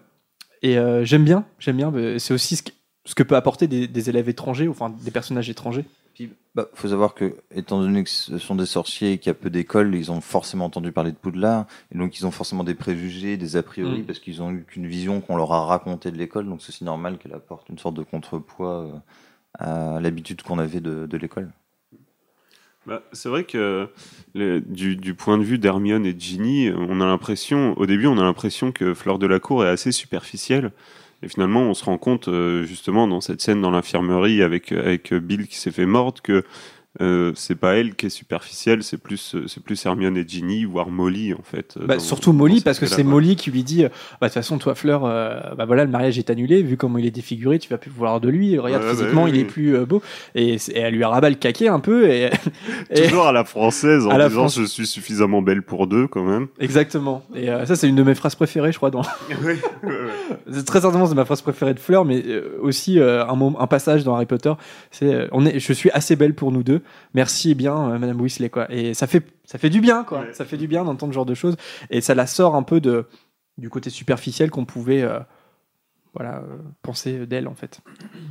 Et 0.63 0.79
euh, 0.79 1.05
j'aime 1.05 1.25
bien, 1.25 1.45
j'aime 1.59 1.77
bien. 1.77 1.93
euh, 1.95 2.19
C'est 2.19 2.35
aussi 2.35 2.57
ce 2.57 2.63
que, 2.63 2.71
ce 3.05 3.15
que 3.15 3.23
peut 3.23 3.37
apporter 3.37 3.67
des, 3.67 3.89
des 3.89 4.09
élèves 4.11 4.29
étrangers, 4.29 4.69
enfin 4.69 4.91
des 4.91 5.11
personnages 5.11 5.51
étrangers. 5.51 5.85
Puis, 6.15 6.31
bah, 6.55 6.67
faut 6.75 6.89
savoir 6.89 7.15
que, 7.15 7.37
étant 7.55 7.81
donné 7.81 8.05
que 8.05 8.11
ce 8.11 8.37
sont 8.37 8.55
des 8.55 8.67
sorciers 8.67 9.13
et 9.13 9.19
qu'il 9.19 9.29
y 9.29 9.31
a 9.31 9.35
peu 9.35 9.49
d'écoles, 9.49 9.95
ils 9.95 10.13
ont 10.13 10.21
forcément 10.21 10.67
entendu 10.67 10.93
parler 10.93 11.11
de 11.11 11.17
Poudlard, 11.17 11.65
et 11.91 11.97
donc 11.97 12.19
ils 12.19 12.27
ont 12.27 12.31
forcément 12.31 12.65
des 12.65 12.75
préjugés, 12.75 13.39
des 13.39 13.57
a 13.57 13.63
priori, 13.63 14.03
Mm. 14.03 14.05
parce 14.05 14.19
qu'ils 14.19 14.43
ont 14.43 14.51
eu 14.53 14.63
qu'une 14.65 14.87
vision 14.87 15.23
qu'on 15.23 15.37
leur 15.37 15.51
a 15.53 15.65
racontée 15.65 16.11
de 16.11 16.19
l'école, 16.19 16.45
donc 16.47 16.61
c'est 16.61 16.69
aussi 16.69 16.85
normal 16.85 17.17
qu'elle 17.17 17.33
apporte 17.33 17.71
une 17.71 17.79
sorte 17.79 17.95
de 17.95 18.03
contrepoids 18.03 18.83
euh, 18.83 19.97
à 19.97 20.01
l'habitude 20.01 20.43
qu'on 20.43 20.59
avait 20.59 20.81
de, 20.81 21.07
de 21.07 21.17
l'école. 21.17 21.51
Bah, 22.87 23.03
c'est 23.13 23.29
vrai 23.29 23.45
que 23.45 23.89
du 24.35 25.15
point 25.15 25.39
de 25.39 25.45
vue 25.45 25.59
d'Hermione 25.59 26.05
et 26.05 26.13
de 26.13 26.21
Ginny, 26.21 26.71
on 26.71 27.01
a 27.01 27.07
l'impression, 27.07 27.79
au 27.79 27.87
début, 27.87 28.07
on 28.07 28.19
a 28.19 28.25
l'impression 28.25 28.73
que 28.73 28.93
Fleur 28.95 29.19
de 29.19 29.27
la 29.27 29.39
Cour 29.39 29.65
est 29.65 29.69
assez 29.69 29.93
superficielle. 29.93 30.73
Et 31.23 31.29
finalement, 31.29 31.63
on 31.63 31.75
se 31.75 31.85
rend 31.85 31.99
compte, 31.99 32.27
euh, 32.27 32.65
justement, 32.65 33.07
dans 33.07 33.21
cette 33.21 33.41
scène 33.41 33.61
dans 33.61 33.71
l'infirmerie 33.71 34.43
avec, 34.43 34.73
avec 34.73 35.15
Bill 35.15 35.47
qui 35.47 35.57
s'est 35.57 35.71
fait 35.71 35.87
mordre, 35.87 36.21
que 36.21 36.45
euh, 37.01 37.33
c'est 37.35 37.55
pas 37.55 37.75
elle 37.77 37.95
qui 37.95 38.07
est 38.07 38.11
superficielle, 38.11 38.83
c'est 38.83 38.99
plus, 38.99 39.35
euh, 39.35 39.47
c'est 39.49 39.63
plus 39.63 39.85
Hermione 39.87 40.17
et 40.19 40.29
Ginny, 40.29 40.65
voire 40.67 40.91
Molly, 40.91 41.33
en 41.33 41.43
fait. 41.43 41.75
euh, 41.81 41.87
Bah, 41.87 41.95
dans- 41.97 42.01
surtout 42.01 42.33
Molly, 42.35 42.61
parce 42.61 42.79
que 42.79 42.85
c'est. 42.87 43.03
Molly 43.03 43.35
qui 43.37 43.51
lui 43.51 43.63
dit 43.65 43.83
bah, 43.85 43.89
De 44.21 44.27
toute 44.27 44.35
façon, 44.35 44.59
toi, 44.59 44.75
Fleur, 44.75 45.05
euh, 45.07 45.41
bah, 45.57 45.65
voilà, 45.65 45.85
le 45.87 45.91
mariage 45.91 46.19
est 46.19 46.29
annulé. 46.29 46.63
Vu 46.63 46.77
comment 46.77 46.99
il 46.99 47.07
est 47.07 47.11
défiguré, 47.11 47.59
tu 47.59 47.71
vas 47.71 47.79
plus 47.79 47.91
vouloir 47.91 48.21
de 48.21 48.29
lui. 48.29 48.59
Regarde, 48.59 48.83
bah 48.83 48.91
physiquement, 48.91 49.25
oui, 49.25 49.31
il 49.33 49.37
est 49.37 49.43
oui. 49.45 49.45
plus 49.47 49.75
euh, 49.77 49.87
beau. 49.87 50.03
Et, 50.35 50.57
elle 50.75 50.95
lui 50.95 51.05
rabat 51.05 51.31
le 51.31 51.37
caquet 51.37 51.69
un 51.69 51.81
peu. 51.81 52.11
Et, 52.11 52.29
et- 52.91 53.03
Toujours 53.09 53.27
à 53.27 53.33
la 53.33 53.45
française, 53.45 54.07
en 54.07 54.11
À 54.11 54.29
disant 54.29 54.41
France- 54.43 54.59
je 54.61 54.65
suis 54.65 54.87
suffisamment 54.87 55.41
belle 55.41 55.63
pour 55.63 55.87
deux, 55.87 56.07
quand 56.07 56.25
même. 56.25 56.49
Exactement. 56.61 57.25
Et 57.35 57.47
ça, 57.65 57.75
c'est 57.75 57.89
une 57.89 57.97
de 57.97 58.03
mes 58.03 58.15
phrases 58.15 58.35
préférées, 58.35 58.71
je 58.71 58.77
crois. 58.77 58.91
Dans... 58.91 59.03
c'est 60.51 60.65
très 60.65 60.81
certainement 60.81 61.07
c'est 61.07 61.15
ma 61.15 61.25
phrase 61.25 61.41
préférée 61.43 61.75
de 61.75 61.79
Fleur, 61.81 62.05
mais 62.05 62.23
aussi 62.61 62.99
un, 63.01 63.27
un 63.59 63.67
passage 63.67 64.05
dans 64.05 64.15
Harry 64.15 64.27
Potter. 64.27 64.53
C'est 64.91 65.29
on 65.33 65.47
est, 65.47 65.59
je 65.59 65.73
suis 65.73 65.91
assez 65.91 66.17
belle 66.17 66.35
pour 66.35 66.53
nous 66.53 66.63
deux. 66.63 66.82
Merci 67.15 67.55
bien, 67.55 67.77
euh, 67.91 67.99
Madame 67.99 68.21
Weasley, 68.21 68.51
quoi. 68.51 68.71
Et 68.73 68.95
ça 68.95 69.07
fait, 69.07 69.25
ça 69.45 69.59
fait 69.59 69.71
du 69.71 69.81
bien, 69.81 70.05
quoi. 70.05 70.25
Ça 70.33 70.45
fait 70.45 70.57
du 70.57 70.67
bien 70.69 70.85
d'entendre 70.85 71.13
ce 71.13 71.15
genre 71.15 71.27
de 71.27 71.35
choses. 71.35 71.57
Et 71.91 72.01
ça 72.01 72.15
la 72.15 72.27
sort 72.27 72.55
un 72.57 72.63
peu 72.63 72.81
de 72.81 73.07
du 73.59 73.69
côté 73.71 73.91
superficiel 73.91 74.51
qu'on 74.51 74.65
pouvait. 74.65 75.03
euh, 75.03 75.19
voilà, 76.15 76.41
euh, 76.41 76.59
penser 76.83 77.27
d'elle 77.27 77.49
en 77.49 77.55
fait. 77.55 77.81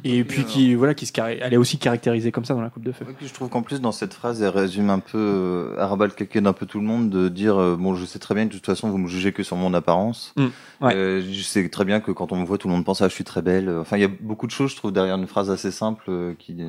Et 0.03 0.23
puis 0.23 0.45
qui, 0.45 0.75
voilà, 0.75 0.93
qui 0.93 1.07
se 1.07 1.11
carré- 1.11 1.39
elle 1.41 1.51
est 1.55 1.57
aussi 1.57 1.79
caractérisée 1.79 2.31
comme 2.31 2.45
ça 2.45 2.53
dans 2.53 2.61
la 2.61 2.69
Coupe 2.69 2.83
de 2.83 2.91
Feu. 2.91 3.07
Je 3.19 3.33
trouve 3.33 3.49
qu'en 3.49 3.63
plus 3.63 3.81
dans 3.81 3.91
cette 3.91 4.13
phrase, 4.13 4.39
elle 4.43 4.49
résume 4.49 4.91
un 4.91 4.99
peu, 4.99 5.73
elle 5.79 5.83
rabat 5.85 6.05
le 6.05 6.11
caquet 6.11 6.41
d'un 6.41 6.53
peu 6.53 6.67
tout 6.67 6.79
le 6.79 6.85
monde 6.85 7.09
de 7.09 7.27
dire 7.27 7.57
euh, 7.59 7.75
bon, 7.75 7.95
je 7.95 8.05
sais 8.05 8.19
très 8.19 8.35
bien 8.35 8.43
que 8.45 8.49
de 8.49 8.57
toute 8.57 8.67
façon 8.67 8.91
vous 8.91 8.99
me 8.99 9.07
jugez 9.07 9.31
que 9.31 9.41
sur 9.41 9.55
mon 9.57 9.73
apparence. 9.73 10.31
Mm, 10.37 10.45
ouais. 10.81 10.95
Euh, 10.95 11.21
je 11.27 11.41
sais 11.41 11.67
très 11.69 11.83
bien 11.83 12.01
que 12.01 12.11
quand 12.11 12.31
on 12.31 12.35
me 12.35 12.45
voit, 12.45 12.59
tout 12.59 12.67
le 12.67 12.75
monde 12.75 12.85
pense 12.85 13.01
ah 13.01 13.07
je 13.07 13.15
suis 13.15 13.23
très 13.23 13.41
belle. 13.41 13.67
Enfin, 13.79 13.97
il 13.97 14.01
y 14.01 14.05
a 14.05 14.11
beaucoup 14.19 14.45
de 14.45 14.51
choses, 14.51 14.69
je 14.69 14.75
trouve, 14.75 14.91
derrière 14.91 15.15
une 15.15 15.25
phrase 15.25 15.49
assez 15.49 15.71
simple 15.71 16.35
qui, 16.37 16.61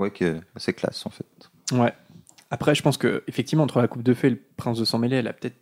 ouais, 0.00 0.10
qui 0.10 0.24
classe 0.74 1.06
en 1.06 1.10
fait. 1.10 1.26
Ouais. 1.72 1.92
Après, 2.50 2.74
je 2.74 2.82
pense 2.82 2.96
que 2.96 3.22
effectivement 3.28 3.64
entre 3.64 3.80
la 3.80 3.88
Coupe 3.88 4.02
de 4.02 4.14
Feu 4.14 4.26
et 4.26 4.30
le 4.30 4.40
Prince 4.56 4.78
de 4.78 4.84
Sang 4.84 4.98
Mêlé, 4.98 5.16
elle 5.16 5.28
a 5.28 5.32
peut-être 5.32 5.56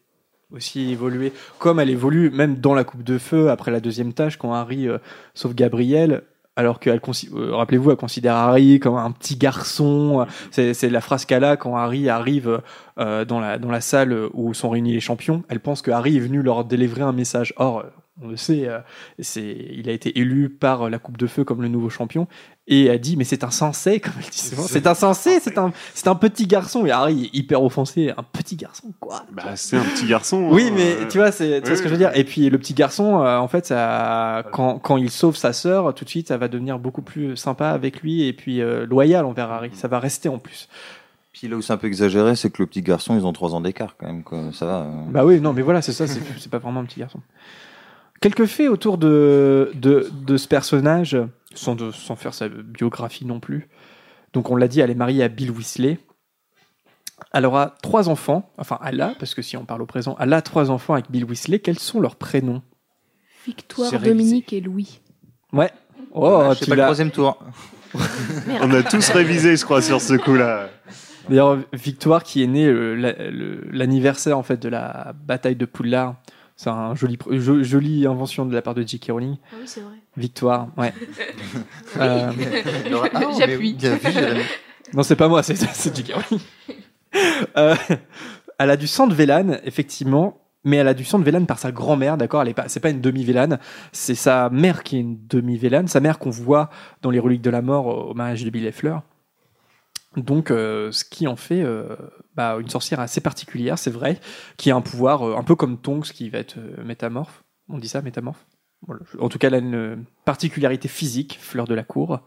aussi 0.51 0.91
évolué, 0.91 1.33
comme 1.59 1.79
elle 1.79 1.91
évolue 1.91 2.31
même 2.31 2.57
dans 2.57 2.75
la 2.75 2.85
Coupe 2.85 3.03
de 3.03 3.19
Feu 3.19 3.51
après 3.51 3.71
la 3.71 3.81
deuxième 3.81 4.15
tâche 4.15 4.39
quand 4.39 4.55
Harry 4.55 4.89
euh, 4.89 4.99
sauve 5.35 5.55
Gabriel. 5.55 6.23
Alors 6.57 6.81
consi- 6.81 7.33
euh, 7.37 7.55
rappelez-vous, 7.55 7.91
elle 7.91 7.97
considère 7.97 8.35
Harry 8.35 8.81
comme 8.81 8.97
un 8.97 9.13
petit 9.13 9.37
garçon. 9.37 10.27
C'est, 10.51 10.91
la 10.91 11.01
phrase 11.01 11.25
qu'elle 11.25 11.45
a 11.45 11.57
quand 11.57 11.77
Harry 11.77 12.09
arrive 12.09 12.63
euh, 12.99 13.25
dans, 13.25 13.39
la, 13.39 13.59
dans 13.59 13.71
la 13.71 13.81
salle 13.81 14.29
où 14.33 14.55
sont 14.55 14.71
réunis 14.71 14.93
les 14.93 15.01
champions. 15.01 15.45
Elle 15.49 15.61
pense 15.61 15.83
que 15.83 15.93
Harry 15.93 16.17
est 16.17 16.21
venu 16.21 16.43
leur 16.43 16.65
délivrer 16.65 17.03
un 17.03 17.13
message. 17.13 17.55
Or, 17.59 17.85
on 18.23 18.29
le 18.29 18.37
sait, 18.37 18.67
euh, 18.69 18.79
c'est, 19.19 19.57
il 19.73 19.89
a 19.89 19.93
été 19.93 20.19
élu 20.19 20.49
par 20.49 20.91
la 20.91 20.99
Coupe 20.99 21.17
de 21.17 21.27
Feu 21.27 21.45
comme 21.45 21.63
le 21.63 21.69
nouveau 21.69 21.89
champion 21.91 22.27
et 22.67 22.91
a 22.91 22.99
dit 22.99 23.17
mais 23.17 23.25
c'est 23.25 23.45
insensé 23.45 24.01
comme 24.01 24.13
elle 24.19 24.29
dit 24.31 24.39
souvent, 24.39 24.63
c'est 24.65 24.87
insensé, 24.87 25.41
c'est 25.41 25.57
un, 25.57 25.73
c'est 25.95 26.09
un 26.09 26.15
petit 26.15 26.47
garçon 26.47 26.85
et 26.85 26.91
Harry 26.91 27.25
est 27.27 27.37
hyper 27.37 27.63
offensé, 27.63 28.13
un 28.17 28.23
petit 28.23 28.57
garçon 28.57 28.93
quoi. 29.01 29.25
Bah, 29.33 29.57
c'est 29.57 29.77
un 29.77 29.85
petit 29.85 30.07
garçon. 30.07 30.49
Oui, 30.51 30.69
hein, 30.69 30.75
mais 30.75 30.93
euh, 30.97 31.09
tu 31.09 31.19
vois, 31.19 31.33
c'est, 31.33 31.61
tu 31.63 31.69
vois 31.69 31.77
ce 31.77 31.83
que 31.83 31.89
je 31.89 31.93
veux 31.95 31.99
dire. 31.99 32.11
Et 32.15 32.25
puis 32.25 32.51
le 32.51 32.59
petit 32.59 32.75
garçon, 32.75 33.21
euh, 33.23 33.39
en 33.39 33.49
fait, 33.49 33.67
ça, 33.67 34.45
quand, 34.53 34.79
quand 34.79 34.97
il 34.97 35.11
sauve 35.11 35.37
sa 35.37 35.53
sœur, 35.53 35.95
tout 35.95 36.05
de 36.05 36.11
suite, 36.11 36.29
ça 36.29 36.37
va 36.37 36.49
devenir 36.49 36.79
beaucoup 36.79 37.03
plus 37.03 37.37
sympa 37.37 37.69
avec 37.71 38.03
lui 38.03 38.25
et 38.27 38.33
puis 38.33 38.61
euh, 38.61 38.85
loyal 38.87 39.25
envers 39.25 39.51
Harry. 39.51 39.71
Ça 39.75 39.89
va 39.89 39.99
rester 39.99 40.29
en 40.29 40.39
plus. 40.39 40.69
Puis 41.33 41.47
là 41.47 41.57
où 41.57 41.63
c'est 41.63 41.73
un 41.73 41.77
peu 41.77 41.87
exagéré, 41.87 42.35
c'est 42.35 42.51
que 42.51 42.61
le 42.61 42.67
petit 42.67 42.83
garçon, 42.83 43.17
ils 43.17 43.25
ont 43.25 43.33
3 43.33 43.55
ans 43.55 43.61
d'écart 43.61 43.95
quand 43.97 44.07
même. 44.07 44.25
Quoi. 44.25 44.51
Ça 44.53 44.67
va. 44.67 44.81
euh. 44.81 44.91
Bah 45.11 45.25
oui, 45.25 45.41
non, 45.41 45.53
mais 45.53 45.63
voilà, 45.63 45.83
c'est 45.83 45.93
ça, 45.93 46.07
c'est, 46.07 46.21
c'est 46.39 46.51
pas 46.51 46.59
vraiment 46.59 46.81
un 46.81 46.85
petit 46.85 46.99
garçon. 46.99 47.21
Quelques 48.21 48.47
faits 48.47 48.69
autour 48.69 48.99
de, 48.99 49.71
de, 49.75 50.11
de 50.13 50.37
ce 50.37 50.49
personnage, 50.49 51.17
sans, 51.55 51.75
de, 51.75 51.91
sans 51.93 52.17
faire 52.17 52.35
sa 52.35 52.49
biographie 52.49 53.25
non 53.25 53.41
plus. 53.41 53.69
Donc 54.33 54.51
on 54.51 54.57
l'a 54.57 54.69
dit, 54.69 54.81
elle 54.81 54.91
est 54.91 54.95
mariée 54.95 55.23
à 55.23 55.29
Bill 55.29 55.51
Weasley. 55.51 55.99
Elle 57.33 57.47
aura 57.47 57.75
trois 57.83 58.09
enfants, 58.09 58.53
enfin 58.59 58.79
elle 58.85 59.01
a, 59.01 59.15
parce 59.19 59.35
que 59.35 59.43
si 59.43 59.57
on 59.57 59.65
parle 59.65 59.83
au 59.83 59.87
présent, 59.87 60.17
elle 60.21 60.33
a 60.33 60.43
trois 60.43 60.71
enfants 60.71 60.95
avec 60.95 61.11
Bill 61.11 61.25
Weasley. 61.25 61.59
Quels 61.59 61.79
sont 61.79 62.01
leurs 62.01 62.17
prénoms? 62.17 62.63
Victoire. 63.47 63.91
Dominique 64.01 64.53
et 64.53 64.61
Louis. 64.61 65.01
Ouais. 65.53 65.71
Oh, 66.13 66.39
Ouais, 66.39 66.49
je 66.51 66.59
sais 66.59 66.65
tu 66.65 66.71
pas 66.71 66.77
le 66.77 66.83
troisième 66.83 67.11
tour. 67.11 67.43
On 68.61 68.73
a 68.73 68.83
tous 68.83 69.09
révisé, 69.11 69.57
je 69.57 69.65
crois, 69.65 69.83
sur 69.83 70.01
ce 70.01 70.15
coup-là. 70.15 70.69
D'ailleurs, 71.29 71.59
Victoire 71.73 72.23
qui 72.23 72.43
est 72.43 72.47
née 72.47 72.67
euh, 72.67 73.63
l'anniversaire 73.71 74.39
en 74.39 74.43
fait 74.43 74.61
de 74.61 74.69
la 74.69 75.13
bataille 75.27 75.57
de 75.57 75.67
Poudlard. 75.67 76.17
C'est 76.61 76.71
un 76.71 76.93
joli, 76.97 77.17
jo- 77.31 77.63
jolie 77.63 78.05
invention 78.05 78.45
de 78.45 78.53
la 78.53 78.63
part 78.63 78.75
de 78.75 78.83
J.K. 78.83 79.11
Rowling. 79.13 79.37
Ah 79.53 79.55
oui, 79.61 79.63
c'est 79.67 79.81
vrai. 79.81 79.95
Victoire, 80.17 80.67
ouais. 80.77 80.93
Euh, 82.01 82.31
Ah, 82.31 82.33
mais 82.37 83.39
J'appuie. 83.39 83.77
non, 84.93 85.03
c'est 85.05 85.15
pas 85.15 85.29
moi, 85.29 85.45
c'est 85.45 85.55
c'est 85.57 85.95
J.K. 85.97 86.15
Rowling. 86.15 86.41
Euh, 87.57 87.77
elle 88.59 88.71
a 88.71 88.77
du 88.77 88.89
sang 88.89 89.07
de 89.07 89.15
Vélane, 89.15 89.61
effectivement, 89.65 90.41
mais 90.65 90.79
elle 90.79 90.89
a 90.89 90.95
du 90.95 91.05
sang 91.05 91.21
de 91.21 91.25
Vélane 91.25 91.47
par 91.47 91.61
sa 91.61 91.71
grand-mère, 91.71 92.17
d'accord? 92.17 92.43
Elle 92.43 92.49
est 92.49 92.55
pas, 92.55 92.67
c'est 92.69 92.81
pas 92.81 92.91
une 92.91 93.01
demi-Vélane, 93.01 93.61
c'est 93.93 94.17
sa 94.17 94.51
mère 94.51 94.83
qui 94.83 94.97
est 94.97 95.01
une 95.01 95.17
demi-Vélane, 95.29 95.87
sa 95.87 96.01
mère 96.01 96.19
qu'on 96.19 96.31
voit 96.31 96.71
dans 97.03 97.11
les 97.11 97.21
reliques 97.21 97.43
de 97.43 97.51
la 97.51 97.63
mort 97.63 97.87
au 98.11 98.15
mariage 98.15 98.43
de 98.45 98.51
Bill 98.51 98.67
et 98.67 98.73
Fleur. 98.73 99.03
Donc, 100.17 100.51
euh, 100.51 100.91
ce 100.91 101.05
qui 101.05 101.27
en 101.27 101.37
fait 101.37 101.63
euh, 101.63 101.95
bah, 102.35 102.57
une 102.61 102.69
sorcière 102.71 102.99
assez 103.01 103.21
particulière, 103.21 103.79
c'est 103.79 103.91
vrai, 103.91 104.21
qui 104.57 104.71
a 104.71 104.77
un 104.77 104.81
pouvoir 104.81 105.23
euh, 105.23 105.37
un 105.37 105.43
peu 105.45 105.55
comme 105.55 105.79
Tonks, 105.79 106.13
qui 106.13 106.29
va 106.31 106.39
être 106.39 106.57
euh, 106.59 106.83
métamorphe. 106.85 107.45
On 107.69 107.79
dit 107.79 107.89
ça, 107.89 108.01
métamorphe? 108.03 108.47
Voilà. 108.87 109.03
En 109.21 109.29
tout 109.29 109.39
cas, 109.39 109.49
elle 109.49 109.55
a 109.55 109.59
une 109.59 110.05
particularité 110.25 110.89
physique, 110.89 111.39
Fleur 111.41 111.67
de 111.67 111.75
la 111.75 111.83
Cour. 111.85 112.21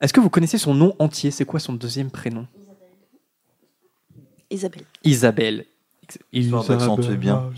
Est-ce 0.00 0.12
que 0.12 0.20
vous 0.20 0.30
connaissez 0.30 0.58
son 0.58 0.74
nom 0.74 0.96
entier? 0.98 1.30
C'est 1.30 1.44
quoi 1.44 1.60
son 1.60 1.74
deuxième 1.74 2.10
prénom? 2.10 2.46
Isabelle. 4.50 4.84
Isabelle. 5.04 5.64
Histoire 6.32 6.64
d'accentuer 6.64 7.16
bien. 7.16 7.50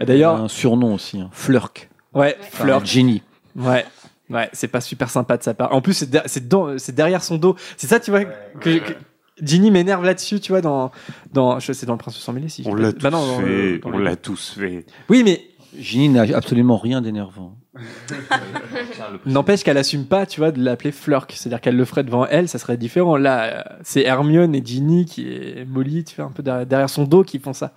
Et 0.00 0.04
D'ailleurs, 0.04 0.36
un 0.40 0.48
surnom 0.48 0.94
aussi, 0.94 1.20
hein, 1.20 1.30
Flurk. 1.32 1.90
ouais, 2.14 2.36
Enfin, 2.38 2.64
Fleur. 2.64 2.84
Ginny. 2.84 3.22
Ouais. 3.56 3.84
Ouais, 4.30 4.48
c'est 4.52 4.68
pas 4.68 4.80
super 4.80 5.08
sympa 5.10 5.36
de 5.36 5.42
sa 5.42 5.54
part. 5.54 5.72
En 5.72 5.80
plus, 5.80 5.94
c'est 5.94 6.10
c'est 6.28 6.44
c'est 6.78 6.94
derrière 6.94 7.22
son 7.22 7.36
dos. 7.38 7.54
C'est 7.76 7.86
ça, 7.86 8.00
tu 8.00 8.10
vois, 8.10 8.24
que, 8.24 8.78
que- 8.78 8.94
Ginny 9.42 9.70
m'énerve 9.70 10.04
là-dessus, 10.04 10.40
tu 10.40 10.50
vois, 10.52 10.60
dans, 10.62 10.90
dans, 11.32 11.60
je 11.60 11.72
sais, 11.72 11.84
dans 11.86 11.92
le 11.92 11.98
Prince 11.98 12.16
sans 12.16 12.32
mêlée, 12.32 12.48
si. 12.48 12.62
je 12.64 12.68
On 12.68 12.74
l'a 12.74 12.92
Bah 12.92 13.10
tous 13.10 13.10
non, 13.10 13.26
dans 13.26 13.40
le- 13.40 13.46
fait. 13.46 13.78
dans 13.78 13.90
On 13.92 13.98
l'a 13.98 14.16
tous 14.16 14.54
fait. 14.58 14.86
Oui, 15.10 15.22
mais 15.24 15.42
Ginny 15.78 16.08
n'a 16.08 16.22
absolument 16.36 16.78
rien 16.78 17.02
d'énervant. 17.02 17.56
n'empêche 19.26 19.62
qu'elle 19.62 19.76
assume 19.78 20.06
pas, 20.06 20.26
tu 20.26 20.40
vois, 20.40 20.50
de 20.52 20.62
l'appeler 20.62 20.92
Flurk. 20.92 21.32
C'est-à-dire 21.36 21.60
qu'elle 21.60 21.76
le 21.76 21.84
ferait 21.84 22.04
devant 22.04 22.26
elle, 22.26 22.48
ça 22.48 22.58
serait 22.58 22.76
différent. 22.76 23.16
Là, 23.16 23.42
euh, 23.44 23.62
c'est 23.82 24.02
Hermione 24.02 24.54
et 24.54 24.62
Ginny 24.64 25.04
qui 25.04 25.28
est 25.30 25.64
Molly, 25.66 26.04
tu 26.04 26.16
vois, 26.16 26.24
un 26.26 26.30
peu 26.30 26.42
derrière 26.42 26.90
son 26.90 27.04
dos 27.04 27.22
qui 27.22 27.38
font 27.38 27.52
ça. 27.52 27.72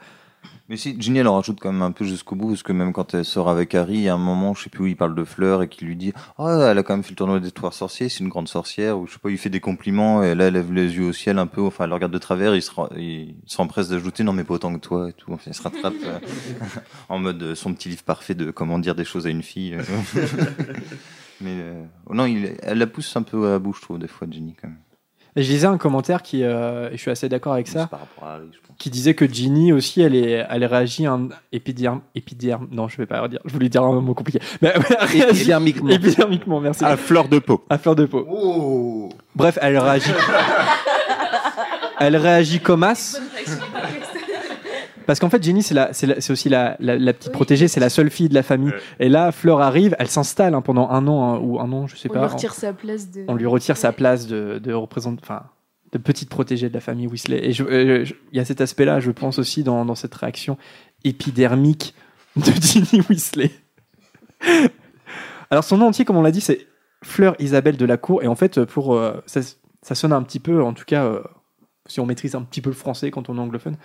Mais 0.69 0.77
si, 0.77 0.95
Ginny, 1.01 1.17
elle 1.17 1.27
en 1.27 1.33
rajoute 1.33 1.59
quand 1.59 1.71
même 1.71 1.81
un 1.81 1.91
peu 1.91 2.05
jusqu'au 2.05 2.35
bout, 2.35 2.49
parce 2.49 2.61
que 2.61 2.73
même 2.73 2.93
quand 2.93 3.15
elle 3.15 3.25
sort 3.25 3.49
avec 3.49 3.73
Harry, 3.73 3.95
il 3.95 4.01
y 4.01 4.07
a 4.07 4.13
un 4.13 4.19
moment, 4.19 4.53
je 4.53 4.63
sais 4.63 4.69
plus 4.69 4.83
où 4.83 4.87
il 4.87 4.95
parle 4.95 5.15
de 5.15 5.23
Fleur 5.23 5.63
et 5.63 5.67
qui 5.67 5.83
lui 5.83 5.95
dit 5.95 6.13
Oh, 6.37 6.47
elle 6.47 6.77
a 6.77 6.83
quand 6.83 6.93
même 6.93 7.01
fait 7.01 7.09
le 7.09 7.15
tournoi 7.15 7.39
des 7.39 7.49
trois 7.49 7.71
sorciers, 7.71 8.07
c'est 8.07 8.19
une 8.19 8.29
grande 8.29 8.47
sorcière, 8.47 8.99
ou 8.99 9.07
je 9.07 9.13
sais 9.13 9.19
pas, 9.19 9.31
il 9.31 9.39
fait 9.39 9.49
des 9.49 9.61
compliments, 9.61 10.21
et 10.21 10.35
là, 10.35 10.45
elle 10.45 10.53
lève 10.53 10.71
les 10.71 10.95
yeux 10.95 11.07
au 11.07 11.13
ciel 11.13 11.39
un 11.39 11.47
peu, 11.47 11.61
enfin, 11.61 11.85
elle 11.85 11.89
le 11.89 11.95
regarde 11.95 12.13
de 12.13 12.19
travers, 12.19 12.55
il 12.55 12.61
se 12.61 12.71
s'empresse 13.47 13.89
d'ajouter 13.89 14.23
Non, 14.23 14.31
mais 14.31 14.43
pas 14.43 14.53
autant 14.53 14.71
que 14.75 14.79
toi, 14.79 15.09
et 15.09 15.13
tout. 15.13 15.33
Enfin, 15.33 15.45
il 15.47 15.55
se 15.55 15.63
rattrape 15.63 15.93
euh, 16.05 16.19
en 17.09 17.17
mode 17.17 17.55
son 17.55 17.73
petit 17.73 17.89
livre 17.89 18.03
parfait 18.03 18.35
de 18.35 18.51
comment 18.51 18.77
dire 18.77 18.93
des 18.93 19.05
choses 19.05 19.25
à 19.25 19.31
une 19.31 19.41
fille. 19.41 19.73
euh. 19.73 19.81
mais 21.41 21.55
euh, 21.55 21.83
non, 22.11 22.27
il, 22.27 22.57
elle 22.61 22.77
la 22.77 22.87
pousse 22.87 23.15
un 23.15 23.23
peu 23.23 23.47
à 23.47 23.51
la 23.51 23.59
bouche, 23.59 23.77
je 23.77 23.81
trouve, 23.85 23.97
des 23.97 24.07
fois, 24.07 24.27
Ginny, 24.29 24.55
quand 24.61 24.67
même. 24.67 24.77
Et 25.35 25.43
je 25.43 25.51
lisais 25.51 25.67
un 25.67 25.77
commentaire 25.77 26.21
qui, 26.23 26.43
euh, 26.43 26.89
et 26.89 26.97
je 26.97 27.01
suis 27.01 27.11
assez 27.11 27.29
d'accord 27.29 27.53
avec 27.53 27.67
ça, 27.67 27.81
C'est 27.83 27.89
par 27.89 27.99
rapport 27.99 28.27
à 28.27 28.33
Harry, 28.33 28.47
je 28.51 28.57
pense. 28.67 28.75
qui 28.77 28.89
disait 28.89 29.13
que 29.13 29.25
Ginny 29.31 29.71
aussi, 29.71 30.01
elle, 30.01 30.15
est, 30.15 30.45
elle 30.49 30.65
réagit 30.65 31.05
à 31.05 31.13
un 31.13 31.29
épiderme, 31.51 32.01
épiderme. 32.15 32.67
Non, 32.71 32.87
je 32.87 32.97
vais 32.97 33.05
pas 33.05 33.27
dire. 33.27 33.39
Je 33.45 33.53
voulais 33.53 33.69
dire 33.69 33.83
un 33.83 34.01
mot 34.01 34.13
compliqué. 34.13 34.39
Mais 34.61 34.73
Épidermiquement. 35.29 35.89
Épidermiquement, 35.89 36.59
merci. 36.59 36.83
À 36.83 36.97
fleur 36.97 37.27
de 37.27 37.39
peau. 37.39 37.63
À 37.69 37.77
fleur 37.77 37.95
de 37.95 38.05
peau. 38.05 38.25
Oh 38.29 39.09
Bref, 39.35 39.57
elle 39.61 39.77
réagit. 39.77 40.11
elle 41.99 42.17
réagit 42.17 42.59
comme 42.59 42.83
as. 42.83 43.19
Parce 45.09 45.19
qu'en 45.19 45.29
fait, 45.31 45.41
Jenny, 45.43 45.63
c'est 45.63 45.73
la- 45.73 45.91
c'est 45.91 46.05
la- 46.05 46.21
c'est 46.21 46.31
aussi 46.31 46.49
la, 46.49 46.75
la- 46.79 46.95
la 46.99 47.13
petite 47.13 47.31
protégée, 47.31 47.67
c'est 47.67 47.79
la 47.79 47.89
seule 47.89 48.11
fille 48.11 48.29
de 48.29 48.35
la 48.35 48.43
famille. 48.43 48.71
Et 48.99 49.09
là, 49.09 49.31
Fleur 49.31 49.59
arrive, 49.59 49.95
elle 49.97 50.07
s'installe 50.07 50.53
hein, 50.53 50.61
pendant 50.61 50.87
un 50.91 51.07
an 51.07 51.33
hein, 51.33 51.39
ou 51.41 51.59
un 51.59 51.71
an, 51.71 51.87
je 51.87 51.95
sais 51.95 52.07
On 52.11 52.13
pas. 52.13 52.19
lui 52.27 52.33
retire 52.33 52.53
sa 52.53 52.73
place 52.73 53.09
de. 53.09 53.25
on 53.27 53.33
lui 53.33 53.47
retire 53.47 53.75
sa 53.75 53.91
place 53.91 54.27
de, 54.27 54.59
de 54.63 54.71
représente, 54.71 55.17
enfin, 55.23 55.45
de 55.93 55.97
petite 55.97 56.29
protégée 56.29 56.69
de 56.69 56.73
la 56.75 56.79
famille 56.79 57.07
Weasley. 57.07 57.39
Et 57.49 57.59
euh, 57.59 58.05
il 58.31 58.37
y 58.37 58.39
a 58.39 58.45
cet 58.45 58.61
aspect-là, 58.61 58.99
je 58.99 59.09
pense 59.09 59.39
aussi 59.39 59.63
dans, 59.63 59.83
dans 59.83 59.95
cette 59.95 60.13
réaction 60.13 60.59
épidermique 61.03 61.95
de 62.35 62.51
Ginny 62.61 63.01
Weasley. 63.09 63.49
Alors 65.49 65.63
son 65.63 65.77
nom 65.77 65.87
entier, 65.87 66.05
comme 66.05 66.17
on 66.17 66.21
l'a 66.21 66.31
dit, 66.31 66.41
c'est 66.41 66.67
Fleur 67.03 67.35
Isabelle 67.39 67.77
de 67.77 67.85
la 67.85 67.97
Cour. 67.97 68.21
Et 68.23 68.27
en 68.27 68.35
fait, 68.35 68.63
pour 68.65 68.95
euh, 68.95 69.13
ça, 69.25 69.39
ça 69.81 69.95
sonne 69.95 70.13
un 70.13 70.21
petit 70.21 70.39
peu, 70.39 70.61
en 70.63 70.73
tout 70.73 70.85
cas, 70.85 71.03
euh, 71.05 71.21
si 71.87 71.99
on 71.99 72.05
maîtrise 72.05 72.35
un 72.35 72.41
petit 72.43 72.61
peu 72.61 72.69
le 72.69 72.75
français 72.75 73.09
quand 73.09 73.29
on 73.29 73.37
est 73.37 73.41
anglophone, 73.41 73.75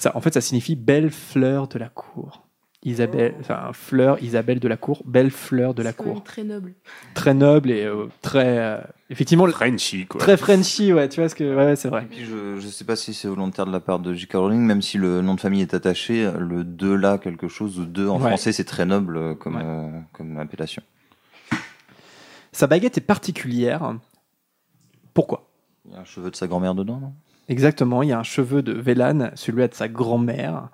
ça, 0.00 0.16
en 0.16 0.20
fait, 0.20 0.32
ça 0.34 0.40
signifie 0.40 0.76
belle 0.76 1.10
fleur 1.10 1.68
de 1.68 1.78
la 1.78 1.88
cour. 1.88 2.46
Isabelle, 2.82 3.34
enfin, 3.40 3.70
fleur 3.74 4.22
Isabelle 4.22 4.58
de 4.58 4.66
la 4.66 4.78
cour, 4.78 5.02
belle 5.04 5.30
fleur 5.30 5.74
de 5.74 5.82
la 5.82 5.92
cour 5.92 6.24
très 6.24 6.44
noble. 6.44 6.72
très 7.12 7.34
noble 7.34 7.70
et 7.70 7.84
euh, 7.84 8.06
très 8.22 8.58
euh, 8.58 8.78
effectivement 9.10 9.46
Frenchy, 9.48 10.06
quoi. 10.06 10.18
très 10.18 10.38
Frenchy 10.38 10.90
ouais 10.94 11.06
tu 11.10 11.20
vois 11.20 11.28
ce 11.28 11.34
que 11.34 11.44
ouais, 11.44 11.64
ouais, 11.66 11.76
c'est 11.76 11.90
vrai 11.90 12.04
Et 12.04 12.06
puis 12.06 12.24
je, 12.24 12.58
je 12.58 12.66
sais 12.68 12.86
pas 12.86 12.96
si 12.96 13.12
c'est 13.12 13.28
volontaire 13.28 13.66
de 13.66 13.70
la 13.70 13.80
part 13.80 13.98
de 13.98 14.14
J.K. 14.14 14.32
Rowling, 14.32 14.62
même 14.62 14.80
si 14.80 14.96
le 14.96 15.20
nom 15.20 15.34
de 15.34 15.40
famille 15.42 15.60
est 15.60 15.74
attaché, 15.74 16.30
le 16.38 16.64
de 16.64 16.90
là 16.90 17.18
quelque 17.18 17.48
chose 17.48 17.78
ou 17.78 17.84
de 17.84 18.08
en 18.08 18.14
Ouais. 18.18 18.28
français 18.28 18.52
c'est 18.52 18.64
très 18.64 18.86
noble 18.86 19.18
euh, 19.18 19.34
comme, 19.34 19.56
Ouais. 19.56 19.62
euh, 19.62 20.00
comme 20.14 20.38
appellation. 20.38 20.82
sa 22.52 22.66
baguette 22.66 22.96
est 22.96 23.02
particulière 23.02 23.94
pourquoi? 25.12 25.50
Il 25.84 25.92
y 25.92 25.96
a 25.96 26.00
un 26.00 26.04
cheveu 26.04 26.30
de 26.30 26.36
sa 26.36 26.46
grand-mère 26.46 26.74
dedans, 26.74 26.98
non? 26.98 27.12
Exactement 27.50 28.02
il 28.02 28.08
y 28.08 28.12
a 28.12 28.18
un 28.18 28.22
cheveu 28.22 28.62
de 28.62 28.72
Vélane 28.72 29.32
celui 29.34 29.68
de 29.68 29.74
sa 29.74 29.88
grand-mère 29.88 30.68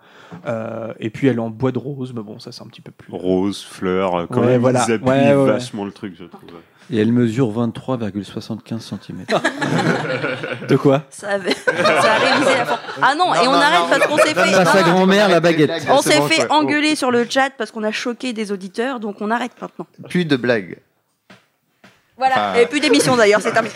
euh, 0.47 0.93
et 1.01 1.11
puis 1.11 1.27
elle 1.27 1.37
est 1.37 1.41
en 1.41 1.51
bois 1.51 1.73
de 1.73 1.79
rose 1.79 2.13
mais 2.15 2.23
bon 2.23 2.39
ça 2.39 2.53
c'est 2.53 2.63
un 2.63 2.67
petit 2.67 2.81
peu 2.83 2.93
plus 2.93 3.13
Rose, 3.13 3.65
fleur, 3.65 4.27
quand 4.31 4.41
Ouais, 4.43 4.47
même, 4.47 4.61
voilà. 4.61 4.85
ils 4.87 4.93
appuient 4.93 5.09
Ouais, 5.09 5.29
ouais, 5.29 5.35
ouais. 5.35 5.47
vachement 5.53 5.85
le 5.85 5.93
truc, 5.93 6.15
je 6.19 6.25
trouve. 6.25 6.51
Et 6.89 6.99
elle 7.01 7.11
mesure 7.13 7.51
23,75 7.51 8.79
cm. 8.81 9.25
de 10.69 10.77
quoi? 10.77 11.03
Ça, 11.11 11.31
avait... 11.31 11.53
ça 11.55 11.73
a 12.13 12.19
révisé 12.19 12.53
à 12.61 12.65
fond. 12.65 12.77
Ah 13.03 13.15
non, 13.17 13.35
et 13.35 13.49
on 13.49 13.53
arrête 13.55 13.81
parce 13.91 14.07
qu'on 14.07 14.19
s'est 14.19 14.35
fait. 14.35 14.55
à 14.55 14.65
sa 14.65 14.83
non, 14.83 14.87
non. 14.87 14.93
grand-mère 14.95 15.29
la 15.29 15.41
baguette. 15.41 15.73
On 15.91 16.01
s'est 16.01 16.21
fait 16.23 16.49
engueuler 16.49 16.95
sur 16.95 17.11
le 17.11 17.27
chat 17.29 17.51
parce 17.59 17.73
qu'on 17.73 17.83
a 17.83 17.91
choqué 17.91 18.33
des 18.33 18.53
auditeurs, 18.53 19.01
donc 19.01 19.17
on 19.21 19.33
arrête 19.33 19.51
maintenant. 19.61 19.87
Plus 20.09 20.25
de 20.27 20.37
blagues. 20.37 20.79
Voilà, 22.17 22.51
Enfin- 22.53 22.61
et 22.61 22.67
plus 22.67 22.79
d'émissions 22.79 23.17
d'ailleurs, 23.17 23.41
c'est 23.41 23.53
terminé. 23.53 23.75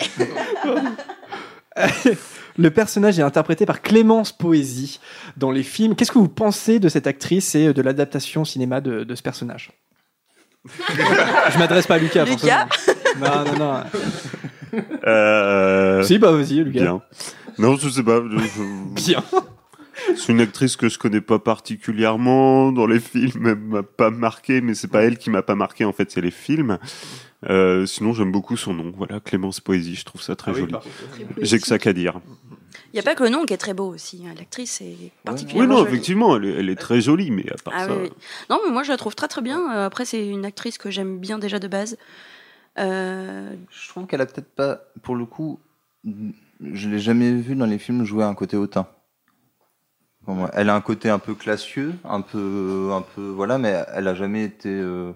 le 2.57 2.69
personnage 2.71 3.17
est 3.19 3.23
interprété 3.23 3.65
par 3.65 3.81
Clémence 3.81 4.31
Poésie 4.31 4.99
dans 5.37 5.51
les 5.51 5.63
films 5.63 5.95
qu'est-ce 5.95 6.11
que 6.11 6.19
vous 6.19 6.27
pensez 6.29 6.79
de 6.79 6.89
cette 6.89 7.07
actrice 7.07 7.55
et 7.55 7.73
de 7.73 7.81
l'adaptation 7.81 8.41
au 8.41 8.45
cinéma 8.45 8.81
de, 8.81 9.03
de 9.03 9.15
ce 9.15 9.21
personnage? 9.21 9.71
Je 10.65 11.57
m'adresse 11.57 11.87
pas 11.87 11.95
à 11.95 11.97
Lucas 11.97 12.25
Lucas 12.25 12.67
non 13.19 13.45
non 13.45 13.59
non 13.59 13.83
Euh, 15.05 16.03
si 16.03 16.17
bah 16.17 16.31
vas-y 16.31 16.63
Lucas 16.63 16.79
Bien. 16.81 17.01
Non, 17.57 17.75
je 17.77 17.89
sais 17.89 18.03
pas. 18.03 18.21
je- 18.21 18.93
bien 18.93 19.23
C'est 20.15 20.31
une 20.31 20.39
actrice 20.41 20.75
que 20.77 20.87
je 20.89 20.97
connais 20.97 21.19
pas 21.21 21.39
particulièrement 21.39 22.71
dans 22.71 22.87
les 22.87 22.99
films, 22.99 23.47
elle 23.47 23.55
m'a 23.57 23.83
pas 23.83 24.09
marqué, 24.09 24.61
mais 24.61 24.73
c'est 24.73 24.87
pas 24.87 25.03
elle 25.03 25.17
qui 25.17 25.29
m'a 25.29 25.41
pas 25.41 25.55
marqué 25.55 25.83
en 25.85 25.91
fait, 25.91 26.09
c'est 26.11 26.21
les 26.21 26.31
films. 26.31 26.77
Euh, 27.49 27.85
sinon, 27.85 28.13
j'aime 28.13 28.31
beaucoup 28.31 28.55
son 28.55 28.73
nom. 28.73 28.93
Voilà, 28.95 29.19
Clémence 29.19 29.59
Poésie, 29.59 29.95
je 29.95 30.05
trouve 30.05 30.21
ça 30.21 30.35
très 30.35 30.51
Ah 30.51 30.53
oui, 30.55 30.61
joli. 30.61 30.75
J'ai 31.41 31.59
que 31.59 31.67
ça 31.67 31.77
qu'à 31.79 31.91
dire. 31.91 32.19
Il 32.93 32.95
n'y 32.95 32.99
a 32.99 33.03
pas 33.03 33.15
que 33.15 33.23
le 33.23 33.29
nom 33.29 33.45
qui 33.45 33.53
est 33.53 33.57
très 33.57 33.73
beau 33.73 33.87
aussi. 33.93 34.23
hein. 34.27 34.33
L'actrice 34.37 34.81
est 34.81 34.85
Oui, 34.99 35.11
particulièrement 35.23 35.73
non, 35.73 35.79
jolie. 35.79 35.89
effectivement, 35.91 36.37
elle 36.37 36.45
est, 36.45 36.53
elle 36.59 36.69
est 36.69 36.75
très 36.79 37.01
jolie, 37.01 37.31
mais 37.31 37.45
à 37.51 37.55
part 37.63 37.73
Ah 37.75 37.85
ça. 37.87 37.93
oui, 37.93 37.99
oui. 38.03 38.09
Non, 38.49 38.59
mais 38.65 38.71
moi 38.71 38.83
je 38.83 38.91
la 38.91 38.97
trouve 38.97 39.15
très 39.15 39.27
très 39.27 39.41
bien. 39.41 39.59
Euh, 39.75 39.85
Après, 39.85 40.05
c'est 40.05 40.25
une 40.25 40.45
actrice 40.45 40.77
que 40.77 40.89
j'aime 40.89 41.19
bien 41.19 41.37
déjà 41.39 41.59
de 41.59 41.67
base. 41.67 41.97
Euh, 42.79 43.53
Je 43.69 43.89
trouve 43.89 44.07
qu'elle 44.07 44.21
a 44.21 44.25
peut-être 44.25 44.53
pas, 44.55 44.81
pour 45.03 45.15
le 45.15 45.25
coup, 45.25 45.59
je 46.05 46.89
l'ai 46.89 46.99
jamais 46.99 47.33
vue 47.33 47.55
dans 47.55 47.65
les 47.65 47.77
films 47.79 48.05
jouer 48.05 48.23
un 48.23 48.33
côté 48.35 48.55
hautain. 48.57 48.87
Elle 50.53 50.69
a 50.69 50.75
un 50.75 50.81
côté 50.81 51.09
un 51.09 51.19
peu 51.19 51.33
classieux, 51.33 51.93
un 52.05 52.21
peu, 52.21 52.91
un 52.93 53.01
peu, 53.01 53.29
voilà, 53.29 53.57
mais 53.57 53.83
elle 53.93 54.07
a 54.07 54.13
jamais 54.15 54.43
été. 54.45 54.69
euh, 54.69 55.11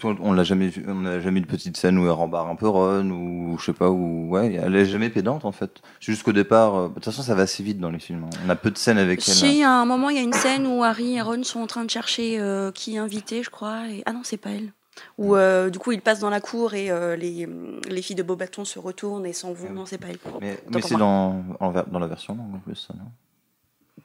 vois, 0.00 0.14
on 0.20 0.32
l'a 0.32 0.44
jamais 0.44 0.68
vu, 0.68 0.84
on 0.88 0.94
n'a 1.00 1.20
jamais 1.20 1.38
eu 1.40 1.42
de 1.42 1.46
petite 1.46 1.76
scène 1.76 1.98
où 1.98 2.04
elle 2.04 2.10
rembarre 2.10 2.48
un 2.48 2.54
peu 2.56 2.68
Ron 2.68 3.10
ou 3.10 3.56
je 3.58 3.64
sais 3.66 3.72
pas 3.72 3.90
où, 3.90 4.28
ouais, 4.30 4.54
elle 4.54 4.74
est 4.76 4.84
jamais 4.86 5.10
pédante 5.10 5.44
en 5.44 5.52
fait. 5.52 5.80
C'est 6.00 6.12
juste 6.12 6.22
qu'au 6.22 6.32
départ, 6.32 6.74
euh, 6.74 6.88
de 6.88 6.94
toute 6.94 7.04
façon, 7.04 7.22
ça 7.22 7.34
va 7.34 7.42
assez 7.42 7.62
vite 7.62 7.78
dans 7.78 7.90
les 7.90 7.98
films. 7.98 8.26
On 8.44 8.48
a 8.50 8.56
peu 8.56 8.70
de 8.70 8.78
scènes 8.78 8.98
avec 8.98 9.20
elle. 9.26 9.34
Si, 9.34 9.62
à 9.62 9.70
un 9.70 9.84
moment, 9.84 10.10
il 10.10 10.16
y 10.16 10.20
a 10.20 10.22
une 10.22 10.32
scène 10.32 10.66
où 10.66 10.82
Harry 10.84 11.16
et 11.16 11.20
Ron 11.22 11.42
sont 11.42 11.60
en 11.60 11.66
train 11.66 11.84
de 11.84 11.90
chercher 11.90 12.38
euh, 12.40 12.70
qui 12.72 12.96
inviter, 12.98 13.42
je 13.42 13.50
crois. 13.50 13.88
Et... 13.88 14.02
Ah 14.06 14.12
non, 14.12 14.20
c'est 14.24 14.36
pas 14.36 14.50
elle. 14.50 14.72
Où 15.18 15.36
euh, 15.36 15.70
du 15.70 15.78
coup, 15.78 15.92
ils 15.92 16.02
passent 16.02 16.20
dans 16.20 16.30
la 16.30 16.40
cour 16.40 16.74
et 16.74 16.90
euh, 16.90 17.16
les, 17.16 17.48
les 17.88 18.02
filles 18.02 18.14
de 18.14 18.22
Beaubaton 18.22 18.64
se 18.64 18.78
retournent 18.78 19.24
et 19.26 19.32
s'en 19.32 19.52
vont. 19.52 19.70
Non, 19.72 19.86
c'est 19.86 19.98
pas 19.98 20.08
elle. 20.10 20.18
Mais, 20.40 20.58
mais 20.70 20.82
c'est 20.82 20.96
dans, 20.96 21.42
en 21.60 21.72
dans 21.72 21.98
la 21.98 22.06
version 22.06 22.34
longue 22.34 22.54
en 22.54 22.58
plus, 22.58 22.76
ça, 22.76 22.94
non? 22.94 23.04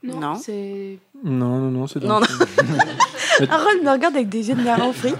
Non, 0.03 0.19
Non. 0.19 0.35
c'est. 0.35 0.99
Non, 1.23 1.57
non, 1.59 1.71
non, 1.71 1.87
c'est 1.87 1.99
Non, 2.01 2.07
dans 2.07 2.19
non. 2.21 2.25
Mais- 3.39 3.49
Harold 3.49 3.83
me 3.83 3.89
regarde 3.91 4.15
avec 4.15 4.29
des 4.29 4.49
yeux 4.49 4.55
de 4.55 4.61
narron 4.61 4.93
frit. 4.93 5.13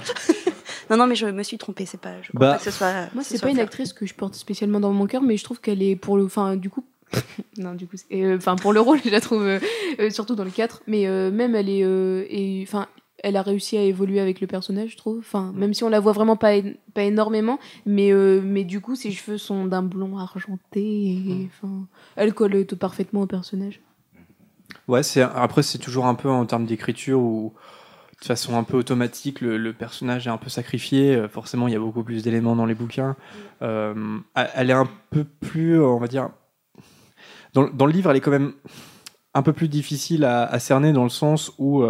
Non, 0.90 0.98
non, 0.98 1.08
mais 1.08 1.16
je 1.16 1.26
me 1.28 1.44
suis 1.44 1.58
trompée. 1.58 1.86
C'est 1.86 2.00
pas. 2.00 2.22
Je 2.22 2.30
crois 2.30 2.40
Bah, 2.40 2.52
pas 2.54 2.58
que 2.58 2.64
ce 2.64 2.72
soit. 2.72 2.94
Moi, 3.14 3.24
ce 3.24 3.32
c'est 3.36 3.42
pas 3.42 3.50
une 3.50 3.60
actrice 3.60 3.94
que 3.94 4.06
je 4.06 4.14
porte 4.14 4.36
spécialement 4.36 4.80
dans 4.80 4.92
mon 4.92 5.06
cœur, 5.08 5.22
mais 5.22 5.38
je 5.38 5.44
trouve 5.44 5.60
qu'elle 5.62 5.82
est 5.82 5.96
pour 5.96 6.18
le. 6.18 6.26
Enfin, 6.26 6.56
du 6.56 6.70
coup. 6.70 6.84
non, 7.58 7.74
du 7.74 7.88
coup. 7.88 7.96
euh, 8.12 8.38
Enfin, 8.38 8.56
pour 8.56 8.74
le 8.74 8.80
rôle, 8.82 9.00
je 9.06 9.10
la 9.10 9.22
trouve. 9.22 9.44
euh, 9.44 9.60
euh, 10.00 10.10
surtout 10.10 10.36
dans 10.36 10.44
le 10.44 10.50
4. 10.52 10.82
Mais 10.88 11.08
euh, 11.08 11.32
même, 11.32 11.56
elle 11.56 11.70
est. 11.70 11.84
euh, 11.84 12.26
et- 12.30 12.62
Enfin. 12.64 12.88
Elle 13.24 13.36
a 13.36 13.42
réussi 13.42 13.76
à 13.76 13.82
évoluer 13.82 14.20
avec 14.20 14.42
le 14.42 14.46
personnage, 14.46 14.92
je 14.92 14.98
trouve. 14.98 15.18
Enfin, 15.18 15.52
même 15.56 15.74
si 15.74 15.84
on 15.84 15.90
la 15.90 16.00
voit 16.00 16.12
vraiment 16.12 16.36
pas, 16.36 16.52
pas 16.94 17.02
énormément, 17.02 17.58
mais, 17.88 18.12
euh, 18.14 18.42
mais 18.46 18.64
du 18.64 18.80
coup, 18.80 18.96
ses 18.96 19.10
cheveux 19.10 19.40
sont 19.40 19.66
d'un 19.66 19.82
blond 19.82 20.20
argenté. 20.20 20.84
Et, 20.84 21.50
enfin, 21.50 21.88
elle 22.16 22.36
colle 22.36 22.68
tout 22.68 22.78
parfaitement 22.78 23.22
au 23.22 23.26
personnage. 23.26 23.82
Ouais, 24.88 25.02
c'est 25.02 25.22
après 25.24 25.64
c'est 25.64 25.80
toujours 25.80 26.06
un 26.06 26.14
peu 26.14 26.30
en 26.30 26.46
termes 26.46 26.68
d'écriture 26.68 27.20
où 27.20 27.54
de 28.22 28.26
façon 28.26 28.58
un 28.58 28.64
peu 28.64 28.78
automatique 28.78 29.42
le, 29.42 29.74
personnage 29.74 30.28
est 30.28 30.30
un 30.30 30.38
peu 30.38 30.50
sacrifié. 30.50 31.16
Euh, 31.16 31.28
Forcément, 31.28 31.68
il 31.68 31.74
y 31.74 31.76
a 31.76 31.80
beaucoup 31.80 32.04
plus 32.04 32.24
d'éléments 32.24 32.56
dans 32.56 32.66
les 32.66 32.76
bouquins. 32.76 33.16
Euh, 33.62 34.18
elle 34.36 34.70
est 34.70 34.74
un 34.74 34.90
peu 35.12 35.24
plus, 35.24 35.80
euh, 35.80 35.86
on 35.86 36.00
va 36.00 36.08
dire, 36.08 36.30
dans, 37.54 37.86
le 37.86 37.92
livre, 37.92 38.12
elle 38.12 38.18
est 38.18 38.22
quand 38.22 38.32
même 38.32 38.54
un 39.34 39.42
peu 39.42 39.54
plus 39.54 39.68
difficile 39.68 40.26
à, 40.26 40.60
cerner 40.60 40.94
dans 40.94 41.04
le 41.04 41.10
sens 41.10 41.52
où 41.58 41.84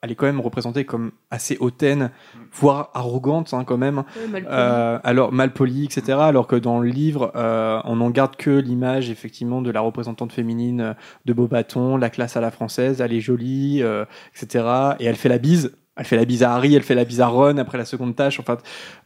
elle 0.00 0.12
est 0.12 0.14
quand 0.14 0.26
même 0.26 0.40
représentée 0.40 0.84
comme 0.84 1.10
assez 1.30 1.56
hautaine, 1.58 2.10
voire 2.52 2.90
arrogante 2.94 3.52
hein, 3.52 3.64
quand 3.64 3.78
même. 3.78 4.04
Ouais, 4.16 4.28
mal. 4.28 4.46
Euh, 4.48 4.98
alors 5.02 5.32
mal 5.32 5.52
polie, 5.52 5.84
etc. 5.84 6.18
Alors 6.20 6.46
que 6.46 6.54
dans 6.54 6.78
le 6.78 6.88
livre, 6.88 7.32
euh, 7.34 7.80
on 7.84 7.96
n'en 7.96 8.10
garde 8.10 8.36
que 8.36 8.50
l'image 8.50 9.10
effectivement 9.10 9.60
de 9.60 9.70
la 9.70 9.80
représentante 9.80 10.32
féminine 10.32 10.80
euh, 10.80 10.94
de 11.24 11.32
Beaubaton, 11.32 11.96
la 11.96 12.10
classe 12.10 12.36
à 12.36 12.40
la 12.40 12.52
française. 12.52 13.00
Elle 13.00 13.12
est 13.12 13.20
jolie, 13.20 13.82
euh, 13.82 14.04
etc. 14.36 14.64
Et 15.00 15.06
elle 15.06 15.16
fait 15.16 15.28
la 15.28 15.38
bise. 15.38 15.72
Elle 15.96 16.04
fait 16.04 16.16
la 16.16 16.24
bise 16.24 16.44
à 16.44 16.54
Harry, 16.54 16.76
elle 16.76 16.84
fait 16.84 16.94
la 16.94 17.04
bise 17.04 17.20
à 17.20 17.26
Ron 17.26 17.56
après 17.56 17.76
la 17.76 17.84
seconde 17.84 18.14
tâche. 18.14 18.38
Enfin, 18.38 18.56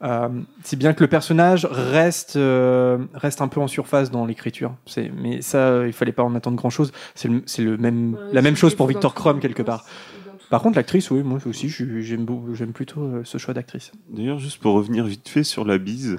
euh, 0.04 0.28
c'est 0.62 0.76
bien 0.78 0.92
que 0.92 1.02
le 1.02 1.08
personnage 1.08 1.64
reste 1.64 2.38
reste 3.14 3.40
un 3.40 3.48
peu 3.48 3.60
en 3.62 3.66
surface 3.66 4.10
dans 4.10 4.26
l'écriture. 4.26 4.74
Mais 5.16 5.40
ça, 5.40 5.86
il 5.86 5.94
fallait 5.94 6.12
pas 6.12 6.22
en 6.22 6.34
attendre 6.34 6.58
grand 6.58 6.68
chose. 6.68 6.92
C'est 7.14 7.28
le, 7.28 7.78
même 7.78 8.12
Ouais, 8.12 8.34
la 8.34 8.42
même 8.42 8.56
chose 8.56 8.74
pour 8.74 8.88
Victor 8.88 9.14
tout. 9.14 9.38
quelque 9.38 9.62
part. 9.62 9.86
Par 10.52 10.60
contre, 10.60 10.76
l'actrice, 10.76 11.10
oui, 11.10 11.22
moi 11.22 11.38
aussi, 11.46 11.70
j'aime 11.70 12.72
plutôt 12.74 13.00
euh, 13.00 13.22
ce 13.24 13.38
choix 13.38 13.54
d'actrice. 13.54 13.90
D'ailleurs, 14.10 14.38
juste 14.38 14.60
pour 14.60 14.74
revenir 14.74 15.06
vite 15.06 15.26
fait 15.26 15.44
sur 15.44 15.64
la 15.64 15.78
bise, 15.78 16.18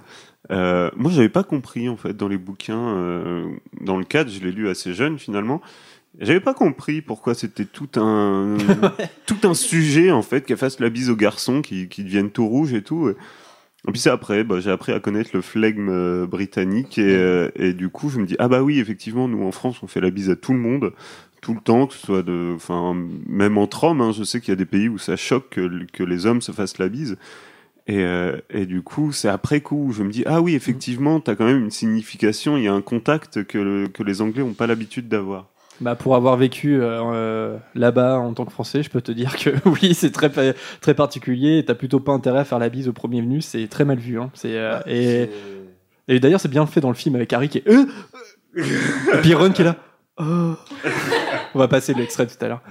euh, 0.50 0.90
moi 0.96 1.12
j'avais 1.12 1.30
pas 1.30 1.44
compris 1.44 1.88
en 1.88 1.98
fait 1.98 2.18
dans 2.18 2.28
les 2.28 2.40
bouquins, 2.40 2.96
euh, 2.98 3.48
dans 3.82 3.96
le 3.96 4.04
cadre, 4.04 4.32
je 4.32 4.40
l'ai 4.40 4.52
lu 4.52 4.70
assez 4.70 4.96
jeune 4.96 5.20
finalement. 5.20 5.62
J'avais 6.20 6.40
pas 6.40 6.56
compris 6.56 7.04
pourquoi 7.04 7.36
c'était 7.36 7.66
tout 7.66 7.90
un 7.98 8.58
tout 9.28 9.38
un 9.44 9.54
sujet 9.54 10.10
en 10.10 10.24
fait 10.24 10.48
qu'elle 10.48 10.58
fasse 10.58 10.80
la 10.80 10.90
bise 10.90 11.12
aux 11.12 11.16
garçons 11.16 11.62
qui, 11.62 11.88
qui 11.88 12.04
deviennent 12.04 12.32
tout 12.32 12.48
rouges 12.48 12.74
et 12.74 12.82
tout. 12.82 13.10
Et, 13.10 13.16
et 13.88 13.92
puis 13.92 14.02
c'est 14.02 14.10
après, 14.10 14.44
bah, 14.44 14.60
j'ai 14.60 14.72
appris 14.72 14.94
à 14.94 15.00
connaître 15.00 15.30
le 15.34 15.42
flegme 15.42 15.90
euh, 15.90 16.26
britannique 16.26 16.98
et, 16.98 17.16
euh, 17.16 17.52
et 17.56 17.74
du 17.74 17.90
coup 17.90 18.10
je 18.10 18.18
me 18.18 18.26
dis 18.26 18.36
ah 18.40 18.48
bah 18.48 18.64
oui 18.64 18.80
effectivement 18.80 19.28
nous 19.28 19.44
en 19.44 19.52
France 19.52 19.84
on 19.84 19.88
fait 19.88 20.02
la 20.02 20.10
bise 20.10 20.32
à 20.32 20.36
tout 20.36 20.54
le 20.54 20.60
monde 20.60 20.92
tout 21.44 21.54
le 21.54 21.60
temps 21.62 21.86
que 21.88 21.94
ce 21.94 22.00
soit 22.06 22.24
de 22.24 22.54
enfin 22.56 22.96
même 23.28 23.58
entre 23.58 23.84
hommes 23.84 24.02
hein, 24.02 24.12
je 24.12 24.24
sais 24.24 24.40
qu'il 24.40 24.50
y 24.50 24.54
a 24.54 24.56
des 24.56 24.66
pays 24.66 24.88
où 24.90 24.98
ça 24.98 25.16
choque 25.16 25.50
que, 25.52 25.86
que 25.92 26.04
les 26.04 26.26
hommes 26.26 26.42
se 26.42 26.52
fassent 26.52 26.78
la 26.80 26.88
bise 26.90 27.18
et, 27.86 28.00
euh, 28.00 28.38
et 28.50 28.66
du 28.66 28.82
coup, 28.82 29.12
c'est 29.12 29.28
après 29.28 29.60
coup 29.60 29.88
où 29.88 29.92
je 29.92 30.04
me 30.04 30.10
dis 30.10 30.24
ah 30.26 30.42
oui, 30.42 30.56
effectivement, 30.56 31.20
t'as 31.20 31.36
quand 31.36 31.44
même 31.44 31.60
une 31.66 31.70
signification, 31.70 32.56
il 32.56 32.64
y 32.64 32.68
a 32.70 32.74
un 32.74 32.82
contact 32.82 33.44
que, 33.44 33.58
le- 33.58 33.88
que 33.90 34.04
les 34.04 34.22
Anglais 34.22 34.42
n'ont 34.42 34.54
pas 34.54 34.68
l'habitude 34.68 35.10
d'avoir. 35.10 35.50
Bah 35.82 35.96
pour 35.96 36.16
avoir 36.16 36.38
vécu 36.38 36.76
euh, 36.80 37.02
euh, 37.14 37.58
là-bas 37.76 38.20
en 38.20 38.34
tant 38.34 38.46
que 38.46 38.54
Français, 38.54 38.84
je 38.84 38.90
peux 38.90 39.02
te 39.02 39.12
dire 39.12 39.36
que 39.36 39.50
oui, 39.66 39.94
c'est 39.96 40.12
très 40.12 40.30
très 40.80 40.94
particulier. 40.94 41.66
T'as 41.68 41.76
plutôt 41.76 42.00
pas 42.00 42.14
intérêt 42.14 42.40
à 42.40 42.46
faire 42.46 42.60
la 42.60 42.70
bise 42.70 42.88
au 42.88 42.94
premier 42.94 43.20
venu, 43.22 43.42
c'est 43.42 43.68
très 43.68 43.84
mal 43.84 43.98
vu. 44.00 44.18
Hein. 44.18 44.32
C'est 44.34 44.58
euh, 44.58 44.80
et, 44.88 45.30
et 46.08 46.22
d'ailleurs 46.22 46.40
c'est 46.40 46.48
bien 46.48 46.66
fait 46.66 46.80
dans 46.80 46.88
le 46.88 46.96
film 46.96 47.16
avec 47.16 47.34
Harry 47.34 47.50
qui 47.50 47.58
est 47.58 47.68
euh, 47.68 47.84
et 48.56 49.18
puis 49.22 49.34
Ron 49.34 49.52
qui 49.52 49.62
est 49.62 49.66
là. 49.66 49.76
Oh. 50.18 50.54
On 51.56 51.60
va 51.60 51.68
passer 51.68 51.94
l'extrait 51.94 52.28
tout 52.28 52.36
à 52.44 52.48
l'heure. 52.48 52.62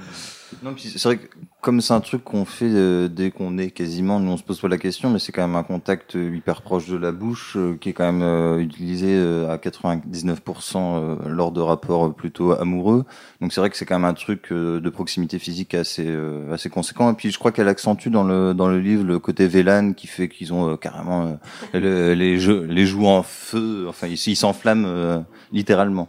Non, 0.62 0.74
puis 0.74 0.84
c'est 0.84 1.02
vrai 1.02 1.16
que 1.16 1.28
comme 1.62 1.80
c'est 1.80 1.94
un 1.94 2.00
truc 2.00 2.22
qu'on 2.24 2.44
fait 2.44 2.68
euh, 2.68 3.08
dès 3.08 3.30
qu'on 3.30 3.56
est 3.56 3.70
quasiment, 3.70 4.20
nous 4.20 4.32
on 4.32 4.36
se 4.36 4.42
pose 4.42 4.60
pas 4.60 4.68
la 4.68 4.76
question, 4.76 5.08
mais 5.08 5.18
c'est 5.18 5.32
quand 5.32 5.40
même 5.40 5.56
un 5.56 5.62
contact 5.62 6.14
euh, 6.14 6.34
hyper 6.36 6.60
proche 6.60 6.88
de 6.88 6.96
la 6.98 7.10
bouche 7.10 7.56
euh, 7.56 7.76
qui 7.80 7.88
est 7.88 7.92
quand 7.94 8.04
même 8.04 8.20
euh, 8.22 8.58
utilisé 8.58 9.06
euh, 9.16 9.48
à 9.50 9.56
99% 9.56 10.76
euh, 10.76 11.16
lors 11.26 11.52
de 11.52 11.60
rapports 11.62 12.14
plutôt 12.14 12.52
amoureux. 12.52 13.06
Donc 13.40 13.52
c'est 13.54 13.60
vrai 13.62 13.70
que 13.70 13.78
c'est 13.78 13.86
quand 13.86 13.98
même 13.98 14.04
un 14.04 14.12
truc 14.14 14.52
euh, 14.52 14.78
de 14.78 14.90
proximité 14.90 15.38
physique 15.38 15.72
assez 15.74 16.04
euh, 16.06 16.52
assez 16.52 16.68
conséquent. 16.68 17.10
Et 17.10 17.14
puis 17.14 17.30
je 17.30 17.38
crois 17.38 17.50
qu'elle 17.50 17.68
accentue 17.68 18.08
dans 18.10 18.24
le 18.24 18.52
dans 18.52 18.68
le 18.68 18.78
livre 18.78 19.04
le 19.04 19.18
côté 19.18 19.48
Vélan 19.48 19.94
qui 19.94 20.06
fait 20.06 20.28
qu'ils 20.28 20.52
ont 20.52 20.72
euh, 20.72 20.76
carrément 20.76 21.38
euh, 21.72 21.80
le- 21.80 22.12
les 22.14 22.38
jeux 22.38 22.66
les 22.68 22.84
joues 22.84 23.06
en 23.06 23.22
feu. 23.22 23.86
Enfin 23.88 24.06
ils 24.06 24.14
ils 24.26 24.36
s'enflamment 24.36 24.84
euh, 24.86 25.18
littéralement. 25.50 26.08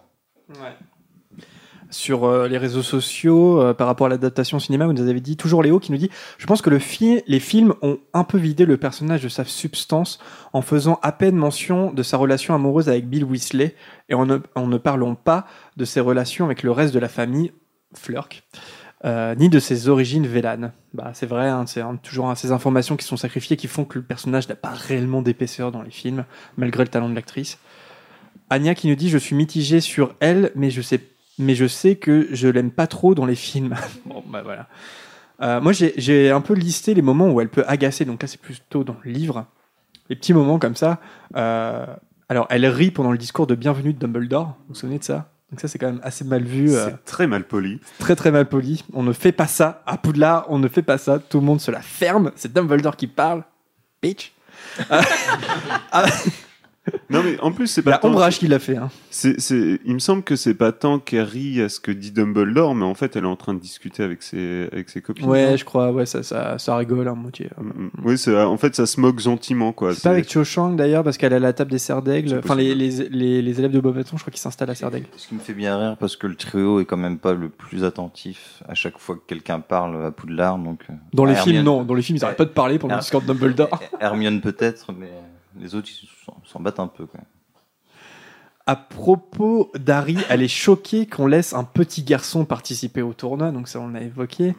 Sur 1.94 2.24
euh, 2.24 2.48
les 2.48 2.58
réseaux 2.58 2.82
sociaux, 2.82 3.62
euh, 3.62 3.76
par 3.76 3.86
rapport 3.86 4.08
à 4.08 4.10
l'adaptation 4.10 4.58
cinéma, 4.58 4.88
vous 4.88 4.94
nous 4.94 5.08
avez 5.08 5.22
dit 5.22 5.38
toujours 5.38 5.62
Léo 5.62 5.80
qui 5.80 5.92
nous 5.92 6.00
dit 6.00 6.10
Je 6.40 6.48
pense 6.48 6.64
que 6.64 6.72
le 6.72 6.80
les 7.28 7.40
films 7.40 7.76
ont 7.84 8.00
un 8.16 8.24
peu 8.24 8.40
vidé 8.40 8.66
le 8.66 8.78
personnage 8.78 9.22
de 9.22 9.30
sa 9.30 9.46
substance 9.46 10.18
en 10.54 10.64
faisant 10.64 10.98
à 11.04 11.12
peine 11.12 11.36
mention 11.36 11.94
de 11.94 12.02
sa 12.02 12.18
relation 12.18 12.56
amoureuse 12.56 12.90
avec 12.90 13.08
Bill 13.08 13.24
Weasley 13.24 13.76
et 14.10 14.16
en 14.16 14.26
ne, 14.26 14.78
parlant 14.78 15.14
pas 15.14 15.46
de 15.78 15.86
ses 15.86 16.00
relations 16.00 16.46
avec 16.46 16.64
le 16.64 16.72
reste 16.72 16.96
de 16.96 17.00
la 17.00 17.10
famille, 17.10 17.52
Flurk, 17.94 18.44
euh, 19.06 19.36
ni 19.36 19.50
de 19.50 19.60
ses 19.60 19.88
origines 19.88 20.26
vélanes. 20.26 20.72
Bah, 20.96 21.12
c'est 21.14 21.28
vrai, 21.28 21.48
hein, 21.48 21.66
c'est 21.68 21.84
toujours 22.02 22.36
ces 22.36 22.52
informations 22.52 22.98
qui 22.98 23.06
sont 23.06 23.18
sacrifiées 23.18 23.56
qui 23.56 23.68
font 23.68 23.86
que 23.86 24.00
le 24.00 24.04
personnage 24.04 24.50
n'a 24.50 24.56
pas 24.56 24.72
réellement 24.72 25.22
d'épaisseur 25.22 25.72
dans 25.72 25.84
les 25.84 25.92
films, 25.92 26.26
malgré 26.58 26.86
le 26.86 26.90
talent 26.90 27.10
de 27.10 27.16
l'actrice. 27.16 27.60
Anya 28.50 28.74
qui 28.74 28.88
nous 28.88 28.96
dit 28.96 29.10
Je 29.10 29.20
suis 29.20 29.36
mitigée 29.36 29.80
sur 29.80 30.16
elle, 30.20 30.52
mais 30.56 30.72
je 30.72 30.82
sais, 30.82 31.00
mais 31.40 31.56
je 31.56 31.66
sais 31.68 31.96
que 31.96 32.28
je 32.32 32.48
l'aime 32.48 32.72
pas 32.72 32.88
trop 32.88 33.16
dans 33.16 33.26
les 33.26 33.36
films. 33.36 33.76
bon, 34.06 34.24
bah 34.28 34.42
voilà. 34.44 34.68
Euh, 35.42 35.60
moi, 35.62 35.72
j'ai- 35.74 36.32
un 36.32 36.42
peu 36.42 36.54
listé 36.54 36.94
les 36.94 37.02
moments 37.02 37.30
où 37.32 37.42
elle 37.42 37.50
peut 37.50 37.66
agacer. 37.68 38.06
Donc 38.06 38.22
là, 38.22 38.28
c'est 38.28 38.40
plutôt 38.40 38.84
dans 38.84 38.96
le 39.04 39.12
livre. 39.12 39.46
Les 40.10 40.16
petits 40.16 40.34
moments 40.34 40.60
comme 40.60 40.76
ça. 40.76 41.00
Euh, 41.36 41.86
alors, 42.30 42.48
elle 42.50 42.66
rit 42.66 42.92
pendant 42.92 43.12
le 43.12 43.18
discours 43.18 43.48
de 43.48 43.56
bienvenue 43.56 43.94
de 43.94 44.00
Dumbledore. 44.00 44.48
Vous 44.68 44.74
vous 44.74 44.76
souvenez 44.76 45.00
de 45.00 45.04
ça? 45.04 45.30
Donc 45.52 45.60
ça, 45.60 45.68
c'est 45.68 45.78
quand 45.80 45.88
même 45.88 46.00
assez 46.04 46.24
mal 46.24 46.44
vu. 46.44 46.72
euh, 46.74 46.86
C'est 46.90 47.04
très 47.06 47.28
mal 47.28 47.44
poli. 47.46 47.80
très 48.00 48.16
très 48.16 48.32
mal 48.32 48.48
poli. 48.48 48.84
On 48.94 49.04
ne 49.04 49.14
fait 49.14 49.32
pas 49.32 49.48
ça. 49.48 49.84
À 49.86 49.98
Poudlard, 49.98 50.46
on 50.50 50.60
ne 50.60 50.68
fait 50.68 50.82
pas 50.82 50.98
ça. 50.98 51.20
Tout 51.20 51.40
le 51.40 51.46
monde 51.46 51.62
se 51.62 51.72
la 51.72 51.82
ferme. 51.82 52.32
C'est 52.36 52.54
Dumbledore 52.54 52.96
qui 52.96 53.08
parle. 53.08 53.44
Bitch. 54.02 54.34
Non 57.10 57.22
mais 57.24 57.40
en 57.40 57.54
plus 57.54 57.68
c'est 57.68 57.82
pas 57.82 57.92
la 57.92 57.98
tant- 57.98 58.10
ombrage 58.10 58.40
qui 58.40 58.48
l'a 58.48 58.60
fait. 58.60 58.76
Hein. 58.76 58.90
C'est, 59.10 59.40
c'est, 59.40 59.80
il 59.86 59.94
me 59.94 60.00
semble 60.00 60.22
que 60.22 60.36
c'est 60.36 60.54
pas 60.54 60.74
tant 60.74 61.00
qu'elle 61.00 61.22
rit 61.24 61.62
à 61.62 61.70
ce 61.70 61.80
que 61.80 61.92
dit 61.92 62.12
Dumbledore, 62.12 62.76
mais 62.76 62.84
en 62.84 62.94
fait 62.94 63.16
elle 63.16 63.24
est 63.24 63.28
en 63.28 63.38
train 63.38 63.54
de 63.54 63.60
discuter 63.60 64.04
avec 64.04 64.22
ses, 64.22 64.68
avec 64.72 64.90
ses 64.90 65.02
copines. 65.02 65.26
Ouais, 65.30 65.58
je 65.58 65.64
crois. 65.64 65.92
Ouais, 65.94 66.06
ça, 66.06 66.24
ça, 66.24 66.58
ça 66.58 66.76
rigole 66.76 67.08
à 67.08 67.14
moitié. 67.14 67.50
Mm, 67.58 67.88
Oui, 68.04 68.18
c'est, 68.18 68.38
en 68.38 68.58
fait 68.58 68.76
ça 68.76 68.86
se 68.86 69.00
moque 69.00 69.20
gentiment 69.20 69.72
quoi. 69.72 69.94
C'est 69.94 70.04
pas 70.04 70.10
avec 70.10 70.30
Cho 70.30 70.44
Chang 70.44 70.72
d'ailleurs, 70.74 71.06
parce 71.06 71.18
qu'elle 71.18 71.32
est 71.32 71.38
à 71.38 71.40
la 71.40 71.54
table 71.54 71.72
des 71.72 71.78
serres 71.78 72.02
d'aigle. 72.02 72.42
Enfin, 72.44 72.56
les, 72.56 72.76
les, 72.76 72.90
les, 73.10 73.42
les 73.42 73.60
élèves 73.60 73.72
de 73.72 73.80
Beaubaton, 73.80 74.18
je 74.18 74.22
crois 74.22 74.32
qu'ils 74.32 74.42
s'installent 74.42 74.70
à 74.72 74.76
serre 74.76 74.92
d'aigle. 74.92 75.08
Ce 75.16 75.28
qui 75.30 75.36
me 75.36 75.40
fait 75.40 75.54
bien 75.54 75.78
rire 75.80 75.96
parce 75.98 76.18
que 76.18 76.28
le 76.28 76.36
trio 76.36 76.82
est 76.82 76.86
quand 76.86 76.98
même 76.98 77.18
pas 77.18 77.34
le 77.34 77.48
plus 77.48 77.86
attentif 77.86 78.62
à 78.68 78.74
chaque 78.76 78.98
fois 78.98 79.16
que 79.16 79.22
quelqu'un 79.26 79.62
parle 79.62 80.06
à 80.06 80.12
Poudlard. 80.12 80.58
Donc, 80.58 80.82
euh, 80.90 80.94
Dans 81.14 81.24
les 81.24 81.34
Hermione- 81.34 81.54
films, 81.56 81.64
non. 81.66 81.84
Dans 81.84 81.94
les 81.94 82.02
films, 82.02 82.18
ils 82.18 82.26
arrêtent 82.26 82.36
pas 82.38 82.44
de 82.46 82.50
parler 82.50 82.78
pendant 82.78 82.96
le 82.96 82.98
Her- 82.98 83.02
discours 83.04 83.22
de 83.22 83.28
Dumbledore. 83.28 83.80
Hermione 84.02 84.42
peut-être, 84.42 84.92
mais 85.00 85.10
les 85.62 85.76
autres 85.76 85.88
ils 86.04 86.08
s'en- 86.26 86.60
battent 86.60 86.80
un 86.80 86.88
peu. 86.88 87.06
Quand 87.06 87.18
même. 87.18 87.28
À 88.66 88.76
propos 88.76 89.72
d'Harry, 89.78 90.18
elle 90.30 90.42
est 90.42 90.48
choquée 90.48 91.06
qu'on 91.06 91.28
laisse 91.28 91.54
un 91.54 91.66
petit 91.66 92.04
garçon 92.04 92.46
participer 92.46 93.02
au 93.02 93.14
tournoi, 93.14 93.52
donc 93.52 93.68
ça 93.68 93.80
on 93.80 93.90
l'a 93.90 94.02
évoqué. 94.02 94.56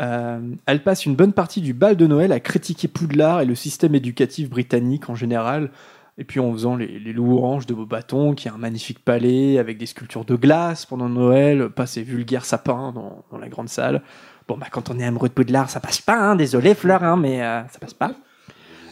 Euh, 0.00 0.40
elle 0.66 0.82
passe 0.82 1.06
une 1.06 1.14
bonne 1.14 1.32
partie 1.32 1.60
du 1.60 1.72
bal 1.72 1.96
de 1.96 2.06
Noël 2.06 2.32
à 2.32 2.40
critiquer 2.40 2.88
Poudlard 2.88 3.40
et 3.40 3.46
le 3.46 3.54
système 3.54 3.94
éducatif 3.94 4.50
britannique 4.50 5.08
en 5.08 5.14
général, 5.14 5.70
et 6.18 6.24
puis 6.24 6.40
en 6.40 6.52
faisant 6.52 6.76
les, 6.76 6.98
les 6.98 7.12
louanges 7.12 7.66
de 7.66 7.74
Beaubaton, 7.74 8.34
qui 8.34 8.48
a 8.48 8.54
un 8.54 8.58
magnifique 8.58 9.04
palais 9.04 9.58
avec 9.58 9.78
des 9.78 9.86
sculptures 9.86 10.24
de 10.24 10.34
glace 10.34 10.84
pendant 10.84 11.08
Noël, 11.08 11.70
pas 11.70 11.86
ces 11.86 12.02
vulgaires 12.02 12.44
sapins 12.44 12.90
dans, 12.92 13.24
dans 13.30 13.38
la 13.38 13.48
grande 13.48 13.68
salle. 13.68 14.02
Bon, 14.48 14.58
bah 14.58 14.66
quand 14.70 14.90
on 14.90 14.98
est 14.98 15.04
amoureux 15.04 15.28
de 15.28 15.34
Poudlard, 15.34 15.70
ça 15.70 15.78
passe 15.80 16.00
pas, 16.00 16.18
hein, 16.18 16.36
désolé 16.36 16.74
Fleur, 16.74 17.04
hein, 17.04 17.16
mais 17.16 17.42
euh, 17.42 17.62
ça 17.68 17.78
passe 17.78 17.94
pas. 17.94 18.12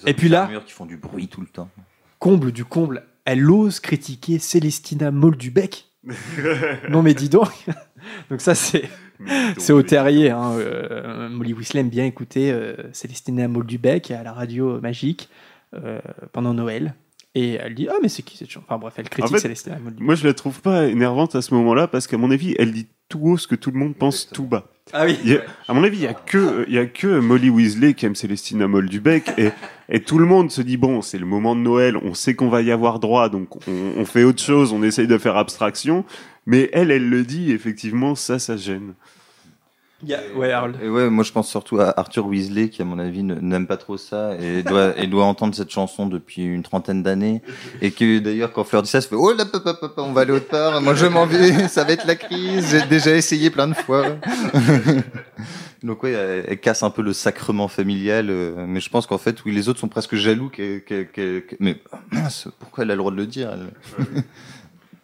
Et 0.06 0.14
puis 0.14 0.28
là, 0.28 0.48
qui 0.64 0.72
font 0.72 0.86
du 0.86 0.96
bruit 0.96 1.28
tout 1.28 1.40
le 1.40 1.46
temps. 1.48 1.68
Comble 2.18 2.52
du 2.52 2.64
comble, 2.64 3.04
elle 3.24 3.50
ose 3.50 3.80
critiquer 3.80 4.38
Célestina 4.38 5.10
Moldubec. 5.10 5.90
non 6.90 7.02
mais 7.02 7.14
dis 7.14 7.28
donc. 7.28 7.48
donc 8.30 8.40
ça 8.40 8.54
c'est 8.54 8.88
c'est 9.58 9.72
au 9.72 9.82
terrier. 9.82 10.30
Hein. 10.30 10.52
euh, 10.58 11.28
Molly 11.28 11.54
aime 11.74 11.88
bien 11.88 12.04
écouter 12.04 12.52
euh, 12.52 12.74
Célestina 12.92 13.48
Moldubec 13.48 14.10
à 14.10 14.22
la 14.22 14.32
radio 14.32 14.80
magique 14.80 15.28
euh, 15.74 16.00
pendant 16.32 16.54
Noël. 16.54 16.94
Et 17.36 17.54
elle 17.54 17.74
dit 17.74 17.88
ah 17.90 17.94
mais 18.00 18.08
c'est 18.08 18.22
qui 18.22 18.36
cette 18.36 18.48
chanson 18.50 18.64
Enfin 18.68 18.78
bref, 18.78 18.94
elle 18.96 19.08
critique 19.08 19.34
En 19.34 19.38
fait, 19.38 19.68
Moldubec. 19.80 20.00
moi 20.00 20.14
je 20.14 20.24
la 20.26 20.34
trouve 20.34 20.60
pas 20.60 20.86
énervante 20.86 21.34
à 21.34 21.42
ce 21.42 21.52
moment-là 21.54 21.88
parce 21.88 22.06
qu'à 22.06 22.16
mon 22.16 22.30
avis, 22.30 22.54
elle 22.58 22.72
dit 22.72 22.86
tout 23.08 23.20
haut 23.22 23.36
ce 23.36 23.46
que 23.48 23.54
tout 23.56 23.70
le 23.72 23.78
monde 23.78 23.96
pense 23.96 24.28
tout 24.30 24.44
bas. 24.46 24.68
Ah 24.92 25.04
oui. 25.06 25.16
A- 25.34 25.70
à 25.70 25.74
mon 25.74 25.82
avis, 25.82 25.96
il 25.98 26.02
y 26.04 26.06
a 26.06 26.14
que 26.14 26.64
il 26.68 26.74
y 26.74 26.78
a 26.78 26.86
que 26.86 27.18
Molly 27.18 27.50
Weasley 27.50 27.94
qui 27.94 28.06
aime 28.06 28.14
Célestina 28.14 28.68
Moldubec 28.68 29.32
et 29.36 29.48
et 29.88 30.00
tout 30.00 30.18
le 30.18 30.26
monde 30.26 30.50
se 30.52 30.62
dit 30.62 30.76
bon, 30.76 31.02
c'est 31.02 31.18
le 31.18 31.26
moment 31.26 31.56
de 31.56 31.60
Noël, 31.60 31.96
on 31.96 32.14
sait 32.14 32.34
qu'on 32.34 32.48
va 32.48 32.62
y 32.62 32.70
avoir 32.70 33.00
droit, 33.00 33.28
donc 33.28 33.56
on, 33.68 33.72
on 33.98 34.04
fait 34.04 34.22
autre 34.24 34.42
chose, 34.42 34.72
on 34.72 34.82
essaye 34.84 35.06
de 35.08 35.18
faire 35.18 35.36
abstraction. 35.36 36.04
Mais 36.46 36.70
elle, 36.72 36.90
elle 36.90 37.08
le 37.08 37.24
dit 37.24 37.50
effectivement, 37.52 38.14
ça, 38.14 38.38
ça 38.38 38.56
gêne. 38.56 38.94
Il 40.04 40.10
y 40.10 40.14
a- 40.14 40.20
Ouais, 40.36 40.52
Harold. 40.52 40.76
Et 40.82 40.88
ouais, 40.88 41.08
moi 41.10 41.24
je 41.24 41.32
pense 41.32 41.48
surtout 41.48 41.78
à 41.80 41.98
Arthur 41.98 42.26
Weasley 42.26 42.68
qui 42.68 42.82
à 42.82 42.84
mon 42.84 42.98
avis 42.98 43.22
n'aime 43.22 43.66
pas 43.66 43.76
trop 43.76 43.96
ça 43.96 44.34
et 44.40 44.62
doit, 44.70 44.98
et 44.98 45.06
doit 45.06 45.24
entendre 45.24 45.54
cette 45.54 45.70
chanson 45.70 46.06
depuis 46.06 46.42
une 46.44 46.62
trentaine 46.62 47.02
d'années 47.02 47.42
et 47.80 47.90
que 47.90 48.18
d'ailleurs 48.18 48.52
quand 48.52 48.64
Fleur 48.64 48.82
dit 48.82 48.90
ça, 48.90 49.00
se 49.00 49.08
fait 49.08 49.16
oh 49.16 49.32
là 49.32 49.44
papa 49.46 49.74
papa 49.74 50.02
on 50.02 50.12
va 50.12 50.22
aller 50.22 50.32
autre 50.32 50.48
part, 50.48 50.80
moi 50.82 50.94
je 50.94 51.06
m'en 51.06 51.26
vais, 51.26 51.68
ça 51.68 51.84
va 51.84 51.92
être 51.92 52.06
la 52.06 52.16
crise, 52.16 52.68
j'ai 52.70 52.86
déjà 52.86 53.14
essayé 53.14 53.50
plein 53.50 53.68
de 53.68 53.74
fois. 53.74 54.04
Donc 55.82 56.02
ouais, 56.02 56.12
elle, 56.12 56.44
elle 56.48 56.60
casse 56.60 56.82
un 56.82 56.90
peu 56.90 57.02
le 57.02 57.12
sacrement 57.12 57.68
familial, 57.68 58.28
euh, 58.30 58.64
mais 58.66 58.80
je 58.80 58.88
pense 58.88 59.06
qu'en 59.06 59.18
fait 59.18 59.44
oui 59.44 59.52
les 59.52 59.68
autres 59.68 59.80
sont 59.80 59.88
presque 59.88 60.14
jaloux 60.14 60.48
qu'elle- 60.48 60.82
mais 61.60 61.76
mince, 62.10 62.48
pourquoi 62.58 62.84
elle 62.84 62.90
a 62.90 62.94
le 62.94 62.98
droit 62.98 63.10
de 63.12 63.16
le 63.16 63.26
dire 63.26 63.50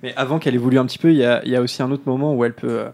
Mais 0.02 0.14
avant 0.16 0.38
qu'elle 0.38 0.54
évolue 0.54 0.78
un 0.78 0.86
petit 0.86 0.98
peu, 0.98 1.10
il 1.10 1.18
y 1.18 1.24
a, 1.24 1.42
il 1.44 1.50
y 1.50 1.56
a 1.56 1.60
aussi 1.60 1.82
un 1.82 1.90
autre 1.90 2.04
moment 2.06 2.34
où 2.34 2.44
elle 2.46 2.54
peut 2.54 2.80
euh, 2.80 2.88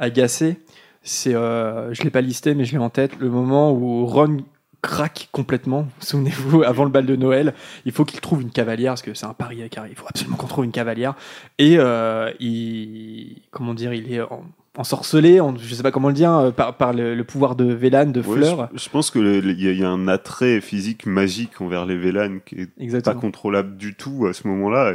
agacer. 0.00 0.58
C'est, 1.02 1.34
euh, 1.34 1.92
je 1.94 2.02
l'ai 2.02 2.10
pas 2.10 2.20
listé, 2.20 2.54
mais 2.54 2.64
je 2.64 2.72
l'ai 2.72 2.78
en 2.78 2.90
tête, 2.90 3.18
le 3.18 3.28
moment 3.28 3.72
où 3.72 4.06
Ron 4.06 4.38
craque 4.82 5.28
complètement. 5.32 5.86
Souvenez-vous, 6.00 6.62
avant 6.62 6.84
le 6.84 6.90
bal 6.90 7.06
de 7.06 7.16
Noël, 7.16 7.54
il 7.84 7.92
faut 7.92 8.04
qu'il 8.04 8.20
trouve 8.20 8.42
une 8.42 8.50
cavalière 8.50 8.92
parce 8.92 9.02
que 9.02 9.14
c'est 9.14 9.26
un 9.26 9.34
pari 9.34 9.60
avec 9.60 9.76
Harry. 9.78 9.90
Il 9.92 9.96
faut 9.96 10.06
absolument 10.08 10.36
qu'on 10.36 10.46
trouve 10.46 10.64
une 10.64 10.72
cavalière. 10.72 11.14
Et 11.58 11.76
euh, 11.78 12.30
il, 12.40 13.42
comment 13.50 13.74
dire, 13.74 13.92
il 13.94 14.12
est 14.12 14.20
en- 14.20 14.44
ensorcelé, 14.78 15.38
en, 15.40 15.56
je 15.56 15.74
sais 15.74 15.82
pas 15.82 15.90
comment 15.90 16.08
le 16.08 16.14
dire, 16.14 16.32
euh, 16.32 16.50
par, 16.50 16.76
par 16.76 16.92
le, 16.92 17.14
le 17.14 17.24
pouvoir 17.24 17.56
de 17.56 17.64
Vélan, 17.72 18.06
de 18.06 18.20
Ouais, 18.20 18.36
Fleur. 18.36 18.68
je, 18.72 18.78
je 18.84 18.88
pense 18.88 19.10
que 19.10 19.18
le- 19.18 19.40
le- 19.40 19.52
il 19.52 19.60
y, 19.60 19.78
y 19.80 19.84
a 19.84 19.90
un 19.90 20.08
attrait 20.08 20.60
physique 20.60 21.04
magique 21.06 21.60
envers 21.60 21.84
les 21.84 21.96
Vélanes 21.96 22.40
qui 22.46 22.54
est 22.56 22.70
Exactement. 22.78 23.14
pas 23.16 23.20
contrôlable 23.20 23.76
du 23.76 23.94
tout 23.94 24.26
à 24.26 24.32
ce 24.32 24.46
moment-là. 24.48 24.94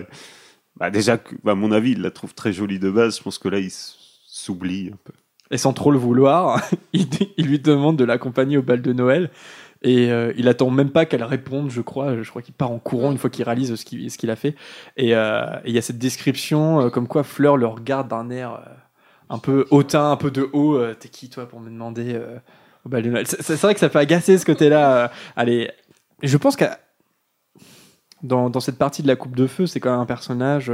Bah 0.78 0.90
déjà, 0.90 1.18
que- 1.18 1.36
à 1.48 1.56
mon 1.56 1.72
avis, 1.72 1.92
il 1.92 2.02
la 2.02 2.12
trouve 2.12 2.34
très 2.34 2.54
jolie 2.54 2.80
de 2.80 2.90
base. 2.90 3.18
Je 3.18 3.24
pense 3.24 3.38
que 3.40 3.50
là, 3.50 3.60
il 3.60 3.72
s'oublie 3.72 4.90
un 4.94 4.98
peu. 5.04 5.14
Et 5.52 5.58
sans 5.58 5.74
trop 5.74 5.92
le 5.92 5.98
vouloir, 5.98 6.62
il, 6.94 7.08
lui 7.38 7.60
demande 7.60 7.98
de 7.98 8.04
l'accompagner 8.04 8.58
au 8.58 8.62
bal 8.62 8.82
de 8.82 8.94
Noël. 8.94 9.30
Et 9.84 10.12
euh, 10.12 10.34
il 10.38 10.48
attend 10.48 10.70
même 10.72 10.90
pas 10.90 11.06
qu'elle 11.06 11.24
réponde, 11.24 11.70
je 11.70 11.82
crois. 11.82 12.22
Je 12.22 12.30
crois 12.30 12.42
qu'il 12.42 12.54
part 12.54 12.72
en 12.72 12.80
courant 12.80 13.12
une 13.12 13.18
fois 13.18 13.30
qu'il 13.30 13.46
réalise 13.46 13.76
ce 13.76 13.86
qu'il 13.86 14.32
a 14.32 14.36
fait. 14.36 14.56
Et 14.98 15.16
euh, 15.16 15.46
et 15.64 15.70
il 15.70 15.76
y 15.76 15.78
a 15.78 15.82
cette 15.82 16.00
description 16.00 16.82
euh, 16.82 16.90
comme 16.90 17.08
quoi 17.08 17.24
Fleur 17.24 17.58
le 17.58 17.68
regarde 17.68 18.08
d'un 18.08 18.30
air 18.30 18.60
un 19.30 19.38
peu 19.38 19.66
hautain, 19.70 20.12
un 20.12 20.18
peu 20.18 20.32
de 20.32 20.50
haut. 20.52 20.80
T'es 20.96 21.10
qui 21.10 21.30
toi 21.30 21.48
pour 21.48 21.60
me 21.60 21.70
demander 21.70 22.20
au 22.86 22.90
bal 22.90 23.04
de 23.04 23.10
Noël? 23.12 23.28
C'est 23.28 23.56
vrai 23.62 23.74
que 23.74 23.80
ça 23.80 23.90
fait 23.90 24.00
agacer 24.00 24.38
ce 24.38 24.46
côté-là. 24.46 25.12
allez, 25.36 25.70
je 26.24 26.38
pense 26.38 26.56
qu'à 26.56 26.80
dans, 28.24 28.60
cette 28.60 28.80
partie 28.80 29.04
de 29.04 29.08
la 29.08 29.16
Coupe 29.16 29.36
de 29.36 29.46
Feu, 29.46 29.68
c'est 29.68 29.80
quand 29.80 29.92
même 29.92 30.00
un 30.00 30.08
personnage 30.08 30.72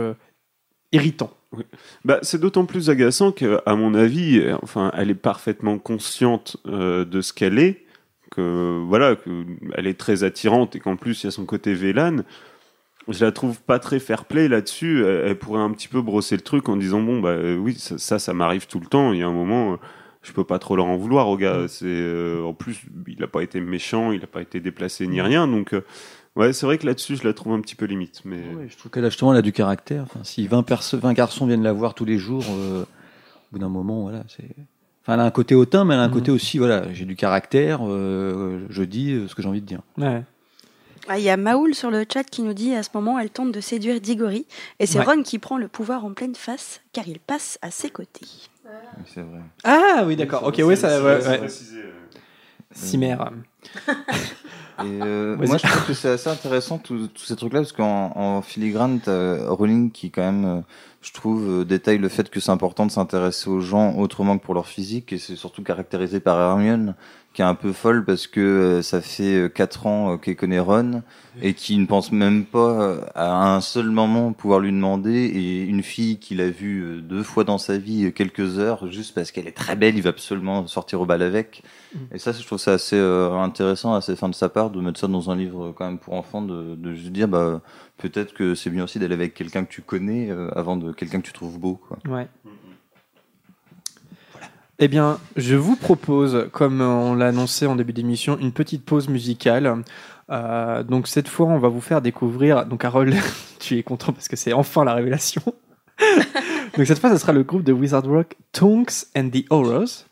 irritant. 0.93 1.31
Oui. 1.51 1.63
Bah, 2.05 2.19
c'est 2.21 2.39
d'autant 2.39 2.65
plus 2.65 2.89
agaçant 2.89 3.33
que, 3.33 3.59
à 3.65 3.75
mon 3.75 3.93
avis, 3.93 4.41
enfin, 4.61 4.91
elle 4.95 5.09
est 5.11 5.15
parfaitement 5.15 5.77
consciente 5.79 6.57
euh, 6.67 7.03
de 7.05 7.19
ce 7.21 7.33
qu'elle 7.33 7.59
est, 7.59 7.83
que 8.31 8.81
voilà, 8.87 9.15
que 9.15 9.29
elle 9.75 9.87
est 9.87 9.99
très 9.99 10.23
attirante 10.23 10.75
et 10.75 10.79
qu'en 10.79 10.95
plus 10.95 11.23
il 11.23 11.27
y 11.27 11.29
a 11.29 11.31
son 11.31 11.45
côté 11.45 11.73
Vélane. 11.73 12.23
Je 13.09 13.23
la 13.25 13.31
trouve 13.33 13.61
pas 13.61 13.79
très 13.79 13.99
fair-play 13.99 14.47
là-dessus. 14.47 15.03
Elle, 15.05 15.27
elle 15.27 15.37
pourrait 15.37 15.61
un 15.61 15.71
petit 15.71 15.89
peu 15.89 16.01
brosser 16.01 16.35
le 16.37 16.41
truc 16.41 16.69
en 16.69 16.77
disant 16.77 17.01
bon 17.01 17.19
bah 17.19 17.29
euh, 17.31 17.57
oui 17.57 17.75
ça 17.75 17.97
ça, 17.97 18.17
ça 18.19 18.33
m'arrive 18.33 18.67
tout 18.67 18.79
le 18.79 18.87
temps. 18.87 19.11
Il 19.13 19.19
y 19.19 19.23
a 19.23 19.27
un 19.27 19.33
moment. 19.33 19.73
euh, 19.73 19.77
Je 20.23 20.31
peux 20.31 20.45
pas 20.45 20.57
trop 20.57 20.75
leur 20.77 20.85
en 20.85 20.95
vouloir 20.97 21.27
au 21.27 21.37
gars. 21.37 21.67
C'est 21.67 21.85
euh, 21.85 22.41
en 22.43 22.53
plus 22.53 22.81
il 23.07 23.21
a 23.23 23.27
pas 23.27 23.43
été 23.43 23.59
méchant, 23.59 24.13
il 24.13 24.23
a 24.23 24.27
pas 24.27 24.41
été 24.41 24.61
déplacé 24.61 25.05
ni 25.07 25.21
rien. 25.21 25.47
Donc 25.49 25.73
euh, 25.73 25.81
ouais 26.35 26.53
c'est 26.53 26.65
vrai 26.65 26.77
que 26.77 26.85
là-dessus 26.85 27.15
je 27.17 27.23
la 27.27 27.33
trouve 27.33 27.53
un 27.53 27.61
petit 27.61 27.75
peu 27.75 27.85
limite. 27.85 28.21
Mais 28.25 28.43
Je 28.69 28.77
trouve 28.77 28.91
qu'elle 28.91 29.05
a 29.05 29.09
justement 29.09 29.31
elle 29.33 29.39
a 29.39 29.43
du 29.43 29.51
caractère. 29.53 30.03
Enfin, 30.03 30.19
si 30.23 30.47
20, 30.47 30.63
perso- 30.63 30.97
20 30.97 31.13
garçons 31.13 31.45
viennent 31.45 31.63
la 31.63 31.73
voir 31.73 31.93
tous 31.93 32.05
les 32.05 32.17
jours, 32.17 32.43
euh, 32.49 32.83
au 32.83 32.87
bout 33.53 33.59
d'un 33.59 33.69
moment, 33.69 34.01
voilà, 34.01 34.23
c'est. 34.27 34.45
Enfin, 35.03 35.15
elle 35.15 35.19
a 35.19 35.25
un 35.25 35.31
côté 35.31 35.53
hautain, 35.53 35.83
mais 35.83 35.93
elle 35.95 35.99
a 35.99 36.03
un 36.03 36.07
Mhm. 36.07 36.13
côté 36.13 36.31
aussi, 36.31 36.57
voilà, 36.59 36.91
j'ai 36.93 37.03
du 37.05 37.15
caractère, 37.17 37.79
euh, 37.83 38.65
je 38.69 38.83
dis 38.83 39.11
euh, 39.11 39.27
ce 39.27 39.35
que 39.35 39.41
j'ai 39.41 39.49
envie 39.49 39.59
de 39.61 39.65
dire. 39.65 39.81
Ouais. 39.97 40.23
Ah, 41.09 41.19
Il 41.19 41.25
y 41.25 41.29
a 41.29 41.35
Maoul 41.35 41.75
sur 41.75 41.91
le 41.91 42.05
chat 42.11 42.23
qui 42.23 42.41
nous 42.43 42.53
dit 42.53 42.73
à 42.73 42.81
ce 42.81 42.89
moment 42.93 43.19
elle 43.19 43.29
tente 43.29 43.51
de 43.51 43.59
séduire 43.59 43.99
Diggory 43.99 44.45
et 44.79 44.85
c'est 44.85 44.99
Ouais. 44.99 45.05
Ron 45.05 45.21
qui 45.23 45.37
prend 45.37 45.57
le 45.57 45.67
pouvoir 45.67 46.05
en 46.05 46.13
pleine 46.13 46.33
face 46.35 46.79
car 46.93 47.05
il 47.09 47.19
passe 47.19 47.59
à 47.61 47.71
ses 47.71 47.89
côtés. 47.89 48.25
C'est 49.13 49.19
vrai. 49.19 49.41
Ah 49.65 50.03
oui, 50.07 50.15
d'accord. 50.15 50.43
Ok, 50.47 50.61
ouais, 50.63 50.75
ça. 50.77 51.03
ouais, 51.03 51.27
ouais. 51.27 51.49
Cimère. 52.71 53.31
Et 54.79 55.01
euh, 55.01 55.35
moi, 55.47 55.57
je 55.57 55.67
trouve 55.67 55.85
que 55.87 55.93
c'est 55.93 56.09
assez 56.09 56.29
intéressant 56.29 56.77
tous 56.77 57.09
ces 57.15 57.35
trucs-là, 57.35 57.61
parce 57.61 57.71
qu'en 57.71 58.11
en 58.15 58.41
filigrane, 58.41 58.99
t'as 58.99 59.49
Rowling 59.49 59.91
qui, 59.91 60.11
quand 60.11 60.21
même, 60.21 60.45
euh, 60.45 60.61
je 61.01 61.11
trouve, 61.11 61.61
euh, 61.61 61.65
détaille 61.65 61.97
le 61.97 62.09
fait 62.09 62.29
que 62.29 62.39
c'est 62.39 62.51
important 62.51 62.85
de 62.85 62.91
s'intéresser 62.91 63.49
aux 63.49 63.59
gens 63.59 63.95
autrement 63.95 64.37
que 64.37 64.43
pour 64.43 64.53
leur 64.53 64.67
physique, 64.67 65.13
et 65.13 65.17
c'est 65.17 65.35
surtout 65.35 65.63
caractérisé 65.63 66.19
par 66.19 66.39
Hermione, 66.39 66.95
qui 67.33 67.41
est 67.41 67.45
un 67.45 67.55
peu 67.55 67.73
folle 67.73 68.05
parce 68.05 68.27
que 68.27 68.39
euh, 68.39 68.81
ça 68.81 69.01
fait 69.01 69.35
euh, 69.35 69.49
quatre 69.49 69.87
ans 69.87 70.13
euh, 70.13 70.17
qu'elle 70.17 70.35
connaît 70.35 70.59
Ron, 70.59 71.01
et 71.41 71.55
qui 71.55 71.77
ne 71.79 71.87
pense 71.87 72.11
même 72.11 72.45
pas 72.45 72.81
euh, 72.81 73.01
à 73.15 73.55
un 73.55 73.59
seul 73.61 73.89
moment 73.89 74.33
pouvoir 74.33 74.59
lui 74.59 74.71
demander, 74.71 75.25
et 75.25 75.63
une 75.63 75.81
fille 75.81 76.19
qu'il 76.19 76.41
a 76.41 76.49
vue 76.49 76.83
euh, 76.83 77.01
deux 77.01 77.23
fois 77.23 77.43
dans 77.43 77.57
sa 77.57 77.77
vie, 77.77 78.05
euh, 78.05 78.11
quelques 78.11 78.59
heures, 78.59 78.87
juste 78.91 79.15
parce 79.15 79.31
qu'elle 79.31 79.47
est 79.47 79.57
très 79.57 79.75
belle, 79.75 79.95
il 79.95 80.03
va 80.03 80.11
absolument 80.11 80.67
sortir 80.67 81.01
au 81.01 81.05
bal 81.05 81.21
avec. 81.23 81.63
Et 82.11 82.17
ça, 82.17 82.31
je 82.31 82.43
trouve 82.43 82.57
ça 82.59 82.73
assez 82.73 82.95
euh, 82.95 83.33
intéressant, 83.33 83.93
assez 83.93 84.15
fin 84.15 84.29
de 84.29 84.35
sa 84.35 84.49
part, 84.49 84.71
de 84.71 84.81
mettre 84.81 84.99
ça 84.99 85.07
dans 85.07 85.29
un 85.29 85.35
livre 85.35 85.65
euh, 85.65 85.73
quand 85.75 85.85
même 85.85 85.99
pour 85.99 86.13
enfants, 86.15 86.41
de, 86.41 86.75
de 86.75 86.93
juste 86.93 87.11
dire, 87.11 87.27
bah, 87.27 87.61
peut-être 87.97 88.33
que 88.33 88.55
c'est 88.55 88.71
bien 88.71 88.83
aussi 88.83 88.97
d'aller 88.99 89.13
avec 89.13 89.33
quelqu'un 89.33 89.63
que 89.63 89.71
tu 89.71 89.81
connais 89.83 90.29
euh, 90.31 90.49
avant 90.55 90.75
de 90.75 90.91
quelqu'un 90.91 91.19
que 91.21 91.27
tu 91.27 91.33
trouves 91.33 91.59
beau. 91.59 91.75
Quoi. 91.87 91.99
Ouais. 92.07 92.27
Eh 94.79 94.87
bien, 94.87 95.19
je 95.35 95.55
vous 95.55 95.75
propose, 95.75 96.49
comme 96.51 96.81
on 96.81 97.13
l'a 97.13 97.27
annoncé 97.27 97.67
en 97.67 97.75
début 97.75 97.93
d'émission, 97.93 98.37
une 98.39 98.51
petite 98.51 98.83
pause 98.83 99.07
musicale. 99.07 99.83
Euh, 100.31 100.83
donc 100.83 101.07
cette 101.07 101.27
fois, 101.27 101.45
on 101.45 101.59
va 101.59 101.67
vous 101.67 101.81
faire 101.81 102.01
découvrir. 102.01 102.65
Donc 102.65 102.83
Harold, 102.83 103.15
tu 103.59 103.77
es 103.77 103.83
content 103.83 104.13
parce 104.13 104.27
que 104.27 104.35
c'est 104.35 104.53
enfin 104.53 104.83
la 104.83 104.95
révélation. 104.95 105.43
donc 106.77 106.87
cette 106.87 106.99
fois, 106.99 107.11
ce 107.11 107.17
sera 107.17 107.33
le 107.33 107.43
groupe 107.43 107.63
de 107.63 107.71
Wizard 107.71 108.05
Rock 108.05 108.35
Tonks 108.51 109.05
and 109.15 109.29
the 109.29 109.45
Horrors. 109.51 110.05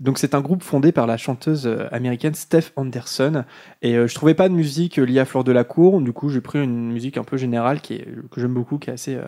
Donc 0.00 0.16
c'est 0.18 0.34
un 0.34 0.40
groupe 0.40 0.62
fondé 0.62 0.92
par 0.92 1.06
la 1.06 1.18
chanteuse 1.18 1.66
euh, 1.66 1.86
américaine 1.92 2.34
Steph 2.34 2.72
Anderson 2.76 3.44
et 3.82 3.96
euh, 3.96 4.06
je 4.06 4.14
trouvais 4.14 4.32
pas 4.32 4.48
de 4.48 4.54
musique 4.54 4.96
liée 4.96 5.20
à 5.20 5.26
Fleur 5.26 5.44
de 5.44 5.52
la 5.52 5.62
Cour, 5.62 6.00
du 6.00 6.14
coup 6.14 6.30
j'ai 6.30 6.40
pris 6.40 6.58
une 6.62 6.90
musique 6.90 7.18
un 7.18 7.22
peu 7.22 7.36
générale 7.36 7.82
qui 7.82 7.94
est, 7.94 8.08
que 8.30 8.40
j'aime 8.40 8.54
beaucoup, 8.54 8.78
qui 8.78 8.88
est 8.88 8.94
assez 8.94 9.16
euh, 9.16 9.26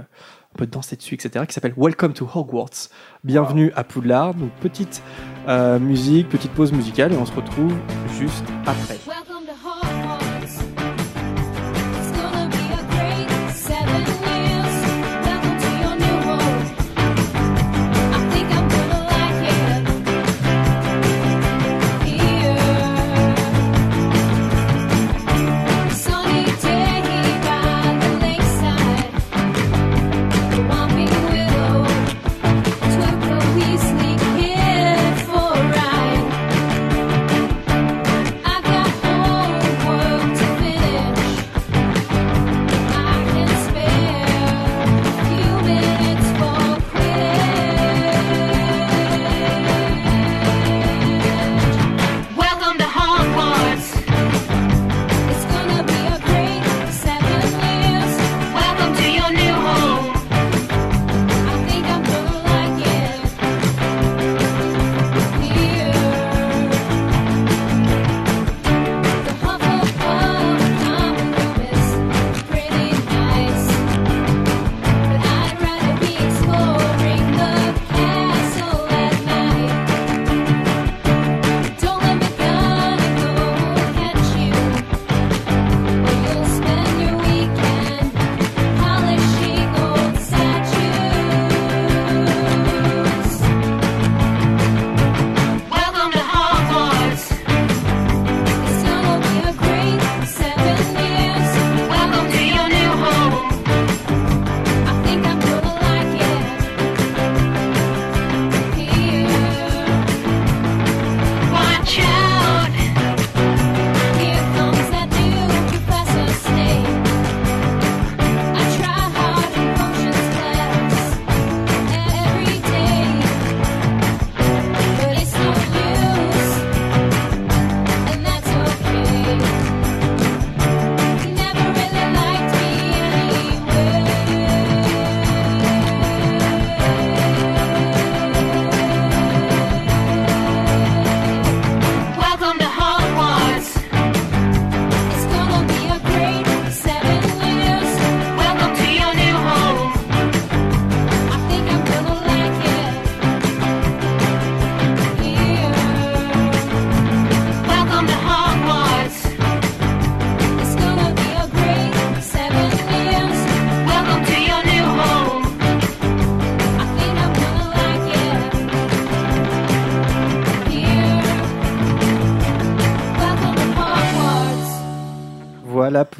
on 0.55 0.59
peut 0.59 0.67
danser 0.67 0.97
dessus, 0.97 1.15
etc., 1.15 1.45
qui 1.47 1.55
s'appelle 1.55 1.75
Welcome 1.77 2.13
to 2.13 2.29
Hogwarts. 2.33 2.89
Bienvenue 3.25 3.73
à 3.75 3.85
Poudlard. 3.85 4.35
Donc 4.35 4.51
petite 4.61 5.03
euh, 5.49 5.79
musique, 5.79 6.29
petite 6.29 6.53
pause 6.53 6.73
musicale 6.73 7.13
et 7.13 7.17
on 7.17 7.27
se 7.27 7.33
retrouve 7.33 7.75
juste 8.19 8.45
après. 8.67 8.99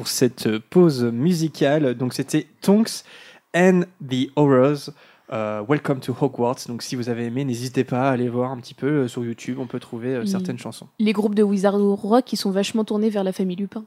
Pour 0.03 0.09
cette 0.09 0.47
euh, 0.47 0.59
pause 0.69 1.05
musicale. 1.05 1.93
Donc 1.93 2.13
c'était 2.13 2.45
Tonks 2.59 3.05
and 3.55 3.83
the 4.05 4.29
Horrors. 4.35 4.89
Euh, 5.31 5.63
Welcome 5.65 6.01
to 6.01 6.13
Hogwarts. 6.19 6.67
Donc 6.67 6.83
si 6.83 6.97
vous 6.97 7.07
avez 7.07 7.23
aimé, 7.23 7.45
n'hésitez 7.45 7.85
pas 7.85 8.09
à 8.09 8.11
aller 8.11 8.27
voir 8.27 8.51
un 8.51 8.57
petit 8.57 8.73
peu 8.73 8.87
euh, 8.87 9.07
sur 9.07 9.23
YouTube. 9.23 9.59
On 9.59 9.65
peut 9.65 9.79
trouver 9.79 10.09
euh, 10.15 10.25
certaines 10.25 10.59
chansons. 10.59 10.89
Les 10.99 11.13
groupes 11.13 11.35
de 11.35 11.43
Wizard 11.43 11.79
Rock 11.79 12.25
qui 12.25 12.35
sont 12.35 12.51
vachement 12.51 12.83
tournés 12.83 13.09
vers 13.09 13.23
la 13.23 13.31
famille 13.31 13.55
Lupin. 13.55 13.85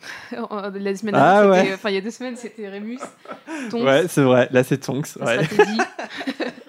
la 0.32 0.96
semaine 0.96 1.14
Ah 1.14 1.42
dernière, 1.42 1.64
ouais. 1.64 1.74
enfin 1.74 1.90
il 1.90 1.94
y 1.94 1.98
a 1.98 2.00
deux 2.00 2.10
semaines, 2.10 2.34
c'était 2.34 2.68
Rémus. 2.68 2.98
Tonks. 3.70 3.84
Ouais, 3.84 4.08
c'est 4.08 4.22
vrai. 4.22 4.48
Là, 4.50 4.64
c'est 4.64 4.78
Tonks. 4.78 5.14
La 5.20 5.36
Ouais. 5.36 5.48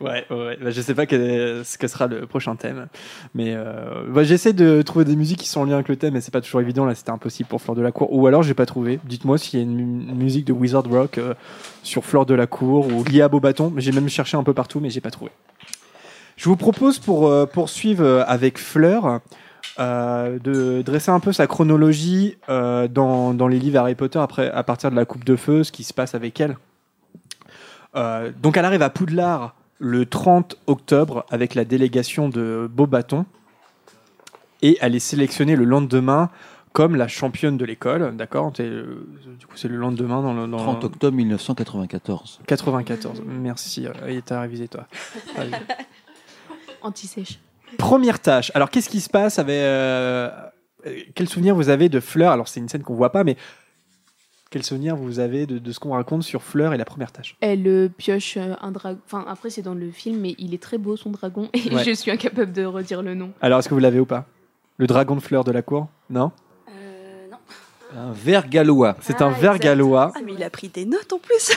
Ouais, 0.00 0.24
ouais. 0.30 0.58
Bah, 0.60 0.70
je 0.70 0.80
sais 0.80 0.94
pas 0.94 1.04
ce 1.06 1.78
que 1.78 1.86
sera 1.86 2.08
le 2.08 2.26
prochain 2.26 2.56
thème, 2.56 2.88
mais 3.36 3.52
euh, 3.54 4.02
bah, 4.08 4.24
j'essaie 4.24 4.52
de 4.52 4.82
trouver 4.82 5.04
des 5.04 5.14
musiques 5.14 5.38
qui 5.38 5.48
sont 5.48 5.60
en 5.60 5.64
lien 5.64 5.74
avec 5.74 5.88
le 5.88 5.94
thème, 5.94 6.14
mais 6.14 6.20
c'est 6.20 6.32
pas 6.32 6.40
toujours 6.40 6.60
évident. 6.60 6.84
Là, 6.84 6.96
c'était 6.96 7.10
impossible 7.12 7.48
pour 7.48 7.62
Fleur 7.62 7.76
de 7.76 7.82
la 7.82 7.92
Cour. 7.92 8.12
Ou 8.12 8.26
alors, 8.26 8.42
j'ai 8.42 8.54
pas 8.54 8.66
trouvé. 8.66 8.98
Dites-moi 9.04 9.38
s'il 9.38 9.60
y 9.60 9.62
a 9.62 9.64
une, 9.64 9.76
mu- 9.76 10.10
une 10.10 10.16
musique 10.16 10.44
de 10.44 10.52
Wizard 10.52 10.84
Rock 10.90 11.18
euh, 11.18 11.34
sur 11.84 12.04
Fleur 12.04 12.26
de 12.26 12.34
la 12.34 12.48
Cour 12.48 12.88
ou 12.92 13.04
liée 13.04 13.22
à 13.22 13.28
Beaubaton. 13.28 13.70
Mais 13.72 13.80
j'ai 13.80 13.92
même 13.92 14.08
cherché 14.08 14.36
un 14.36 14.42
peu 14.42 14.54
partout, 14.54 14.80
mais 14.80 14.90
j'ai 14.90 15.00
pas 15.00 15.12
trouvé. 15.12 15.30
Je 16.36 16.48
vous 16.48 16.56
propose 16.56 16.98
pour 16.98 17.28
euh, 17.28 17.46
poursuivre 17.46 18.24
avec 18.26 18.58
Fleur. 18.58 19.20
de 19.78 20.82
dresser 20.82 21.10
un 21.12 21.20
peu 21.20 21.32
sa 21.32 21.46
chronologie 21.46 22.36
dans, 22.48 23.34
dans 23.34 23.46
les 23.48 23.58
livres 23.60 23.78
Harry 23.78 23.94
Potter 23.94 24.18
après, 24.18 24.50
à 24.50 24.64
partir 24.64 24.90
de 24.90 24.96
la 24.96 25.04
Coupe 25.04 25.24
de 25.24 25.36
Feu, 25.36 25.62
ce 25.62 25.70
qui 25.70 25.84
se 25.84 25.94
passe 25.94 26.16
avec 26.16 26.40
elle. 26.40 26.56
Donc 27.94 28.56
elle 28.56 28.64
arrive 28.64 28.82
à 28.82 28.90
Poudlard 28.90 29.54
le 29.82 30.06
30 30.06 30.58
octobre 30.68 31.26
avec 31.28 31.56
la 31.56 31.64
délégation 31.64 32.28
de 32.28 32.70
Beaubaton 32.72 33.26
et 34.62 34.78
elle 34.80 34.94
est 34.94 35.00
sélectionnée 35.00 35.56
le 35.56 35.64
lendemain 35.64 36.30
comme 36.72 36.94
la 36.94 37.08
championne 37.08 37.58
de 37.58 37.64
l'école, 37.64 38.16
d'accord 38.16 38.52
C'est, 38.56 38.62
euh, 38.62 39.04
Du 39.38 39.46
coup, 39.46 39.56
c'est 39.56 39.66
le 39.66 39.76
lendemain 39.76 40.22
dans 40.22 40.32
le 40.32 40.46
dans 40.46 40.56
30 40.56 40.84
octobre 40.84 41.16
1994. 41.16 42.40
94. 42.46 43.22
Merci, 43.26 43.86
euh, 43.86 43.92
et 44.06 44.22
t'as 44.22 44.40
révisé 44.40 44.68
toi. 44.68 44.86
Anti-sèche. 46.82 47.40
Première 47.76 48.20
tâche. 48.20 48.52
Alors, 48.54 48.70
qu'est-ce 48.70 48.88
qui 48.88 49.00
se 49.00 49.10
passe 49.10 49.38
avec 49.40 49.56
euh, 49.56 50.30
euh, 50.86 51.00
quel 51.14 51.28
souvenir 51.28 51.54
vous 51.54 51.68
avez 51.68 51.88
de 51.88 52.00
Fleur? 52.00 52.30
Alors, 52.30 52.48
c'est 52.48 52.60
une 52.60 52.68
scène 52.68 52.82
qu'on 52.82 52.94
voit 52.94 53.12
pas, 53.12 53.24
mais 53.24 53.36
quel 54.52 54.62
souvenir 54.62 54.96
vous 54.96 55.18
avez 55.18 55.46
de, 55.46 55.58
de 55.58 55.72
ce 55.72 55.80
qu'on 55.80 55.92
raconte 55.92 56.22
sur 56.22 56.42
Fleur 56.42 56.74
et 56.74 56.76
la 56.76 56.84
première 56.84 57.10
tâche? 57.10 57.36
Elle 57.40 57.66
euh, 57.66 57.88
pioche 57.88 58.36
euh, 58.36 58.54
un 58.60 58.70
dragon. 58.70 59.00
Enfin, 59.06 59.24
après, 59.26 59.48
c'est 59.50 59.62
dans 59.62 59.74
le 59.74 59.90
film, 59.90 60.20
mais 60.20 60.34
il 60.38 60.52
est 60.52 60.62
très 60.62 60.76
beau 60.78 60.96
son 60.96 61.10
dragon 61.10 61.48
et 61.54 61.74
Ouais. 61.74 61.82
je 61.86 61.92
suis 61.92 62.10
incapable 62.10 62.52
de 62.52 62.64
redire 62.64 63.02
le 63.02 63.14
nom. 63.14 63.32
Alors, 63.40 63.58
est-ce 63.58 63.68
que 63.68 63.74
vous 63.74 63.80
l'avez 63.80 63.98
ou 63.98 64.06
pas? 64.06 64.26
Le 64.76 64.86
dragon 64.86 65.16
de 65.16 65.20
Fleur 65.20 65.42
de 65.42 65.52
la 65.52 65.62
cour? 65.62 65.88
Non? 66.10 66.32
Un 67.94 68.12
ver 68.12 68.48
gallois. 68.48 68.96
C'est 69.00 69.20
un 69.20 69.30
ver 69.30 69.58
gallois. 69.58 70.12
Ah, 70.14 70.20
mais 70.24 70.32
il 70.34 70.42
a 70.42 70.50
pris 70.50 70.68
des 70.68 70.86
notes 70.86 71.12
en 71.12 71.18
plus. 71.18 71.52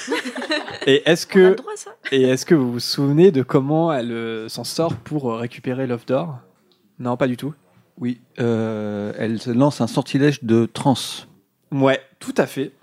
Et 0.86 1.02
est-ce 1.10 1.26
On 1.28 1.30
a 1.30 1.34
que 1.34 1.40
le 1.40 1.56
droit, 1.56 1.74
ça 1.76 1.92
et 2.12 2.24
est-ce 2.24 2.46
que 2.46 2.54
vous 2.56 2.74
vous 2.74 2.80
souvenez 2.80 3.32
de 3.32 3.42
comment 3.42 3.92
elle 3.92 4.12
euh, 4.12 4.50
s'en 4.50 4.64
sort 4.64 4.96
pour 4.96 5.32
euh, 5.32 5.38
récupérer 5.38 5.88
l'œuf 5.88 6.06
d'or? 6.06 6.38
Non, 7.00 7.18
pas 7.18 7.28
du 7.28 7.38
tout. 7.38 7.54
Oui, 7.98 8.20
euh, 8.40 9.14
elle 9.18 9.40
lance 9.48 9.80
un 9.80 9.88
sortilège 9.88 10.44
de 10.44 10.66
trance. 10.66 11.28
Ouais, 11.72 12.02
tout 12.20 12.34
à 12.38 12.46
fait, 12.46 12.74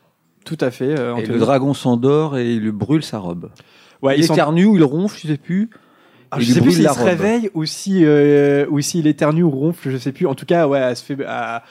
tout 0.45 0.59
à 0.61 0.71
fait. 0.71 0.99
euh, 0.99 1.17
Et 1.17 1.27
le 1.27 1.39
dragon 1.39 1.75
s'endort 1.75 2.37
et 2.39 2.53
il 2.55 2.61
lui 2.61 2.73
brûle 2.73 3.03
sa 3.03 3.19
robe. 3.19 3.51
Ouais, 4.03 4.17
il 4.19 4.25
éternue 4.35 4.65
ou 4.67 4.77
il 4.77 4.83
ronfle, 4.85 5.19
je 5.23 5.29
sais 5.29 5.37
plus. 5.37 5.71
Ah, 6.31 6.39
je 6.41 6.47
sais 6.55 6.61
plus 6.63 6.71
s'il 6.77 6.85
se 6.95 6.99
réveille 7.05 7.51
ou 7.55 7.65
si, 7.67 8.05
euh, 8.05 8.67
ou 8.71 8.81
s'il 8.81 9.07
éternue 9.07 9.43
ou 9.43 9.51
ronfle, 9.51 9.91
je 9.91 9.97
sais 9.99 10.13
plus. 10.13 10.27
En 10.27 10.35
tout 10.35 10.47
cas, 10.47 10.67
ouais, 10.67 10.79
elle 10.79 10.97
se 10.97 11.05
fait. 11.05 11.17
elle- 11.21 11.63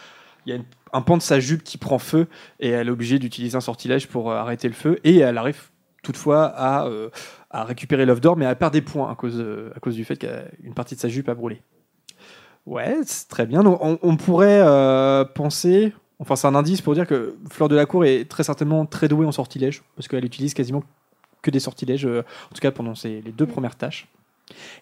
Il 0.46 0.50
y 0.50 0.54
a 0.54 0.56
une- 0.56 0.66
un 0.94 1.02
pan 1.02 1.18
de 1.18 1.22
sa 1.22 1.40
jupe 1.40 1.64
qui 1.64 1.78
prend 1.78 2.00
feu 2.00 2.28
et 2.60 2.70
elle 2.70 2.88
est 2.88 2.92
obligée 2.92 3.20
d'utiliser 3.20 3.56
un 3.56 3.62
sortilège 3.62 4.08
pour 4.08 4.32
euh, 4.32 4.36
arrêter 4.36 4.68
le 4.68 4.74
feu. 4.74 4.98
Et 5.04 5.18
elle 5.20 5.38
arrive 5.38 5.70
toutefois 6.04 6.46
à, 6.46 6.86
euh, 6.88 7.10
à 7.52 7.64
récupérer 7.64 8.06
l'œuf 8.06 8.22
d'or, 8.22 8.38
mais 8.38 8.46
elle 8.46 8.56
perd 8.56 8.74
des 8.74 8.82
points 8.82 9.12
à 9.12 9.16
cause, 9.16 9.44
à 9.76 9.80
cause 9.80 9.96
du 9.96 10.04
fait 10.04 10.16
qu'une 10.18 10.74
partie 10.74 10.96
de 10.96 11.00
sa 11.00 11.10
jupe 11.10 11.30
a 11.30 11.36
brûlé. 11.36 11.62
Ouais, 12.66 12.98
c'est 13.06 13.28
très 13.28 13.46
bien. 13.46 13.64
Donc, 13.64 13.80
on, 13.84 13.98
on 14.02 14.18
pourrait 14.18 14.62
euh, 14.64 15.26
penser. 15.26 15.94
Enfin, 16.22 16.36
c'est 16.36 16.48
un 16.48 16.56
indice 16.56 16.82
pour 16.82 16.94
dire 16.94 17.06
que 17.08 17.36
Fleur 17.50 17.68
de 17.68 17.76
la 17.76 17.86
Cour 17.86 18.06
est 18.06 18.26
très 18.30 18.44
certainement 18.44 18.86
très 18.86 19.08
douée 19.08 19.26
en 19.26 19.32
sortilège, 19.32 19.82
parce 19.96 20.08
qu'elle 20.08 20.24
utilise 20.24 20.54
quasiment 20.54 20.84
que 21.42 21.50
des 21.52 21.60
sortilèges, 21.60 22.06
euh, 22.06 22.22
en 22.52 22.54
tout 22.56 22.62
cas 22.62 22.72
pendant 22.72 22.96
ses, 22.96 23.22
les 23.22 23.32
deux 23.32 23.48
premières 23.48 23.76
tâches. 23.76 24.08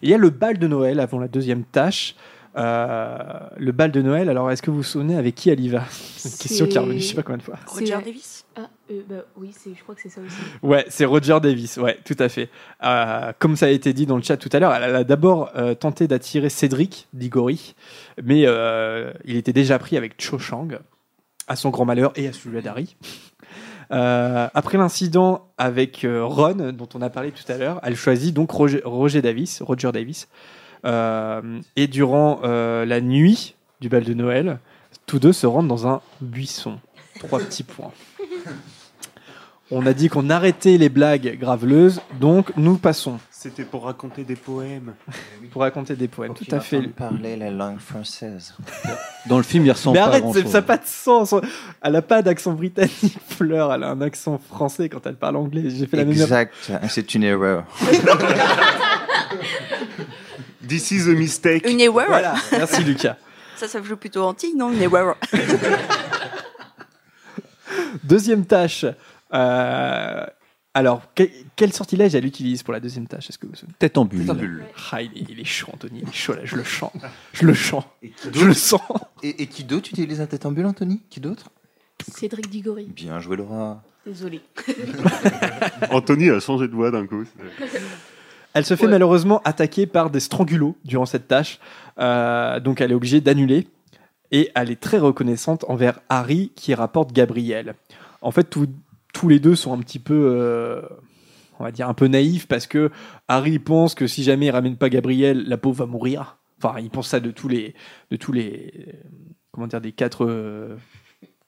Il 0.02 0.10
y 0.10 0.14
a 0.14 0.18
le 0.18 0.30
bal 0.30 0.58
de 0.58 0.66
Noël 0.68 1.00
avant 1.00 1.18
la 1.18 1.28
deuxième 1.28 1.64
tâche. 1.64 2.14
Euh, 2.56 3.16
le 3.56 3.70
bal 3.70 3.92
de 3.92 4.02
Noël, 4.02 4.28
alors 4.28 4.50
est-ce 4.50 4.60
que 4.60 4.70
vous 4.72 4.78
vous 4.78 4.82
souvenez 4.82 5.16
avec 5.16 5.36
qui 5.36 5.50
elle 5.50 5.60
y 5.60 5.68
va? 5.68 5.84
C'est 5.90 6.28
une 6.28 6.36
question 6.36 6.66
qui 6.66 6.76
est 6.76 6.80
revenue 6.80 6.98
je 7.00 7.06
sais 7.06 7.14
pas 7.14 7.22
combien 7.22 7.38
de 7.38 7.42
fois. 7.44 7.54
Roger 7.66 7.96
Davis? 8.04 8.44
Ah, 8.56 8.68
euh, 8.90 9.02
bah 9.08 9.24
oui, 9.36 9.52
c'est- 9.56 9.70
je 9.72 9.82
crois 9.84 9.94
que 9.94 10.00
c'est 10.02 10.08
ça 10.08 10.20
aussi. 10.20 10.34
Ouais, 10.60 10.84
c'est 10.88 11.04
Roger 11.04 11.38
Davis, 11.40 11.76
ouais, 11.76 11.96
tout 12.04 12.16
à 12.18 12.28
fait. 12.28 12.48
Euh, 12.82 13.32
comme 13.38 13.54
ça 13.54 13.66
a 13.66 13.68
été 13.68 13.92
dit 13.92 14.04
dans 14.04 14.16
le 14.16 14.22
chat 14.22 14.36
tout 14.36 14.48
à 14.52 14.58
l'heure, 14.58 14.74
elle 14.74 14.96
a 14.96 15.04
d'abord 15.04 15.50
euh, 15.54 15.74
tenté 15.76 16.08
d'attirer 16.08 16.48
Cédric 16.50 17.06
d'Igori, 17.12 17.76
mais 18.22 18.42
euh, 18.46 19.12
il 19.24 19.36
était 19.36 19.52
déjà 19.52 19.78
pris 19.78 19.96
avec 19.96 20.20
Cho 20.20 20.40
Chang, 20.40 20.68
à 21.50 21.56
son 21.56 21.70
grand 21.70 21.84
malheur 21.84 22.12
et 22.14 22.28
à 22.28 22.32
celui 22.32 22.62
d'Harry. 22.62 22.96
Euh, 23.90 24.48
après 24.54 24.78
l'incident 24.78 25.48
avec 25.58 26.04
euh, 26.04 26.24
Ron, 26.24 26.70
dont 26.72 26.88
on 26.94 27.02
a 27.02 27.10
parlé 27.10 27.32
tout 27.32 27.50
à 27.50 27.56
l'heure, 27.56 27.80
elle 27.82 27.96
choisit 27.96 28.32
donc 28.32 28.52
Roger, 28.52 29.20
Davis, 29.20 29.60
Roger 29.60 29.90
Davis. 29.92 30.28
Euh, 30.86 31.60
et 31.74 31.88
durant 31.88 32.40
la 32.42 33.00
nuit 33.00 33.56
du 33.80 33.88
bal 33.88 34.04
de 34.04 34.14
Noël, 34.14 34.60
tous 35.06 35.18
deux 35.18 35.32
se 35.32 35.46
rendent 35.46 35.68
dans 35.68 35.88
un 35.88 36.00
buisson. 36.20 36.78
Trois 37.18 37.40
petits 37.40 37.64
points. 37.64 37.92
On 39.72 39.86
a 39.86 39.92
dit 39.92 40.08
qu'on 40.08 40.30
arrêtait 40.30 40.78
les 40.78 40.88
blagues 40.88 41.38
graveleuses, 41.38 42.00
donc 42.18 42.50
nous 42.56 42.76
passons 42.76 43.20
C'était 43.30 43.62
pour 43.62 43.84
raconter 43.84 44.24
des 44.24 44.34
poèmes. 44.34 44.94
pour 45.52 45.62
raconter 45.62 45.94
des 45.94 46.08
poèmes. 46.08 46.34
Tout 46.34 46.44
à 46.50 46.58
fait. 46.58 46.82
parler 46.88 47.36
la 47.36 47.50
langue 47.50 47.78
française. 47.78 48.52
Dans 49.26 49.36
le 49.36 49.44
film, 49.44 49.64
il 49.66 49.70
ressemble 49.70 49.94
Mais 49.96 50.00
pas 50.00 50.06
à 50.06 50.08
arrête, 50.08 50.22
grand-chose. 50.22 50.42
c'est- 50.44 50.48
ça 50.50 50.58
n'a 50.58 50.62
pas 50.62 50.76
de 50.76 50.86
sens. 50.86 51.34
Elle 51.82 51.92
n'a 51.92 52.02
pas 52.02 52.20
d'accent 52.22 52.52
britannique, 52.52 53.16
Fleur. 53.28 53.72
Elle 53.72 53.84
a 53.84 53.90
un 53.90 54.00
accent 54.00 54.38
français 54.38 54.88
quand 54.88 55.06
elle 55.06 55.14
parle 55.14 55.36
anglais. 55.36 55.62
J'ai 55.68 55.86
fait 55.86 55.98
la 55.98 56.04
même 56.04 56.12
Exact, 56.12 56.52
c'est 56.88 57.14
une 57.14 57.22
erreur. 57.22 57.64
This 60.66 60.90
is 60.90 61.08
a 61.08 61.14
mistake. 61.14 61.68
Une 61.68 61.80
erreur 61.80 62.06
Voilà, 62.08 62.34
merci 62.52 62.82
Lucas. 62.84 63.16
Ça, 63.56 63.68
ça 63.68 63.80
joue 63.82 63.96
plutôt 63.96 64.22
anti, 64.24 64.54
non? 64.56 64.72
Une 64.72 64.82
erreur. 64.82 65.16
Deuxième 68.04 68.44
tâche. 68.44 68.84
Euh, 69.32 70.26
alors, 70.74 71.12
que- 71.14 71.28
quel 71.56 71.72
sortilège 71.72 72.14
elle 72.14 72.24
utilise 72.24 72.62
pour 72.62 72.72
la 72.72 72.80
deuxième 72.80 73.06
tâche 73.06 73.28
Est-ce 73.30 73.38
que 73.38 73.46
vous 73.46 73.52
Tête 73.78 73.98
en 73.98 74.04
bulle. 74.04 74.20
Tête 74.20 74.30
en 74.30 74.34
bulle. 74.34 74.64
Ah, 74.92 75.02
il, 75.02 75.10
est, 75.18 75.26
il 75.28 75.40
est 75.40 75.44
chaud, 75.44 75.68
Anthony. 75.72 76.00
Il 76.02 76.08
est 76.08 76.12
chaud 76.12 76.34
là. 76.34 76.40
Je 76.44 76.56
le 76.56 76.64
chante. 76.64 76.92
Je 77.32 77.44
le 77.44 77.54
chante. 77.54 77.86
Et 78.02 78.10
qui 78.10 78.28
Je 78.32 78.44
le 78.44 78.54
sens. 78.54 78.80
Et, 79.22 79.42
et 79.42 79.46
qui 79.46 79.64
d'autre 79.64 79.88
utilise 79.90 80.20
un 80.20 80.26
tête 80.26 80.46
en 80.46 80.52
bulle, 80.52 80.66
Anthony? 80.66 81.02
Qui 81.10 81.20
d'autre? 81.20 81.50
Cédric 82.12 82.48
Diggory. 82.48 82.84
Bien 82.86 83.18
joué, 83.20 83.36
Laura. 83.36 83.82
Désolé. 84.06 84.40
Anthony 85.90 86.30
a 86.30 86.40
changé 86.40 86.68
de 86.68 86.72
voix 86.74 86.90
d'un 86.90 87.06
coup. 87.06 87.24
Elle 88.54 88.64
se 88.64 88.74
fait 88.74 88.86
Ouais. 88.86 88.92
malheureusement 88.92 89.40
attaquer 89.44 89.86
par 89.86 90.10
des 90.10 90.20
strangulots 90.20 90.76
durant 90.84 91.06
cette 91.06 91.28
tâche. 91.28 91.58
Euh, 91.98 92.58
donc 92.60 92.80
elle 92.80 92.92
est 92.92 92.94
obligée 92.94 93.20
d'annuler. 93.20 93.68
Et 94.32 94.50
elle 94.54 94.70
est 94.70 94.80
très 94.80 94.98
reconnaissante 94.98 95.64
envers 95.68 96.00
Harry 96.08 96.52
qui 96.54 96.72
rapporte 96.74 97.12
Gabriel. 97.12 97.74
En 98.22 98.30
fait, 98.30 98.44
tous- 98.44 98.68
tous 99.12 99.28
les 99.28 99.40
deux 99.40 99.54
sont 99.56 99.72
un 99.72 99.78
petit 99.78 99.98
peu, 99.98 100.14
euh, 100.34 100.82
on 101.58 101.64
va 101.64 101.72
dire, 101.72 101.88
un 101.88 101.94
peu 101.94 102.06
naïfs 102.06 102.46
parce 102.46 102.66
que 102.66 102.90
Harry 103.28 103.58
pense 103.58 103.94
que 103.94 104.06
si 104.06 104.22
jamais 104.22 104.46
il 104.46 104.50
ramène 104.50 104.76
pas 104.76 104.88
Gabriel, 104.88 105.44
la 105.48 105.56
pauvre 105.56 105.78
va 105.78 105.86
mourir. 105.86 106.38
Enfin, 106.62 106.78
il 106.80 106.90
pense 106.90 107.08
ça 107.08 107.20
de 107.20 107.30
tous 107.30 107.48
les, 107.48 107.74
de 108.10 108.16
tous 108.16 108.32
les, 108.32 108.94
comment 109.50 109.66
dire, 109.66 109.80
des 109.80 109.92
quatre 109.92 110.26
euh, 110.26 110.76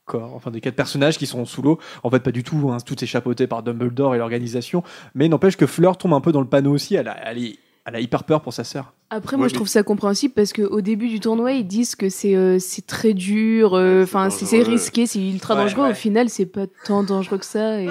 corps, 0.07 0.35
enfin 0.35 0.51
des 0.51 0.61
quatre 0.61 0.75
personnages 0.75 1.19
qui 1.19 1.27
sont 1.27 1.45
sous 1.45 1.63
l'eau. 1.63 1.79
En 2.03 2.11
fait, 2.11 2.21
pas 2.21 2.33
du 2.33 2.43
tout. 2.43 2.71
hein, 2.73 2.79
tout 2.85 3.03
est 3.03 3.07
chapeauté 3.07 3.47
par 3.47 3.63
Dumbledore 3.63 4.15
et 4.15 4.19
l'organisation. 4.19 4.83
Mais 5.15 5.29
n'empêche 5.29 5.57
que 5.57 5.67
Fleur 5.67 5.99
tombe 5.99 6.15
un 6.15 6.21
peu 6.21 6.33
dans 6.33 6.41
le 6.41 6.49
panneau 6.49 6.73
aussi. 6.73 6.95
Elle 6.95 7.13
elle 7.25 7.39
est- 7.45 7.59
elle 7.85 7.97
a 7.97 8.01
hyper 8.01 8.25
peur 8.25 8.41
pour 8.43 8.53
sa 8.53 8.65
sœur. 8.65 8.93
Après, 9.11 9.35
Ouais, 9.37 9.41
moi, 9.41 9.49
je 9.49 9.55
trouve 9.55 9.69
ça 9.69 9.83
compréhensible 9.83 10.35
parce 10.35 10.53
qu'au 10.53 10.81
début 10.81 11.09
du 11.09 11.21
tournoi, 11.21 11.53
ils 11.53 11.67
disent 11.67 11.95
que 11.97 12.09
c'est 12.09 12.35
euh, 12.35 12.59
c'est 12.59 12.87
très 12.87 13.13
dur, 13.13 13.75
euh, 13.75 14.05
enfin, 14.05 14.31
c'est 14.31 14.63
risqué, 14.63 15.07
c'est 15.07 15.21
ultra 15.21 15.55
Ouais, 15.55 15.63
dangereux. 15.63 15.85
ouais. 15.87 15.91
Au 15.91 15.95
final, 15.95 16.29
c'est 16.29 16.47
pas 16.47 16.67
tant 16.87 17.03
dangereux 17.03 17.39
que 17.39 17.45
ça. 17.47 17.81
Et... 17.81 17.89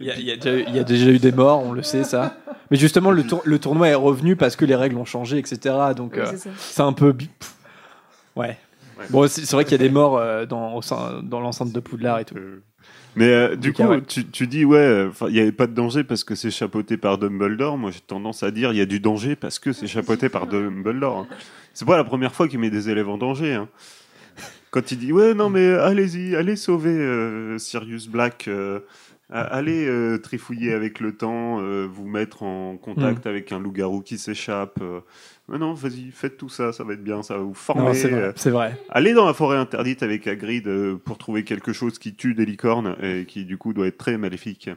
Il 0.00 0.06
y, 0.06 0.10
a, 0.10 0.16
il 0.16 0.24
y 0.26 0.30
a 0.32 0.36
déjà, 0.36 0.68
il 0.68 0.76
y 0.76 0.78
a 0.78 0.84
déjà 0.84 1.10
eu 1.10 1.18
des 1.18 1.32
morts, 1.32 1.64
on 1.64 1.72
le 1.72 1.82
sait 1.82 2.04
ça. 2.04 2.36
Mais 2.70 2.76
justement, 2.76 3.10
le, 3.10 3.24
tour- 3.24 3.42
le 3.44 3.58
tournoi 3.58 3.88
est 3.88 3.94
revenu 3.94 4.36
parce 4.36 4.54
que 4.54 4.64
les 4.64 4.76
règles 4.76 4.96
ont 4.96 5.04
changé, 5.06 5.38
etc. 5.38 5.74
Donc 5.96 6.12
Oui, 6.14 6.20
euh, 6.20 6.36
c'est 6.58 6.82
un 6.82 6.92
peu. 6.92 7.12
pff. 7.14 7.28
Ouais. 8.36 8.58
Ouais. 8.98 9.04
Bon, 9.10 9.26
c'est 9.28 9.50
vrai 9.52 9.64
qu'il 9.64 9.72
y 9.72 9.74
a 9.76 9.78
des 9.78 9.88
morts 9.90 10.18
euh, 10.18 10.44
dans, 10.44 10.74
au 10.74 10.82
sein- 10.82 11.20
dans 11.22 11.40
l'enceinte 11.40 11.72
de 11.72 11.80
Poudlard 11.80 12.18
et 12.20 12.24
tout. 12.24 12.34
Euh, 13.20 13.48
Mais 13.48 13.54
euh, 13.54 13.56
du 13.56 13.72
coup, 13.72 13.82
ouais. 13.84 14.02
tu, 14.02 14.24
tu 14.26 14.46
dis, 14.46 14.64
ouais, 14.64 15.06
enfin, 15.08 15.26
il 15.28 15.34
n'y 15.34 15.40
avait 15.40 15.52
pas 15.52 15.66
de 15.66 15.74
danger 15.74 16.04
parce 16.04 16.24
que 16.24 16.34
c'est 16.34 16.50
chapeauté 16.50 16.96
par 16.96 17.18
Dumbledore. 17.18 17.76
Moi, 17.78 17.90
j'ai 17.90 18.00
tendance 18.00 18.42
à 18.42 18.50
dire, 18.50 18.72
il 18.72 18.78
y 18.78 18.80
a 18.80 18.86
du 18.86 19.00
danger 19.00 19.36
parce 19.36 19.58
que 19.58 19.72
c'est 19.72 19.86
chapeauté 19.86 20.28
par 20.28 20.46
Dumbledore. 20.46 21.18
hein. 21.18 21.26
C'est 21.74 21.86
pas 21.86 21.96
la 21.96 22.04
première 22.04 22.34
fois 22.34 22.48
qu'il 22.48 22.58
met 22.58 22.70
des 22.70 22.88
élèves 22.90 23.08
en 23.08 23.18
danger. 23.18 23.54
hein. 23.54 23.68
Quand 24.70 24.92
il 24.92 24.98
dit 24.98 25.12
ouais 25.12 25.32
non 25.32 25.48
mais 25.48 25.72
allez-y, 25.72 26.36
allez 26.36 26.54
sauver 26.54 26.90
euh, 26.90 27.56
Sirius 27.56 28.06
Black, 28.06 28.48
euh, 28.48 28.80
allez 29.30 29.86
euh, 29.86 30.18
trifouiller 30.18 30.74
avec 30.74 31.00
le 31.00 31.12
temps, 31.16 31.58
euh, 31.62 31.86
vous 31.90 32.06
mettre 32.06 32.42
en 32.42 32.76
contact 32.76 33.24
Mm. 33.24 33.28
avec 33.28 33.50
un 33.52 33.60
loup-garou 33.60 34.02
qui 34.02 34.18
s'échappe. 34.18 34.78
euh. 34.82 35.00
Ouais, 35.48 35.58
non, 35.58 35.72
vas-y, 35.72 36.10
faites 36.12 36.36
tout 36.36 36.50
ça, 36.50 36.72
ça 36.72 36.84
va 36.84 36.92
être 36.92 37.02
bien, 37.02 37.22
ça 37.22 37.34
va 37.38 37.42
vous 37.42 37.54
former. 37.54 37.94
C'est 37.94 38.08
vrai, 38.10 38.34
euh. 38.46 38.50
vrai. 38.50 38.78
Allez 38.90 39.14
dans 39.14 39.24
la 39.26 39.32
forêt 39.32 39.56
interdite 39.56 40.02
avec 40.02 40.26
Hagrid 40.26 40.66
euh, 40.68 40.96
pour 41.02 41.16
trouver 41.16 41.42
quelque 41.44 41.72
chose 41.72 41.98
qui 41.98 42.14
tue 42.14 42.34
des 42.34 42.44
licornes 42.44 42.96
et 43.02 43.24
qui 43.26 43.44
du 43.46 43.56
coup 43.56 43.72
doit 43.72 43.86
être 43.86 43.96
très 43.96 44.18
maléfique. 44.18 44.68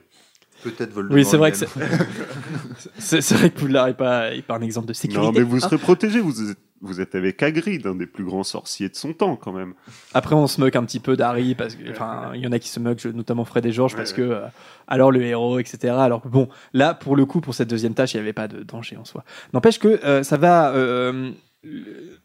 Peut-être 0.63 0.91
Voldemort. 0.93 1.17
Oui, 1.17 1.25
c'est 1.25 1.37
vrai 1.37 1.51
que 1.51 1.57
c'est- 2.97 3.33
vrai 3.33 3.49
que 3.49 3.59
Poudlard 3.59 3.87
est 3.89 3.97
pas, 3.97 4.33
est 4.33 4.41
pas 4.43 4.55
un 4.55 4.61
exemple 4.61 4.87
de 4.87 4.93
sécurité. 4.93 5.25
Non, 5.25 5.33
mais 5.33 5.41
vous 5.41 5.57
Ah. 5.57 5.61
serez 5.67 5.77
protégé, 5.77 6.19
vous 6.21 6.51
êtes, 6.51 6.57
vous 6.81 6.99
êtes 7.01 7.13
avec 7.15 7.41
Hagrid, 7.43 7.85
un 7.85 7.95
des 7.95 8.07
plus 8.07 8.23
grands 8.23 8.43
sorciers 8.43 8.89
de 8.89 8.95
son 8.95 9.13
temps 9.13 9.35
quand 9.35 9.51
même. 9.51 9.73
Après, 10.13 10.35
on 10.35 10.47
se 10.47 10.59
moque 10.59 10.75
un 10.75 10.83
petit 10.83 10.99
peu 10.99 11.15
d'Harry 11.15 11.53
parce 11.55 11.75
que, 11.75 11.89
enfin, 11.91 12.31
il 12.33 12.41
y 12.41 12.47
en 12.47 12.51
a 12.51 12.59
qui 12.59 12.69
se 12.69 12.79
moquent, 12.79 12.99
je- 13.01 13.09
notamment 13.09 13.45
Fred 13.45 13.65
et 13.65 13.71
Georges, 13.71 13.95
parce 13.95 14.13
que, 14.13 14.21
euh, 14.21 14.41
alors 14.87 15.11
le 15.11 15.21
héros, 15.21 15.59
etc. 15.59 15.93
Alors 15.97 16.21
que 16.21 16.27
bon, 16.27 16.49
là, 16.73 16.93
pour 16.93 17.15
le 17.15 17.25
coup, 17.25 17.39
pour 17.41 17.53
cette 17.53 17.69
deuxième 17.69 17.93
tâche, 17.93 18.13
il 18.13 18.17
n'y 18.17 18.21
avait 18.21 18.33
pas 18.33 18.47
de 18.47 18.63
danger 18.63 18.97
en 18.97 19.05
soi. 19.05 19.23
N'empêche 19.53 19.79
que 19.79 19.87
euh, 20.03 20.23
ça 20.23 20.37
va. 20.37 20.71
euh, 20.73 21.31
le- 21.63 22.19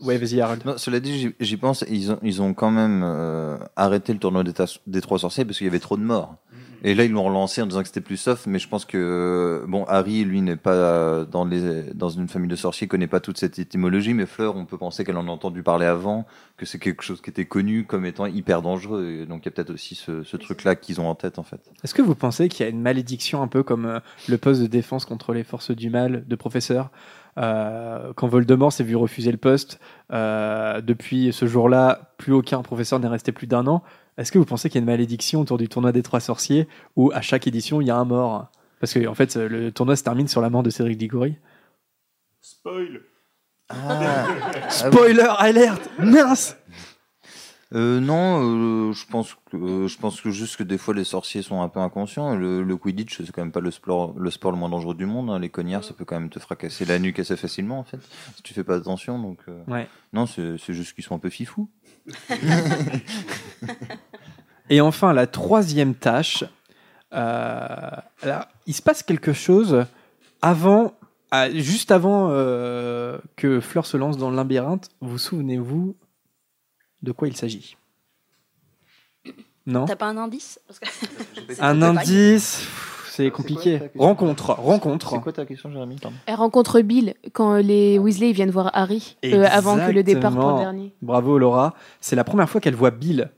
Ouais, 0.00 0.16
vas-y, 0.16 0.40
Harold. 0.40 0.64
Non, 0.64 0.78
cela 0.78 1.00
dit, 1.00 1.34
j'y- 1.40 1.56
pense, 1.56 1.84
ils 1.90 2.12
ont, 2.12 2.18
ils 2.22 2.40
ont 2.40 2.54
quand 2.54 2.70
même 2.70 3.02
euh, 3.04 3.56
arrêté 3.74 4.12
le 4.12 4.20
tournoi 4.20 4.44
des, 4.44 4.52
des 4.86 5.00
trois 5.00 5.18
sorciers 5.18 5.44
parce 5.44 5.58
qu'il 5.58 5.64
y 5.66 5.68
avait 5.70 5.80
trop 5.80 5.96
de 5.96 6.02
morts. 6.04 6.36
Et 6.84 6.94
là, 6.94 7.04
ils 7.04 7.10
l'ont 7.10 7.24
relancé 7.24 7.60
en 7.60 7.66
disant 7.66 7.80
que 7.80 7.88
c'était 7.88 8.00
plus 8.00 8.16
soft, 8.16 8.46
mais 8.46 8.58
je 8.58 8.68
pense 8.68 8.84
que 8.84 8.96
euh, 8.96 9.66
bon, 9.66 9.84
Harry, 9.84 10.24
lui, 10.24 10.40
n'est 10.42 10.56
pas 10.56 11.24
dans 11.24 11.44
les 11.44 11.82
dans 11.94 12.08
une 12.08 12.28
famille 12.28 12.48
de 12.48 12.56
sorciers, 12.56 12.86
connaît 12.86 13.06
pas 13.06 13.20
toute 13.20 13.38
cette 13.38 13.58
étymologie, 13.58 14.14
mais 14.14 14.26
Fleur, 14.26 14.56
on 14.56 14.64
peut 14.64 14.78
penser 14.78 15.04
qu'elle 15.04 15.16
en 15.16 15.26
a 15.28 15.30
entendu 15.30 15.62
parler 15.62 15.86
avant, 15.86 16.26
que 16.56 16.66
c'est 16.66 16.78
quelque 16.78 17.02
chose 17.02 17.20
qui 17.20 17.30
était 17.30 17.46
connu 17.46 17.84
comme 17.84 18.04
étant 18.04 18.26
hyper 18.26 18.62
dangereux. 18.62 19.20
Et 19.22 19.26
donc, 19.26 19.42
il 19.42 19.46
y 19.46 19.48
a 19.48 19.50
peut-être 19.52 19.70
aussi 19.70 19.94
ce, 19.94 20.22
ce 20.22 20.36
truc-là 20.36 20.76
qu'ils 20.76 21.00
ont 21.00 21.08
en 21.08 21.14
tête, 21.14 21.38
en 21.38 21.42
fait. 21.42 21.60
Est-ce 21.82 21.94
que 21.94 22.02
vous 22.02 22.14
pensez 22.14 22.48
qu'il 22.48 22.64
y 22.64 22.68
a 22.68 22.70
une 22.70 22.80
malédiction 22.80 23.42
un 23.42 23.48
peu 23.48 23.62
comme 23.62 23.86
euh, 23.86 24.00
le 24.28 24.38
poste 24.38 24.60
de 24.62 24.66
défense 24.66 25.04
contre 25.04 25.32
les 25.32 25.44
forces 25.44 25.70
du 25.72 25.90
mal 25.90 26.24
de 26.26 26.36
professeur 26.36 26.90
Euh, 27.38 28.12
Quand 28.16 28.26
Voldemort 28.26 28.72
s'est 28.72 28.84
vu 28.84 28.96
refuser 28.96 29.30
le 29.30 29.38
poste, 29.38 29.78
euh, 30.12 30.80
depuis 30.80 31.32
ce 31.32 31.46
jour-là, 31.46 32.12
plus 32.18 32.32
aucun 32.32 32.62
professeur 32.62 32.98
n'est 32.98 33.08
resté 33.08 33.30
plus 33.32 33.46
d'un 33.46 33.66
an. 33.68 33.82
Est-ce 34.18 34.30
que 34.32 34.38
vous 34.38 34.44
pensez 34.44 34.68
qu'il 34.68 34.76
y 34.76 34.80
a 34.80 34.82
une 34.82 34.86
malédiction 34.86 35.40
autour 35.40 35.56
du 35.58 35.68
tournoi 35.68 35.92
des 35.92 36.02
trois 36.02 36.20
sorciers 36.20 36.68
où 36.96 37.10
à 37.14 37.20
chaque 37.22 37.46
édition 37.46 37.80
il 37.80 37.86
y 37.86 37.90
a 37.90 37.96
un 37.96 38.04
mort? 38.04 38.50
Parce 38.80 38.92
que 38.92 39.06
en 39.06 39.14
fait, 39.14 39.36
le 39.36 39.72
tournoi 39.72 39.96
se 39.96 40.02
termine 40.04 40.28
sur 40.28 40.40
la 40.40 40.50
mort 40.50 40.62
de 40.62 40.70
Cédric 40.70 40.98
Diggory. 40.98 41.36
Spoil 42.40 43.00
Spoiler 44.70 45.26
alerte 45.38 45.88
Mince 45.98 46.56
Euh, 47.74 48.00
non, 48.00 48.88
euh, 48.88 48.92
je 48.94 49.04
pense 49.06 49.34
que 49.52 49.86
je 49.86 49.98
pense 49.98 50.22
que 50.22 50.30
juste 50.30 50.56
que 50.56 50.62
des 50.62 50.78
fois 50.78 50.94
les 50.94 51.04
sorciers 51.04 51.42
sont 51.42 51.60
un 51.60 51.68
peu 51.68 51.80
inconscients. 51.80 52.34
Le, 52.34 52.62
le 52.62 52.76
Quidditch, 52.78 53.18
c'est 53.22 53.30
quand 53.30 53.42
même 53.42 53.52
pas 53.52 53.60
le 53.60 53.70
sport 53.70 54.14
le 54.18 54.30
sport 54.30 54.52
le 54.52 54.56
moins 54.58 54.70
dangereux 54.70 54.94
du 54.94 55.04
monde. 55.04 55.28
hein. 55.28 55.38
Les 55.38 55.50
cognards, 55.50 55.84
ça 55.84 55.92
peut 55.92 56.06
quand 56.06 56.18
même 56.18 56.30
te 56.30 56.38
fracasser 56.38 56.86
la 56.86 56.98
nuque 56.98 57.18
assez 57.18 57.36
facilement 57.36 57.78
en 57.78 57.84
fait, 57.84 57.98
si 58.36 58.42
tu 58.42 58.54
fais 58.54 58.64
pas 58.64 58.76
attention. 58.76 59.18
Donc 59.20 59.40
euh, 59.48 59.62
Ouais. 59.68 59.86
non, 60.14 60.24
c'est 60.24 60.56
c'est 60.56 60.72
juste 60.72 60.94
qu'ils 60.94 61.04
sont 61.04 61.14
un 61.14 61.18
peu 61.18 61.28
fifous. 61.28 61.68
Et 64.70 64.80
enfin, 64.80 65.12
la 65.12 65.26
troisième 65.26 65.94
tâche. 65.94 66.44
euh, 67.14 67.90
alors, 68.22 68.44
il 68.66 68.74
se 68.74 68.82
passe 68.82 69.02
quelque 69.02 69.32
chose 69.32 69.84
avant, 70.42 70.92
à- 71.30 71.50
juste 71.50 71.90
avant 71.90 72.28
euh, 72.30 73.18
que 73.36 73.60
Fleur 73.60 73.86
se 73.86 73.96
lance 73.96 74.16
dans 74.18 74.30
le 74.30 74.36
labyrinthe. 74.36 74.88
Vous 75.00 75.18
souvenez-vous 75.18 75.96
de 77.02 77.12
quoi 77.12 77.28
il 77.28 77.36
s'agit? 77.36 77.76
Non? 79.66 79.84
T'as 79.84 79.96
pas 79.96 80.06
un 80.06 80.16
indice? 80.16 80.60
Parce 80.66 80.78
que- 80.78 80.86
C'est 81.48 81.60
Un 81.62 81.82
indice, 81.82 82.56
pff, 82.56 83.10
c'est 83.14 83.30
compliqué. 83.30 83.80
rencontre, 83.98 84.50
rencontre. 84.52 85.10
C'est 85.10 85.20
quoi 85.20 85.32
ta 85.32 85.44
question, 85.44 85.70
Jérémy? 85.70 85.96
Pardon. 85.96 86.16
Elle 86.26 86.34
rencontre 86.36 86.80
Bill 86.80 87.14
quand 87.32 87.56
les 87.56 87.98
Weasley 87.98 88.32
viennent 88.32 88.50
voir 88.50 88.70
Harry 88.74 89.16
euh, 89.24 89.44
avant 89.50 89.76
que 89.76 89.90
le 89.90 90.02
départ 90.02 90.30
pour 90.32 90.40
le 90.40 90.46
Exactement. 90.46 90.58
dernier. 90.58 90.94
Bravo 91.02 91.38
Laura. 91.38 91.74
C'est 92.00 92.16
la 92.16 92.24
première 92.24 92.48
fois 92.48 92.60
qu'elle 92.60 92.74
voit 92.74 92.90
Bill. 92.90 93.30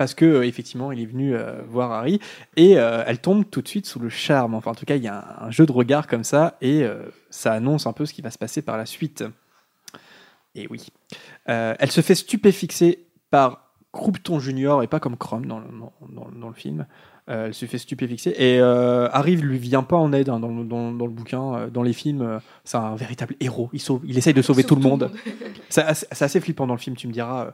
Parce 0.00 0.14
que 0.14 0.24
euh, 0.24 0.46
effectivement, 0.46 0.92
il 0.92 1.00
est 1.02 1.04
venu 1.04 1.34
euh, 1.36 1.60
voir 1.68 1.92
Harry 1.92 2.20
et 2.56 2.78
euh, 2.78 3.04
elle 3.06 3.18
tombe 3.20 3.44
tout 3.50 3.60
de 3.60 3.68
suite 3.68 3.84
sous 3.84 3.98
le 3.98 4.08
charme. 4.08 4.54
Enfin, 4.54 4.70
en 4.70 4.74
tout 4.74 4.86
cas, 4.86 4.96
il 4.96 5.02
y 5.02 5.08
a 5.08 5.36
un, 5.42 5.48
un 5.48 5.50
jeu 5.50 5.66
de 5.66 5.72
regard 5.72 6.06
comme 6.06 6.24
ça 6.24 6.56
et 6.62 6.86
ça 7.28 7.52
annonce 7.52 7.86
un 7.86 7.92
peu 7.92 8.06
ce 8.06 8.14
qui 8.14 8.22
va 8.22 8.30
se 8.30 8.38
passer 8.38 8.62
par 8.62 8.78
la 8.78 8.86
suite. 8.86 9.24
Et 10.54 10.66
oui, 10.70 10.86
elle 11.44 11.90
se 11.90 12.00
fait 12.00 12.14
stupéfixer 12.14 13.04
par 13.30 13.68
Croupton 13.92 14.38
Junior 14.40 14.82
et 14.82 14.86
pas 14.86 15.00
comme 15.00 15.18
Chrome 15.18 15.44
dans 15.44 15.58
le, 15.58 15.66
dans, 15.66 15.92
dans- 16.08 16.30
dans 16.34 16.48
le 16.48 16.54
film. 16.54 16.86
Euh, 17.28 17.46
elle 17.48 17.54
se 17.54 17.66
fait 17.66 17.76
stupéfixer 17.76 18.30
et 18.38 18.58
euh, 18.58 19.08
Harry 19.12 19.36
lui 19.36 19.58
vient 19.58 19.82
pas 19.82 19.96
en 19.96 20.12
aide 20.14 20.30
hein, 20.30 20.40
dans, 20.40 20.48
le- 20.48 20.64
dans- 20.64 20.92
dans 20.92 21.04
le 21.06 21.12
bouquin, 21.12 21.68
dans 21.68 21.82
les 21.82 21.92
films. 21.92 22.40
c'est 22.64 22.78
un 22.78 22.94
véritable 22.96 23.34
héros. 23.40 23.68
Il 23.74 23.80
sauve, 23.80 24.00
il 24.06 24.16
essaye 24.16 24.32
de 24.32 24.40
sauver 24.42 24.64
tout 24.64 24.76
le 24.76 24.80
monde. 24.82 25.10
C'est 25.68 25.82
assez, 25.82 26.06
c'est 26.10 26.24
assez 26.24 26.40
flippant 26.40 26.66
dans 26.66 26.74
le 26.74 26.80
film, 26.80 26.96
tu 26.96 27.06
me 27.06 27.12
diras. 27.12 27.52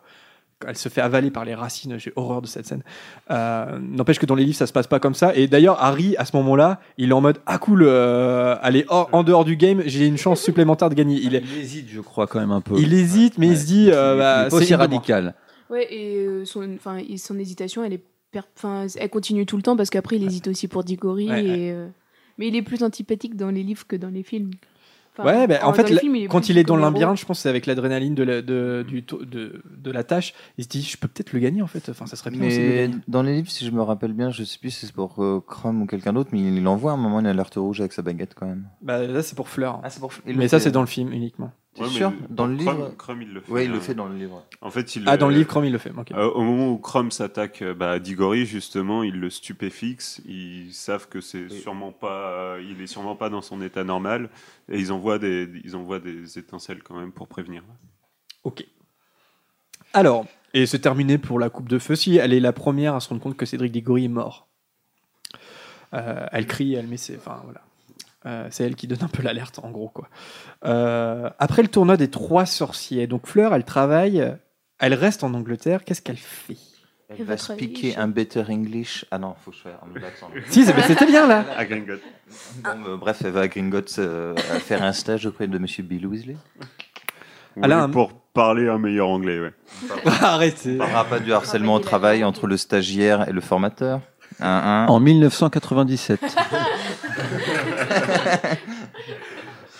Euh, 0.65 0.69
elle 0.69 0.77
se 0.77 0.89
fait 0.89 1.01
avaler 1.01 1.31
par 1.31 1.45
les 1.45 1.55
racines, 1.55 1.99
j'ai 1.99 2.13
horreur 2.17 2.41
de 2.43 2.47
cette 2.47 2.67
scène. 2.67 2.83
Euh, 3.31 3.79
N'empêche 3.81 4.19
que 4.19 4.27
dans 4.27 4.35
les 4.35 4.45
livres, 4.45 4.57
ça 4.57 4.67
se 4.67 4.73
passe 4.73 4.87
pas 4.87 4.99
comme 5.01 5.15
ça. 5.15 5.35
Et 5.35 5.47
d'ailleurs, 5.49 5.83
Harry, 5.83 6.17
à 6.17 6.25
ce 6.25 6.35
moment-là, 6.37 6.81
il 6.99 7.11
est 7.11 7.13
en 7.13 7.21
mode 7.21 7.39
Ah 7.47 7.59
cool, 7.59 7.83
euh, 7.85 8.57
allez, 8.63 8.85
hors- 8.89 9.09
en 9.13 9.23
dehors 9.23 9.45
du 9.45 9.57
game, 9.57 9.83
j'ai 9.87 10.07
une 10.07 10.17
chance 10.19 10.41
supplémentaire 10.41 10.89
de 10.91 10.95
gagner. 10.95 11.17
Il, 11.23 11.35
est- 11.35 11.43
Il 11.45 11.59
hésite, 11.61 11.89
je 11.91 12.01
crois, 12.01 12.27
quand 12.27 12.41
même 12.41 12.53
un 12.53 12.61
peu. 12.61 12.75
il 12.79 12.95
hésite, 12.95 13.39
mais 13.39 13.49
il 13.49 13.57
se 13.59 13.67
dit 13.67 13.91
euh, 13.91 14.15
Il 14.15 14.19
bah, 14.19 14.47
est 14.49 14.55
aussi 14.55 14.67
c'est 14.67 14.75
radical. 14.75 15.35
Ouais, 15.69 15.87
et 15.93 16.25
euh, 16.27 16.45
son, 16.45 16.77
son 17.17 17.39
hésitation, 17.39 17.83
elle 17.85 17.95
est, 17.95 18.03
per- 18.31 18.41
elle 18.97 19.11
continue 19.11 19.45
tout 19.47 19.57
le 19.57 19.63
temps 19.63 19.77
parce 19.77 19.91
qu'après 19.91 20.17
il 20.17 20.25
hésite 20.25 20.47
aussi 20.49 20.69
pour 20.69 20.85
Diggory. 20.85 21.29
Ouais, 21.29 21.45
et, 21.45 21.73
euh, 21.73 21.89
Mais 22.39 22.49
il 22.49 22.57
est 22.57 22.63
plus 22.63 22.83
antipathique 22.83 23.37
dans 23.37 23.51
les 23.51 23.63
livres 23.63 23.87
que 23.87 23.97
dans 23.97 24.09
les 24.11 24.23
films. 24.23 24.51
Enfin, 25.19 25.25
Ouais, 25.25 25.47
ben, 25.47 25.61
en 25.63 25.73
fait, 25.73 25.83
quand 26.29 26.49
il 26.49 26.59
est 26.59 26.65
dans 26.65 26.77
le 26.77 26.83
labyrinthe, 26.83 27.19
je 27.19 27.25
pense 27.25 27.39
que 27.39 27.43
c'est 27.43 27.49
avec 27.49 27.67
l'adrénaline 27.67 28.15
de, 28.15 28.23
la- 28.23 28.43
de, 28.43 28.85
du 28.87 29.03
de, 29.03 29.63
de 29.77 29.91
la 29.91 30.05
tâche. 30.05 30.35
Il 30.59 30.65
se 30.65 30.69
dit, 30.69 30.83
je 30.83 30.97
peux 30.99 31.09
peut-être 31.09 31.33
le 31.33 31.39
gagner 31.39 31.63
en 31.63 31.67
fait. 31.67 31.89
Enfin, 31.89 32.07
ça 32.07 32.17
serait 32.17 32.31
bien 32.31 32.47
aussi 32.47 32.59
de 32.59 32.65
le 32.65 32.69
Mais 32.71 32.77
gagner. 32.89 32.95
dans 33.09 33.23
les 33.23 33.35
livres, 33.37 33.51
si 33.51 33.65
je 33.65 33.71
me 33.71 33.83
rappelle 33.83 34.13
bien, 34.13 34.31
je 34.31 34.45
sais 34.45 34.59
plus 34.59 34.71
si 34.71 34.87
c'est 34.87 34.93
pour 34.95 35.23
euh, 35.23 35.41
Chrome 35.47 35.83
ou 35.83 35.87
quelqu'un 35.87 36.13
d'autre, 36.13 36.31
mais 36.33 36.41
il 36.41 36.67
envoie 36.69 36.93
un 36.93 36.97
moment 36.97 37.21
une 37.21 37.27
alerte 37.27 37.55
rouge 37.55 37.81
avec 37.81 37.93
sa 37.93 38.03
baguette 38.03 38.35
quand 38.35 38.47
même. 38.47 38.65
Bah, 38.83 39.03
là, 39.07 39.23
c'est 39.23 39.35
pour 39.37 39.49
Fleur. 39.49 39.81
Ah, 39.83 39.91
c'est 39.91 40.01
pour 40.01 40.13
Mais 40.27 40.49
ça, 40.49 40.61
c'est 40.61 40.71
dans 40.71 40.81
le 40.83 40.87
film 40.87 41.13
uniquement. 41.13 41.51
Ouais, 41.79 41.89
sûr 41.89 42.13
Dans 42.31 42.47
le 42.47 42.57
Chrome- 42.57 42.77
livre 42.77 42.95
Chrome, 42.97 43.23
il 43.23 43.33
le 43.33 43.41
fait. 43.41 43.53
Ouais, 43.53 43.65
il 43.65 43.71
le 43.71 43.77
hein. 43.77 43.81
fait 43.81 43.95
dans 43.95 44.07
le 44.07 44.17
livre. 44.17 44.45
En 44.61 44.71
fait, 44.71 44.97
il 44.97 45.05
Ah, 45.07 45.17
dans 45.17 45.29
le 45.29 45.35
livre, 45.35 45.49
Chrome, 45.49 45.65
il 45.65 45.73
le 45.73 45.79
fait. 45.79 45.93
Euh, 46.13 46.31
au 46.31 46.43
moment 46.43 46.71
où 46.73 46.79
Chrome 46.79 47.11
s'attaque 47.11 47.63
euh, 47.63 47.75
bah, 47.75 47.91
à 47.93 47.99
Diggory, 47.99 48.47
justement, 48.47 49.03
il 49.03 49.19
le 49.21 49.31
stupéfixe. 49.31 50.21
Ils 50.27 50.73
savent 50.73 51.09
que 51.09 51.21
c'est 51.21 51.49
sûrement 51.49 51.93
pas, 51.93 52.31
euh, 52.31 52.63
il 52.69 52.81
est 52.81 52.87
sûrement 52.87 53.17
pas 53.17 53.29
dans 53.31 53.43
son 53.43 53.61
état 53.63 53.85
normal, 53.85 54.31
et 54.71 54.79
ils 54.79 54.93
envoient 54.93 55.19
des, 55.19 55.49
ils 55.65 55.77
envoient 55.77 56.01
des 56.01 56.39
étincelles 56.39 56.83
quand 56.83 56.99
même 56.99 57.13
pour 57.13 57.29
prévenir. 57.29 57.63
Ok. 58.45 58.65
Alors, 59.93 60.27
et 60.55 60.67
c'est 60.67 60.79
terminé 60.79 61.19
pour 61.19 61.39
la 61.39 61.51
coupe 61.51 61.69
de 61.69 61.79
feu. 61.79 61.97
Si 61.97 62.17
elle 62.17 62.33
est 62.33 62.41
la 62.41 62.53
première 62.53 62.95
à 62.95 63.01
se 63.01 63.09
rendre 63.09 63.21
compte 63.23 63.37
que 63.37 63.47
Cédric 63.47 63.73
Diggory 63.73 64.05
est 64.07 64.09
mort. 64.09 64.49
Euh, 65.95 66.27
elle 66.33 66.47
crie, 66.47 66.75
elle 66.75 66.87
met 66.87 66.97
ses. 66.97 67.17
Enfin, 67.17 67.41
voilà. 67.45 67.61
Euh, 68.27 68.49
c'est 68.51 68.65
elle 68.65 68.75
qui 68.75 68.87
donne 68.87 69.03
un 69.03 69.09
peu 69.09 69.23
l'alerte, 69.23 69.61
en 69.63 69.71
gros. 69.71 69.89
quoi. 69.89 70.09
Euh, 70.65 71.31
après 71.39 71.63
le 71.63 71.69
tournoi 71.69 71.97
des 71.97 72.11
trois 72.11 72.47
sorciers, 72.47 73.07
donc 73.07 73.27
Fleur, 73.27 73.55
elle 73.55 73.65
travaille, 73.65 74.35
elle 74.79 74.95
reste 74.95 75.25
en 75.25 75.33
Angleterre. 75.35 75.85
Qu'est-ce 75.85 76.03
qu'elle 76.03 76.17
fait? 76.17 76.57
Elle 77.09 77.25
va 77.25 77.37
speaker 77.37 77.99
un 77.99 78.09
better 78.09 78.43
English. 78.49 79.05
Ah 79.13 79.19
non, 79.19 79.35
faut 79.45 79.53
que 79.53 79.57
je 79.57 79.63
fasse 79.63 79.75
un 79.81 80.03
accent. 80.05 80.29
Si, 80.49 80.65
c'était 80.65 81.07
bien, 81.07 81.27
là. 81.29 81.45
À 81.57 81.65
Gringotts. 81.65 82.03
Bon, 82.65 82.71
euh, 82.89 82.97
bref, 82.97 83.23
elle 83.25 83.31
va 83.31 83.43
à 83.43 83.49
Gringotts 83.49 83.99
euh, 83.99 84.35
faire 84.37 84.83
un 84.83 84.93
stage 84.93 85.25
auprès 85.27 85.47
de 85.47 85.57
Monsieur 85.59 85.85
Bill 85.85 86.07
Weasley. 86.07 86.37
Oui, 87.57 87.69
pour 87.93 88.13
parler 88.13 88.69
un 88.69 88.79
meilleur 88.79 89.09
anglais, 89.09 89.41
ouais. 89.41 89.53
Arrêtez. 90.21 90.75
On 90.75 90.79
parlera 90.79 91.05
pas 91.05 91.21
du 91.21 91.33
harcèlement 91.33 91.75
au 91.75 91.81
travail 91.81 92.25
entre 92.25 92.47
le 92.49 92.57
stagiaire 92.57 93.29
et 93.29 93.33
le 93.33 93.41
formateur. 93.41 94.01
En 94.41 95.01
1997. 95.01 96.21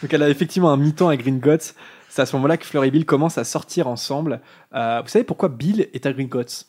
Donc 0.03 0.13
elle 0.13 0.23
a 0.23 0.29
effectivement 0.29 0.71
un 0.71 0.77
mi-temps 0.77 1.09
à 1.09 1.17
Gringotts. 1.17 1.75
C'est 2.09 2.23
à 2.23 2.27
ce 2.27 2.37
moment-là 2.37 2.57
que 2.57 2.65
Fleur 2.65 2.85
et 2.85 2.91
Bill 2.91 3.05
commencent 3.05 3.39
à 3.39 3.45
sortir 3.45 3.89
ensemble. 3.89 4.41
Euh, 4.75 5.01
vous 5.03 5.09
savez 5.09 5.25
pourquoi 5.25 5.49
Bill 5.49 5.89
est 5.93 6.07
à 6.07 6.13
Gringotts 6.13 6.67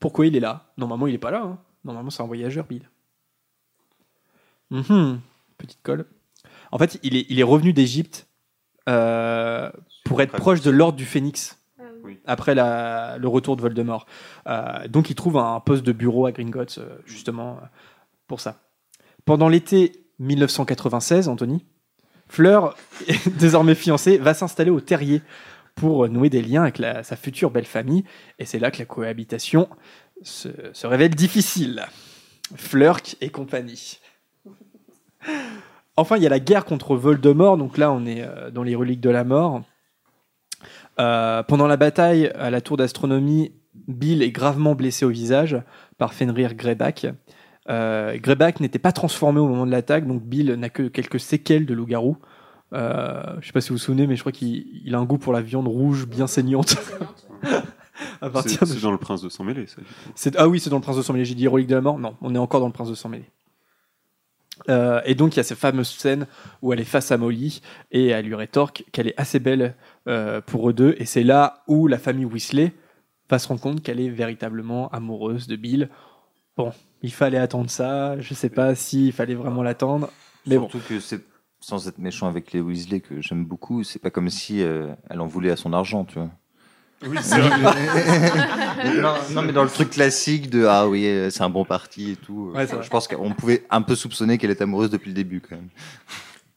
Pourquoi 0.00 0.26
il 0.26 0.36
est 0.36 0.40
là? 0.40 0.72
Normalement, 0.78 1.06
il 1.06 1.14
est 1.14 1.18
pas 1.18 1.30
là. 1.30 1.42
hein. 1.44 1.58
Normalement, 1.84 2.10
c'est 2.10 2.22
un 2.22 2.26
voyageur, 2.26 2.64
Bill. 2.66 2.88
Mhm. 4.70 5.20
Petite 5.58 5.82
colle. 5.82 6.06
En 6.70 6.78
fait, 6.78 6.98
il 7.02 7.16
est, 7.16 7.26
il 7.28 7.38
est 7.40 7.44
revenu 7.44 7.72
d'Égypte 7.72 8.26
euh, 8.88 9.70
pour 10.04 10.22
être 10.22 10.32
proche 10.32 10.60
de 10.62 10.70
l'ordre 10.70 10.96
du 10.96 11.04
Phénix. 11.04 11.58
Après 12.26 12.54
le 12.54 13.26
retour 13.26 13.56
de 13.56 13.62
Voldemort. 13.62 14.06
Euh, 14.46 14.88
donc 14.88 15.10
il 15.10 15.14
trouve 15.14 15.38
un 15.38 15.60
poste 15.60 15.84
de 15.84 15.92
bureau 15.92 16.26
à 16.26 16.32
Gringotts, 16.32 16.78
euh, 16.78 16.98
justement, 17.06 17.58
euh, 17.62 17.66
pour 18.26 18.40
ça. 18.40 18.60
Pendant 19.24 19.48
l'été 19.48 20.04
1996, 20.18 21.28
Anthony, 21.28 21.64
Fleur, 22.28 22.76
désormais 23.38 23.74
fiancée, 23.74 24.18
va 24.18 24.34
s'installer 24.34 24.70
au 24.70 24.80
Terrier 24.80 25.22
pour 25.74 26.08
nouer 26.08 26.30
des 26.30 26.42
liens 26.42 26.62
avec 26.62 26.82
sa 27.04 27.16
future 27.16 27.50
belle 27.50 27.66
famille. 27.66 28.04
Et 28.38 28.44
c'est 28.44 28.58
là 28.58 28.70
que 28.70 28.78
la 28.78 28.84
cohabitation 28.84 29.68
se, 30.22 30.48
révèle 30.86 31.14
difficile. 31.14 31.86
Flurk 32.56 33.16
et 33.20 33.30
compagnie. 33.30 33.98
Enfin, 35.96 36.16
il 36.16 36.22
y 36.22 36.26
a 36.26 36.30
la 36.30 36.40
guerre 36.40 36.64
contre 36.64 36.94
Voldemort. 36.96 37.56
Donc 37.56 37.78
là, 37.78 37.90
on 37.90 38.04
est 38.04 38.26
dans 38.52 38.62
les 38.62 38.74
reliques 38.74 39.00
de 39.00 39.10
la 39.10 39.24
mort. 39.24 39.62
Euh, 41.00 41.42
pendant 41.42 41.66
la 41.66 41.76
bataille 41.76 42.28
à 42.38 42.50
la 42.50 42.60
tour 42.60 42.76
d'astronomie, 42.76 43.52
Bill 43.88 44.22
est 44.22 44.30
gravement 44.30 44.74
blessé 44.74 45.04
au 45.04 45.08
visage 45.10 45.56
par 45.98 46.12
Fenrir 46.14 46.54
Greyback. 46.54 47.06
Euh, 47.70 48.18
Greyback 48.18 48.60
n'était 48.60 48.78
pas 48.78 48.92
transformé 48.92 49.40
au 49.40 49.48
moment 49.48 49.66
de 49.66 49.70
l'attaque, 49.70 50.06
donc 50.06 50.22
Bill 50.22 50.52
n'a 50.54 50.68
que 50.68 50.82
quelques 50.88 51.20
séquelles 51.20 51.66
de 51.66 51.74
loup-garou. 51.74 52.16
Euh, 52.74 53.22
je 53.40 53.46
sais 53.46 53.52
pas 53.52 53.60
si 53.60 53.68
vous 53.70 53.74
vous 53.74 53.78
souvenez, 53.78 54.06
mais 54.06 54.16
je 54.16 54.20
crois 54.20 54.32
qu'il 54.32 54.64
il 54.84 54.94
a 54.94 54.98
un 54.98 55.04
goût 55.04 55.18
pour 55.18 55.32
la 55.32 55.40
viande 55.42 55.68
rouge 55.68 56.06
bien 56.06 56.26
saignante. 56.26 56.76
à 58.20 58.30
partir 58.30 58.60
C'est 58.66 58.76
de- 58.76 58.80
dans 58.80 58.90
le 58.92 58.98
Prince 58.98 59.22
de 59.22 59.28
sang 59.28 59.44
mêlé, 59.44 59.66
ça. 59.66 60.30
Ah 60.36 60.48
oui, 60.48 60.58
c'est 60.60 60.70
dans 60.70 60.76
le 60.76 60.82
Prince 60.82 60.96
de 60.96 61.02
sang 61.02 61.12
mêlé. 61.12 61.24
J'ai 61.24 61.34
dit 61.34 61.46
Relique 61.48 61.68
de 61.68 61.74
la 61.74 61.80
mort. 61.80 61.98
Non, 61.98 62.14
on 62.22 62.34
est 62.34 62.38
encore 62.38 62.60
dans 62.60 62.66
le 62.66 62.72
Prince 62.72 62.88
de 62.88 62.94
sang 62.94 63.08
mêlé. 63.08 63.24
Euh, 64.68 65.00
et 65.04 65.14
donc 65.14 65.34
il 65.34 65.38
y 65.38 65.40
a 65.40 65.42
cette 65.42 65.58
fameuse 65.58 65.88
scène 65.88 66.26
où 66.60 66.72
elle 66.72 66.80
est 66.80 66.84
face 66.84 67.10
à 67.10 67.18
Molly 67.18 67.60
et 67.90 68.08
elle 68.08 68.26
lui 68.26 68.34
rétorque 68.34 68.84
qu'elle 68.92 69.08
est 69.08 69.14
assez 69.16 69.38
belle 69.38 69.74
euh, 70.08 70.40
pour 70.40 70.68
eux 70.68 70.72
deux. 70.72 70.94
Et 70.98 71.04
c'est 71.04 71.24
là 71.24 71.62
où 71.66 71.86
la 71.88 71.98
famille 71.98 72.24
Weasley 72.24 72.72
va 73.28 73.38
se 73.38 73.48
rendre 73.48 73.60
compte 73.60 73.82
qu'elle 73.82 74.00
est 74.00 74.10
véritablement 74.10 74.88
amoureuse 74.90 75.46
de 75.46 75.56
Bill. 75.56 75.88
Bon, 76.56 76.72
il 77.02 77.12
fallait 77.12 77.38
attendre 77.38 77.70
ça. 77.70 78.20
Je 78.20 78.34
sais 78.34 78.50
pas 78.50 78.74
s'il 78.74 79.12
fallait 79.12 79.34
vraiment 79.34 79.62
l'attendre. 79.62 80.10
Mais 80.46 80.58
bon. 80.58 80.68
Surtout 80.68 80.86
que 80.86 81.00
c'est 81.00 81.20
sans 81.62 81.88
être 81.88 81.98
méchant 81.98 82.26
avec 82.26 82.52
les 82.52 82.60
Weasley 82.60 83.00
que 83.00 83.20
j'aime 83.20 83.44
beaucoup, 83.44 83.84
c'est 83.84 84.00
pas 84.00 84.10
comme 84.10 84.28
si 84.28 84.62
euh, 84.62 84.92
elle 85.08 85.20
en 85.20 85.26
voulait 85.26 85.50
à 85.50 85.56
son 85.56 85.72
argent, 85.72 86.04
tu 86.04 86.18
vois. 86.18 86.30
Oui, 87.06 87.18
c'est 87.22 87.38
vrai. 87.40 89.00
non, 89.00 89.14
non, 89.30 89.42
mais 89.42 89.52
dans 89.52 89.64
le 89.64 89.70
truc 89.70 89.90
classique 89.90 90.50
de 90.50 90.66
ah 90.66 90.86
oui, 90.88 91.06
euh, 91.06 91.30
c'est 91.30 91.42
un 91.42 91.50
bon 91.50 91.64
parti 91.64 92.12
et 92.12 92.16
tout. 92.16 92.50
euh, 92.54 92.58
Ouais, 92.58 92.66
c'est 92.66 92.74
vrai. 92.76 92.84
je 92.84 92.90
pense 92.90 93.08
qu'on 93.08 93.30
pouvait 93.32 93.64
un 93.70 93.82
peu 93.82 93.94
soupçonner 93.94 94.38
qu'elle 94.38 94.50
est 94.50 94.62
amoureuse 94.62 94.90
depuis 94.90 95.08
le 95.08 95.14
début 95.14 95.40
quand 95.40 95.56
même. 95.56 95.68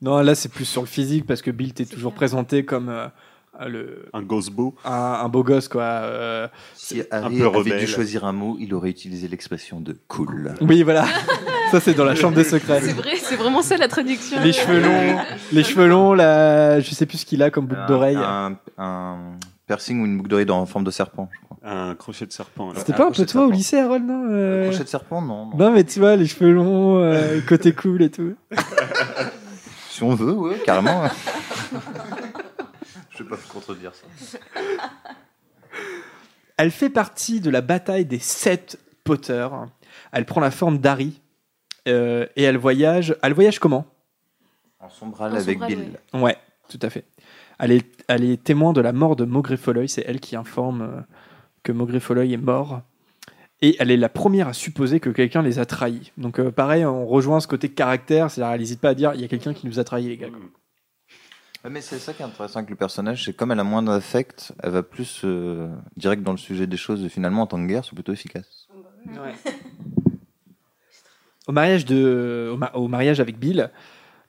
Non, 0.02 0.18
là 0.20 0.36
c'est 0.36 0.50
plus 0.50 0.66
sur 0.66 0.82
le 0.82 0.88
physique 0.88 1.26
parce 1.26 1.42
que 1.42 1.52
Bill 1.52 1.74
t'est 1.74 1.86
toujours 1.86 2.14
présenté 2.14 2.66
comme 2.66 2.90
euh, 2.90 3.08
le 3.68 4.06
un 4.14 4.22
gosse 4.22 4.50
beau, 4.50 4.76
un, 4.84 4.92
un 4.92 5.30
beau 5.30 5.42
gosse 5.44 5.68
quoi. 5.70 5.82
euh, 5.84 6.48
Si 6.76 7.02
Harry 7.10 7.42
avait 7.42 7.80
dû 7.80 7.88
choisir 7.88 8.26
un 8.26 8.34
mot, 8.34 8.58
il 8.60 8.74
aurait 8.74 8.90
utilisé 8.90 9.28
l'expression 9.28 9.80
de 9.80 9.98
cool. 10.08 10.54
Oui, 10.62 10.84
voilà. 10.84 11.06
Ça 11.72 11.80
c'est 11.80 11.94
dans 11.94 12.04
la 12.06 12.14
chambre 12.16 12.36
des 12.36 12.44
secrets. 12.44 12.82
C'est 12.82 12.92
vrai, 12.94 13.16
c'est 13.18 13.36
vraiment 13.38 13.62
ça 13.62 13.78
la 13.78 13.88
traduction. 13.88 14.40
Les 14.44 14.52
cheveux 14.54 14.82
longs, 14.82 15.18
les 15.54 15.64
cheveux 15.64 15.88
longs, 15.88 16.14
la... 16.14 16.80
je 16.82 16.92
sais 16.94 17.06
plus 17.06 17.20
ce 17.20 17.26
qu'il 17.26 17.42
a 17.42 17.50
comme 17.50 17.66
boucle 17.66 17.86
d'oreille. 17.88 18.18
Un, 18.18 18.58
un 18.78 19.18
piercing 19.68 20.02
ou 20.02 20.06
une 20.06 20.18
boucle 20.18 20.30
d'oreille 20.30 20.50
en 20.50 20.66
forme 20.66 20.84
de 20.84 20.92
serpent, 20.92 21.30
je 21.34 21.40
crois. 21.46 21.58
Un 21.64 21.96
crochet 21.96 22.26
de 22.26 22.32
serpent. 22.32 22.74
C'était 22.76 22.94
pas 22.94 23.08
un 23.08 23.12
peu 23.12 23.26
toi 23.26 23.48
au 23.48 23.52
lycée, 23.52 23.80
Harold, 23.80 24.06
non 24.06 24.26
euh, 24.30 24.70
crochet 24.70 24.84
de 24.84 24.90
serpent, 24.90 25.22
non. 25.22 25.48
non. 25.48 25.58
Non, 25.58 25.72
mais 25.72 25.84
tu 25.84 26.00
vois, 26.00 26.16
les 26.16 26.28
cheveux 26.28 26.52
longs, 26.52 26.98
euh, 26.98 27.42
côté 27.48 27.74
cool 27.74 28.02
et 28.04 28.12
tout. 28.12 28.36
Si 29.90 30.04
on 30.04 30.14
veut, 30.14 30.34
ouais, 30.34 30.60
carrément. 30.66 31.04
je 33.12 33.24
vais 33.24 33.30
pas 33.30 33.38
te 33.38 33.48
contredire 33.48 33.94
ça. 33.96 34.06
Elle 36.58 36.70
fait 36.70 36.90
partie 36.90 37.40
de 37.40 37.50
la 37.50 37.62
bataille 37.62 38.04
des 38.04 38.20
sept 38.20 38.78
Potter. 39.06 39.48
Elle 40.12 40.26
prend 40.26 40.42
la 40.42 40.52
forme 40.52 40.80
d'Harry 40.80 41.22
euh, 41.88 42.28
et 42.36 42.44
elle 42.44 42.58
voyage. 42.58 43.16
Elle 43.24 43.34
voyage 43.34 43.60
comment? 43.60 43.86
En 44.82 44.90
sombrale 44.90 45.38
avec 45.38 45.66
Bill. 45.66 45.92
Ouais, 46.14 46.36
tout 46.68 46.80
à 46.82 46.90
fait. 46.90 47.06
Elle 47.60 47.72
est, 47.72 48.04
elle 48.08 48.24
est 48.24 48.44
témoin 48.44 48.74
de 48.74 48.82
la 48.82 48.94
mort 48.94 49.16
de 49.16 49.26
Maugrey 49.26 49.58
Folloy. 49.58 49.88
C'est 49.88 50.04
elle 50.08 50.20
qui 50.20 50.36
informe 50.36 50.82
euh, 50.82 51.02
que 51.64 51.72
Maugrey 51.72 52.00
Folloy 52.00 52.34
est 52.34 52.38
mort. 52.38 52.82
Et 53.62 53.78
elle 53.80 53.90
est 53.90 53.98
la 53.98 54.10
première 54.10 54.50
à 54.50 54.54
supposer 54.54 55.00
que 55.00 55.10
quelqu'un 55.10 55.42
les 55.42 55.60
a 55.60 55.66
trahis. 55.66 56.12
Donc 56.18 56.40
euh, 56.40 56.52
pareil, 56.52 56.86
on 56.86 57.06
rejoint 57.06 57.40
ce 57.40 57.48
côté 57.48 57.70
caractère. 57.70 58.30
C'est-à-dire, 58.30 58.54
elle 58.54 58.60
n'hésite 58.60 58.82
pas 58.82 58.90
à 58.90 58.94
dire 58.94 59.14
il 59.16 59.22
y 59.22 59.24
a 59.24 59.28
quelqu'un 59.28 59.54
qui 59.54 59.66
nous 59.68 59.80
a 59.80 59.84
trahis, 59.84 60.10
les 60.10 60.18
gars. 60.18 60.28
Ouais, 61.64 61.72
mais 61.72 61.82
c'est 61.82 61.98
ça 61.98 62.14
qui 62.14 62.22
est 62.22 62.26
intéressant 62.26 62.60
avec 62.60 62.70
le 62.70 62.76
personnage, 62.76 63.26
c'est 63.26 63.34
comme 63.34 63.52
elle 63.52 63.60
a 63.60 63.64
moins 63.64 63.82
d'affect, 63.82 64.54
elle 64.62 64.70
va 64.70 64.84
plus 64.84 65.22
euh, 65.24 65.68
direct 65.98 66.22
dans 66.22 66.34
le 66.34 66.38
sujet 66.38 66.68
des 66.68 66.78
choses. 66.78 67.04
Et 67.04 67.10
finalement, 67.10 67.42
en 67.42 67.48
tant 67.48 67.60
que 67.60 67.66
guerre, 67.66 67.84
c'est 67.84 67.96
plutôt 67.96 68.14
efficace. 68.14 68.68
Au 71.48 71.52
mariage, 71.52 71.86
de, 71.86 72.52
au, 72.54 72.58
ma- 72.58 72.72
au 72.74 72.88
mariage 72.88 73.20
avec 73.20 73.40
Bill, 73.40 73.72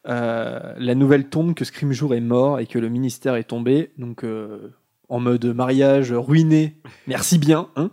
euh, 0.09 0.75
la 0.79 0.95
nouvelle 0.95 1.29
tombe 1.29 1.55
que 1.55 1.65
Scrimgeour 1.65 2.15
est 2.15 2.21
mort 2.21 2.61
et 2.61 2.67
que 2.67 2.79
le 2.79 2.89
ministère 2.89 3.35
est 3.35 3.45
tombé. 3.45 3.93
Donc, 3.99 4.25
euh, 4.25 4.73
en 5.09 5.21
mode 5.21 5.45
mariage 5.47 6.13
ruiné, 6.13 6.77
merci 7.07 7.39
bien. 7.39 7.69
Hein 7.77 7.91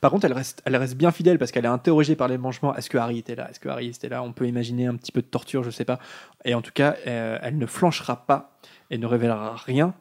Par 0.00 0.10
contre, 0.10 0.26
elle 0.26 0.32
reste, 0.32 0.62
elle 0.64 0.76
reste 0.76 0.96
bien 0.96 1.10
fidèle 1.10 1.38
parce 1.38 1.52
qu'elle 1.52 1.64
est 1.64 1.68
interrogée 1.68 2.16
par 2.16 2.28
les 2.28 2.38
mangements. 2.38 2.74
Est-ce 2.74 2.88
que 2.90 2.98
Harry 2.98 3.18
était 3.18 3.34
là? 3.34 3.50
Est-ce 3.50 3.60
que 3.60 3.68
Harry 3.68 3.88
était 3.88 4.08
là? 4.08 4.22
On 4.22 4.32
peut 4.32 4.46
imaginer 4.46 4.86
un 4.86 4.96
petit 4.96 5.12
peu 5.12 5.22
de 5.22 5.26
torture, 5.26 5.62
je 5.62 5.70
sais 5.70 5.84
pas. 5.84 5.98
Et 6.44 6.54
en 6.54 6.62
tout 6.62 6.72
cas, 6.72 6.96
euh, 7.06 7.38
elle 7.42 7.58
ne 7.58 7.66
flanchera 7.66 8.26
pas 8.26 8.58
et 8.90 8.98
ne 8.98 9.06
révélera 9.06 9.56
rien. 9.56 9.94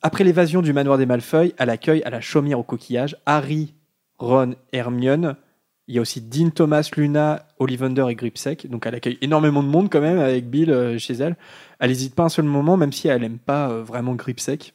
Après 0.00 0.24
l'évasion 0.24 0.62
du 0.62 0.72
manoir 0.72 0.96
des 0.96 1.04
Malfeuilles, 1.04 1.52
elle 1.58 1.68
accueille 1.68 2.02
à 2.04 2.08
la 2.08 2.22
chaumière 2.22 2.58
au 2.58 2.62
coquillage 2.62 3.14
Harry, 3.26 3.74
Ron, 4.18 4.54
Hermione. 4.72 5.36
Il 5.92 5.96
y 5.96 5.98
a 5.98 6.00
aussi 6.00 6.22
Dean 6.22 6.48
Thomas, 6.48 6.88
Luna, 6.96 7.44
Ollivander 7.58 8.06
et 8.08 8.14
Gripsec. 8.14 8.66
Donc 8.70 8.86
elle 8.86 8.94
accueille 8.94 9.18
énormément 9.20 9.62
de 9.62 9.68
monde 9.68 9.90
quand 9.90 10.00
même 10.00 10.18
avec 10.18 10.48
Bill 10.48 10.70
euh, 10.70 10.98
chez 10.98 11.12
elle. 11.12 11.36
Elle 11.80 11.90
n'hésite 11.90 12.14
pas 12.14 12.22
un 12.24 12.28
seul 12.30 12.46
moment, 12.46 12.78
même 12.78 12.92
si 12.92 13.08
elle 13.08 13.20
n'aime 13.20 13.38
pas 13.38 13.68
euh, 13.70 13.82
vraiment 13.82 14.14
Gripsec. 14.14 14.72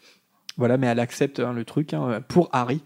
Voilà, 0.58 0.78
mais 0.78 0.86
elle 0.86 1.00
accepte 1.00 1.40
hein, 1.40 1.54
le 1.54 1.66
truc 1.66 1.94
hein, 1.94 2.22
pour 2.28 2.50
Harry. 2.54 2.82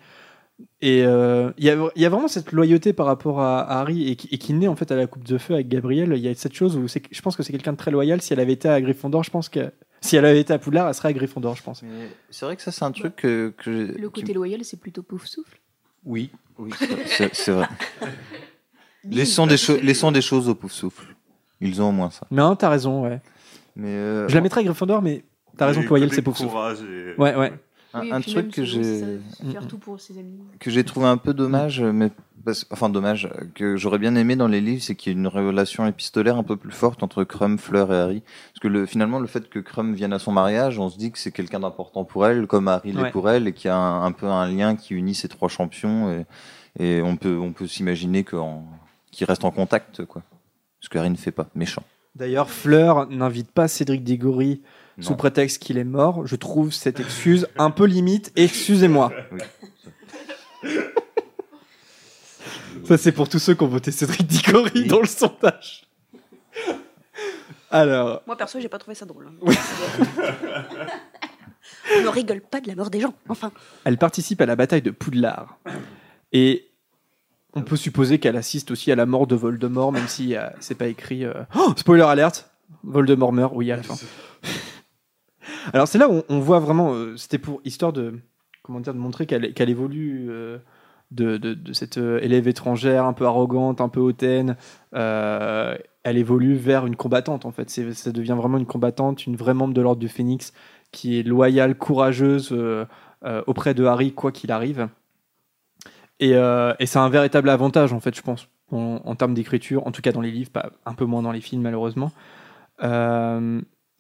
Et 0.82 1.04
euh, 1.06 1.52
il 1.58 1.66
y, 1.66 1.70
a, 1.70 1.90
il 1.96 2.02
y 2.02 2.06
a 2.06 2.10
vraiment 2.10 2.28
cette 2.28 2.52
loyauté 2.52 2.94
par 2.94 3.06
rapport 3.06 3.42
à, 3.42 3.60
à 3.62 3.80
Harry 3.82 4.10
et 4.10 4.16
qui, 4.16 4.28
et 4.32 4.38
qui 4.38 4.54
naît 4.54 4.68
en 4.68 4.76
fait 4.76 4.92
à 4.92 4.96
la 4.96 5.08
Coupe 5.08 5.24
de 5.26 5.38
Feu 5.38 5.56
avec 5.56 5.68
Gabriel. 5.68 6.14
Il 6.16 6.20
y 6.22 6.28
a 6.30 6.36
cette 6.36 6.54
chose 6.54 6.78
où 6.78 6.88
je 6.88 7.22
pense 7.22 7.36
que 7.36 7.44
c'est 7.44 7.52
quelqu'un 7.52 7.74
de 7.74 7.78
très 7.78 7.92
loyal. 7.92 8.22
Si 8.22 8.32
elle 8.32 8.40
avait 8.40 8.54
été 8.54 8.70
à 8.70 8.80
Gryffondor, 8.80 9.24
je 9.24 9.32
pense 9.32 9.50
que 9.50 9.72
si 10.02 10.16
elle 10.16 10.26
avait 10.26 10.40
été 10.42 10.54
à 10.54 10.58
Poudlard, 10.60 10.88
elle 10.88 10.94
serait 10.94 11.10
à 11.10 11.14
Gryffondor, 11.14 11.56
je 11.56 11.64
pense. 11.64 11.84
C'est 12.30 12.46
vrai 12.46 12.56
que 12.56 12.62
ça, 12.62 12.72
c'est 12.72 12.86
un 12.86 12.92
truc 12.92 13.16
que, 13.18 13.54
que 13.58 13.70
Le 13.70 14.10
qui- 14.10 14.22
côté 14.22 14.34
loyal, 14.34 14.64
c'est 14.64 14.80
plutôt 14.80 15.04
pouf 15.04 15.26
souffle. 15.26 15.60
Oui, 16.06 16.32
oui, 16.58 16.72
c'est- 16.78 17.52
vrai. 17.52 17.68
laissons, 19.04 19.48
des 19.48 19.58
laissons 19.82 20.12
des 20.12 20.22
choses 20.22 20.50
au 20.50 20.56
pouf 20.56 20.72
souffle. 20.72 21.06
Ils 21.60 21.82
ont 21.82 21.90
au 21.90 21.92
moins 21.92 22.10
ça. 22.10 22.26
Non, 22.32 22.56
t'as 22.56 22.70
raison, 22.70 23.04
ouais. 23.04 23.20
Mais 23.76 23.90
euh, 23.90 24.28
Je 24.28 24.36
la 24.36 24.42
mettrais 24.42 24.62
à 24.62 24.64
Gryffondor, 24.64 25.02
mais 25.02 25.24
t'as 25.58 25.68
raison 25.68 25.84
que 25.84 25.88
loyal, 25.90 26.12
c'est 26.12 26.22
pour 26.22 26.38
souffle. 26.38 26.56
et- 26.82 27.16
Ouais, 27.20 27.36
ouais. 27.36 27.54
Un, 27.94 28.02
Oui, 28.02 28.22
truc 28.22 28.36
même, 28.36 28.52
que 28.52 28.64
j'ai 28.64 28.84
ses 28.84 29.04
amis. 30.18 30.40
que 30.60 30.70
j'ai 30.72 30.84
trouvé 30.84 31.08
un 31.08 31.18
peu 31.18 31.34
dommage, 31.34 31.82
mais 31.82 32.10
parce- 32.46 32.66
enfin 32.72 32.88
dommage, 32.90 33.30
que 33.54 33.76
j'aurais 33.76 33.98
bien 34.00 34.16
aimé 34.16 34.36
dans 34.38 34.48
les 34.48 34.62
livres, 34.62 34.82
c'est 34.82 34.96
qu'il 34.96 35.12
y 35.12 35.16
ait 35.16 35.20
une 35.20 35.28
relation 35.28 35.86
épistolaire 35.86 36.38
un 36.38 36.44
peu 36.44 36.56
plus 36.56 36.72
forte 36.72 37.04
entre 37.04 37.24
Crumb, 37.26 37.60
Fleur 37.60 37.92
et 37.94 37.98
Harry. 37.98 38.22
Parce 38.54 38.60
que 38.62 38.68
le, 38.70 38.86
finalement, 38.86 39.20
le 39.20 39.28
fait 39.28 39.50
que 39.50 39.60
Crumb 39.60 39.94
vienne 39.94 40.14
à 40.14 40.20
son 40.20 40.32
mariage, 40.32 40.80
on 40.80 40.90
se 40.90 40.98
dit 40.98 41.12
que 41.12 41.18
c'est 41.20 41.32
quelqu'un 41.32 41.60
d'important 41.60 42.06
pour 42.06 42.26
elle, 42.26 42.48
comme 42.48 42.68
Harry 42.70 42.94
l'est 42.94 43.12
pour 43.12 43.30
elle, 43.30 43.48
et 43.48 43.54
qu'il 43.54 43.68
y 43.68 43.72
a 43.72 43.76
un, 43.78 44.06
un 44.06 44.12
peu 44.14 44.28
un 44.28 44.48
lien 44.50 44.76
qui 44.78 44.94
unit 44.94 45.14
ces 45.16 45.28
trois 45.28 45.50
champions, 45.50 46.10
et, 46.12 46.26
et 46.80 47.02
on 47.02 47.18
peut, 47.18 47.38
on 47.38 47.52
peut 47.52 47.68
s'imaginer 47.68 48.24
qu'en- 48.24 48.66
qu'ils 49.12 49.28
restent 49.28 49.44
en 49.46 49.52
contact, 49.52 50.06
quoi. 50.06 50.22
Ce 50.80 50.88
que 50.90 50.98
Harry 50.98 51.10
ne 51.12 51.16
fait 51.18 51.32
pas, 51.32 51.50
méchant. 51.56 51.84
D'ailleurs, 52.16 52.50
Fleur 52.50 53.08
n'invite 53.10 53.52
pas 53.52 53.68
Cédric 53.68 54.04
Diggory 54.04 54.62
sous 55.00 55.16
prétexte 55.16 55.62
qu'il 55.62 55.78
est 55.78 55.84
mort. 55.84 56.28
Je 56.28 56.36
trouve 56.36 56.72
cette 56.74 57.00
excuse 57.00 57.48
un 57.58 57.72
peu 57.72 57.86
limite. 57.86 58.32
Excusez-moi. 58.36 59.12
Ça, 62.86 62.98
c'est 62.98 63.12
pour 63.12 63.30
tous 63.30 63.40
ceux 63.40 63.54
qui 63.54 63.64
ont 63.64 63.68
voté 63.68 63.92
Cédric 63.92 64.26
Diggory 64.28 64.86
dans 64.88 65.00
le 65.02 65.08
sondage. 65.08 65.86
Alors, 67.70 68.22
Moi, 68.28 68.36
perso, 68.36 68.60
j'ai 68.60 68.68
pas 68.70 68.80
trouvé 68.80 68.96
ça 68.96 69.06
drôle. 69.06 69.28
hein. 69.28 69.54
On 71.98 72.02
ne 72.02 72.08
rigole 72.08 72.42
pas 72.42 72.60
de 72.62 72.68
la 72.68 72.76
mort 72.76 72.90
des 72.90 73.00
gens, 73.00 73.14
enfin. 73.30 73.52
elle 73.84 73.98
participe 73.98 74.42
à 74.42 74.46
la 74.46 74.56
bataille 74.56 74.82
de 74.82 74.92
Poudlard. 74.92 75.58
Et 76.34 76.68
on 77.54 77.62
peut 77.62 77.76
supposer 77.76 78.20
qu'elle 78.20 78.36
assiste 78.38 78.72
aussi 78.72 78.92
à 78.92 78.96
la 78.96 79.06
mort 79.06 79.28
de 79.28 79.36
Voldemort, 79.36 79.92
même 79.92 80.08
si 80.08 80.36
euh, 80.36 80.48
c'est 80.60 80.76
pas 80.76 80.88
écrit. 80.88 81.26
euh, 81.26 81.34
Oh, 81.56 81.74
spoiler 81.78 82.04
alerte 82.04 82.50
Voldemort 82.84 83.34
meurt, 83.34 83.52
oui, 83.56 83.72
à 83.72 83.78
la 83.78 83.84
fin. 83.84 83.96
Alors 85.74 85.88
c'est 85.88 85.98
là 85.98 86.10
où 86.10 86.24
on, 86.30 86.40
voit 86.40 86.60
vraiment, 86.60 86.94
euh, 86.94 87.18
c'était 87.18 87.38
pour 87.38 87.62
histoire 87.66 87.94
de, 87.94 88.20
comment 88.64 88.80
dire, 88.80 88.94
de 88.94 89.00
montrer 89.00 89.26
qu'elle 89.26 89.70
évolue 89.70 90.28
euh, 90.30 90.58
de, 91.12 91.38
de- 91.38 91.74
cette 91.74 91.98
euh, 91.98 92.20
élève 92.22 92.48
étrangère 92.48 93.06
un 93.06 93.14
peu 93.14 93.26
arrogante, 93.26 93.82
un 93.82 93.90
peu 93.90 94.00
hautaine. 94.00 94.56
elle 94.94 96.18
évolue 96.18 96.56
vers 96.56 96.86
une 96.86 96.96
combattante 96.96 97.46
en 97.46 97.52
fait. 97.52 97.70
Ça 97.70 98.12
devient 98.12 98.36
vraiment 98.38 98.58
une 98.58 98.66
combattante, 98.66 99.26
une 99.26 99.36
vraie 99.36 99.54
membre 99.54 99.74
de 99.74 99.82
l'ordre 99.82 100.00
du 100.00 100.10
Phénix 100.10 100.54
qui 100.92 101.20
est 101.20 101.24
loyale, 101.24 101.76
courageuse 101.78 102.56
auprès 103.48 103.74
de 103.74 103.86
Harry 103.86 104.14
quoi 104.14 104.32
qu'il 104.32 104.52
arrive. 104.52 104.90
Et, 106.20 106.32
et 106.32 106.86
c'est 106.86 107.00
un 107.00 107.10
véritable 107.10 107.50
avantage 107.50 107.94
en 107.94 108.00
fait, 108.00 108.16
je 108.16 108.22
pense, 108.22 108.48
en, 108.72 109.16
termes 109.16 109.34
d'écriture, 109.34 109.86
en 109.88 109.92
tout 109.92 110.02
cas 110.02 110.12
dans 110.12 110.22
les 110.22 110.32
livres, 110.32 110.52
pas 110.52 110.72
un 110.86 110.94
peu 110.94 111.06
moins 111.06 111.22
dans 111.22 111.32
les 111.32 111.42
films 111.42 111.62
malheureusement. 111.62 112.12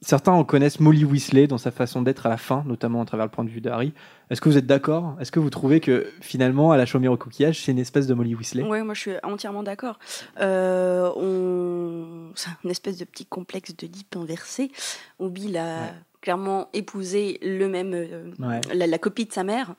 Certains 0.02 0.32
en 0.32 0.44
connaissent 0.44 0.80
Molly 0.80 1.06
Weasley 1.06 1.48
dans 1.48 1.58
sa 1.58 1.72
façon 1.72 2.02
d'être 2.02 2.26
à 2.26 2.30
la 2.30 2.38
fin, 2.38 2.64
notamment 2.66 3.02
à 3.02 3.06
travers 3.06 3.26
le 3.28 3.32
point 3.32 3.44
de 3.44 3.50
vue 3.50 3.62
d'Harry. 3.62 3.94
Est-ce 4.30 4.42
que 4.42 4.50
vous 4.50 4.58
êtes 4.58 4.66
d'accord? 4.66 5.16
Est-ce 5.20 5.32
que 5.32 5.40
vous 5.40 5.50
trouvez 5.50 5.80
que 5.80 6.08
finalement, 6.22 6.72
à 6.72 6.78
la 6.78 6.86
chaumière 6.86 7.12
au 7.12 7.18
coquillage, 7.18 7.62
c'est 7.64 7.72
une 7.72 7.80
espèce 7.80 8.08
de 8.08 8.14
Molly 8.14 8.34
Weasley? 8.36 8.64
Oui, 8.64 8.82
moi 8.82 8.94
je 8.94 9.00
suis 9.00 9.12
entièrement 9.24 9.64
d'accord. 9.64 10.00
Euh, 10.40 11.12
on... 11.16 12.32
C'est 12.36 12.50
une 12.64 12.72
espèce 12.72 12.98
de 12.98 13.06
petit 13.06 13.26
complexe 13.26 13.76
de 13.76 13.88
Deep 13.88 14.16
inversé, 14.16 14.72
où 15.20 15.30
Bill 15.30 15.58
a 15.58 15.94
clairement 16.22 16.70
épousé 16.74 17.40
le 17.42 17.68
même, 17.68 17.94
euh, 17.94 18.32
Ouais. 18.40 18.62
la, 18.74 18.86
la 18.88 18.98
copie 19.00 19.26
de 19.26 19.34
sa 19.34 19.44
mère, 19.44 19.74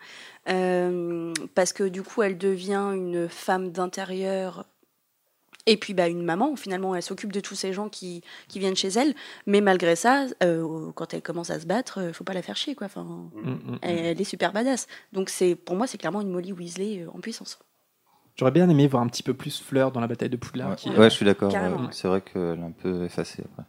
euh, 0.48 1.32
parce 1.54 1.72
que 1.72 1.84
du 1.84 2.02
coup 2.02 2.22
elle 2.22 2.36
devient 2.36 2.90
une 2.94 3.28
femme 3.28 3.70
d'intérieur. 3.70 4.66
Et 5.66 5.76
puis 5.76 5.94
bah, 5.94 6.08
une 6.08 6.22
maman, 6.24 6.56
finalement, 6.56 6.94
elle 6.96 7.02
s'occupe 7.02 7.32
de 7.32 7.38
tous 7.40 7.54
ces 7.54 7.72
gens 7.72 7.88
qui, 7.88 8.22
qui 8.48 8.58
viennent 8.58 8.74
chez 8.76 8.88
elle. 8.88 9.14
Mais 9.46 9.60
malgré 9.60 9.94
ça, 9.94 10.26
euh, 10.42 10.90
quand 10.94 11.14
elle 11.14 11.22
commence 11.22 11.50
à 11.50 11.60
se 11.60 11.66
battre, 11.66 12.00
euh, 12.00 12.12
faut 12.12 12.24
pas 12.24 12.34
la 12.34 12.42
faire 12.42 12.56
chier. 12.56 12.74
Quoi. 12.74 12.86
Enfin, 12.86 13.04
Mm, 13.04 13.50
mm, 13.50 13.78
elle, 13.82 13.98
elle 13.98 14.20
est 14.20 14.24
super 14.24 14.52
badass. 14.52 14.88
Donc 15.12 15.28
c'est 15.28 15.54
pour 15.54 15.76
moi, 15.76 15.86
c'est 15.86 15.98
clairement 15.98 16.20
une 16.20 16.30
Molly 16.30 16.52
Weasley 16.52 17.02
euh, 17.04 17.10
en 17.14 17.20
puissance. 17.20 17.58
J'aurais 18.36 18.50
bien 18.50 18.68
aimé 18.68 18.88
voir 18.88 19.02
un 19.02 19.08
petit 19.08 19.22
peu 19.22 19.34
plus 19.34 19.60
Fleur 19.60 19.92
dans 19.92 20.00
la 20.00 20.06
bataille 20.06 20.30
de 20.30 20.36
Poudlard. 20.36 20.70
Ouais, 20.70 20.76
qui- 20.76 20.88
ouais, 20.90 21.10
je 21.10 21.14
suis 21.14 21.26
d'accord. 21.26 21.50
C'est 21.92 22.08
vrai 22.08 22.22
qu'elle 22.22 22.58
est 22.58 22.62
un 22.62 22.72
peu 22.72 23.04
effacée 23.04 23.42
après. 23.44 23.62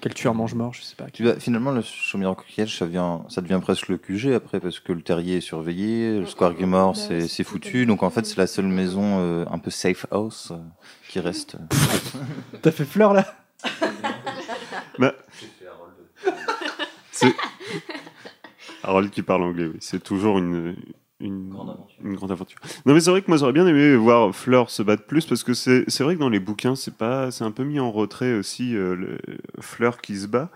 Quel 0.00 0.14
tueur 0.14 0.34
mange-mort, 0.34 0.74
je 0.74 0.82
sais 0.82 0.94
pas. 0.94 1.06
Tu 1.12 1.24
vois, 1.24 1.40
finalement, 1.40 1.72
le 1.72 1.82
chaumière 1.82 2.30
au 2.30 2.34
coquillage, 2.36 2.76
ça, 2.78 2.86
vient, 2.86 3.24
ça 3.28 3.40
devient 3.40 3.58
presque 3.60 3.88
le 3.88 3.98
QG 3.98 4.32
après, 4.32 4.60
parce 4.60 4.78
que 4.78 4.92
le 4.92 5.02
terrier 5.02 5.38
est 5.38 5.40
surveillé, 5.40 6.20
le 6.20 6.26
Square 6.26 6.54
Grimoire, 6.54 6.92
Bah, 6.92 6.94
c'est 6.94 7.22
c'est 7.22 7.28
c'est 7.28 7.44
foutu. 7.44 7.84
Donc 7.84 8.04
en 8.04 8.10
fait, 8.10 8.24
c'est 8.24 8.36
la 8.36 8.46
seule 8.46 8.66
maison 8.66 9.18
euh, 9.18 9.44
un 9.50 9.58
peu 9.58 9.70
safe 9.70 10.06
house 10.12 10.52
euh, 10.52 10.56
qui 11.08 11.18
reste. 11.18 11.56
T'as 12.62 12.70
fait 12.70 12.84
Fleur 12.84 13.12
là 13.12 13.26
Bah, 15.00 15.14
c'est 17.10 17.34
Harold 18.84 19.10
qui 19.10 19.22
parle 19.22 19.42
anglais, 19.42 19.66
oui. 19.66 19.78
C'est 19.80 20.02
toujours 20.02 20.38
une, 20.38 20.76
une, 21.20 21.52
une 22.04 22.14
grande 22.14 22.30
aventure. 22.30 22.58
Non, 22.86 22.94
mais 22.94 23.00
c'est 23.00 23.10
vrai 23.10 23.22
que 23.22 23.28
moi 23.28 23.36
j'aurais 23.36 23.52
bien 23.52 23.66
aimé 23.66 23.96
voir 23.96 24.34
Fleur 24.34 24.70
se 24.70 24.82
battre 24.82 25.04
plus 25.04 25.26
parce 25.26 25.42
que 25.42 25.54
c'est 25.54 25.84
c'est 25.88 26.04
vrai 26.04 26.14
que 26.14 26.20
dans 26.20 26.28
les 26.28 26.40
bouquins, 26.40 26.76
c'est 26.76 26.96
pas, 26.96 27.30
c'est 27.30 27.44
un 27.44 27.50
peu 27.50 27.64
mis 27.64 27.80
en 27.80 27.90
retrait 27.90 28.34
aussi 28.34 28.76
euh, 28.76 28.94
le, 28.94 29.18
Fleur 29.60 30.00
qui 30.00 30.16
se 30.16 30.26
bat, 30.26 30.50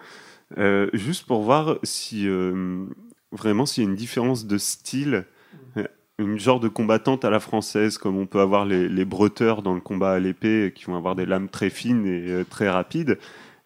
Euh, 0.58 0.90
juste 0.92 1.26
pour 1.26 1.42
voir 1.42 1.78
si 1.82 2.28
euh, 2.28 2.84
vraiment 3.32 3.64
s'il 3.64 3.84
y 3.84 3.86
a 3.86 3.90
une 3.90 3.96
différence 3.96 4.46
de 4.46 4.58
style. 4.58 5.24
Une 6.18 6.38
genre 6.38 6.60
de 6.60 6.68
combattante 6.68 7.24
à 7.24 7.30
la 7.30 7.40
française, 7.40 7.98
comme 7.98 8.16
on 8.18 8.26
peut 8.26 8.38
avoir 8.38 8.64
les, 8.66 8.86
les 8.88 9.04
breuteurs 9.04 9.62
dans 9.62 9.74
le 9.74 9.80
combat 9.80 10.12
à 10.12 10.18
l'épée, 10.20 10.72
qui 10.74 10.84
vont 10.84 10.94
avoir 10.94 11.16
des 11.16 11.26
lames 11.26 11.48
très 11.48 11.70
fines 11.70 12.06
et 12.06 12.44
très 12.48 12.68
rapides. 12.68 13.18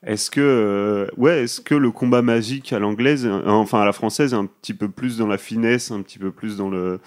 Est-ce 0.07 0.31
que, 0.31 0.41
euh, 0.41 1.07
ouais, 1.17 1.43
est-ce 1.43 1.61
que 1.61 1.75
le 1.75 1.91
combat 1.91 2.23
magique 2.23 2.73
à 2.73 2.79
l'anglaise, 2.79 3.27
euh, 3.27 3.43
enfin 3.47 3.81
à 3.81 3.85
la 3.85 3.93
française, 3.93 4.33
est 4.33 4.37
un 4.37 4.47
petit 4.47 4.73
peu 4.73 4.89
plus 4.89 5.19
dans 5.19 5.27
la 5.27 5.37
finesse, 5.37 5.91
un 5.91 6.01
petit 6.01 6.19
peu 6.19 6.31
plus 6.31 6.57
dans 6.57 6.71
le. 6.71 7.01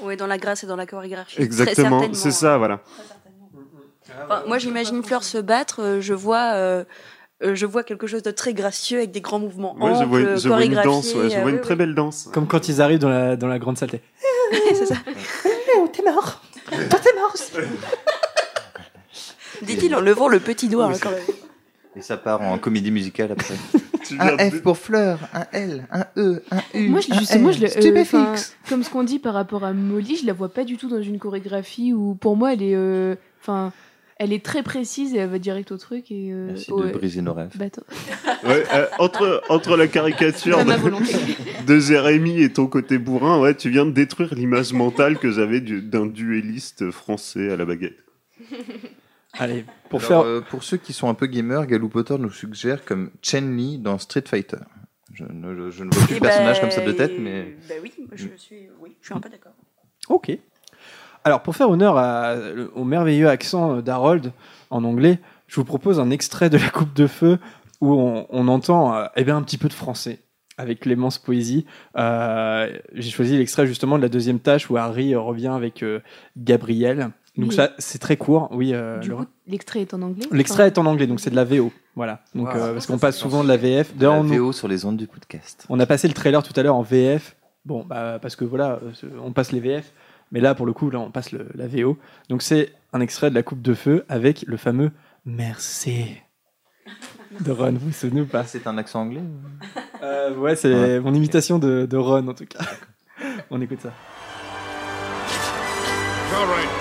Oui, 0.00 0.16
dans 0.16 0.26
la 0.26 0.36
grâce 0.36 0.64
et 0.64 0.66
dans 0.66 0.76
la 0.76 0.86
chorégraphie. 0.86 1.40
Exactement, 1.40 2.12
c'est 2.12 2.32
ça, 2.32 2.58
voilà. 2.58 2.80
Enfin, 4.24 4.42
moi, 4.46 4.58
j'imagine 4.58 5.02
Fleur 5.02 5.22
se 5.22 5.38
battre. 5.38 5.80
euh, 5.80 6.00
je 6.00 6.14
vois, 6.14 6.54
euh, 6.54 6.84
je 7.40 7.66
vois 7.66 7.84
quelque 7.84 8.06
chose 8.06 8.22
de 8.22 8.30
très 8.30 8.54
gracieux 8.54 8.98
avec 8.98 9.12
des 9.12 9.20
grands 9.20 9.38
mouvements 9.38 9.76
Ouais, 9.76 9.92
je 9.98 10.04
vois, 10.04 10.18
amples, 10.18 10.38
je 10.40 10.48
vois 10.48 10.64
une 10.64 10.74
chorégraphiés, 10.74 10.90
danse, 10.90 11.14
ouais, 11.14 11.30
je 11.30 11.36
euh, 11.36 11.40
vois 11.42 11.50
une 11.50 11.56
oui, 11.56 11.62
très 11.62 11.76
belle 11.76 11.94
danse. 11.94 12.28
Comme 12.32 12.46
quand 12.46 12.68
ils 12.68 12.82
arrivent 12.82 12.98
dans 12.98 13.08
la, 13.08 13.36
dans 13.36 13.46
la 13.46 13.58
grande 13.58 13.78
saleté. 13.78 14.02
oui. 14.52 14.58
c'est 14.74 14.86
ça. 14.86 14.96
Oh, 15.76 15.88
t'es 15.92 16.02
mort 16.02 16.42
Toi, 16.68 16.98
t'es 17.00 17.14
mort 17.14 17.34
Dit-il 19.62 19.94
en 19.94 20.00
levant 20.00 20.28
le 20.28 20.40
petit 20.40 20.68
doigt, 20.68 20.86
hein, 20.86 20.98
quand 21.00 21.10
même. 21.10 21.20
Et 21.96 22.02
ça 22.02 22.16
part 22.16 22.40
en 22.42 22.58
comédie 22.58 22.90
musicale 22.90 23.32
après. 23.32 23.54
Un 24.18 24.38
F 24.50 24.62
pour 24.62 24.76
fleur, 24.78 25.20
un 25.34 25.46
L, 25.52 25.86
un 25.92 26.04
E, 26.16 26.42
un 26.50 26.60
U. 26.74 26.88
Moi, 26.88 27.00
je- 27.00 27.12
un 27.12 27.18
justement, 27.20 27.50
L. 27.50 27.54
je 27.54 27.60
le, 27.60 28.16
euh, 28.16 28.36
comme 28.68 28.82
ce 28.82 28.90
qu'on 28.90 29.04
dit 29.04 29.20
par 29.20 29.34
rapport 29.34 29.62
à 29.62 29.72
Molly, 29.72 30.16
je 30.16 30.26
la 30.26 30.32
vois 30.32 30.48
pas 30.52 30.64
du 30.64 30.76
tout 30.78 30.88
dans 30.88 31.00
une 31.02 31.18
chorégraphie 31.20 31.92
où, 31.92 32.16
pour 32.16 32.36
moi, 32.36 32.52
elle 32.54 32.62
est, 32.62 32.74
euh, 32.74 33.14
enfin, 33.40 33.72
elle 34.16 34.32
est 34.32 34.44
très 34.44 34.64
précise 34.64 35.14
et 35.14 35.18
elle 35.18 35.28
va 35.30 35.38
direct 35.38 35.70
au 35.70 35.76
truc 35.76 36.10
et. 36.10 36.30
euh, 36.32 36.46
Merci 36.48 36.72
de 36.72 36.90
briser 36.92 37.22
nos 37.22 37.34
rêves. 37.34 37.52
Bah. 37.56 37.66
Ouais, 38.44 38.64
euh, 38.74 38.86
entre, 38.98 39.42
entre 39.48 39.76
la 39.76 39.86
caricature 39.86 40.64
de, 40.64 41.66
de 41.66 41.78
Jérémy 41.78 42.42
et 42.42 42.50
ton 42.52 42.66
côté 42.66 42.98
bourrin, 42.98 43.38
ouais, 43.38 43.54
tu 43.54 43.68
viens 43.70 43.84
de 43.86 43.92
détruire 43.92 44.34
l'image 44.34 44.72
mentale 44.72 45.18
que 45.18 45.30
j'avais 45.30 45.60
du- 45.60 45.82
d'un 45.82 46.06
duelliste 46.06 46.90
français 46.90 47.50
à 47.52 47.56
la 47.56 47.64
baguette. 47.66 47.98
Allez, 49.38 49.64
pour 49.88 50.00
Alors, 50.04 50.08
faire. 50.08 50.20
euh, 50.30 50.40
pour 50.40 50.62
ceux 50.64 50.76
qui 50.76 50.92
sont 50.92 51.08
un 51.08 51.14
peu 51.14 51.26
gamers, 51.26 51.66
Galou 51.66 51.88
Potter 51.88 52.16
nous 52.18 52.30
suggère 52.30 52.84
comme 52.84 53.10
Chen 53.22 53.56
Li 53.56 53.78
dans 53.78 53.98
Street 53.98 54.24
Fighter. 54.26 54.56
Je 55.14 55.24
ne, 55.24 55.54
je- 55.54 55.70
je 55.70 55.84
ne 55.84 55.90
vois 55.94 56.04
plus 56.04 56.12
Eh 56.12 56.14
le 56.14 56.20
personnage 56.20 56.56
ben, 56.56 56.60
comme 56.62 56.70
ça 56.70 56.80
de 56.80 56.92
tête, 56.92 57.12
mais. 57.18 57.56
Bah 57.68 57.74
oui, 57.82 57.92
je 58.14 58.28
suis, 58.36 58.68
oui, 58.80 58.96
je 59.00 59.06
suis 59.06 59.14
un 59.14 59.20
peu 59.20 59.28
d'accord. 59.28 59.52
Ok. 60.08 60.36
Alors, 61.24 61.42
pour 61.42 61.54
faire 61.54 61.68
honneur 61.70 61.96
à- 61.96 62.36
au 62.74 62.84
merveilleux 62.84 63.28
accent 63.28 63.80
d'Harold 63.82 64.32
en 64.70 64.84
anglais, 64.84 65.18
je 65.46 65.56
vous 65.56 65.64
propose 65.64 66.00
un 66.00 66.10
extrait 66.10 66.48
de 66.50 66.56
La 66.56 66.70
Coupe 66.70 66.94
de 66.94 67.06
Feu 67.06 67.38
où 67.80 67.92
on, 67.94 68.26
on 68.30 68.48
entend 68.48 68.94
euh, 68.96 69.06
eh 69.16 69.24
bien, 69.24 69.36
un 69.36 69.42
petit 69.42 69.58
peu 69.58 69.68
de 69.68 69.72
français 69.74 70.20
avec 70.56 70.80
Clémence 70.80 71.18
Poésie. 71.18 71.66
Euh, 71.96 72.70
J'ai 72.94 73.10
choisi 73.10 73.36
l'extrait 73.38 73.66
justement 73.66 73.96
de 73.96 74.02
la 74.02 74.08
deuxième 74.08 74.38
tâche 74.40 74.70
où 74.70 74.76
Harry 74.76 75.14
euh, 75.14 75.20
revient 75.20 75.48
avec 75.48 75.82
euh, 75.82 76.00
Gabriel. 76.36 77.10
Donc 77.40 77.50
Oui. 77.50 77.56
ça, 77.56 77.70
c'est 77.78 77.98
très 77.98 78.16
court. 78.16 78.48
Oui, 78.52 78.72
euh, 78.74 78.98
Du 78.98 79.10
Laura 79.10 79.24
coup, 79.24 79.30
l'extrait 79.46 79.80
est 79.80 79.94
en 79.94 80.02
anglais. 80.02 80.26
L'extrait 80.32 80.66
est 80.66 80.78
en 80.78 80.86
anglais, 80.86 81.06
donc 81.06 81.20
c'est 81.20 81.30
de 81.30 81.36
la 81.36 81.44
VO. 81.44 81.72
Voilà. 81.96 82.20
Donc, 82.34 82.48
Wow. 82.48 82.56
euh, 82.60 82.72
parce 82.74 82.86
qu'on 82.86 82.98
passe 82.98 83.16
souvent 83.16 83.42
de 83.42 83.48
la 83.48 83.56
VF. 83.56 83.94
D'ailleurs, 83.96 84.14
La 84.14 84.20
on- 84.20 84.24
VO 84.24 84.52
sur 84.52 84.68
les 84.68 84.84
ondes 84.84 84.96
du 84.96 85.06
podcast. 85.06 85.64
on 85.68 85.80
a 85.80 85.86
passé 85.86 86.06
le 86.08 86.14
trailer 86.14 86.42
tout 86.42 86.52
à 86.58 86.62
l'heure 86.62 86.76
en 86.76 86.82
VF. 86.82 87.36
Bon, 87.64 87.84
bah, 87.84 88.18
parce 88.22 88.36
que 88.36 88.44
voilà, 88.44 88.78
euh, 88.82 88.92
on 89.22 89.32
passe 89.32 89.52
les 89.52 89.60
VF. 89.60 89.92
Mais 90.32 90.40
là, 90.40 90.54
pour 90.54 90.64
le 90.66 90.72
coup, 90.72 90.90
là, 90.90 91.00
on 91.00 91.10
passe 91.10 91.32
le- 91.32 91.48
la 91.54 91.66
VO. 91.66 91.98
Donc, 92.28 92.42
c'est 92.42 92.72
un 92.92 93.00
extrait 93.00 93.30
de 93.30 93.34
la 93.34 93.42
Coupe 93.42 93.60
de 93.62 93.74
Feu 93.74 94.04
avec 94.08 94.42
le 94.46 94.56
fameux 94.56 94.92
Merci 95.26 96.14
de 97.40 97.50
Ron. 97.50 97.72
Vous 97.72 97.86
vous 97.86 97.92
souvenez 97.92 98.20
ou 98.22 98.26
pas? 98.26 98.44
C'est 98.44 98.66
un 98.66 98.78
accent 98.78 99.00
anglais 99.02 99.20
ou- 99.20 100.04
Euh, 100.04 100.34
Ouais, 100.36 100.56
c'est 100.56 100.72
Ouais. 100.72 101.00
mon 101.00 101.12
imitation 101.14 101.58
de, 101.58 101.86
de 101.90 101.96
Ron, 101.96 102.28
en 102.28 102.34
tout 102.34 102.46
cas. 102.46 102.60
on 103.50 103.60
écoute 103.60 103.80
ça. 103.82 103.92
All 106.32 106.46
right. 106.46 106.79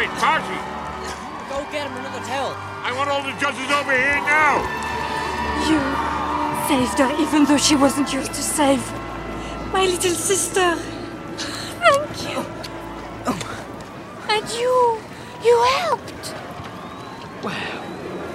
All 0.00 0.06
right, 0.06 0.18
Tashi. 0.18 0.56
Go 1.50 1.56
get 1.70 1.86
him 1.86 1.94
another 1.98 2.24
towel. 2.24 2.54
I 2.56 2.90
want 2.96 3.10
all 3.10 3.22
the 3.22 3.32
judges 3.38 3.70
over 3.70 3.92
here 3.92 4.16
now. 4.24 4.64
You 5.68 5.78
saved 6.66 6.98
her 7.00 7.12
even 7.20 7.44
though 7.44 7.58
she 7.58 7.76
wasn't 7.76 8.10
yours 8.10 8.28
to 8.28 8.42
save. 8.42 8.80
My 9.74 9.84
little 9.84 10.12
sister. 10.12 10.76
Thank 11.84 12.22
you. 12.32 12.46
And 14.30 14.50
you, 14.52 14.98
you 15.44 15.62
helped. 15.80 16.34
Well, 17.42 17.84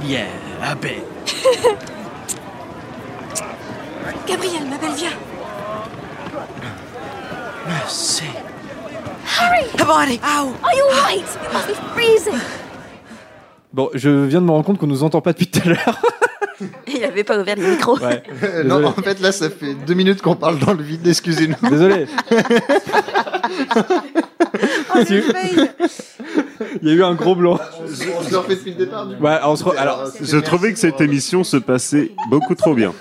yeah, 0.03 0.71
a 0.71 0.75
bit. 0.75 1.03
Gabrielle, 4.27 4.65
ma 4.65 4.77
belle, 4.77 4.93
viens. 4.93 5.15
Merci. 7.65 8.54
Hurry! 9.25 9.65
Come 9.77 9.89
on, 9.89 10.07
ow! 10.23 10.53
Are 10.63 10.75
you 10.75 10.83
alright? 10.93 11.25
You 11.43 11.53
must 11.53 11.67
be 11.67 11.73
freezing. 11.93 12.39
Bon, 13.73 13.89
je 13.93 14.09
viens 14.09 14.39
de 14.41 14.45
me 14.45 14.51
rendre 14.51 14.65
compte 14.65 14.77
qu'on 14.77 14.87
nous 14.87 15.03
entend 15.03 15.21
pas 15.21 15.33
depuis 15.33 15.47
tout 15.47 15.59
à 15.65 15.69
l'heure. 15.69 16.01
Il 16.87 17.03
avait 17.03 17.25
pas 17.25 17.37
ouvert 17.37 17.55
le 17.57 17.71
micro. 17.71 17.97
Ouais. 17.99 18.23
Non, 18.65 18.83
en 18.85 18.93
fait, 18.93 19.19
là, 19.19 19.31
ça 19.33 19.49
fait 19.49 19.73
deux 19.73 19.93
minutes 19.93 20.21
qu'on 20.21 20.35
parle 20.37 20.57
dans 20.59 20.73
le 20.73 20.81
vide, 20.83 21.05
excusez-nous. 21.05 21.69
Désolé. 21.69 22.07
Tu- 25.05 25.23
Il 26.81 26.87
y 26.87 26.91
a 26.91 26.93
eu 26.95 27.03
un 27.03 27.13
gros 27.13 27.35
blanc. 27.35 27.59
Je 27.87 28.31
le 28.31 28.37
refais 28.37 28.55
depuis 28.55 28.71
le 28.71 28.77
départ, 28.85 29.05
du 29.05 29.15
coup. 29.17 29.23
Ouais, 29.23 29.37
on 29.43 29.55
se 29.57 29.63
re- 29.65 29.75
alors, 29.77 30.05
Je 30.21 30.37
trouvais 30.37 30.71
que 30.71 30.79
cette 30.79 31.01
émission 31.01 31.43
se 31.43 31.57
passait 31.57 32.11
beaucoup 32.29 32.55
trop 32.55 32.73
bien. 32.73 32.93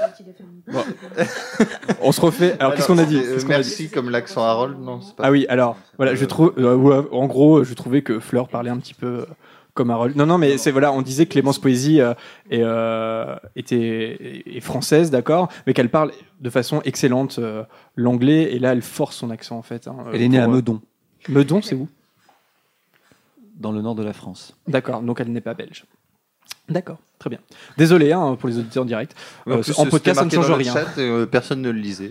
on 2.03 2.13
se 2.13 2.21
refait. 2.21 2.57
Alors, 2.59 2.75
qu'est-ce 2.75 2.87
qu'on 2.87 2.99
a 2.99 3.05
dit 3.05 3.21
c'est, 3.23 3.29
euh, 3.29 3.35
qu'on 3.35 3.39
a 3.39 3.41
dit 3.43 3.49
Merci 3.49 3.91
comme 3.91 4.11
l'accent 4.11 4.43
Harold, 4.43 4.79
non 4.81 5.01
pas 5.17 5.25
Ah 5.25 5.31
oui, 5.31 5.47
alors, 5.49 5.77
voilà, 5.97 6.15
je 6.15 6.25
trouve, 6.25 6.55
euh, 6.59 7.03
en 7.13 7.27
gros, 7.27 7.65
je 7.65 7.75
trouvais 7.75 8.03
que 8.03 8.19
Fleur 8.19 8.49
parlait 8.49 8.71
un 8.71 8.79
petit 8.79 8.95
peu 8.95 9.07
euh, 9.07 9.27
comme 9.75 9.91
Harold. 9.91 10.17
Non, 10.17 10.27
non, 10.27 10.39
mais 10.39 10.57
c'est 10.57 10.71
voilà, 10.71 10.93
on 10.93 11.03
disait 11.03 11.27
que 11.27 11.33
Clémence 11.33 11.59
Poésie 11.59 12.01
euh, 12.01 12.15
est, 12.51 12.63
euh, 12.63 13.37
était 13.57 14.43
est 14.47 14.61
française, 14.61 15.11
d'accord, 15.11 15.49
mais 15.67 15.75
qu'elle 15.75 15.91
parle 15.91 16.13
de 16.41 16.51
façon 16.51 16.81
excellente 16.85 17.39
euh, 17.39 17.65
l'anglais, 17.97 18.55
et 18.55 18.59
là, 18.59 18.73
elle 18.73 18.83
force 18.83 19.17
son 19.17 19.31
accent 19.31 19.59
en 19.59 19.63
fait. 19.63 19.87
hein, 19.89 19.97
Elle 20.13 20.23
est 20.23 20.29
née 20.29 20.39
pour, 20.39 20.49
à 20.49 20.55
Meudon, 20.55 20.81
Meudon, 21.29 21.61
c'est 21.63 21.75
où? 21.75 21.89
Dans 23.57 23.71
le 23.71 23.83
nord 23.83 23.95
de 23.95 24.03
la 24.03 24.13
France. 24.13 24.57
D'accord, 24.67 25.01
donc 25.03 25.21
elle 25.21 25.31
n'est 25.31 25.41
pas 25.41 25.55
belge. 25.55 25.85
D'accord, 26.69 26.99
très 27.19 27.29
bien. 27.31 27.39
Désolé 27.77 28.13
hein, 28.13 28.37
pour 28.41 28.49
les 28.49 28.59
auditeurs 28.59 28.85
en 28.85 28.87
direct. 28.87 29.15
En 29.47 29.51
Euh, 29.53 29.61
plus, 29.63 29.79
en 29.79 29.87
podcast, 29.87 30.19
ça 30.21 30.25
ne 30.25 30.31
change 30.31 30.51
rien. 30.51 30.73
chat, 30.73 30.99
euh, 30.99 31.27
personne 31.27 31.61
ne 31.61 31.71
le 31.71 31.79
lisait. 31.79 32.11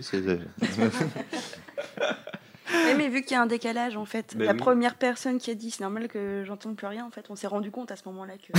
mais 2.96 3.08
vu 3.08 3.22
qu'il 3.22 3.32
y 3.32 3.34
a 3.38 3.42
un 3.42 3.46
décalage, 3.46 3.96
en 3.96 4.04
fait, 4.04 4.34
Ben 4.36 4.44
la 4.46 4.52
oui. 4.52 4.58
première 4.58 4.94
personne 4.94 5.38
qui 5.38 5.50
a 5.50 5.54
dit 5.54 5.70
c'est 5.70 5.80
normal 5.82 6.08
que 6.08 6.44
j'entende 6.46 6.76
plus 6.76 6.86
rien, 6.86 7.04
en 7.04 7.10
fait, 7.10 7.24
on 7.30 7.36
s'est 7.36 7.46
rendu 7.46 7.70
compte 7.70 7.90
à 7.90 7.96
ce 7.96 8.02
moment-là 8.06 8.34
que. 8.38 8.52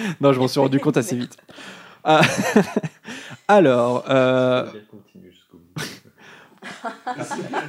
non, 0.20 0.32
je 0.32 0.40
m'en 0.40 0.48
suis 0.48 0.60
rendu 0.60 0.80
compte 0.80 0.96
assez 0.96 1.16
vite. 1.16 1.36
Ah, 2.02 2.22
Alors, 3.48 4.04
euh, 4.08 4.64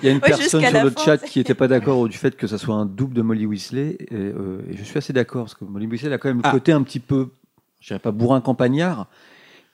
Il 0.02 0.06
y 0.06 0.10
a 0.10 0.12
une 0.12 0.18
Ouais, 0.18 0.22
personne 0.22 0.48
sur 0.62 0.84
le 0.84 0.90
fin, 0.92 1.04
chat 1.04 1.18
c'est- 1.20 1.28
qui 1.28 1.40
n'était 1.40 1.54
pas 1.56 1.68
d'accord 1.68 2.08
du 2.08 2.18
fait 2.18 2.36
que 2.36 2.48
ça 2.48 2.58
soit 2.58 2.76
un 2.76 2.86
double 2.86 3.14
de 3.14 3.22
Molly 3.22 3.46
Weasley. 3.46 3.98
Et, 4.00 4.08
euh, 4.16 4.62
et 4.70 4.78
je 4.78 4.84
suis 4.84 4.98
assez 4.98 5.14
d'accord, 5.14 5.44
parce 5.46 5.56
que 5.56 5.66
Molly 5.66 5.88
Weasley 5.88 6.08
elle 6.08 6.14
a 6.14 6.18
quand 6.18 6.30
même 6.30 6.38
le 6.38 6.44
Ah. 6.46 6.52
côté 6.52 6.72
un 6.72 6.84
petit 6.84 7.00
peu, 7.00 7.30
je 7.80 7.88
dirais 7.88 8.00
pas 8.00 8.12
bourrin 8.12 8.42
campagnard, 8.42 9.08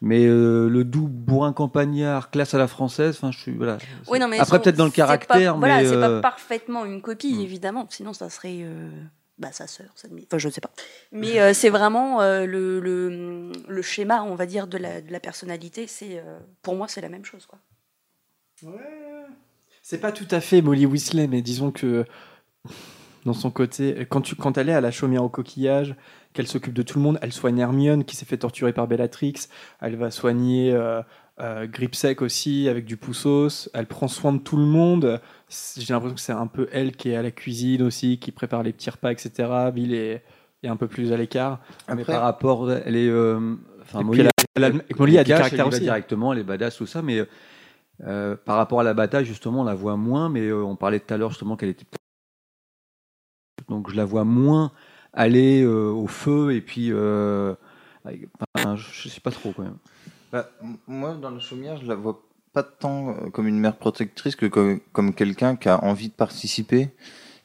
mais 0.02 0.26
euh, 0.26 0.70
le 0.70 0.84
doux 0.84 1.08
bourrin 1.08 1.54
campagnard, 1.54 2.30
classe 2.30 2.54
à 2.54 2.58
la 2.58 2.68
française, 2.68 3.16
enfin, 3.18 3.32
je 3.32 3.40
suis. 3.40 3.52
Voilà. 3.56 3.78
Oui, 4.08 4.20
non, 4.20 4.28
mais 4.28 4.40
Après, 4.40 4.62
peut-être 4.62 4.76
dans 4.76 4.86
le 4.86 4.92
c'est 4.92 4.98
pas- 5.02 5.08
caractère, 5.08 5.58
Voilà, 5.58 5.78
mais. 5.78 5.86
c'est 5.88 5.96
euh, 5.96 6.22
pas 6.22 6.30
parfaitement 6.32 6.86
une 6.86 7.02
copie, 7.02 7.42
évidemment. 7.42 7.88
Sinon, 7.90 8.14
ça 8.14 8.30
serait 8.30 8.60
euh, 8.62 8.90
bah, 9.40 9.50
sa 9.52 9.66
sœur, 9.68 9.88
sa 9.96 10.08
demi. 10.08 10.26
Enfin, 10.30 10.38
je 10.38 10.50
sais 10.50 10.62
pas. 10.62 10.70
Mais 11.12 11.40
euh, 11.40 11.54
c'est 11.54 11.70
vraiment 11.70 12.22
euh, 12.22 12.46
le, 12.46 12.80
le, 12.80 13.52
le 13.68 13.82
schéma, 13.82 14.24
on 14.24 14.36
va 14.36 14.46
dire, 14.46 14.68
de 14.68 14.78
la, 14.78 15.02
de 15.02 15.12
la 15.12 15.20
personnalité. 15.20 15.88
C'est 15.88 16.20
euh, 16.20 16.40
pour 16.62 16.76
moi, 16.76 16.88
c'est 16.88 17.02
la 17.02 17.10
même 17.10 17.26
chose, 17.26 17.46
quoi. 17.48 17.58
C'est 19.82 20.00
pas 20.00 20.12
tout 20.12 20.28
à 20.32 20.40
fait 20.42 20.62
Molly 20.62 20.86
Weasley, 20.86 21.28
mais 21.28 21.42
disons 21.42 21.72
que 21.72 22.06
dans 23.26 23.34
son 23.34 23.52
côté, 23.52 24.06
quand, 24.10 24.22
tu, 24.22 24.36
quand 24.36 24.58
elle 24.58 24.70
est 24.70 24.74
à 24.74 24.82
la 24.82 24.92
chaumière 24.92 25.24
au 25.24 25.30
coquillage, 25.30 25.96
qu'elle 26.34 26.48
s'occupe 26.48 26.74
de 26.74 26.82
tout 26.82 26.98
le 26.98 27.04
monde, 27.04 27.20
elle 27.22 27.34
soigne 27.34 27.58
Hermione 27.60 28.04
qui 28.04 28.16
s'est 28.16 28.26
fait 28.26 28.38
torturer 28.38 28.74
par 28.74 28.88
Bellatrix, 28.88 29.34
elle 29.82 29.96
va 29.96 30.12
soigner 30.12 30.72
euh, 30.74 31.02
euh, 31.40 31.68
Gripsec 31.68 32.22
aussi 32.22 32.68
avec 32.70 32.86
du 32.86 32.96
poussos, 32.98 33.70
elle 33.74 33.86
prend 33.86 34.08
soin 34.08 34.34
de 34.34 34.40
tout 34.40 34.58
le 34.58 34.66
monde. 34.66 35.20
J'ai 35.78 35.94
l'impression 35.94 36.16
que 36.16 36.22
c'est 36.22 36.32
un 36.32 36.48
peu 36.48 36.68
elle 36.72 36.94
qui 36.96 37.10
est 37.10 37.16
à 37.16 37.22
la 37.22 37.32
cuisine 37.32 37.82
aussi, 37.84 38.18
qui 38.20 38.32
prépare 38.32 38.64
les 38.64 38.74
petits 38.74 38.90
repas, 38.90 39.12
etc. 39.12 39.50
Bill 39.74 39.94
est, 39.94 40.24
est 40.64 40.68
un 40.68 40.76
peu 40.78 40.88
plus 40.88 41.12
à 41.14 41.18
l'écart. 41.18 41.60
mais 41.96 42.04
par 42.06 42.22
rapport, 42.24 42.72
elle 42.72 42.96
est. 42.96 43.10
euh, 43.10 43.56
Enfin, 43.84 44.04
Molly, 44.04 44.20
elle 44.22 44.28
a- 44.28 44.32
elle 44.56 44.64
a- 44.66 44.72
Molly 45.00 45.18
a 45.18 45.24
du 45.24 45.30
caractère 45.30 45.68
aussi. 45.68 45.80
directement, 45.82 46.34
elle 46.34 46.40
est 46.40 46.44
badass, 46.44 46.76
tout 46.76 46.86
ça, 46.86 47.02
mais 47.02 47.22
euh, 48.06 48.36
par 48.36 48.58
rapport 48.58 48.80
à 48.80 48.84
la 48.84 48.94
bataille, 48.94 49.26
justement, 49.26 49.62
on 49.62 49.66
la 49.66 49.76
voit 49.76 49.98
moins, 49.98 50.30
mais 50.30 50.42
euh, 50.42 50.64
on 50.64 50.76
parlait 50.76 51.00
tout 51.00 51.14
à 51.14 51.18
l'heure 51.18 51.32
justement 51.32 51.56
qu'elle 51.58 51.70
était. 51.70 51.86
Donc 53.70 53.90
je 53.90 53.96
la 53.96 54.06
vois 54.06 54.24
moins 54.24 54.72
aller 55.14 55.64
euh, 55.64 55.90
au 55.90 56.08
feu 56.08 56.54
et 56.54 56.62
puis. 56.62 56.92
euh, 56.92 57.56
enfin, 58.56 58.76
je 58.76 59.10
sais 59.10 59.22
pas 59.22 59.32
trop 59.32 59.52
quand 59.52 59.64
même. 59.64 59.78
Bah, 60.32 60.50
moi, 60.88 61.16
dans 61.16 61.30
la 61.32 61.40
chaumière, 61.40 61.78
je 61.78 61.88
la 61.88 61.96
vois 61.96 62.22
pas 62.54 62.64
tant 62.64 63.10
euh, 63.10 63.30
comme 63.30 63.48
une 63.48 63.60
mère 63.60 63.76
protectrice 63.78 64.36
que 64.36 64.46
comme, 64.46 64.80
comme 64.92 65.14
quelqu'un 65.14 65.56
qui 65.56 65.70
a 65.70 65.84
envie 65.84 66.10
de 66.10 66.14
participer 66.14 66.90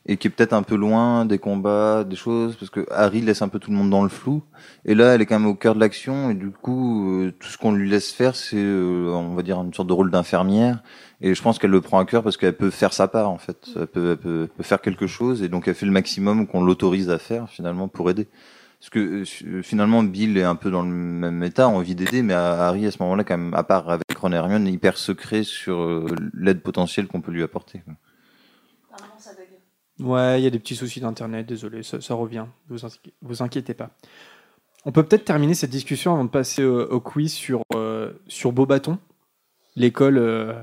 et 0.06 0.16
qui 0.16 0.26
est 0.26 0.30
peut-être 0.30 0.52
un 0.52 0.62
peu 0.62 0.74
loin 0.74 1.24
des 1.24 1.38
combats, 1.38 2.04
des 2.04 2.16
choses, 2.16 2.56
parce 2.56 2.70
que 2.70 2.86
Harry 2.90 3.20
laisse 3.20 3.42
un 3.42 3.48
peu 3.48 3.58
tout 3.58 3.70
le 3.70 3.76
monde 3.76 3.90
dans 3.90 4.02
le 4.02 4.08
flou. 4.08 4.42
Et 4.84 4.94
là, 4.94 5.14
elle 5.14 5.22
est 5.22 5.26
quand 5.26 5.38
même 5.38 5.48
au 5.48 5.54
cœur 5.54 5.74
de 5.74 5.80
l'action 5.80 6.30
et 6.30 6.34
du 6.34 6.50
coup, 6.50 7.22
euh, 7.22 7.32
tout 7.38 7.48
ce 7.48 7.56
qu'on 7.56 7.72
lui 7.72 7.88
laisse 7.88 8.12
faire, 8.12 8.34
c'est, 8.34 8.56
euh, 8.56 9.10
on 9.12 9.34
va 9.34 9.42
dire, 9.42 9.60
une 9.60 9.72
sorte 9.72 9.88
de 9.88 9.92
rôle 9.92 10.10
d'infirmière. 10.10 10.82
Et 11.20 11.34
je 11.34 11.42
pense 11.42 11.58
qu'elle 11.60 11.70
le 11.70 11.80
prend 11.80 12.00
à 12.00 12.04
cœur 12.04 12.24
parce 12.24 12.36
qu'elle 12.36 12.56
peut 12.56 12.70
faire 12.70 12.92
sa 12.92 13.06
part, 13.06 13.30
en 13.30 13.38
fait. 13.38 13.68
Elle 13.76 13.86
peut, 13.86 14.10
elle 14.10 14.16
peut, 14.16 14.40
elle 14.42 14.48
peut 14.48 14.62
faire 14.64 14.80
quelque 14.80 15.06
chose 15.06 15.42
et 15.42 15.48
donc 15.48 15.68
elle 15.68 15.74
fait 15.74 15.86
le 15.86 15.92
maximum 15.92 16.46
qu'on 16.48 16.64
l'autorise 16.64 17.08
à 17.10 17.18
faire, 17.18 17.48
finalement, 17.48 17.86
pour 17.86 18.10
aider. 18.10 18.28
Parce 18.82 18.90
que 18.90 19.22
euh, 19.46 19.62
finalement, 19.62 20.02
Bill 20.02 20.36
est 20.36 20.42
un 20.42 20.56
peu 20.56 20.68
dans 20.68 20.82
le 20.82 20.88
même 20.88 21.44
état, 21.44 21.68
envie 21.68 21.94
d'aider, 21.94 22.22
mais 22.22 22.34
Harry, 22.34 22.84
à 22.84 22.90
ce 22.90 23.00
moment-là, 23.04 23.22
quand 23.22 23.38
même, 23.38 23.54
à 23.54 23.62
part 23.62 23.88
avec 23.88 24.18
Ron 24.18 24.32
et 24.32 24.34
Hermione, 24.34 24.66
est 24.66 24.72
hyper 24.72 24.98
secret 24.98 25.44
sur 25.44 25.82
euh, 25.82 26.08
l'aide 26.34 26.62
potentielle 26.62 27.06
qu'on 27.06 27.20
peut 27.20 27.30
lui 27.30 27.44
apporter. 27.44 27.82
quoi. 27.84 27.94
Ouais, 30.00 30.40
il 30.40 30.44
y 30.44 30.46
a 30.46 30.50
des 30.50 30.58
petits 30.58 30.76
soucis 30.76 31.00
d'internet, 31.00 31.46
désolé, 31.46 31.82
ça, 31.82 32.14
revient, 32.14 32.46
vous 32.68 32.78
vous 33.20 33.42
inquiétez 33.42 33.74
pas. 33.74 33.90
On 34.84 34.90
peut 34.90 35.02
peut-être 35.02 35.24
terminer 35.24 35.54
cette 35.54 35.70
discussion 35.70 36.14
avant 36.14 36.24
de 36.24 36.30
passer 36.30 36.64
au, 36.64 37.00
quiz 37.00 37.32
sur, 37.32 37.62
euh, 37.74 38.12
sur 38.26 38.52
Beaubaton, 38.52 38.98
l'école 39.76 40.18
euh, 40.18 40.54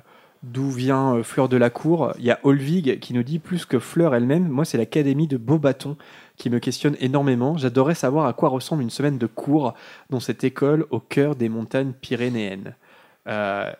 d'où 0.43 0.69
vient 0.71 1.15
euh, 1.15 1.23
Fleur 1.23 1.47
de 1.47 1.55
la 1.55 1.69
Cour. 1.69 2.11
Il 2.17 2.25
y 2.25 2.31
a 2.31 2.39
Olvig 2.43 2.99
qui 2.99 3.13
nous 3.13 3.23
dit 3.23 3.39
plus 3.39 3.65
que 3.65 3.79
Fleur 3.79 4.13
elle-même, 4.15 4.49
moi 4.49 4.65
c'est 4.65 4.77
l'académie 4.77 5.27
de 5.27 5.37
Beaubaton 5.37 5.95
qui 6.35 6.49
me 6.49 6.59
questionne 6.59 6.97
énormément. 6.99 7.55
J'adorerais 7.55 7.95
savoir 7.95 8.25
à 8.25 8.33
quoi 8.33 8.49
ressemble 8.49 8.81
une 8.81 8.89
semaine 8.89 9.17
de 9.17 9.27
cours 9.27 9.73
dans 10.09 10.19
cette 10.19 10.43
école 10.43 10.85
au 10.89 10.99
cœur 10.99 11.35
des 11.35 11.49
montagnes 11.49 11.93
pyrénéennes. 11.93 12.75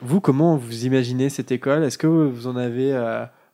Vous, 0.02 0.22
comment 0.22 0.58
vous 0.58 0.86
imaginez 0.86 1.30
cette 1.30 1.52
école? 1.52 1.84
Est-ce 1.84 1.98
que 1.98 2.06
vous 2.06 2.46
en 2.46 2.56
avez 2.56 2.94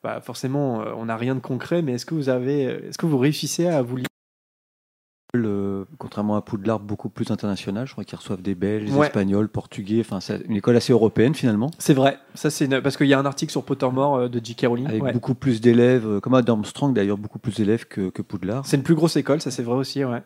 bah, 0.06 0.22
Forcément, 0.22 0.82
euh, 0.82 0.94
on 0.96 1.06
n'a 1.06 1.18
rien 1.18 1.34
de 1.36 1.40
concret, 1.40 1.82
mais 1.82 1.94
est-ce 1.94 2.06
que 2.06 2.14
vous 2.16 2.30
avez, 2.30 2.68
euh, 2.68 2.88
est-ce 2.88 2.98
que 2.98 3.06
vous 3.08 3.18
réussissez 3.18 3.66
à 3.68 3.82
vous 3.82 3.98
lire 3.98 4.08
Le- 5.34 5.86
contrairement 5.98 6.36
à 6.38 6.42
Poudlard, 6.42 6.80
beaucoup 6.80 7.10
plus 7.10 7.30
international. 7.32 7.86
Je 7.88 7.92
crois 7.92 8.06
qu'ils 8.06 8.18
reçoivent 8.18 8.42
des 8.42 8.56
Belges, 8.56 8.86
des 8.86 8.96
Ouais. 8.96 9.08
Espagnols, 9.08 9.50
Portugais. 9.50 10.00
Enfin, 10.00 10.20
c'est 10.22 10.42
une 10.48 10.56
école 10.56 10.78
assez 10.78 10.94
européenne 10.94 11.34
finalement. 11.36 11.72
C'est 11.80 11.94
vrai, 11.94 12.20
ça 12.36 12.50
c'est 12.50 12.66
une- 12.66 12.80
parce 12.82 12.96
qu'il 12.96 13.08
y 13.08 13.14
a 13.14 13.20
un 13.20 13.26
article 13.26 13.52
sur 13.52 13.64
Pottermore 13.66 14.16
euh, 14.16 14.30
de 14.30 14.40
J.K. 14.42 14.66
Rowling. 14.68 14.88
Avec 14.88 15.04
ouais. 15.04 15.12
beaucoup 15.12 15.34
plus 15.36 15.60
d'élèves, 15.60 16.20
comme 16.22 16.36
à 16.36 16.42
Armstrong 16.48 16.94
d'ailleurs, 16.94 17.18
beaucoup 17.18 17.40
plus 17.40 17.56
d'élèves 17.58 17.86
que, 17.86 18.10
que 18.12 18.22
Poudlard. 18.22 18.66
C'est 18.66 18.78
une 18.78 18.84
plus 18.84 18.96
grosse 18.96 19.18
école, 19.18 19.42
ça 19.42 19.52
c'est 19.52 19.64
vrai 19.64 19.76
aussi, 19.76 20.06
ouais. 20.06 20.22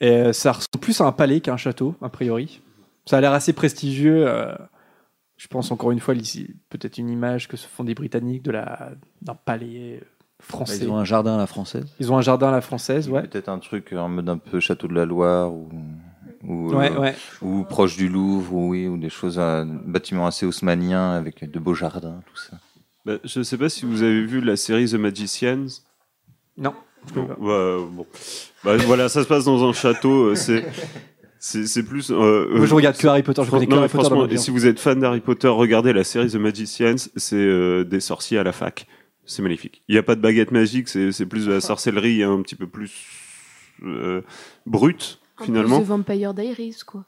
Et 0.00 0.10
euh, 0.10 0.32
ça 0.32 0.50
ressemble 0.52 0.80
plus 0.80 1.00
à 1.00 1.04
un 1.04 1.12
palais 1.12 1.40
qu'à 1.40 1.52
un 1.52 1.56
château, 1.56 1.94
a 2.02 2.08
priori. 2.08 2.60
Ça 3.06 3.18
a 3.18 3.20
l'air 3.20 3.32
assez 3.32 3.52
prestigieux. 3.52 4.26
euh, 4.26 4.54
je 5.36 5.46
pense 5.48 5.70
encore 5.70 5.90
une 5.90 6.00
fois, 6.00 6.14
peut-être 6.68 6.98
une 6.98 7.10
image 7.10 7.48
que 7.48 7.56
se 7.56 7.66
font 7.66 7.84
des 7.84 7.94
Britanniques 7.94 8.42
de 8.42 8.50
la 8.52 8.92
d'un 9.22 9.34
palais 9.34 10.00
français. 10.40 10.78
Ils 10.82 10.90
ont 10.90 10.96
un 10.96 11.04
jardin 11.04 11.34
à 11.34 11.38
la 11.38 11.46
française. 11.46 11.86
Ils 12.00 12.12
ont 12.12 12.16
un 12.18 12.22
jardin 12.22 12.48
à 12.48 12.52
la 12.52 12.60
française, 12.60 13.08
ouais. 13.08 13.22
Peut-être 13.22 13.48
un 13.48 13.58
truc 13.58 13.92
en 13.92 14.08
mode 14.08 14.28
un 14.28 14.38
peu 14.38 14.60
château 14.60 14.86
de 14.88 14.94
la 14.94 15.04
Loire 15.04 15.52
ou, 15.52 15.68
ou, 16.44 16.72
Ouais, 16.74 16.90
euh, 16.92 17.00
ouais. 17.00 17.14
ou 17.42 17.64
proche 17.64 17.96
du 17.96 18.08
Louvre, 18.08 18.52
ou, 18.54 18.68
oui, 18.70 18.86
ou 18.86 18.96
des 18.98 19.08
choses, 19.10 19.38
un 19.38 19.64
bâtiment 19.64 20.26
assez 20.26 20.44
haussmannien 20.46 21.12
avec 21.12 21.50
de 21.50 21.58
beaux 21.58 21.74
jardins, 21.74 22.20
tout 22.26 22.36
ça. 22.36 22.58
Bah, 23.04 23.14
je 23.24 23.42
sais 23.42 23.58
pas 23.58 23.68
si 23.68 23.84
vous 23.86 24.02
avez 24.02 24.24
vu 24.24 24.40
la 24.40 24.56
série 24.56 24.88
The 24.88 24.94
Magicians. 24.94 25.66
Non. 26.56 26.74
Bah, 27.14 27.22
bon. 27.38 28.06
Bah, 28.64 28.76
voilà, 28.78 29.08
ça 29.08 29.22
se 29.22 29.28
passe 29.28 29.44
dans 29.44 29.68
un 29.68 29.72
château. 29.72 30.30
euh, 30.30 30.34
C'est 30.36 30.64
c'est 31.46 31.66
c'est 31.66 31.82
plus. 31.82 32.10
euh, 32.10 32.48
Moi, 32.56 32.64
je 32.64 32.72
euh, 32.72 32.76
regarde 32.76 32.96
que 32.96 33.06
Harry 33.06 33.22
Potter, 33.22 33.42
je 33.44 33.50
connais 33.50 33.66
que 33.66 33.70
non, 33.70 33.80
Harry 33.80 33.90
Potter 33.90 34.14
et 34.30 34.34
hein. 34.34 34.40
si 34.40 34.50
vous 34.50 34.66
êtes 34.66 34.80
fan 34.80 34.98
d'Harry 34.98 35.20
Potter, 35.20 35.48
regardez 35.48 35.92
la 35.92 36.02
série 36.02 36.30
The 36.30 36.36
Magicians. 36.36 36.96
C'est 37.16 37.36
euh, 37.36 37.84
des 37.84 38.00
sorciers 38.00 38.38
à 38.38 38.44
la 38.44 38.52
fac. 38.52 38.86
C'est 39.26 39.42
magnifique. 39.42 39.82
Il 39.88 39.94
n'y 39.94 39.98
a 39.98 40.02
pas 40.02 40.14
de 40.14 40.22
baguette 40.22 40.52
magique. 40.52 40.88
C'est 40.88 41.12
c'est 41.12 41.26
plus 41.26 41.44
de 41.44 41.52
la 41.52 41.60
sorcellerie, 41.60 42.22
un 42.22 42.40
petit 42.40 42.54
peu 42.54 42.66
plus 42.66 42.92
euh, 43.82 44.22
brute 44.64 45.20
Un 45.38 45.44
finalement. 45.44 45.80
peu 45.80 45.84
The 45.84 45.88
Vampire 45.88 46.32
Diaries, 46.32 46.78
quoi. 46.86 47.04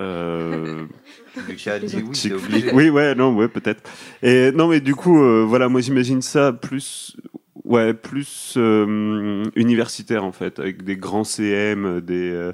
Euh... 0.00 0.86
A 1.66 1.78
dit 1.80 1.96
oui, 1.96 2.32
obligé. 2.32 2.72
Oui, 2.72 2.90
ouais, 2.90 3.16
non, 3.16 3.34
ouais, 3.34 3.48
peut-être. 3.48 3.82
Et 4.22 4.52
non, 4.52 4.68
mais 4.68 4.78
du 4.78 4.94
coup, 4.94 5.20
euh, 5.20 5.44
voilà, 5.44 5.68
moi 5.68 5.80
j'imagine 5.80 6.22
ça 6.22 6.52
plus, 6.52 7.16
ouais, 7.64 7.92
plus 7.92 8.54
euh, 8.56 9.42
universitaire 9.56 10.24
en 10.24 10.32
fait, 10.32 10.60
avec 10.60 10.84
des 10.84 10.96
grands 10.96 11.24
CM, 11.24 12.00
des 12.00 12.30
euh, 12.30 12.52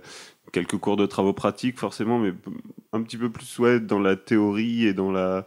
quelques 0.52 0.78
cours 0.78 0.96
de 0.96 1.06
travaux 1.06 1.32
pratiques 1.32 1.78
forcément, 1.78 2.18
mais 2.18 2.32
un 2.92 3.02
petit 3.02 3.16
peu 3.16 3.30
plus 3.30 3.58
ouais 3.58 3.80
dans 3.80 3.98
la 4.00 4.16
théorie 4.16 4.86
et 4.86 4.94
dans 4.94 5.10
la, 5.10 5.44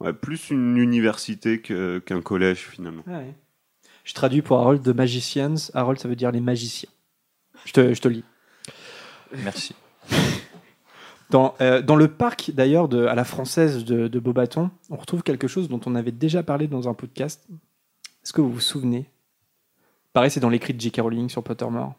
ouais, 0.00 0.12
plus 0.12 0.50
une 0.50 0.76
université 0.76 1.60
qu'un 1.60 2.20
collège 2.22 2.60
finalement. 2.70 3.02
Ah 3.06 3.18
ouais. 3.18 3.34
Je 4.04 4.14
traduis 4.14 4.42
pour 4.42 4.58
Harold 4.58 4.82
de 4.82 4.92
Magicians. 4.92 5.54
Harold, 5.74 5.98
ça 6.00 6.08
veut 6.08 6.16
dire 6.16 6.32
les 6.32 6.40
magiciens. 6.40 6.90
Je 7.64 7.72
te, 7.72 7.94
je 7.94 8.00
te 8.00 8.08
lis. 8.08 8.24
Merci. 9.44 9.74
Dans, 11.30 11.54
euh, 11.62 11.80
dans 11.80 11.96
le 11.96 12.08
parc, 12.08 12.50
d'ailleurs, 12.52 12.88
de- 12.88 13.06
à 13.06 13.14
la 13.14 13.24
française 13.24 13.86
de, 13.86 14.06
de 14.06 14.18
Beaubaton, 14.20 14.70
on 14.90 14.96
retrouve 14.96 15.22
quelque 15.22 15.48
chose 15.48 15.66
dont 15.66 15.80
on 15.86 15.94
avait 15.94 16.12
déjà 16.12 16.42
parlé 16.42 16.66
dans 16.66 16.90
un 16.90 16.92
podcast. 16.94 17.46
Est-ce 18.22 18.34
que 18.34 18.42
vous 18.42 18.52
vous 18.52 18.60
souvenez? 18.60 19.06
Pareil, 20.12 20.30
c'est 20.30 20.40
dans 20.40 20.50
l'écrit 20.50 20.74
de 20.74 20.80
J.K. 20.80 20.98
Rowling 21.00 21.30
sur 21.30 21.42
Pottermore. 21.42 21.94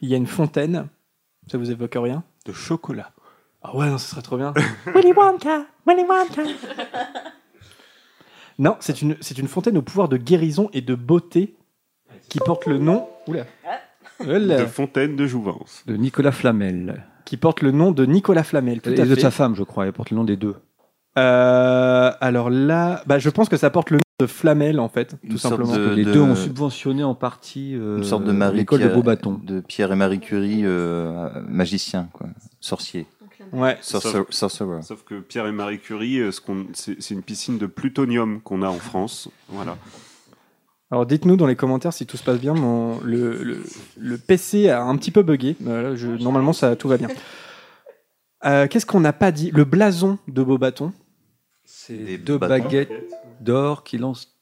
Il 0.00 0.08
y 0.08 0.14
a 0.14 0.16
une 0.16 0.26
fontaine. 0.26 0.88
Ça 1.50 1.58
vous 1.58 1.70
évoque 1.70 1.96
rien? 1.96 2.22
De 2.44 2.52
chocolat. 2.52 3.10
Ah 3.62 3.76
ouais, 3.76 3.88
non, 3.88 3.98
ce 3.98 4.08
serait 4.10 4.22
trop 4.22 4.36
bien. 4.36 4.52
Willy 4.94 5.12
Wonka, 5.12 5.66
Willy 5.86 6.04
Wonka. 6.04 6.42
non, 8.58 8.76
c'est 8.80 9.02
une, 9.02 9.16
c'est 9.20 9.38
une 9.38 9.48
fontaine 9.48 9.76
au 9.76 9.82
pouvoir 9.82 10.08
de 10.08 10.16
guérison 10.16 10.70
et 10.72 10.80
de 10.80 10.94
beauté 10.94 11.56
qui 12.28 12.38
porte 12.38 12.66
le 12.66 12.78
nom. 12.78 13.08
Oula. 13.26 13.44
Oula. 14.20 14.58
De 14.58 14.66
Fontaine 14.66 15.16
de 15.16 15.26
Jouvence. 15.26 15.82
De 15.86 15.96
Nicolas 15.96 16.32
Flamel. 16.32 17.04
Qui 17.24 17.36
porte 17.36 17.62
le 17.62 17.72
nom 17.72 17.90
de 17.92 18.06
Nicolas 18.06 18.44
Flamel. 18.44 18.80
Tout 18.80 18.90
et 18.90 19.00
à 19.00 19.04
de 19.04 19.14
fait. 19.14 19.20
sa 19.20 19.30
femme, 19.30 19.54
je 19.56 19.62
crois. 19.62 19.86
Elle 19.86 19.92
porte 19.92 20.10
le 20.10 20.16
nom 20.16 20.24
des 20.24 20.36
deux. 20.36 20.56
Euh, 21.18 22.12
alors 22.20 22.50
là, 22.50 23.02
bah, 23.06 23.18
je 23.18 23.30
pense 23.30 23.48
que 23.48 23.56
ça 23.56 23.70
porte 23.70 23.90
le 23.90 23.96
nom 23.96 24.02
de 24.18 24.26
Flamel 24.26 24.80
en 24.80 24.88
fait, 24.88 25.08
tout 25.10 25.16
Une 25.24 25.38
sorte 25.38 25.56
simplement. 25.62 25.76
de- 25.76 25.94
Les 25.94 26.04
de- 26.04 26.12
deux 26.12 26.20
ont 26.22 26.34
subventionné 26.36 27.04
en 27.04 27.14
partie 27.14 27.74
euh, 27.74 27.98
Une 27.98 28.04
sorte 28.04 28.24
de 28.24 28.32
Marie 28.32 28.58
l'école 28.58 28.80
de 28.80 28.84
Pierre- 28.86 28.96
Beaubaton. 28.96 29.40
de 29.44 29.60
Pierre 29.60 29.92
et 29.92 29.96
Marie 29.96 30.20
Curie, 30.20 30.62
euh, 30.64 31.28
magicien, 31.48 32.08
quoi, 32.12 32.28
sorcier. 32.60 33.06
Ouais. 33.52 33.76
Sauf, 33.82 34.02
sorcerer. 34.30 34.82
sauf 34.82 35.04
que 35.04 35.20
Pierre 35.20 35.46
et 35.46 35.52
Marie 35.52 35.78
Curie, 35.78 36.18
euh, 36.18 36.32
ce 36.32 36.40
qu'on- 36.40 36.66
c'est 36.72 37.00
c'est 37.00 37.14
une 37.14 37.22
piscine 37.22 37.58
de 37.58 37.66
plutonium 37.66 38.40
qu'on 38.40 38.62
a 38.62 38.68
en 38.68 38.78
France. 38.78 39.28
Voilà. 39.50 39.76
Alors 40.90 41.04
dites-nous 41.04 41.36
dans 41.36 41.46
les 41.46 41.54
commentaires 41.56 41.92
si 41.92 42.06
tout 42.06 42.16
se 42.16 42.24
passe 42.24 42.40
bien. 42.40 42.54
Mon, 42.54 42.98
le, 43.04 43.42
le, 43.44 43.62
le 43.98 44.18
PC 44.18 44.68
a 44.70 44.82
un 44.82 44.96
petit 44.96 45.10
peu 45.10 45.22
bugué. 45.22 45.56
Euh, 45.66 45.90
là, 45.90 45.94
je- 45.96 46.08
normalement, 46.08 46.52
ça, 46.54 46.74
tout 46.74 46.88
va 46.88 46.96
bien. 46.96 47.08
Euh, 48.46 48.66
Qu'est-ce 48.66 48.86
qu'on 48.86 49.00
n'a 49.00 49.12
pas 49.12 49.30
dit? 49.30 49.50
Le 49.52 49.64
blason 49.64 50.18
de 50.26 50.42
Beaubaton. 50.42 50.92
C'est 51.64 52.16
deux 52.18 52.38
baguettes 52.38 52.90
d'or 53.40 53.84
qui 53.84 53.98
lancent. 53.98 54.36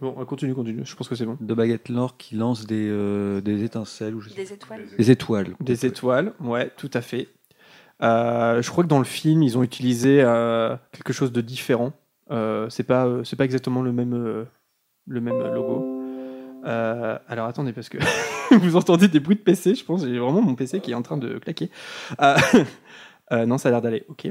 Bon, 0.00 0.12
continue, 0.24 0.54
continue. 0.54 0.84
Je 0.84 0.94
pense 0.94 1.08
que 1.08 1.14
c'est 1.14 1.26
bon. 1.26 1.36
Deux 1.40 1.54
baguettes 1.54 1.90
d'or 1.90 2.16
qui 2.16 2.36
lancent 2.36 2.66
des, 2.66 2.88
euh, 2.88 3.40
des 3.40 3.64
étincelles 3.64 4.14
ou 4.14 4.20
je 4.20 4.30
sais 4.30 4.36
Des 4.36 4.52
étoiles. 4.52 4.84
Des 4.96 5.10
étoiles. 5.10 5.54
Des 5.60 5.86
étoiles, 5.86 6.32
ouais, 6.40 6.70
tout 6.76 6.90
à 6.94 7.00
fait. 7.00 7.28
Euh, 8.02 8.62
je 8.62 8.70
crois 8.70 8.84
que 8.84 8.88
dans 8.88 8.98
le 8.98 9.04
film, 9.04 9.42
ils 9.42 9.58
ont 9.58 9.62
utilisé 9.62 10.22
euh, 10.22 10.76
quelque 10.92 11.12
chose 11.12 11.32
de 11.32 11.40
différent. 11.40 11.92
Euh, 12.30 12.68
c'est 12.70 12.84
pas, 12.84 13.06
euh, 13.06 13.24
c'est 13.24 13.36
pas 13.36 13.44
exactement 13.44 13.82
le 13.82 13.92
même, 13.92 14.14
euh, 14.14 14.44
le 15.06 15.20
même 15.20 15.38
logo. 15.38 15.98
Euh, 16.64 17.18
alors 17.28 17.46
attendez, 17.46 17.72
parce 17.72 17.88
que 17.88 17.98
vous 18.56 18.76
entendez 18.76 19.08
des 19.08 19.20
bruits 19.20 19.36
de 19.36 19.40
PC, 19.40 19.74
je 19.74 19.84
pense. 19.84 20.04
J'ai 20.04 20.18
vraiment 20.18 20.42
mon 20.42 20.54
PC 20.54 20.80
qui 20.80 20.92
est 20.92 20.94
en 20.94 21.02
train 21.02 21.16
de 21.16 21.38
claquer. 21.38 21.70
Euh, 22.20 22.36
euh, 23.32 23.46
non, 23.46 23.58
ça 23.58 23.68
a 23.68 23.72
l'air 23.72 23.82
d'aller. 23.82 24.04
Ok. 24.08 24.30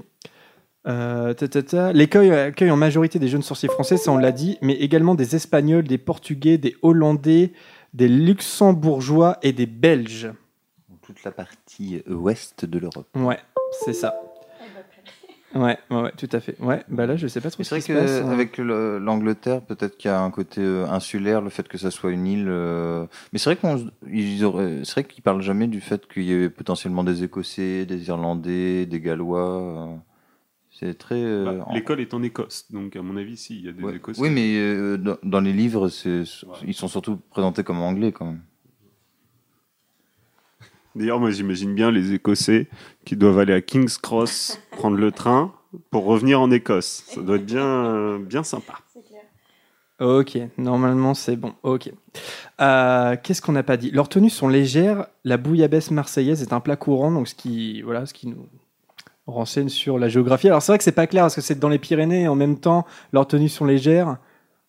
Euh, 0.88 1.34
ta, 1.34 1.48
ta, 1.48 1.64
ta. 1.64 1.92
L'écueil 1.94 2.32
accueille 2.32 2.72
en 2.72 2.78
majorité 2.78 3.20
des 3.20 3.28
jeunes 3.28 3.42
sorciers 3.42 3.68
français, 3.70 3.98
ça 3.98 4.12
on 4.12 4.18
l'a 4.18 4.32
dit, 4.32 4.58
mais 4.62 4.74
également 4.74 5.16
des 5.16 5.36
Espagnols, 5.36 5.84
des 5.84 5.98
Portugais, 5.98 6.58
des 6.58 6.76
Hollandais, 6.82 7.52
des 7.94 8.08
Luxembourgeois 8.08 9.38
et 9.42 9.52
des 9.54 9.66
Belges. 9.66 10.32
Toute 11.02 11.24
la 11.24 11.32
partie 11.32 12.04
ouest 12.08 12.66
de 12.66 12.80
l'Europe. 12.80 13.08
Ouais, 13.16 13.40
c'est 13.84 13.94
ça. 13.94 14.16
Ouais, 15.56 15.78
ouais, 15.90 16.02
ouais, 16.02 16.12
tout 16.18 16.28
à 16.34 16.40
fait. 16.42 16.56
Ouais, 16.60 16.84
bah 16.90 17.06
là, 17.06 17.16
je 17.16 17.26
sais 17.28 17.40
pas 17.42 17.50
trop 17.50 17.64
C'est 17.64 17.70
ce 17.70 17.76
vrai 17.76 17.80
qui 17.82 17.88
se 17.88 17.94
passe. 17.94 18.22
hein. 18.22 18.30
qu'avec 18.30 18.58
l'Angleterre, 18.58 19.62
peut-être 19.62 19.98
qu'il 19.98 20.12
y 20.12 20.14
a 20.14 20.22
un 20.22 20.30
côté 20.30 20.62
euh, 20.62 20.86
insulaire, 20.88 21.42
le 21.42 21.50
fait 21.50 21.68
que 21.68 21.78
ça 21.78 21.90
soit 21.90 22.12
une 22.12 22.28
île. 22.28 22.48
euh, 22.50 23.06
Mais 23.34 23.40
c'est 23.40 23.50
vrai 23.50 23.56
qu'on, 23.56 23.90
ils 24.12 24.44
auraient- 24.44 24.82
c'est 24.84 24.92
vrai 24.92 25.04
qu'ils 25.06 25.24
parlent 25.24 25.42
jamais 25.42 25.68
du 25.68 25.80
fait 25.82 26.06
qu'il 26.08 26.24
y 26.24 26.34
ait 26.34 26.50
potentiellement 26.50 27.04
des 27.06 27.24
Écossais, 27.24 27.86
des 27.86 28.08
Irlandais, 28.10 28.86
des 28.86 29.00
Gallois. 29.00 29.90
Euh, 30.84 30.88
C'est 30.90 30.98
très. 30.98 31.16
euh, 31.16 31.46
Bah, 31.58 31.66
en- 31.68 31.74
L'école 31.74 32.00
est 32.02 32.14
en 32.14 32.22
Écosse, 32.24 32.66
donc 32.72 32.96
à 32.96 33.02
mon 33.02 33.18
avis, 33.18 33.38
si, 33.38 33.56
il 33.58 33.66
y 33.66 33.70
a 33.70 33.72
des 33.72 33.84
Ouais. 33.84 33.96
Écossais. 33.96 34.22
Oui, 34.22 34.30
mais 34.30 34.56
euh, 34.58 34.98
dans, 34.98 35.18
dans 35.24 35.40
les 35.40 35.54
livres, 35.54 35.90
ils 36.66 36.74
sont 36.74 36.88
surtout 36.88 37.18
présentés 37.30 37.64
comme 37.64 37.80
anglais 37.82 38.12
quand 38.12 38.26
même. 38.26 38.42
D'ailleurs, 40.96 41.20
moi, 41.20 41.30
j'imagine 41.32 41.76
bien 41.76 41.92
les 41.92 42.14
Écossais 42.14 42.68
qui 43.06 43.16
doivent 43.16 43.38
aller 43.40 43.54
à 43.54 43.62
King's 43.62 43.98
Cross 43.98 44.60
prendre 44.72 44.98
le 44.98 45.12
train 45.12 45.54
pour 45.92 46.06
revenir 46.06 46.42
en 46.42 46.50
Écosse. 46.50 47.04
Ça 47.08 47.22
doit 47.22 47.36
être 47.36 47.46
bien, 47.46 48.20
bien 48.20 48.44
sympa. 48.44 48.74
Ok, 50.00 50.38
normalement 50.60 51.16
c'est 51.16 51.36
bon. 51.38 51.56
Ok. 51.64 51.92
Euh, 52.62 53.16
Qu'est-ce 53.24 53.42
qu'on 53.42 53.54
n'a 53.54 53.64
pas 53.64 53.78
dit? 53.78 53.90
Leurs 53.90 54.10
tenues 54.10 54.30
sont 54.30 54.48
légères. 54.48 55.08
La 55.24 55.38
bouillabaisse 55.38 55.90
marseillaise 55.90 56.44
est 56.44 56.54
un 56.54 56.60
plat 56.60 56.76
courant, 56.76 57.12
donc 57.12 57.28
ce 57.28 57.34
qui, 57.34 57.82
voilà, 57.82 58.06
ce 58.06 58.14
qui 58.14 58.28
nous 58.28 58.48
renseigne 59.28 59.70
sur 59.70 60.00
la 60.00 60.08
géographie. 60.10 60.48
Alors 60.48 60.62
c'est 60.62 60.72
vrai 60.72 60.78
que 60.78 60.84
c'est 60.84 60.92
pas 60.92 61.08
clair 61.08 61.24
parce 61.24 61.36
que 61.36 61.42
c'est 61.42 61.60
dans 61.60 61.70
les 61.70 61.80
Pyrénées 61.80 62.24
et 62.24 62.28
en 62.28 62.36
même 62.36 62.58
temps 62.58 62.86
leurs 63.14 63.28
tenues 63.28 63.50
sont 63.50 63.66
légères. 63.66 64.18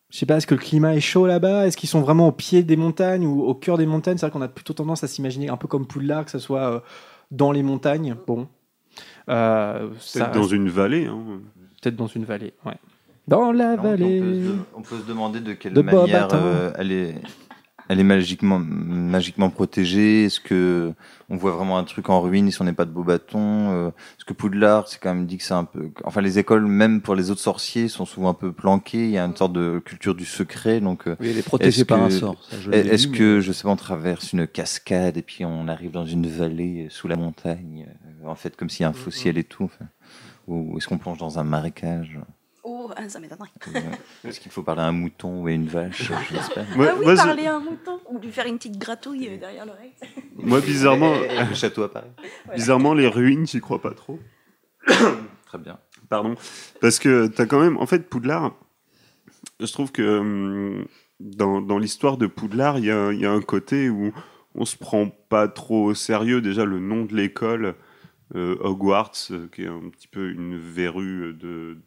Je 0.09 0.17
sais 0.17 0.25
pas, 0.25 0.37
est-ce 0.37 0.47
que 0.47 0.55
le 0.55 0.59
climat 0.59 0.95
est 0.95 1.01
chaud 1.01 1.27
là-bas? 1.27 1.67
Est-ce 1.67 1.77
qu'ils 1.77 1.89
sont 1.89 2.01
vraiment 2.01 2.27
au 2.27 2.31
pied 2.31 2.63
des 2.63 2.75
montagnes 2.75 3.27
ou 3.27 3.43
au 3.43 3.53
cœur 3.53 3.77
des 3.77 3.85
montagnes? 3.85 4.17
C'est 4.17 4.25
vrai 4.25 4.31
qu'on 4.31 4.41
a 4.41 4.47
plutôt 4.47 4.73
tendance 4.73 5.03
à 5.03 5.07
s'imaginer 5.07 5.49
un 5.49 5.57
peu 5.57 5.67
comme 5.67 5.85
Poudlard, 5.85 6.25
que 6.25 6.31
ce 6.31 6.39
soit 6.39 6.61
euh, 6.61 6.79
dans 7.29 7.51
les 7.51 7.61
montagnes. 7.61 8.15
Bon. 8.25 8.47
Euh, 9.29 9.89
ça 9.99 10.25
Peut-être 10.25 10.33
dans 10.33 10.47
une 10.47 10.69
vallée. 10.69 11.05
Hein. 11.05 11.41
Peut-être 11.81 11.95
dans 11.95 12.07
une 12.07 12.25
vallée, 12.25 12.53
ouais. 12.65 12.77
Dans 13.27 13.51
la 13.51 13.75
Non, 13.75 13.83
vallée. 13.83 14.19
On 14.19 14.25
peut, 14.25 14.41
se, 14.41 14.51
on 14.77 14.81
peut 14.81 15.03
se 15.03 15.07
demander 15.07 15.39
de 15.41 15.53
quelle 15.53 15.73
De 15.73 15.81
manière 15.83 16.27
euh, 16.33 16.71
elle 16.79 16.91
est, 16.91 17.15
elle 17.89 17.99
est 17.99 18.03
magiquement, 18.03 18.59
magiquement 18.59 19.49
protégée. 19.49 20.25
Est-ce 20.25 20.39
que 20.39 20.93
on 21.29 21.35
voit 21.35 21.51
vraiment 21.51 21.77
un 21.77 21.83
truc 21.83 22.09
en 22.09 22.21
ruine 22.21 22.49
si 22.51 22.61
on 22.61 22.65
n'est 22.65 22.73
pas 22.73 22.85
de 22.85 22.91
beau 22.91 23.03
bâton 23.03 23.71
euh, 23.71 23.87
Est-ce 23.89 24.25
que 24.25 24.33
Poudlard, 24.33 24.87
c'est 24.87 24.99
quand 25.01 25.13
même 25.13 25.25
dit 25.25 25.37
que 25.37 25.43
c'est 25.43 25.53
un 25.53 25.65
peu, 25.65 25.89
enfin 26.05 26.21
les 26.21 26.39
écoles 26.39 26.65
même 26.65 27.01
pour 27.01 27.15
les 27.15 27.31
autres 27.31 27.41
sorciers 27.41 27.87
sont 27.87 28.05
souvent 28.05 28.29
un 28.29 28.33
peu 28.33 28.51
planquées. 28.53 29.05
Il 29.05 29.11
y 29.11 29.17
a 29.17 29.25
une 29.25 29.35
sorte 29.35 29.53
de 29.53 29.79
culture 29.83 30.15
du 30.15 30.25
secret, 30.25 30.79
donc. 30.79 31.07
euh, 31.07 31.15
Oui, 31.19 31.29
elle 31.29 31.37
est 31.37 31.41
protégée 31.43 31.83
par 31.83 31.97
que- 31.99 32.03
un 32.03 32.09
sort, 32.09 32.37
Est-ce 32.71 33.07
que 33.07 33.41
je 33.41 33.51
sais 33.51 33.63
pas, 33.63 33.69
on 33.69 33.75
traverse 33.75 34.31
une 34.33 34.47
cascade 34.47 35.17
et 35.17 35.21
puis 35.21 35.43
on 35.43 35.67
arrive 35.67 35.91
dans 35.91 36.05
une 36.05 36.27
vallée 36.27 36.85
euh, 36.85 36.89
sous 36.89 37.07
la 37.07 37.15
montagne, 37.15 37.87
en 38.25 38.35
fait 38.35 38.55
comme 38.55 38.69
s'il 38.69 38.83
y 38.83 38.85
a 38.85 38.89
un 38.89 38.93
faux 38.93 39.11
ciel 39.11 39.37
et 39.37 39.43
tout. 39.43 39.63
enfin. 39.65 39.85
Ou 40.47 40.77
est-ce 40.77 40.87
qu'on 40.87 40.97
plonge 40.97 41.19
dans 41.19 41.37
un 41.37 41.43
marécage? 41.43 42.19
Oh, 42.63 42.91
ah, 42.95 43.07
ça 43.07 43.19
m'étonnerait. 43.19 43.49
Est-ce 44.23 44.39
qu'il 44.39 44.51
faut 44.51 44.63
parler 44.63 44.81
à 44.81 44.85
un 44.85 44.91
mouton 44.91 45.43
ou 45.43 45.47
à 45.47 45.51
une 45.51 45.67
vache 45.67 46.03
Je 46.03 46.13
ne 46.35 46.41
sais 46.41 46.53
pas. 46.53 46.61
ah 46.61 46.93
oui, 46.99 47.15
parler 47.15 47.47
à 47.47 47.55
un 47.55 47.59
mouton 47.59 47.99
ou 48.09 48.19
lui 48.19 48.31
faire 48.31 48.47
une 48.47 48.57
petite 48.57 48.77
gratouille 48.77 49.27
euh, 49.29 49.37
derrière 49.37 49.65
l'oreille. 49.65 49.93
Moi, 50.35 50.59
bizarrement, 50.61 51.13
Le 51.49 51.55
château 51.55 51.83
apparaît. 51.83 52.11
bizarrement, 52.53 52.93
les 52.93 53.07
ruines, 53.07 53.47
j'y 53.47 53.61
crois 53.61 53.81
pas 53.81 53.93
trop. 53.93 54.19
Très 54.87 55.57
bien. 55.57 55.79
Pardon. 56.09 56.35
Parce 56.81 56.99
que 56.99 57.27
t'as 57.27 57.45
quand 57.45 57.59
même, 57.59 57.77
en 57.77 57.85
fait, 57.85 58.09
Poudlard, 58.09 58.53
je 59.59 59.71
trouve 59.71 59.91
que 59.91 60.19
hum, 60.19 60.85
dans, 61.19 61.61
dans 61.61 61.77
l'histoire 61.77 62.17
de 62.17 62.27
Poudlard, 62.27 62.79
il 62.79 62.85
y 62.85 62.91
a, 62.91 63.11
il 63.11 63.19
y 63.19 63.25
a 63.25 63.31
un 63.31 63.41
côté 63.41 63.89
où 63.89 64.11
on 64.55 64.65
se 64.65 64.77
prend 64.77 65.07
pas 65.07 65.47
trop 65.47 65.85
au 65.85 65.93
sérieux. 65.93 66.41
Déjà, 66.41 66.65
le 66.65 66.79
nom 66.79 67.05
de 67.05 67.15
l'école, 67.15 67.75
euh, 68.35 68.57
Hogwarts, 68.61 69.11
euh, 69.31 69.47
qui 69.53 69.63
est 69.63 69.67
un 69.67 69.89
petit 69.89 70.07
peu 70.07 70.29
une 70.29 70.57
verrue 70.57 71.33
de, 71.33 71.77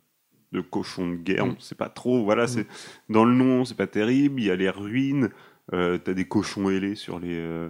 de 0.53 0.61
cochon 0.61 1.09
de 1.11 1.17
guerre, 1.17 1.47
on 1.47 1.59
sait 1.61 1.75
pas 1.75 1.89
trop. 1.89 2.25
Voilà, 2.25 2.47
c'est 2.47 2.67
dans 3.09 3.25
le 3.25 3.35
nom, 3.35 3.65
c'est 3.65 3.77
pas 3.77 3.87
terrible. 3.87 4.41
Il 4.41 4.47
y 4.47 4.51
a 4.51 4.57
les 4.57 4.71
ruines, 4.71 5.31
euh, 5.73 5.99
t'as 5.99 6.13
des 6.15 6.25
cochons 6.27 6.69
ailés 6.69 6.95
sur 6.95 7.19
les. 7.19 7.29
euh, 7.39 7.69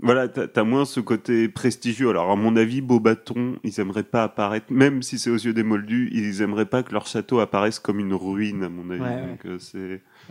Voilà, 0.00 0.28
t'as 0.28 0.46
as 0.60 0.64
moins 0.64 0.84
ce 0.84 1.00
côté 1.00 1.48
prestigieux. 1.48 2.10
Alors, 2.10 2.30
à 2.30 2.36
mon 2.36 2.56
avis, 2.56 2.80
Beaubaton, 2.80 3.56
ils 3.62 3.78
aimeraient 3.80 4.02
pas 4.02 4.24
apparaître, 4.24 4.66
même 4.70 5.02
si 5.02 5.18
c'est 5.18 5.30
aux 5.30 5.36
yeux 5.36 5.52
des 5.54 5.62
Moldus, 5.62 6.08
ils 6.12 6.42
aimeraient 6.42 6.66
pas 6.66 6.82
que 6.82 6.92
leur 6.92 7.06
château 7.06 7.38
apparaisse 7.40 7.78
comme 7.78 8.00
une 8.00 8.12
ruine, 8.14 8.64
à 8.64 8.68
mon 8.68 8.90
avis. 8.90 9.00
Ouais, 9.00 9.08
ouais. 9.08 9.26
Donc, 9.28 9.46
euh, 9.46 9.58
c'est. 9.58 9.78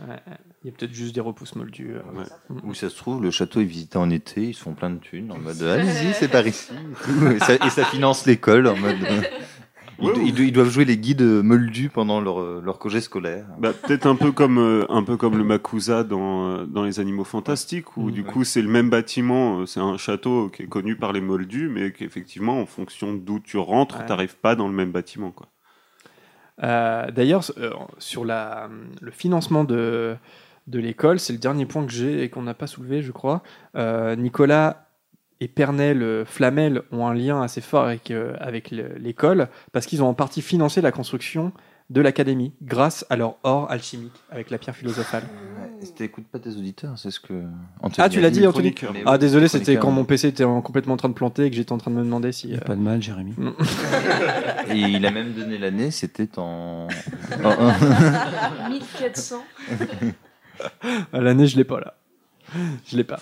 Ouais, 0.00 0.08
ouais. 0.08 0.36
Il 0.62 0.70
y 0.70 0.70
a 0.70 0.76
peut-être 0.76 0.92
juste 0.94 1.14
des 1.14 1.20
repousses 1.20 1.54
moldus. 1.56 1.92
euh. 1.94 2.24
Où 2.64 2.72
ça 2.74 2.88
se 2.90 2.96
trouve, 2.96 3.22
le 3.22 3.30
château 3.30 3.60
est 3.60 3.64
visité 3.64 3.96
en 3.98 4.10
été, 4.10 4.42
ils 4.48 4.54
se 4.54 4.62
font 4.62 4.74
plein 4.74 4.90
de 4.90 4.98
thunes 4.98 5.30
en 5.32 5.38
mode 5.38 5.62
allez-y, 5.62 6.12
c'est 6.14 6.28
par 6.28 6.46
ici. 6.46 6.72
Et, 6.72 7.04
tout. 7.04 7.26
Et 7.32 7.38
ça, 7.40 7.54
et 7.54 7.70
ça 7.70 7.84
finance 7.84 8.26
l'école 8.26 8.66
en 8.66 8.76
mode. 8.76 8.96
euh, 10.00 10.02
Ils, 10.06 10.12
do- 10.14 10.20
ils 10.24 10.34
do- 10.34 10.42
ils 10.42 10.52
doivent 10.52 10.68
jouer 10.70 10.84
les 10.84 10.96
guides 10.96 11.22
moldus 11.22 11.88
pendant 11.88 12.20
leur, 12.20 12.40
euh, 12.40 12.62
leur 12.64 12.78
congé 12.78 13.00
scolaire. 13.00 13.46
Bah, 13.58 13.72
peut-être 13.72 14.06
un 14.06 14.16
peu 14.16 14.32
comme 14.32 14.58
euh, 14.58 14.84
un 14.88 15.02
peu 15.02 15.16
comme 15.16 15.36
le 15.38 15.44
Makusa 15.44 16.04
dans 16.04 16.48
euh, 16.48 16.64
dans 16.66 16.84
les 16.84 17.00
Animaux 17.00 17.24
Fantastiques 17.24 17.96
où 17.96 18.06
Mhm. 18.06 18.10
du 18.12 18.24
coup 18.24 18.44
c'est 18.44 18.62
le 18.62 18.68
même 18.68 18.90
bâtiment, 18.90 19.60
euh, 19.60 19.66
c'est 19.66 19.80
un 19.80 19.96
château 19.96 20.48
qui 20.48 20.62
est 20.62 20.66
connu 20.68 20.96
par 20.96 21.12
les 21.12 21.20
Moldus, 21.20 21.68
mais 21.68 21.92
qu'effectivement 21.92 22.60
en 22.60 22.66
fonction 22.66 23.14
d'où 23.14 23.40
tu 23.40 23.56
rentres, 23.58 23.98
Ouais. 24.00 24.06
t'arrives 24.06 24.36
pas 24.36 24.56
dans 24.56 24.68
le 24.68 24.74
même 24.74 24.90
bâtiment 24.92 25.30
quoi. 25.30 25.46
Euh, 26.62 27.10
D'ailleurs, 27.10 27.44
euh, 27.58 27.70
sur 27.98 28.24
la, 28.24 28.68
le 29.00 29.10
financement 29.10 29.64
de, 29.64 30.14
de 30.68 30.78
l'école, 30.78 31.18
c'est 31.18 31.32
le 31.32 31.38
dernier 31.40 31.66
point 31.66 31.84
que 31.84 31.92
j'ai 31.92 32.22
et 32.22 32.28
qu'on 32.30 32.42
n'a 32.42 32.54
pas 32.54 32.66
soulevé, 32.68 33.02
je 33.02 33.10
crois. 33.12 33.42
Euh, 33.76 34.14
Nicolas 34.16 34.83
et 35.40 35.48
Pernel 35.48 36.02
euh, 36.02 36.24
Flamel 36.24 36.82
ont 36.92 37.06
un 37.06 37.14
lien 37.14 37.42
assez 37.42 37.60
fort 37.60 37.84
avec, 37.84 38.10
euh, 38.10 38.34
avec 38.40 38.70
le- 38.70 38.94
l'école 38.98 39.48
parce 39.72 39.86
qu'ils 39.86 40.02
ont 40.02 40.08
en 40.08 40.14
partie 40.14 40.42
financé 40.42 40.80
la 40.80 40.92
construction 40.92 41.52
de 41.90 42.00
l'académie 42.00 42.52
grâce 42.62 43.04
à 43.10 43.16
leur 43.16 43.36
or 43.42 43.70
alchimique 43.70 44.14
avec 44.30 44.50
la 44.50 44.56
pierre 44.58 44.74
philosophale. 44.74 45.24
T'écoutes 45.96 46.26
pas 46.28 46.38
tes 46.38 46.48
auditeurs, 46.56 46.98
c'est 46.98 47.10
ce 47.10 47.20
que. 47.20 47.42
Ah, 47.98 48.08
tu 48.08 48.22
l'as 48.22 48.30
dit, 48.30 48.46
Anthony 48.46 48.74
Ah, 49.04 49.18
désolé, 49.18 49.48
c'était 49.48 49.76
quand 49.76 49.90
mon 49.90 50.04
PC 50.06 50.28
était 50.28 50.44
en- 50.44 50.62
complètement 50.62 50.94
en 50.94 50.96
train 50.96 51.10
de 51.10 51.14
planter 51.14 51.44
et 51.44 51.50
que 51.50 51.56
j'étais 51.56 51.72
en 51.72 51.78
train 51.78 51.90
de 51.90 51.96
me 51.96 52.02
demander 52.02 52.32
si. 52.32 52.54
Euh, 52.54 52.58
pas 52.58 52.74
de 52.74 52.80
mal, 52.80 53.02
Jérémy. 53.02 53.34
non. 53.36 53.54
Et 54.70 54.78
il 54.78 55.04
a 55.04 55.10
même 55.10 55.32
donné 55.34 55.58
l'année, 55.58 55.90
c'était 55.90 56.30
en. 56.38 56.88
1400. 58.70 59.44
À 61.12 61.20
L'année, 61.20 61.46
je 61.46 61.56
l'ai 61.58 61.64
pas 61.64 61.80
là. 61.80 61.94
Je 62.86 62.96
l'ai 62.96 63.04
pas. 63.04 63.20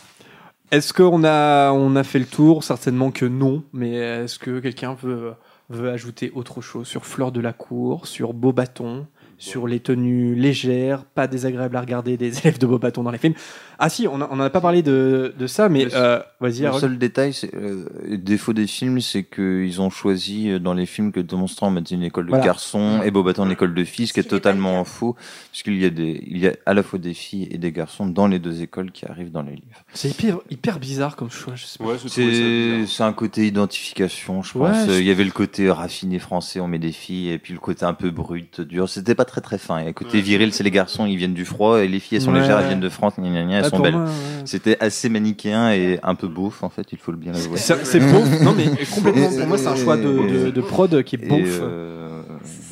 Est-ce 0.73 0.95
qu'on 0.95 1.23
a, 1.23 1.71
on 1.73 1.97
a 1.97 2.03
fait 2.03 2.19
le 2.19 2.25
tour? 2.25 2.65
Certainement 2.65 3.11
que 3.11 3.27
non, 3.27 3.63
mais 3.75 3.93
est-ce 3.93 4.39
que 4.39 4.59
quelqu'un 4.59 4.95
veut, 4.95 5.35
veut 5.69 5.91
ajouter 5.91 6.33
autre 6.35 6.63
chose 6.63 6.89
sur 6.89 7.05
Fleur 7.05 7.31
de 7.31 7.43
la 7.43 7.53
Cour, 7.53 8.07
sur 8.07 8.33
Beau 8.33 8.55
Bâton, 8.55 9.07
sur 9.43 9.67
les 9.67 9.81
tenues 9.81 10.37
légères, 10.37 11.05
pas 11.05 11.27
désagréables 11.27 11.77
à 11.77 11.81
regarder 11.81 12.17
des 12.17 12.39
élèves 12.47 12.59
de 12.59 12.67
Beau 12.67 12.79
Bâton 12.79 13.03
dans 13.03 13.11
les 13.11 13.19
films 13.19 13.35
Ah 13.81 13.89
si, 13.89 14.07
on 14.07 14.17
n'en 14.19 14.39
a 14.39 14.51
pas 14.51 14.61
parlé 14.61 14.83
de, 14.83 15.35
de 15.37 15.47
ça, 15.49 15.69
mais 15.69 15.93
euh, 15.95 16.21
vas-y, 16.39 16.61
Le 16.61 16.67
Harold. 16.69 16.81
seul 16.81 16.97
détail, 16.99 17.33
c'est 17.33 17.53
euh, 17.55 17.87
le 18.09 18.19
défaut 18.19 18.53
des 18.53 18.69
films, 18.69 19.01
c'est 19.01 19.25
qu'ils 19.25 19.81
ont 19.81 19.91
choisi 19.91 20.49
euh, 20.49 20.61
dans 20.61 20.75
les 20.75 20.87
films 20.87 21.11
que 21.11 21.19
Demonstrant 21.19 21.73
mettait 21.73 21.97
une 21.97 22.05
école 22.05 22.27
de 22.27 22.31
Voilà. 22.31 22.45
garçons 22.45 23.01
et 23.05 23.11
Beaubaton 23.11 23.45
une 23.45 23.51
école 23.51 23.75
de 23.75 23.83
filles, 23.83 24.07
ce 24.07 24.13
qui 24.13 24.21
est 24.21 24.23
totalement 24.23 24.85
faux, 24.85 25.17
puisqu'il 25.51 25.77
y 25.79 25.85
a 25.87 25.91
des, 25.91 26.23
il 26.27 26.39
y 26.39 26.47
a 26.47 26.53
à 26.65 26.73
la 26.73 26.85
fois 26.85 27.01
des 27.01 27.13
filles 27.15 27.49
et 27.51 27.59
des 27.59 27.73
garçons 27.73 28.07
dans 28.07 28.29
les 28.29 28.39
deux 28.39 28.63
écoles 28.63 28.93
qui 28.93 29.07
arrivent 29.07 29.33
dans 29.33 29.43
les 29.43 29.57
livres. 29.57 29.83
C'est 29.93 30.11
hyper, 30.11 30.39
hyper 30.51 30.79
bizarre 30.79 31.17
comme 31.17 31.31
choix, 31.31 31.55
je 31.57 31.67
sais 31.67 31.79
pas. 31.79 31.99
C'est 32.07 32.87
c'est 32.87 33.03
un 33.03 33.13
côté 33.13 33.47
identification, 33.47 34.43
je 34.43 34.57
Ouais, 34.57 34.71
pense. 34.71 34.87
je- 34.87 35.01
Il 35.01 35.07
y 35.07 35.11
avait 35.11 35.25
le 35.25 35.31
côté 35.33 35.69
raffiné 35.71 36.19
français, 36.21 36.61
on 36.61 36.69
met 36.69 36.79
des 36.79 36.93
filles, 36.93 37.31
et 37.31 37.39
puis 37.39 37.53
le 37.55 37.59
côté 37.59 37.85
un 37.85 37.95
peu 37.95 38.11
brut, 38.11 38.61
dur. 38.61 38.89
C'était 38.89 39.15
pas 39.15 39.25
très 39.33 39.41
très 39.41 39.59
fin. 39.59 39.79
Et 39.79 39.87
à 39.89 39.93
côté 39.93 40.21
viril, 40.21 40.53
c'est 40.53 40.63
les 40.63 40.71
garçons, 40.71 41.07
ils 41.07 41.17
viennent 41.17 41.33
du 41.35 41.45
froid, 41.47 41.81
et 41.83 41.89
les 41.89 41.99
filles, 42.01 42.17
elles 42.19 42.23
sont 42.23 42.33
Ouais. 42.33 42.41
légères, 42.41 42.59
elles 42.61 42.67
viennent 42.67 42.81
de 42.81 42.89
France, 42.91 43.15
gna, 43.19 43.29
gna, 43.31 43.45
gna, 43.45 43.59
elles 43.59 43.65
Ah, 43.65 43.71
sont 43.71 43.81
belles. 43.81 43.97
ouais. 43.97 44.07
C'était 44.45 44.77
assez 44.81 45.09
manichéen 45.09 45.71
et 45.73 45.99
un 46.03 46.15
peu 46.15 46.29
beauf, 46.29 46.63
en 46.63 46.69
fait, 46.69 46.93
il 46.93 46.99
faut 46.99 47.11
le 47.13 47.19
bien 47.19 47.33
avouer. 47.35 47.57
C'est 47.59 47.99
beauf. 48.01 48.29
Non, 48.43 48.53
mais 48.55 48.67
complètement. 48.95 49.29
Pour 49.39 49.47
moi, 49.47 49.59
c'est 49.59 49.69
un 49.69 49.77
choix 49.77 49.97
de, 49.97 50.03
de, 50.47 50.51
de 50.51 50.61
prod 50.61 51.03
qui 51.03 51.17
est 51.17 51.23
Et, 51.25 51.27
beauf. 51.29 51.61
euh, 51.63 52.23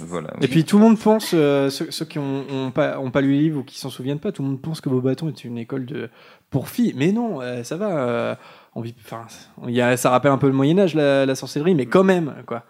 voilà. 0.01 0.31
Et 0.41 0.49
puis 0.49 0.65
tout 0.65 0.77
le 0.79 0.85
monde 0.85 0.99
pense, 0.99 1.31
euh, 1.35 1.71
ceux, 1.71 1.91
ceux 1.91 2.05
qui 2.05 2.19
ont, 2.19 2.45
ont 2.53 2.71
pas, 2.71 2.99
ont 2.99 3.11
pas 3.11 3.21
lu 3.21 3.33
le 3.33 3.39
livre 3.39 3.61
ou 3.61 3.63
qui 3.65 3.79
s'en 3.79 3.89
souviennent 3.91 4.19
pas, 4.19 4.33
tout 4.33 4.43
le 4.43 4.49
monde 4.49 4.61
pense 4.61 4.81
que 4.81 4.89
Beaubaton 4.89 5.29
est 5.29 5.45
une 5.45 5.57
école 5.59 5.87
de 5.87 6.11
pour 6.51 6.69
filles. 6.69 6.93
Mais 6.97 7.13
non, 7.13 7.41
euh, 7.41 7.63
ça 7.65 7.77
va. 7.77 7.89
euh, 7.91 8.35
on 8.75 8.81
vit, 8.83 8.95
enfin, 9.05 9.23
il 9.69 9.75
y 9.75 9.81
a, 9.81 9.97
ça 9.97 10.11
rappelle 10.11 10.33
un 10.33 10.39
peu 10.39 10.47
le 10.49 10.53
Moyen 10.53 10.79
Âge 10.79 10.95
la, 10.95 11.25
la 11.27 11.35
sorcellerie, 11.35 11.75
mais 11.75 11.87
quand 11.87 12.05
même 12.05 12.35
quoi. 12.47 12.65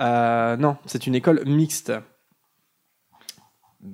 Euh, 0.00 0.56
non, 0.56 0.76
c'est 0.86 1.06
une 1.06 1.14
école 1.14 1.42
mixte. 1.46 1.92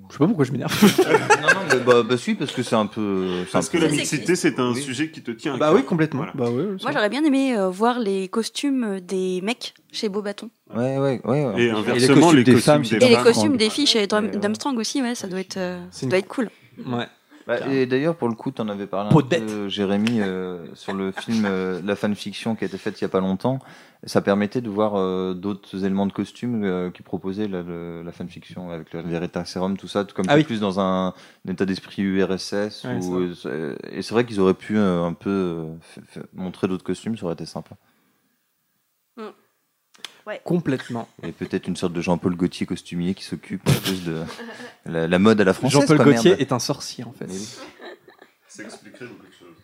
Je 0.08 0.12
sais 0.12 0.18
pas 0.18 0.26
pourquoi 0.26 0.44
je 0.44 0.52
m'énerve. 0.52 0.72
non, 0.98 1.48
non, 1.48 1.60
mais 1.68 1.80
bah, 1.80 2.02
bah 2.08 2.16
si, 2.16 2.34
parce 2.34 2.52
que 2.52 2.62
c'est 2.62 2.76
un 2.76 2.86
peu. 2.86 3.44
Parce 3.50 3.66
un 3.68 3.72
que 3.72 3.78
peu- 3.78 3.84
la 3.84 3.90
mixité, 3.90 4.36
c'est 4.36 4.58
un 4.60 4.74
sujet 4.74 5.10
qui 5.10 5.22
te 5.22 5.30
tient. 5.32 5.54
à 5.54 5.56
bah 5.56 5.66
cœur. 5.66 5.74
oui, 5.76 5.84
complètement. 5.84 6.26
Bah 6.34 6.48
Moi, 6.50 6.92
j'aurais 6.92 7.08
bien 7.08 7.24
aimé 7.24 7.56
euh, 7.56 7.68
voir 7.68 7.98
les 7.98 8.28
costumes 8.28 9.00
des 9.00 9.40
mecs 9.42 9.74
chez 9.92 10.08
Beaubaton. 10.08 10.50
Ouais, 10.74 10.98
ouais, 10.98 11.20
ouais. 11.24 11.44
ouais. 11.46 11.62
Et 11.62 11.70
inversement, 11.70 12.32
les 12.32 12.44
costumes 12.44 12.82
des 12.82 12.96
Et 12.96 12.98
les 13.00 13.14
femmes. 13.14 13.24
costumes 13.24 13.56
des 13.56 13.70
filles 13.70 13.86
chez 13.86 14.06
Darmstrong 14.06 14.78
aussi, 14.78 15.02
ouais, 15.02 15.14
ça 15.14 15.26
doit 15.26 15.40
être, 15.40 15.56
euh, 15.56 15.80
ça 15.90 16.06
doit 16.06 16.18
être 16.18 16.28
cool. 16.28 16.50
Ouais. 16.86 17.06
Bah, 17.46 17.68
et 17.68 17.86
d'ailleurs, 17.86 18.14
pour 18.14 18.28
le 18.28 18.34
coup, 18.34 18.52
tu 18.52 18.60
en 18.62 18.68
avais 18.68 18.86
parlé 18.86 19.10
un 19.12 19.16
de 19.16 19.22
peu, 19.22 19.68
Jérémy, 19.68 20.20
euh, 20.20 20.58
sur 20.74 20.92
le 20.92 21.10
film 21.10 21.44
euh, 21.46 21.80
La 21.84 21.96
fanfiction 21.96 22.54
qui 22.54 22.62
a 22.64 22.66
été 22.68 22.78
faite 22.78 23.00
il 23.00 23.02
y 23.02 23.06
a 23.06 23.08
pas 23.08 23.18
longtemps. 23.20 23.58
Ça 24.04 24.22
permettait 24.22 24.62
de 24.62 24.70
voir 24.70 24.94
euh, 24.96 25.34
d'autres 25.34 25.84
éléments 25.84 26.06
de 26.06 26.12
costume 26.12 26.64
euh, 26.64 26.90
qui 26.90 27.02
proposaient 27.02 27.48
la, 27.48 27.60
le- 27.62 28.02
la 28.02 28.12
fanfiction 28.12 28.70
avec 28.70 28.94
le 28.94 29.02
Verita 29.02 29.44
Serum, 29.44 29.76
tout 29.76 29.88
ça, 29.88 30.04
tout 30.06 30.14
comme 30.14 30.24
Ah 30.28 30.36
oui. 30.36 30.44
plus 30.44 30.58
dans 30.58 30.80
un, 30.80 31.08
un 31.08 31.52
état 31.52 31.66
d'esprit 31.66 32.00
URSS. 32.02 32.84
Ouais, 32.84 32.96
ou, 33.04 33.16
euh, 33.44 33.76
et 33.90 34.00
c'est 34.00 34.14
vrai 34.14 34.24
qu'ils 34.24 34.40
auraient 34.40 34.54
pu 34.54 34.78
euh, 34.78 35.04
un 35.04 35.12
peu 35.12 35.28
euh, 35.28 35.74
montrer 36.32 36.66
d'autres 36.66 36.82
costumes, 36.84 37.18
ça 37.18 37.24
aurait 37.26 37.34
été 37.34 37.44
sympa. 37.46 37.76
Complètement. 40.44 41.08
Et 41.24 41.32
peut-être 41.32 41.66
une 41.66 41.74
sorte 41.76 41.92
de 41.92 42.00
Jean-Paul 42.00 42.36
Gaultier 42.36 42.64
costumier 42.64 43.14
qui 43.14 43.24
s'occupe 43.24 43.64
de 44.06 44.22
la, 44.86 45.08
la 45.08 45.18
mode 45.18 45.40
à 45.40 45.44
la 45.44 45.52
française. 45.52 45.80
Jean-Paul 45.80 45.98
Gaultier 46.04 46.30
merde. 46.30 46.40
est 46.40 46.52
un 46.52 46.58
sorcier 46.60 47.02
en 47.04 47.12
fait. 47.12 47.26
Ça 48.46 48.62
expliquerait 48.62 49.06
beaucoup 49.06 49.26
de 49.26 49.32
choses. 49.32 49.56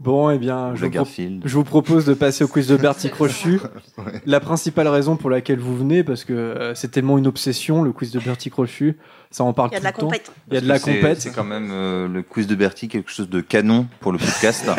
Bon, 0.00 0.30
eh 0.30 0.38
bien, 0.38 0.74
je 0.76 0.84
vous, 0.84 0.90
pro- 0.90 0.98
Lagerfeld. 1.00 1.42
je 1.44 1.54
vous 1.54 1.64
propose 1.64 2.04
de 2.04 2.14
passer 2.14 2.44
au 2.44 2.48
quiz 2.48 2.68
de 2.68 2.76
Bertie 2.76 3.10
Crochu. 3.10 3.60
Ouais. 3.98 4.20
La 4.26 4.38
principale 4.38 4.86
raison 4.86 5.16
pour 5.16 5.28
laquelle 5.28 5.58
vous 5.58 5.76
venez, 5.76 6.04
parce 6.04 6.22
que 6.24 6.32
euh, 6.32 6.72
c'est 6.76 6.88
tellement 6.92 7.18
une 7.18 7.26
obsession, 7.26 7.82
le 7.82 7.90
quiz 7.92 8.12
de 8.12 8.20
Bertie 8.20 8.48
Crochu, 8.48 8.96
ça 9.32 9.42
en 9.42 9.52
parle 9.52 9.70
Il 9.72 9.74
y 9.74 9.76
a 9.76 9.80
de 9.80 9.84
tout 9.84 9.86
la 9.86 9.92
compète. 9.92 10.32
Il 10.48 10.54
y 10.54 10.56
a 10.56 10.60
de 10.60 10.68
la 10.68 10.78
c'est- 10.78 10.94
compète. 10.94 11.20
C'est 11.20 11.32
quand 11.32 11.42
même 11.42 11.70
euh, 11.72 12.06
le 12.06 12.22
quiz 12.22 12.46
de 12.46 12.54
Bertie, 12.54 12.86
quelque 12.86 13.10
chose 13.10 13.28
de 13.28 13.40
canon 13.40 13.88
pour 13.98 14.12
le 14.12 14.18
podcast. 14.18 14.66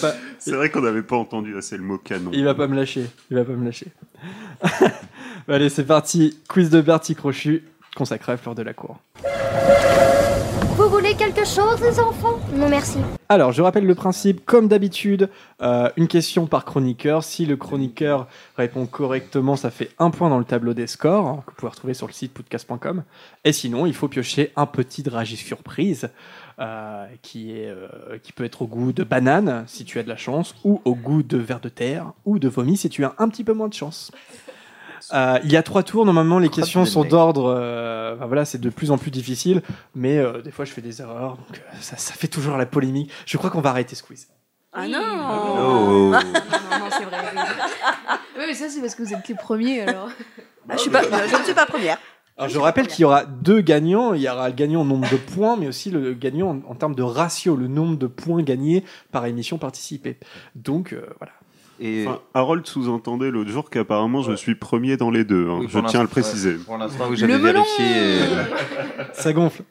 Pas- 0.00 0.14
C'est 0.38 0.52
vrai 0.52 0.70
qu'on 0.70 0.82
n'avait 0.82 1.02
pas 1.02 1.16
entendu 1.16 1.56
assez 1.58 1.76
le 1.76 1.82
mot 1.82 1.98
canon. 1.98 2.30
Il 2.32 2.44
va 2.44 2.54
pas 2.54 2.68
me 2.68 2.76
lâcher. 2.76 3.06
Il 3.32 3.36
va 3.36 3.44
pas 3.44 3.52
me 3.54 3.64
lâcher. 3.64 3.88
Allez, 5.48 5.68
c'est 5.68 5.82
parti. 5.84 6.38
Quiz 6.48 6.70
de 6.70 6.80
Bertie 6.80 7.16
Crochu, 7.16 7.64
consacré 7.96 8.30
à 8.32 8.36
Fleur 8.36 8.54
de 8.54 8.62
la 8.62 8.72
Cour. 8.74 9.00
Vous 10.76 10.88
voulez 10.88 11.14
quelque 11.14 11.44
chose, 11.44 11.80
les 11.80 12.00
enfants? 12.00 12.40
Non, 12.52 12.68
merci. 12.68 12.98
Alors, 13.28 13.52
je 13.52 13.62
rappelle 13.62 13.86
le 13.86 13.94
principe, 13.94 14.44
comme 14.44 14.66
d'habitude, 14.66 15.30
euh, 15.62 15.88
une 15.96 16.08
question 16.08 16.48
par 16.48 16.64
chroniqueur. 16.64 17.22
Si 17.22 17.46
le 17.46 17.56
chroniqueur 17.56 18.26
répond 18.56 18.84
correctement, 18.86 19.54
ça 19.54 19.70
fait 19.70 19.90
un 20.00 20.10
point 20.10 20.28
dans 20.30 20.38
le 20.40 20.44
tableau 20.44 20.74
des 20.74 20.88
scores, 20.88 21.28
hein, 21.28 21.42
que 21.46 21.52
vous 21.52 21.56
pouvez 21.58 21.70
retrouver 21.70 21.94
sur 21.94 22.08
le 22.08 22.12
site 22.12 22.34
podcast.com. 22.34 23.04
Et 23.44 23.52
sinon, 23.52 23.86
il 23.86 23.94
faut 23.94 24.08
piocher 24.08 24.50
un 24.56 24.66
petit 24.66 25.04
dragis 25.04 25.36
surprise, 25.36 26.10
euh, 26.58 27.06
qui, 27.22 27.52
euh, 27.54 28.18
qui 28.20 28.32
peut 28.32 28.44
être 28.44 28.62
au 28.62 28.66
goût 28.66 28.92
de 28.92 29.04
banane, 29.04 29.62
si 29.68 29.84
tu 29.84 30.00
as 30.00 30.02
de 30.02 30.08
la 30.08 30.16
chance, 30.16 30.56
ou 30.64 30.82
au 30.84 30.96
goût 30.96 31.22
de 31.22 31.38
verre 31.38 31.60
de 31.60 31.68
terre, 31.68 32.14
ou 32.24 32.40
de 32.40 32.48
vomi, 32.48 32.76
si 32.76 32.88
tu 32.88 33.04
as 33.04 33.14
un 33.18 33.28
petit 33.28 33.44
peu 33.44 33.52
moins 33.52 33.68
de 33.68 33.74
chance. 33.74 34.10
Euh, 35.12 35.38
il 35.44 35.52
y 35.52 35.56
a 35.56 35.62
trois 35.62 35.82
tours. 35.82 36.04
Normalement, 36.06 36.38
les 36.38 36.48
questions 36.48 36.84
sont 36.84 37.04
d'ordre. 37.04 37.52
euh, 37.56 38.14
enfin, 38.16 38.26
voilà, 38.26 38.44
c'est 38.44 38.60
de 38.60 38.70
plus 38.70 38.90
en 38.90 38.98
plus 38.98 39.10
difficile, 39.10 39.62
mais 39.94 40.18
euh, 40.18 40.40
des 40.42 40.50
fois, 40.50 40.64
je 40.64 40.72
fais 40.72 40.80
des 40.80 41.00
erreurs, 41.00 41.36
donc 41.36 41.58
euh, 41.58 41.76
ça, 41.80 41.96
ça 41.96 42.14
fait 42.14 42.28
toujours 42.28 42.56
la 42.56 42.66
polémique. 42.66 43.10
Je 43.26 43.36
crois 43.36 43.50
qu'on 43.50 43.60
va 43.60 43.70
arrêter 43.70 43.94
ce 43.94 44.02
quiz. 44.02 44.28
Ah 44.72 44.88
non 44.88 44.98
Oh. 45.00 46.10
Non, 46.10 46.10
non, 46.12 46.86
c'est 46.90 47.04
vrai. 47.04 47.18
Ouais, 48.36 48.46
mais 48.48 48.54
ça, 48.54 48.68
c'est 48.68 48.80
parce 48.80 48.96
que 48.96 49.02
vous 49.04 49.12
êtes 49.14 49.28
les 49.28 49.34
premiers 49.36 49.82
alors. 49.82 50.08
Ah, 50.68 50.74
je, 50.76 50.78
suis 50.80 50.90
pas, 50.90 51.02
je 51.04 51.36
ne 51.38 51.44
suis 51.44 51.54
pas 51.54 51.66
première. 51.66 51.98
Alors, 52.36 52.50
je 52.50 52.58
rappelle 52.58 52.88
qu'il 52.88 53.02
y 53.02 53.04
aura 53.04 53.24
deux 53.24 53.60
gagnants. 53.60 54.12
Il 54.12 54.22
y 54.22 54.28
aura 54.28 54.48
le 54.48 54.54
gagnant 54.56 54.80
en 54.80 54.84
nombre 54.84 55.08
de 55.08 55.16
points, 55.16 55.56
mais 55.56 55.68
aussi 55.68 55.90
le 55.92 56.14
gagnant 56.14 56.50
en, 56.66 56.72
en 56.72 56.74
termes 56.74 56.96
de 56.96 57.02
ratio, 57.04 57.54
le 57.54 57.68
nombre 57.68 57.96
de 57.96 58.08
points 58.08 58.42
gagnés 58.42 58.82
par 59.12 59.24
émission 59.26 59.56
participée. 59.56 60.18
Donc, 60.56 60.92
euh, 60.92 61.06
voilà. 61.20 61.32
Et 61.80 62.04
Enfin, 62.06 62.20
Harold 62.34 62.66
sous-entendait 62.66 63.30
l'autre 63.30 63.50
jour 63.50 63.68
qu'apparemment 63.68 64.22
je 64.22 64.32
suis 64.34 64.54
premier 64.54 64.96
dans 64.96 65.10
les 65.10 65.24
deux. 65.24 65.48
hein. 65.50 65.58
Oui, 65.60 65.66
je 65.68 65.78
tiens 65.88 66.00
à 66.00 66.02
le 66.04 66.08
préciser. 66.08 66.52
ouais, 66.52 66.58
Pour 66.64 66.78
l'instant, 66.78 67.04
oui, 67.10 67.16
j'avais 67.16 67.36
vérifié. 67.38 67.84
euh, 67.84 68.44
Ça 69.12 69.32
gonfle. 69.32 69.62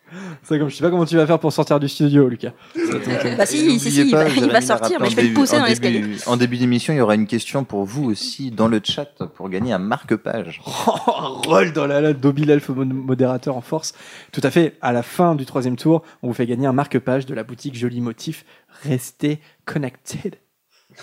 Ça 0.44 0.58
gonfle. 0.58 0.72
Je 0.72 0.76
sais 0.78 0.84
pas 0.84 0.90
comment 0.90 1.06
tu 1.06 1.16
vas 1.16 1.26
faire 1.26 1.40
pour 1.40 1.54
sortir 1.54 1.80
du 1.80 1.88
studio, 1.88 2.28
Lucas. 2.28 2.52
Bah 3.38 3.46
si, 3.46 3.60
N'oubliez 3.62 3.80
si, 3.80 3.92
si, 3.92 4.02
il 4.02 4.12
pas, 4.12 4.26
va, 4.26 4.30
il 4.30 4.64
sortir, 4.64 4.98
mais 5.00 5.08
en 5.08 5.10
je 5.10 5.16
vais 5.16 5.22
le 5.24 5.28
début- 5.30 5.40
pousser 5.40 5.56
en 5.58 5.62
dans 5.62 5.66
l'escalier. 5.66 6.04
En 6.28 6.38
début 6.38 6.58
d'émission, 6.58 6.94
il 6.94 6.98
y 6.98 7.02
aura 7.02 7.16
une 7.16 7.26
question 7.28 7.64
pour 7.64 7.86
vous 7.86 8.04
aussi 8.06 8.52
dans 8.52 8.68
le 8.68 8.80
chat 8.84 9.08
pour 9.36 9.50
gagner 9.50 9.72
un 9.74 9.80
marque-page. 9.80 10.62
Roll 10.66 11.72
dans 11.74 11.88
la 11.88 12.02
la 12.02 12.14
Dobby 12.14 12.44
l'elfe 12.46 12.70
mo- 12.70 12.86
modérateur 12.86 13.56
en 13.58 13.62
force. 13.62 13.94
Tout 14.32 14.42
à 14.44 14.52
fait. 14.52 14.76
À 14.82 14.92
la 14.92 15.04
fin 15.04 15.36
du 15.36 15.46
troisième 15.46 15.76
tour, 15.78 16.04
on 16.22 16.28
vous 16.28 16.34
fait 16.34 16.46
gagner 16.46 16.68
un 16.68 16.74
marque-page 16.74 17.26
de 17.26 17.34
la 17.34 17.44
boutique 17.44 17.76
Joli 17.76 18.02
Motif. 18.02 18.46
Restez 18.84 19.40
connected. 19.66 20.36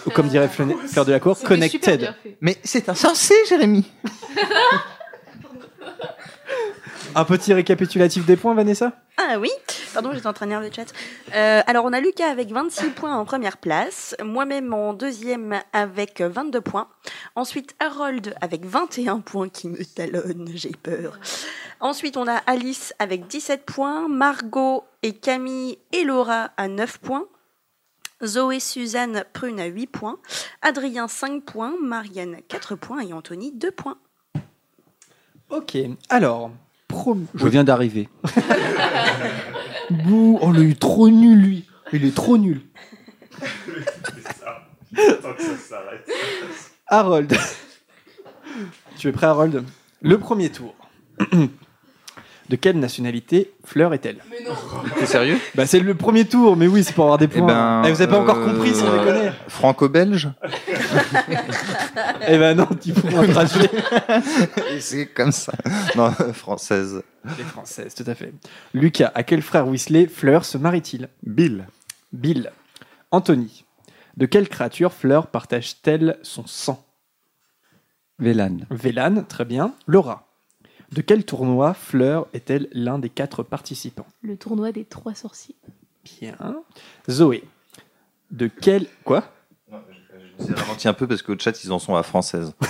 Ou 0.07 0.11
comme 0.11 0.29
dirait 0.29 0.49
Fleur 0.49 0.69
Fleur 0.89 1.05
de 1.05 1.13
la 1.13 1.21
Cour, 1.21 1.39
connected. 1.41 2.15
Mais 2.41 2.57
c'est 2.65 2.89
insensé, 2.89 3.35
Jérémy 3.49 3.91
Un 7.15 7.25
petit 7.25 7.53
récapitulatif 7.53 8.25
des 8.25 8.37
points, 8.37 8.55
Vanessa? 8.55 8.93
Ah 9.17 9.39
oui, 9.39 9.51
pardon, 9.93 10.13
j'étais 10.15 10.29
en 10.29 10.33
train 10.33 10.47
de 10.47 10.53
lire 10.53 10.61
le 10.61 10.71
chat. 10.73 10.93
Euh, 11.35 11.61
alors, 11.67 11.85
on 11.85 11.93
a 11.93 12.01
Lucas 12.01 12.31
avec 12.31 12.53
26 12.53 12.91
points 12.91 13.17
en 13.17 13.25
première 13.25 13.57
place, 13.57 14.15
moi-même 14.23 14.73
en 14.73 14.95
deuxième 14.95 15.61
avec 15.73 16.21
22 16.21 16.61
points. 16.61 16.89
Ensuite, 17.35 17.75
Harold 17.81 18.35
avec 18.41 18.65
21 18.65 19.21
points 19.21 19.49
qui 19.49 19.69
me 19.69 19.85
talonne, 19.85 20.51
j'ai 20.55 20.73
peur. 20.83 21.19
Ensuite, 21.81 22.17
on 22.17 22.29
a 22.29 22.37
Alice 22.47 22.95
avec 22.99 23.27
17 23.27 23.65
points, 23.65 24.09
Margot 24.09 24.85
et 25.03 25.13
Camille 25.13 25.79
et 25.93 26.05
Laura 26.05 26.51
à 26.57 26.69
9 26.69 26.99
points. 26.99 27.27
Zoé, 28.25 28.61
Suzanne, 28.61 29.25
Prune 29.33 29.61
à 29.61 29.67
8 29.67 29.87
points, 29.87 30.19
Adrien 30.63 31.09
5 31.09 31.43
points, 31.45 31.75
Marianne 31.83 32.37
4 32.49 32.75
points 32.77 33.01
et 33.01 33.13
Anthony 33.13 33.53
2 33.53 33.71
points. 33.71 33.99
Ok. 35.49 35.77
Alors, 36.09 36.51
prom- 36.89 37.27
Je 37.35 37.49
viens 37.49 37.65
d'arriver. 37.65 38.09
Bouh, 39.91 40.39
oh, 40.41 40.53
il 40.55 40.71
est 40.71 40.81
trop 40.81 41.09
nul, 41.09 41.39
lui. 41.41 41.69
Il 41.93 42.05
est 42.05 42.15
trop 42.15 42.39
nul. 42.39 42.61
Harold. 46.89 47.37
tu 48.99 49.09
es 49.09 49.13
prêt, 49.13 49.27
Harold? 49.27 49.65
Le 50.03 50.19
premier 50.19 50.51
tour. 50.51 50.75
De 52.51 52.57
quelle 52.57 52.81
nationalité 52.81 53.53
Fleur 53.65 53.95
est-elle 53.95 54.17
Mais 54.29 54.45
non. 54.45 54.57
T'es 54.99 55.07
sérieux? 55.07 55.39
Bah 55.55 55.67
c'est 55.67 55.79
le 55.79 55.95
premier 55.95 56.25
tour, 56.25 56.57
mais 56.57 56.67
oui, 56.67 56.83
c'est 56.83 56.93
pour 56.93 57.05
avoir 57.05 57.17
des 57.19 57.27
Eh 57.27 57.39
points. 57.39 57.47
ben, 57.47 57.83
Eh, 57.87 57.93
vous 57.93 58.03
avez 58.03 58.11
pas 58.11 58.19
encore 58.19 58.39
euh, 58.39 58.53
compris, 58.53 58.75
sans 58.75 58.91
déconner. 58.91 59.31
Franco-belge 59.47 60.31
Eh 62.27 62.39
ben 62.39 62.57
non, 62.57 62.67
tu 62.83 62.93
pourras 62.93 63.25
rattraper. 63.33 63.69
Et 64.75 64.81
C'est 64.81 65.07
comme 65.07 65.31
ça. 65.31 65.53
Non, 65.95 66.11
française. 66.33 67.05
Les 67.39 67.45
françaises, 67.45 67.95
tout 67.95 68.03
à 68.09 68.17
fait. 68.17 68.33
Lucas, 68.75 69.13
à 69.15 69.23
quel 69.23 69.43
frère 69.43 69.69
Weasley 69.69 70.09
Fleur 70.09 70.45
se 70.45 70.59
marie-t-il? 70.59 71.09
Bill. 71.23 71.67
Bill. 72.13 72.51
Anthony. 73.13 73.65
De 74.17 74.27
quelle 74.27 74.49
créature 74.49 74.93
Fleur 74.93 75.29
partage-t-elle 75.29 76.19
son 76.23 76.45
sang? 76.49 76.85
Vélan. 78.19 78.59
Vélan, 78.71 79.23
très 79.29 79.45
bien. 79.45 79.73
Laura. 79.87 80.27
De 80.93 81.03
quel 81.03 81.25
tournoi 81.25 81.75
Fleur 81.75 82.27
est-elle 82.33 82.69
l'un 82.73 82.99
des 82.99 83.11
quatre 83.11 83.43
participants 83.43 84.07
Le 84.23 84.37
tournoi 84.37 84.73
des 84.73 84.85
trois 84.85 85.15
sorciers. 85.15 85.55
Bien. 86.21 86.35
Zoé. 87.09 87.45
De 88.31 88.49
quel... 88.49 88.87
Quoi? 89.05 89.25
J'ai 90.41 90.55
ralenti 90.55 90.89
un 90.89 90.95
peu 90.95 91.07
parce 91.07 91.23
qu'au 91.23 91.39
chat, 91.39 91.63
ils 91.63 91.71
en 91.71 91.79
sont 91.79 91.95
à 91.95 92.03
française. 92.03 92.55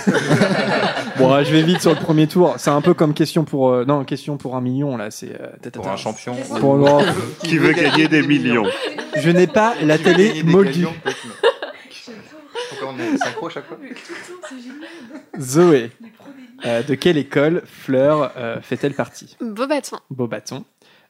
Bon, 1.17 1.43
je 1.43 1.51
vais 1.51 1.61
vite 1.61 1.81
sur 1.81 1.91
le 1.93 1.99
premier 1.99 2.25
tour. 2.25 2.55
C'est 2.57 2.69
un 2.69 2.81
peu 2.81 2.93
comme 2.93 3.13
question 3.13 3.43
pour... 3.43 3.69
euh, 3.69 3.85
non, 3.85 4.05
question 4.05 4.37
pour 4.37 4.55
un 4.55 4.61
million, 4.61 4.97
là. 4.97 5.11
C'est... 5.11 5.39
euh, 5.39 5.49
tata. 5.61 5.79
Pour 5.79 5.89
un 5.89 5.97
champion. 5.97 6.35
Pour- 6.59 6.77
non. 6.77 6.99
Qui 7.43 7.57
veut 7.57 7.73
gagner 7.73 8.07
des 8.07 8.25
millions 8.25 8.65
Je 9.17 9.29
n'ai 9.29 9.45
pas 9.45 9.75
la 9.83 9.97
télé 9.99 10.41
est 13.01 13.17
synchro 13.17 13.47
à 13.47 13.49
chaque 13.49 13.65
fois? 13.67 13.77
Zoé. 15.39 15.91
Euh, 16.65 16.83
de 16.83 16.95
quelle 16.95 17.17
école 17.17 17.63
Fleur 17.65 18.33
euh, 18.37 18.61
fait-elle 18.61 18.93
partie 18.93 19.35
Beau 19.41 19.67
bâton. 19.67 19.97
Beau 20.09 20.27
bâton. 20.27 20.63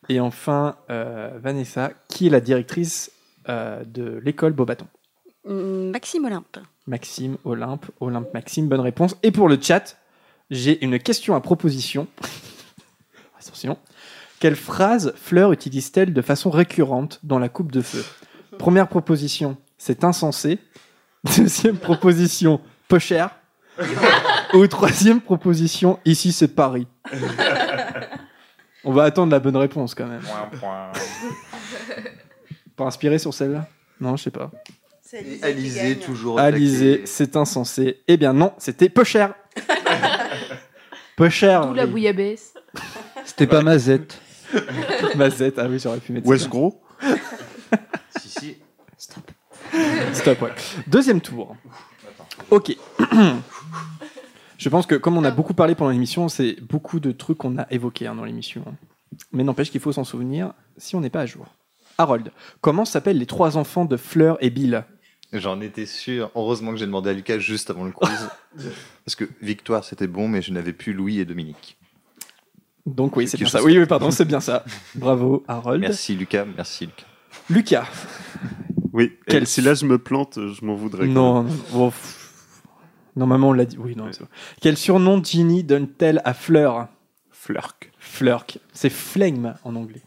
Et 0.10 0.20
enfin, 0.20 0.78
euh, 0.90 1.38
Vanessa, 1.42 1.92
qui 2.08 2.28
est 2.28 2.30
la 2.30 2.42
directrice 2.42 3.12
de 3.48 4.22
l'école 4.24 4.54
Beau 4.54 4.66
bâton 4.66 4.88
Mm, 5.46 5.92
Maxime 5.92 6.26
Olympe. 6.26 6.58
Maxime, 6.88 7.38
Olympe, 7.46 7.86
Olympe, 8.00 8.34
Maxime, 8.34 8.68
bonne 8.68 8.82
réponse. 8.82 9.16
Et 9.24 9.32
pour 9.32 9.50
le 9.50 9.58
chat, 9.60 9.98
j'ai 10.50 10.84
une 10.84 11.00
question 11.00 11.36
à 11.36 11.42
proposition. 11.42 12.08
Attention. 13.40 13.78
Quelle 14.40 14.56
phrase 14.56 15.14
Fleur 15.16 15.52
utilise-t-elle 15.52 16.14
de 16.14 16.22
façon 16.22 16.50
récurrente 16.50 17.20
dans 17.24 17.40
la 17.40 17.50
coupe 17.50 17.72
de 17.72 17.82
feu? 17.82 18.04
Première 18.58 18.88
proposition, 18.88 19.58
c'est 19.78 20.04
insensé. 20.04 20.60
Deuxième 21.38 21.78
proposition, 21.78 22.60
peu 22.88 23.00
cher. 23.00 23.36
Ou 24.54 24.68
troisième 24.68 25.22
proposition, 25.22 26.00
ici 26.06 26.32
c'est 26.32 26.50
Paris. 26.50 26.88
On 28.84 28.92
va 28.94 29.04
attendre 29.04 29.32
la 29.32 29.40
bonne 29.40 29.56
réponse 29.58 29.96
quand 29.96 30.08
même. 30.08 30.22
Pas 32.76 32.86
inspiré 32.86 33.20
sur 33.20 33.34
celle-là? 33.34 33.68
Non, 34.00 34.18
je 34.18 34.24
sais 34.24 34.32
pas. 34.32 34.50
Alizé, 35.44 35.98
toujours. 36.00 36.40
Alizé, 36.40 37.02
c'est 37.06 37.36
insensé. 37.36 38.02
Eh 38.08 38.18
bien 38.18 38.34
non, 38.34 38.54
c'était 38.58 38.90
peu 38.90 39.04
cher. 39.04 39.34
peu 41.18 41.30
cher. 41.30 41.68
D'où 41.68 41.74
la 41.74 41.86
oui. 41.86 41.92
bouillabaisse. 41.92 42.54
C'était 43.26 43.48
pas 43.48 43.62
Mazette. 43.62 44.20
Mazette, 45.16 45.60
ah 45.60 45.68
oui, 45.70 45.80
j'aurais 45.80 46.00
pu 46.00 46.14
mettre 46.14 46.28
West 46.28 46.44
ça. 46.44 46.50
Gros 46.50 46.82
Si, 48.18 48.30
si. 48.30 48.58
Stop, 50.14 50.42
ouais. 50.42 50.52
Deuxième 50.88 51.22
tour. 51.22 51.56
Ok. 52.50 52.76
Je 54.62 54.70
pense 54.70 54.86
que 54.86 54.94
comme 54.94 55.18
on 55.18 55.24
a 55.24 55.32
beaucoup 55.32 55.56
parlé 55.56 55.74
pendant 55.74 55.90
l'émission, 55.90 56.30
c'est 56.30 56.62
beaucoup 56.62 57.00
de 57.00 57.12
trucs 57.12 57.40
qu'on 57.40 57.58
a 57.58 57.66
évoqués 57.72 58.06
hein, 58.06 58.14
dans 58.14 58.26
l'émission. 58.26 58.64
Mais 59.32 59.44
n'empêche 59.44 59.72
qu'il 59.72 59.82
faut 59.82 59.92
s'en 59.92 60.04
souvenir 60.04 60.54
si 60.78 60.96
on 60.96 61.00
n'est 61.02 61.10
pas 61.10 61.22
à 61.22 61.26
jour. 61.26 61.48
Harold, 61.98 62.32
comment 62.62 62.86
s'appellent 62.86 63.18
les 63.18 63.26
trois 63.26 63.58
enfants 63.58 63.86
de 63.86 63.98
Fleur 63.98 64.38
et 64.40 64.52
Bill? 64.52 64.86
J'en 65.34 65.62
étais 65.62 65.88
sûr. 65.88 66.30
Heureusement 66.36 66.74
que 66.74 66.78
j'ai 66.78 66.86
demandé 66.86 67.10
à 67.10 67.14
Lucas 67.14 67.40
juste 67.40 67.72
avant 67.72 67.86
le 67.86 67.92
quiz. 67.92 68.30
Parce 69.04 69.16
que 69.16 69.28
Victoire, 69.42 69.84
c'était 69.84 70.06
bon, 70.06 70.28
mais 70.28 70.44
je 70.44 70.54
n'avais 70.54 70.74
plus 70.74 70.94
Louis 70.94 71.18
et 71.18 71.26
Dominique. 71.26 71.80
Donc 72.86 73.18
oui, 73.18 73.28
c'est 73.28 73.38
bien 73.38 73.48
ça. 73.48 73.64
Oui, 73.64 73.80
oui, 73.80 73.88
pardon, 73.88 74.12
c'est 74.12 74.26
bien 74.26 74.42
ça. 74.42 74.64
Bravo, 74.94 75.44
Harold. 75.48 75.82
Merci 75.82 76.16
Lucas, 76.16 76.46
merci 76.56 76.86
Lucas. 76.86 77.08
Lucas. 77.50 77.88
Oui, 78.94 79.14
Quel- 79.26 79.48
si 79.48 79.62
là 79.62 79.74
je 79.74 79.86
me 79.86 79.98
plante, 79.98 80.38
je 80.38 80.64
m'en 80.64 80.76
voudrais. 80.76 81.08
Non, 81.08 81.44
non, 81.46 81.50
oh, 81.74 81.90
pff. 81.90 82.21
Normalement, 83.16 83.50
on 83.50 83.54
l'a 83.54 83.66
dit. 83.66 83.78
Oui, 83.78 83.96
non, 83.96 84.08
c'est 84.12 84.22
bon. 84.22 84.30
Quel 84.62 84.78
surnom 84.78 85.24
Ginny 85.24 85.64
donne-t-elle 85.64 86.22
à 86.24 86.34
Fleur? 86.34 86.88
Flurk. 87.30 87.92
Flurk. 87.98 88.60
C'est 88.74 88.90
flame 88.90 89.56
en 89.64 89.76
anglais. 89.76 90.02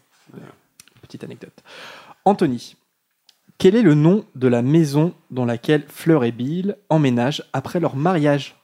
Petite 1.01 1.23
anecdote. 1.23 1.63
Anthony. 2.23 2.75
Quel 3.57 3.75
est 3.75 3.81
le 3.81 3.93
nom 3.93 4.25
de 4.35 4.47
la 4.47 4.61
maison 4.61 5.13
dans 5.31 5.45
laquelle 5.45 5.85
Fleur 5.87 6.23
et 6.23 6.31
Bill 6.31 6.77
emménagent 6.89 7.43
après 7.53 7.79
leur 7.79 7.95
mariage? 7.95 8.55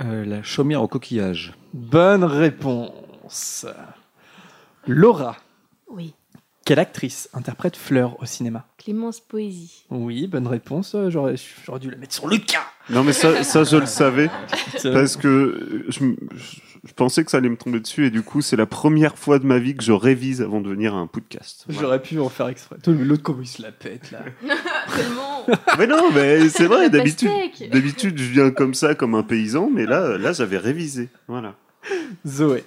Euh, 0.00 0.24
la 0.24 0.42
chaumière 0.42 0.82
au 0.82 0.88
coquillage. 0.88 1.54
Bonne 1.72 2.24
réponse. 2.24 3.66
Laura. 4.86 5.36
Oui. 5.88 6.14
Quelle 6.64 6.78
actrice 6.78 7.28
interprète 7.34 7.76
Fleur 7.76 8.20
au 8.22 8.26
cinéma 8.26 8.66
Clémence 8.78 9.20
Poésie. 9.20 9.84
Oui, 9.90 10.26
bonne 10.26 10.46
réponse. 10.46 10.94
Euh, 10.94 11.10
J'aurais 11.10 11.34
j'aurais 11.66 11.78
dû 11.80 11.90
la 11.90 11.96
mettre 11.98 12.14
sur 12.14 12.26
le 12.26 12.38
cas. 12.38 12.64
Non, 12.88 13.04
mais 13.04 13.12
ça, 13.12 13.44
ça 13.44 13.64
je 13.64 13.76
le 13.76 13.84
savais. 13.86 14.30
Parce 14.82 15.16
que 15.18 15.84
je, 15.88 16.00
m- 16.00 16.16
je- 16.34 16.56
je 16.86 16.92
pensais 16.94 17.22
que 17.24 17.30
ça 17.30 17.36
allait 17.38 17.48
me 17.50 17.56
tomber 17.56 17.80
dessus. 17.80 18.06
Et 18.06 18.10
du 18.10 18.22
coup, 18.22 18.40
c'est 18.40 18.56
la 18.56 18.64
première 18.66 19.18
fois 19.18 19.38
de 19.38 19.46
ma 19.46 19.58
vie 19.58 19.74
que 19.76 19.82
je 19.84 19.92
révise 19.92 20.40
avant 20.40 20.60
de 20.62 20.68
venir 20.70 20.94
à 20.94 20.98
un 20.98 21.06
podcast. 21.06 21.64
Voilà. 21.68 21.80
J'aurais 21.82 22.02
pu 22.02 22.18
en 22.18 22.28
faire 22.30 22.48
exprès. 22.48 22.76
L'autre, 22.86 23.22
comment 23.22 23.42
il 23.42 23.46
se 23.46 23.60
la 23.62 23.72
pète 23.72 24.10
là 24.10 24.20
Tellement. 24.96 25.46
Mais 25.78 25.86
non, 25.86 26.10
mais 26.12 26.48
c'est 26.48 26.66
vrai, 26.66 26.88
d'habitude, 26.88 27.30
d'habitude, 27.72 28.16
je 28.18 28.30
viens 28.30 28.50
comme 28.50 28.72
ça, 28.74 28.94
comme 28.94 29.14
un 29.14 29.22
paysan, 29.22 29.68
mais 29.70 29.84
là, 29.86 30.16
là, 30.18 30.32
j'avais 30.32 30.58
révisé. 30.58 31.08
Voilà. 31.28 31.56
Zoé. 32.26 32.64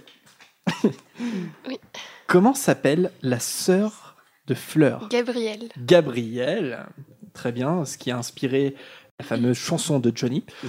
Oui. 1.67 1.79
Comment 2.27 2.53
s'appelle 2.53 3.11
la 3.21 3.39
sœur 3.39 4.15
de 4.47 4.53
Fleur 4.53 5.07
Gabriel. 5.09 5.69
Gabrielle. 5.77 6.85
Très 7.33 7.51
bien, 7.51 7.85
ce 7.85 7.97
qui 7.97 8.11
a 8.11 8.17
inspiré 8.17 8.75
la 9.19 9.25
fameuse 9.25 9.57
chanson 9.57 9.99
de 9.99 10.11
Johnny. 10.13 10.45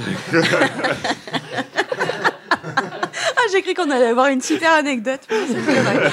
Ah, 3.41 3.43
j'ai 3.53 3.63
cru 3.63 3.73
qu'on 3.75 3.91
allait 3.91 4.09
avoir 4.09 4.27
une 4.27 4.41
super 4.43 4.73
anecdote. 4.73 5.21
mais 5.31 5.47
c'est 5.47 5.65
pas 5.65 5.83
vrai. 5.83 6.13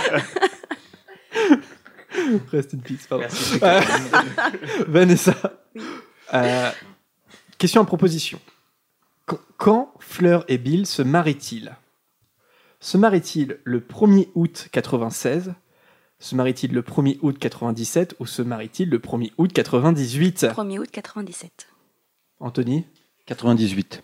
Reste 2.51 2.73
une 2.73 2.81
piste, 2.81 3.07
pardon. 3.09 3.25
Euh, 3.61 3.81
Vanessa. 4.87 5.35
Euh, 6.33 6.71
question 7.57 7.81
en 7.81 7.85
proposition. 7.85 8.39
Qu- 9.27 9.35
Quand 9.57 9.93
Fleur 9.99 10.45
et 10.47 10.57
Bill 10.57 10.85
se 10.85 11.01
marient-ils? 11.01 11.75
Se 12.85 12.97
marient-ils 12.97 13.57
le 13.63 13.79
1er 13.79 14.27
août 14.35 14.67
96 14.71 15.55
Se 16.19 16.35
marient-ils 16.35 16.71
le 16.71 16.83
1er 16.83 17.17
août 17.23 17.35
97 17.39 18.13
Ou 18.19 18.27
se 18.27 18.43
marient-ils 18.43 18.87
le 18.87 18.99
1er 18.99 19.31
août 19.39 19.51
98 19.51 20.43
1er 20.55 20.77
août 20.77 20.89
97. 20.91 21.65
Anthony? 22.39 22.85
98. 23.25 24.03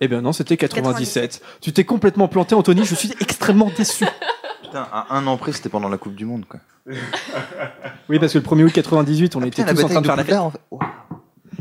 Eh 0.00 0.06
bien 0.06 0.20
non, 0.20 0.32
c'était 0.32 0.56
97. 0.56 1.42
Tu 1.60 1.72
t'es 1.72 1.82
complètement 1.82 2.28
planté, 2.28 2.54
Anthony. 2.54 2.84
Je 2.84 2.94
suis 2.94 3.10
extrêmement 3.18 3.72
déçu. 3.76 4.04
Putain, 4.62 4.86
à 4.92 5.16
un 5.16 5.26
an 5.26 5.36
près, 5.36 5.50
c'était 5.50 5.68
pendant 5.68 5.88
la 5.88 5.98
Coupe 5.98 6.14
du 6.14 6.24
Monde, 6.24 6.44
quoi. 6.44 6.60
Oui, 8.08 8.20
parce 8.20 8.32
que 8.32 8.38
le 8.38 8.44
1er 8.44 8.62
août 8.62 8.72
98, 8.72 9.34
on 9.34 9.40
était 9.40 9.64
Putain, 9.64 9.64
la 9.66 9.74
tous 9.74 9.84
en 9.86 9.88
train 9.88 10.00
de 10.02 10.06
faire 10.06 10.14
bataille 10.14 10.26
de 10.28 10.30
la 10.30 10.50
Poudlard, 10.50 10.52
fête. 10.52 10.60
en 10.70 10.78
fait. 10.78 10.84
Waouh. 10.84 10.92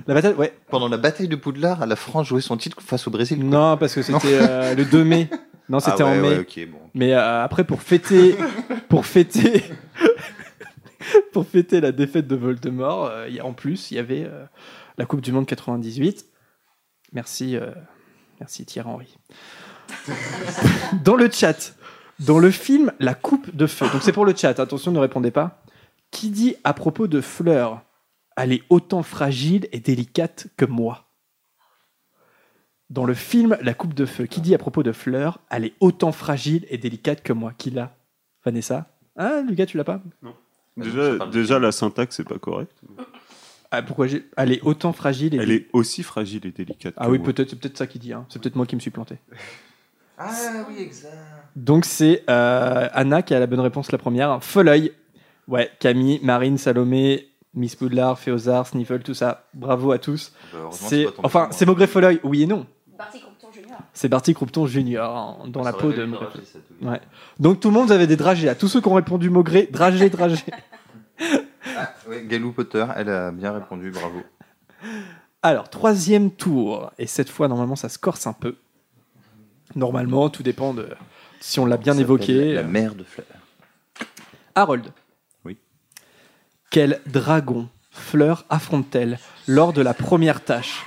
La 0.06 0.14
bataille, 0.14 0.34
ouais. 0.36 0.54
Pendant 0.70 0.88
la 0.88 0.98
bataille 0.98 1.28
de 1.28 1.36
Poudlard, 1.36 1.88
la 1.88 1.96
France 1.96 2.28
jouait 2.28 2.41
son 2.41 2.58
titre 2.58 2.80
face 2.80 3.08
au 3.08 3.10
Brésil. 3.10 3.40
quoi. 3.40 3.48
Non, 3.48 3.78
parce 3.78 3.96
que 3.96 4.04
c'était 4.04 4.38
euh, 4.40 4.76
le 4.76 4.86
2 4.86 5.04
mai. 5.04 5.30
Non, 5.70 5.80
c'était 5.80 6.02
Ah 6.04 6.06
ouais, 6.12 6.18
en 6.18 6.22
mai. 6.22 6.30
ouais, 6.30 6.40
ok, 6.40 6.68
bon. 6.72 6.80
Mais 6.96 7.14
euh, 7.14 7.44
après, 7.44 7.64
pour 7.64 7.82
fêter, 7.82 8.36
pour 8.90 9.06
fêter, 9.06 9.64
pour 11.34 11.48
fêter 11.48 11.80
la 11.82 11.91
défaite 11.91 12.28
de 12.28 12.36
Voldemort, 12.36 13.06
euh, 13.06 13.28
il 13.30 13.36
y 13.36 13.40
a- 13.40 13.46
en 13.46 13.54
plus, 13.54 13.91
il 13.91 13.96
y 13.96 14.00
avait 14.00 14.24
euh, 14.26 14.46
la 14.98 15.06
Coupe 15.06 15.22
du 15.22 15.32
Monde 15.32 15.46
98. 15.46 16.26
Merci, 17.14 17.58
merci 18.40 18.66
Thierry 18.66 18.88
Henry. 18.90 19.18
dans 21.04 21.16
le 21.16 21.30
chat, 21.32 21.74
dans 22.20 22.38
le 22.40 22.52
film 22.52 22.91
La 23.00 23.16
Coupe 23.16 23.56
de 23.56 23.66
Feu. 23.66 23.88
Donc 23.91 24.04
c'est 24.04 24.12
pour 24.12 24.26
le 24.26 24.36
chat. 24.36 24.60
Attention, 24.60 24.91
ne 24.91 25.00
répondez 25.00 25.32
pas. 25.32 25.64
Qui 26.12 26.30
dit 26.30 26.56
à 26.64 26.74
propos 26.74 27.08
de 27.08 27.22
Fleur, 27.22 27.82
elle 28.38 28.52
est 28.54 28.64
autant 28.70 29.02
fragile 29.04 29.68
et 29.72 29.80
délicate 29.80 30.48
que 30.58 30.66
moi. 30.66 31.09
Dans 32.90 33.06
le 33.06 33.14
film 33.14 33.57
La 33.61 33.74
Coupe 33.74 33.94
de 33.94 34.06
Feu, 34.06 34.26
qui 34.26 34.41
dit 34.41 34.56
à 34.56 34.57
propos 34.57 34.82
de 34.84 34.91
Fleur, 34.91 35.40
elle 35.52 35.66
est 35.66 35.74
autant 35.80 36.11
fragile 36.11 36.66
et 36.70 36.78
délicate 36.78 37.22
que 37.22 37.34
moi. 37.34 37.53
Qui 37.57 37.70
l'a 37.72 37.95
Vanessa 38.44 38.88
Ah, 39.16 39.41
Lucas, 39.48 39.68
tu 39.68 39.78
l'as 39.78 39.84
pas 39.84 40.02
Déjà, 40.78 41.26
déjà 41.28 41.60
la 41.60 41.72
syntaxe, 41.72 42.16
c'est 42.16 42.28
pas 42.28 42.40
correct. 42.40 42.72
Ah, 43.72 43.84
pourquoi 43.84 44.07
j'ai... 44.07 44.26
Elle 44.38 44.52
est 44.52 44.61
autant 44.64 44.94
fragile 44.94 45.36
et 45.36 45.38
Elle 45.38 45.52
est 45.52 45.68
aussi 45.74 46.02
fragile 46.02 46.45
et 46.48 46.52
délicate. 46.52 46.94
Ah 46.98 47.06
que 47.06 47.11
oui, 47.11 47.20
moi. 47.20 47.28
peut-être, 47.28 47.52
c'est 47.52 47.60
peut-être 47.60 47.78
ça 47.78 47.86
qui 47.86 47.99
dit. 47.99 48.14
hein. 48.14 48.26
C'est 48.30 48.41
peut-être 48.41 48.56
moi 48.56 48.66
qui 48.66 48.76
me 48.76 48.82
suis 48.82 48.90
planté. 48.90 49.18
Ah 50.18 50.32
oui, 50.68 50.82
exact. 50.82 51.14
Donc 51.56 51.86
c'est 51.86 52.24
euh, 52.30 52.90
Anna 52.94 53.22
qui 53.22 53.34
a 53.34 53.40
la 53.40 53.45
bonne 53.48 53.60
réponse 53.60 53.91
la 53.91 53.98
première. 53.98 54.44
Foleuil. 54.44 54.91
Ouais, 55.48 55.70
Camille, 55.80 56.20
Marine, 56.24 56.57
Salomé, 56.57 57.28
Miss 57.53 57.76
Poudlard, 57.76 58.18
Féozard, 58.20 58.68
Sniffle, 58.68 58.99
tout 58.99 59.14
ça. 59.14 59.45
Bravo 59.53 59.91
à 59.91 59.99
tous. 59.99 60.32
Bah, 60.52 60.60
heureusement, 60.64 60.72
c'est 60.88 60.88
c'est 60.90 61.03
pas 61.06 61.11
tombé 61.11 61.26
enfin 61.26 61.40
sur 61.40 61.48
moi. 61.48 61.52
c'est 61.53 61.66
Maugré 61.68 61.88
Foleuil, 61.88 62.20
oui 62.24 62.44
et 62.44 62.48
non. 62.48 62.66
Barty 62.99 63.21
Compton 63.21 63.47
Junior. 63.53 63.80
C'est 63.93 64.09
Barty 64.09 64.34
Croupton 64.34 64.67
Junior 64.67 65.17
hein, 65.17 65.47
dans 65.47 65.63
la 65.63 65.71
peau 65.71 65.93
de 65.93 66.03
Maugré. 66.03 66.27
Ouais. 66.81 66.99
Donc 67.39 67.61
tout 67.61 67.69
le 67.69 67.73
monde 67.73 67.93
avait 67.93 68.07
des 68.07 68.17
dragées. 68.17 68.49
À 68.49 68.55
tous 68.55 68.67
ceux 68.67 68.81
qui 68.81 68.89
ont 68.89 68.93
répondu 68.93 69.30
Maugré, 69.30 69.69
dragé, 69.71 70.09
dragé. 70.09 70.43
Ah, 71.77 71.93
ouais, 72.07 72.23
Galou 72.26 72.51
Potter, 72.51 72.85
elle 72.95 73.09
a 73.09 73.31
bien 73.31 73.51
répondu, 73.51 73.91
bravo. 73.91 74.21
Alors, 75.41 75.69
troisième 75.69 76.31
tour. 76.31 76.91
Et 76.97 77.07
cette 77.07 77.30
fois, 77.30 77.47
normalement, 77.47 77.76
ça 77.76 77.89
se 77.89 77.99
corse 77.99 78.26
un 78.26 78.34
peu. 78.34 78.55
Normalement, 79.76 80.30
tout 80.30 80.41
dépend 80.41 80.73
de 80.73 80.89
si 81.41 81.59
on 81.59 81.65
l'a 81.65 81.77
bien 81.77 81.93
Ça 81.93 82.01
évoqué. 82.01 82.53
La 82.53 82.63
mère 82.63 82.95
de 82.95 83.03
Fleur. 83.03 83.27
Harold. 84.55 84.91
Oui. 85.45 85.57
Quel 86.69 87.01
dragon 87.05 87.69
Fleur 87.91 88.45
affronte-t-elle 88.49 89.19
lors 89.47 89.71
de 89.73 89.81
la 89.81 89.93
première 89.93 90.43
tâche? 90.43 90.85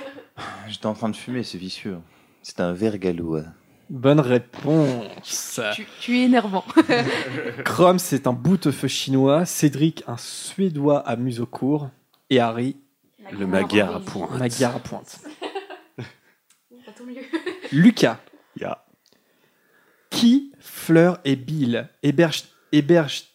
J'étais 0.67 0.85
en 0.85 0.93
train 0.93 1.09
de 1.09 1.15
fumer, 1.15 1.43
c'est 1.43 1.57
vicieux. 1.57 1.97
C'est 2.41 2.59
un 2.59 2.73
verre 2.73 2.97
gallois. 2.97 3.43
Bonne 3.89 4.19
réponse. 4.19 5.59
Tu, 5.75 5.85
tu 5.99 6.17
es 6.17 6.23
énervant. 6.23 6.63
Chrome, 7.65 7.99
c'est 7.99 8.27
un 8.27 8.33
bout-feu 8.33 8.87
chinois. 8.87 9.45
Cédric, 9.45 10.03
un 10.07 10.17
suédois 10.17 10.99
à 11.07 11.15
museau 11.15 11.45
court. 11.45 11.89
Et 12.29 12.39
Harry, 12.39 12.77
Le 13.31 13.45
Magyar 13.45 13.95
à 13.95 13.99
point. 13.99 14.29
un 14.31 14.37
magyar 14.37 14.75
à 14.75 14.79
pointe. 14.79 15.19
Lucas. 17.71 18.19
Ya. 18.59 18.85
Qui 20.09 20.51
Fleur 20.59 21.19
et 21.25 21.35
Bill? 21.35 21.89
Héberge 22.01 22.45
héberge 22.71 23.25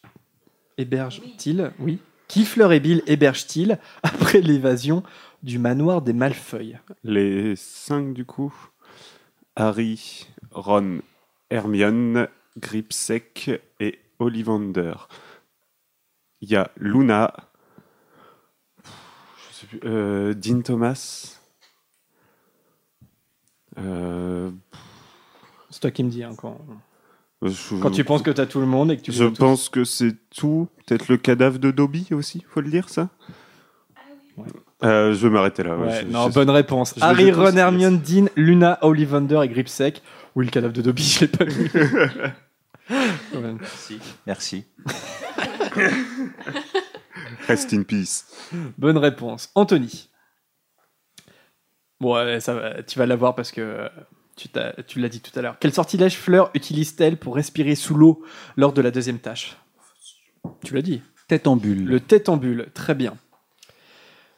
héberge-t-il? 0.77 1.73
Oui. 1.79 1.99
Qui 2.29 2.45
Fleur 2.45 2.73
et 2.73 2.81
Bill? 2.81 3.03
Héberge-t-il? 3.07 3.79
Après 4.03 4.41
l'évasion 4.41 5.03
du 5.43 5.59
manoir 5.59 6.02
des 6.02 6.12
Malfeuilles 6.12 6.78
Les 7.05 7.55
cinq, 7.56 8.12
du 8.15 8.24
coup. 8.24 8.52
Harry, 9.56 10.27
Ron, 10.52 11.01
Hermione, 11.51 12.28
Gripsec 12.59 13.51
et 13.81 13.98
Ollivander. 14.19 14.94
Il 16.40 16.51
y 16.51 16.56
a 16.56 16.70
Luna, 16.77 17.32
je 18.85 19.52
sais 19.55 19.66
plus, 19.66 19.81
euh, 19.85 20.35
Dean 20.35 20.60
Thomas. 20.62 21.40
Euh, 23.78 24.51
C'est 25.70 25.81
toi 25.81 25.90
qui 25.90 26.05
me 26.05 26.10
dis 26.10 26.23
hein, 26.23 26.35
quand, 26.36 26.59
je- 27.43 27.77
quand 27.81 27.90
tu 27.90 28.05
penses 28.05 28.23
que 28.23 28.31
tu 28.31 28.40
as 28.40 28.47
tout 28.47 28.60
le 28.60 28.66
monde 28.66 28.90
et 28.93 28.97
que 28.97 29.02
tu 29.02 29.12
Je 29.12 29.24
tous. 29.24 29.36
pense 29.39 29.69
que 29.69 29.85
c'est 29.85 30.16
tout. 30.31 30.69
Peut-être 30.86 31.09
le 31.09 31.16
cadavre 31.16 31.59
de 31.59 31.70
Dobby 31.73 32.06
aussi, 32.12 32.44
faut 32.48 32.60
le 32.60 32.70
dire 32.70 32.89
ça? 32.89 33.10
Euh, 34.84 35.12
Je 35.12 35.26
vais 35.26 35.32
m'arrêter 35.32 35.62
là. 35.64 35.76
ouais, 35.76 35.86
Ouais, 35.86 36.00
je- 36.02 36.06
non, 36.06 36.28
je- 36.28 36.34
bonne 36.34 36.50
réponse. 36.50 36.94
je 36.96 37.02
Harry, 37.02 37.32
Ron, 37.32 37.46
yes. 37.46 37.56
Hermione, 37.56 37.98
Dean, 37.98 38.26
Luna, 38.36 38.78
Ollivander 38.82 39.40
et 39.44 39.48
Gripsec. 39.48 40.02
Oui, 40.36 40.44
le 40.44 40.50
cadavre 40.50 40.72
de 40.72 40.82
Dobby, 40.82 41.02
je 41.02 41.20
l'ai 41.22 41.28
pas 41.28 41.44
vu. 41.44 41.70
Merci. 43.34 43.98
Merci. 44.26 44.64
Rest 47.48 47.72
in 47.72 47.82
peace. 47.82 48.24
Bonne 48.78 48.98
réponse. 48.98 49.50
Anthony. 49.55 50.09
Bon, 52.00 52.14
ouais, 52.14 52.40
ça 52.40 52.55
va, 52.55 52.82
tu 52.82 52.98
vas 52.98 53.06
l'avoir 53.06 53.34
parce 53.34 53.50
que 53.50 53.60
euh, 53.60 53.88
tu, 54.86 55.00
l'as 55.00 55.09
dit 55.09 55.20
tout 55.20 55.36
à 55.38 55.42
l'heure. 55.42 55.56
Quel 55.59 55.72
sortilège 55.72 56.16
Fleur 56.16 56.50
utilise-t-elle 56.55 57.16
pour 57.16 57.34
respirer 57.34 57.74
sous 57.74 57.94
l'eau 57.94 58.24
lors 58.56 58.72
de 58.72 58.80
la 58.80 58.90
deuxième 58.92 59.18
tâche? 59.18 59.56
Tu 60.64 60.74
l'as 60.74 60.82
dit. 60.82 61.02
Tête 61.26 61.46
en 61.46 61.56
bulle. 61.56 61.84
Le 61.84 62.00
tête 62.00 62.28
en 62.28 62.36
bulle, 62.36 62.68
très 62.72 62.94
bien. 62.94 63.16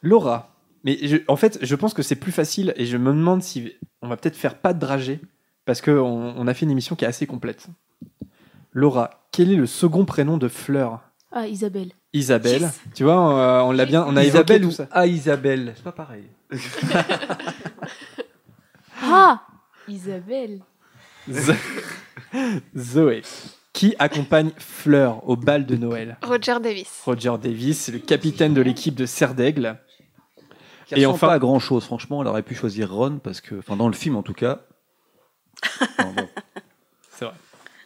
Laura. 0.02 0.54
Mais 0.84 0.98
je- 1.02 1.16
en 1.28 1.36
fait, 1.36 1.58
je 1.62 1.74
pense 1.74 1.92
que 1.94 2.02
c'est 2.02 2.16
plus 2.16 2.32
facile 2.32 2.72
et 2.76 2.86
je 2.86 2.96
me 2.96 3.12
demande 3.12 3.42
si 3.42 3.72
on 4.02 4.08
va 4.08 4.16
peut-être 4.16 4.36
faire 4.36 4.56
pas 4.58 4.72
de 4.72 4.78
dragée 4.80 5.20
parce 5.66 5.80
qu'on 5.82 5.92
on 6.36 6.46
a 6.46 6.54
fait 6.54 6.64
une 6.64 6.70
émission 6.70 6.96
qui 6.96 7.04
est 7.04 7.08
assez 7.08 7.26
complète. 7.26 7.66
Laura, 8.72 9.10
quel 9.32 9.50
est 9.52 9.56
le 9.56 9.66
second 9.66 10.04
prénom 10.04 10.38
de 10.38 10.48
Fleur? 10.48 11.00
Ah, 11.32 11.46
Isabelle. 11.46 11.92
Isabelle. 12.12 12.70
Tu 12.94 13.04
vois, 13.04 13.38
euh, 13.38 13.60
on 13.62 13.72
l'a 13.72 13.84
bien, 13.86 14.04
on 14.08 14.16
a 14.16 14.24
Isabelle 14.24 14.64
ou 14.64 14.70
ça. 14.70 14.88
Ah, 14.90 15.06
Isabelle. 15.06 15.74
C'est 15.76 15.84
pas 15.84 15.92
pareil. 15.92 16.24
Ah 19.02 19.42
Isabelle. 19.88 20.60
Zo- 21.30 21.52
Zoé. 22.76 23.22
Qui 23.72 23.94
accompagne 23.98 24.50
Fleur 24.58 25.26
au 25.28 25.36
bal 25.36 25.64
de 25.64 25.76
Noël? 25.76 26.18
Roger 26.22 26.56
Davis. 26.62 27.00
Roger 27.04 27.34
Davis, 27.42 27.78
c'est 27.78 27.92
le 27.92 27.98
capitaine 27.98 28.52
de 28.52 28.60
l'équipe 28.60 28.94
de 28.94 29.06
Serre 29.06 29.34
d'Aigle. 29.34 29.78
Qui 30.94 31.00
Et 31.00 31.06
enfin- 31.06 31.28
pas 31.28 31.32
à 31.34 31.38
grand 31.38 31.58
chose, 31.58 31.84
franchement. 31.84 32.20
Elle 32.22 32.28
aurait 32.28 32.42
pu 32.42 32.54
choisir 32.54 32.92
Ron 32.92 33.18
parce 33.22 33.40
que, 33.40 33.54
enfin, 33.56 33.76
dans 33.76 33.86
le 33.88 33.94
film 33.94 34.16
en 34.16 34.22
tout 34.22 34.32
cas. 34.34 34.60
C'est 37.10 37.24
vrai. 37.24 37.34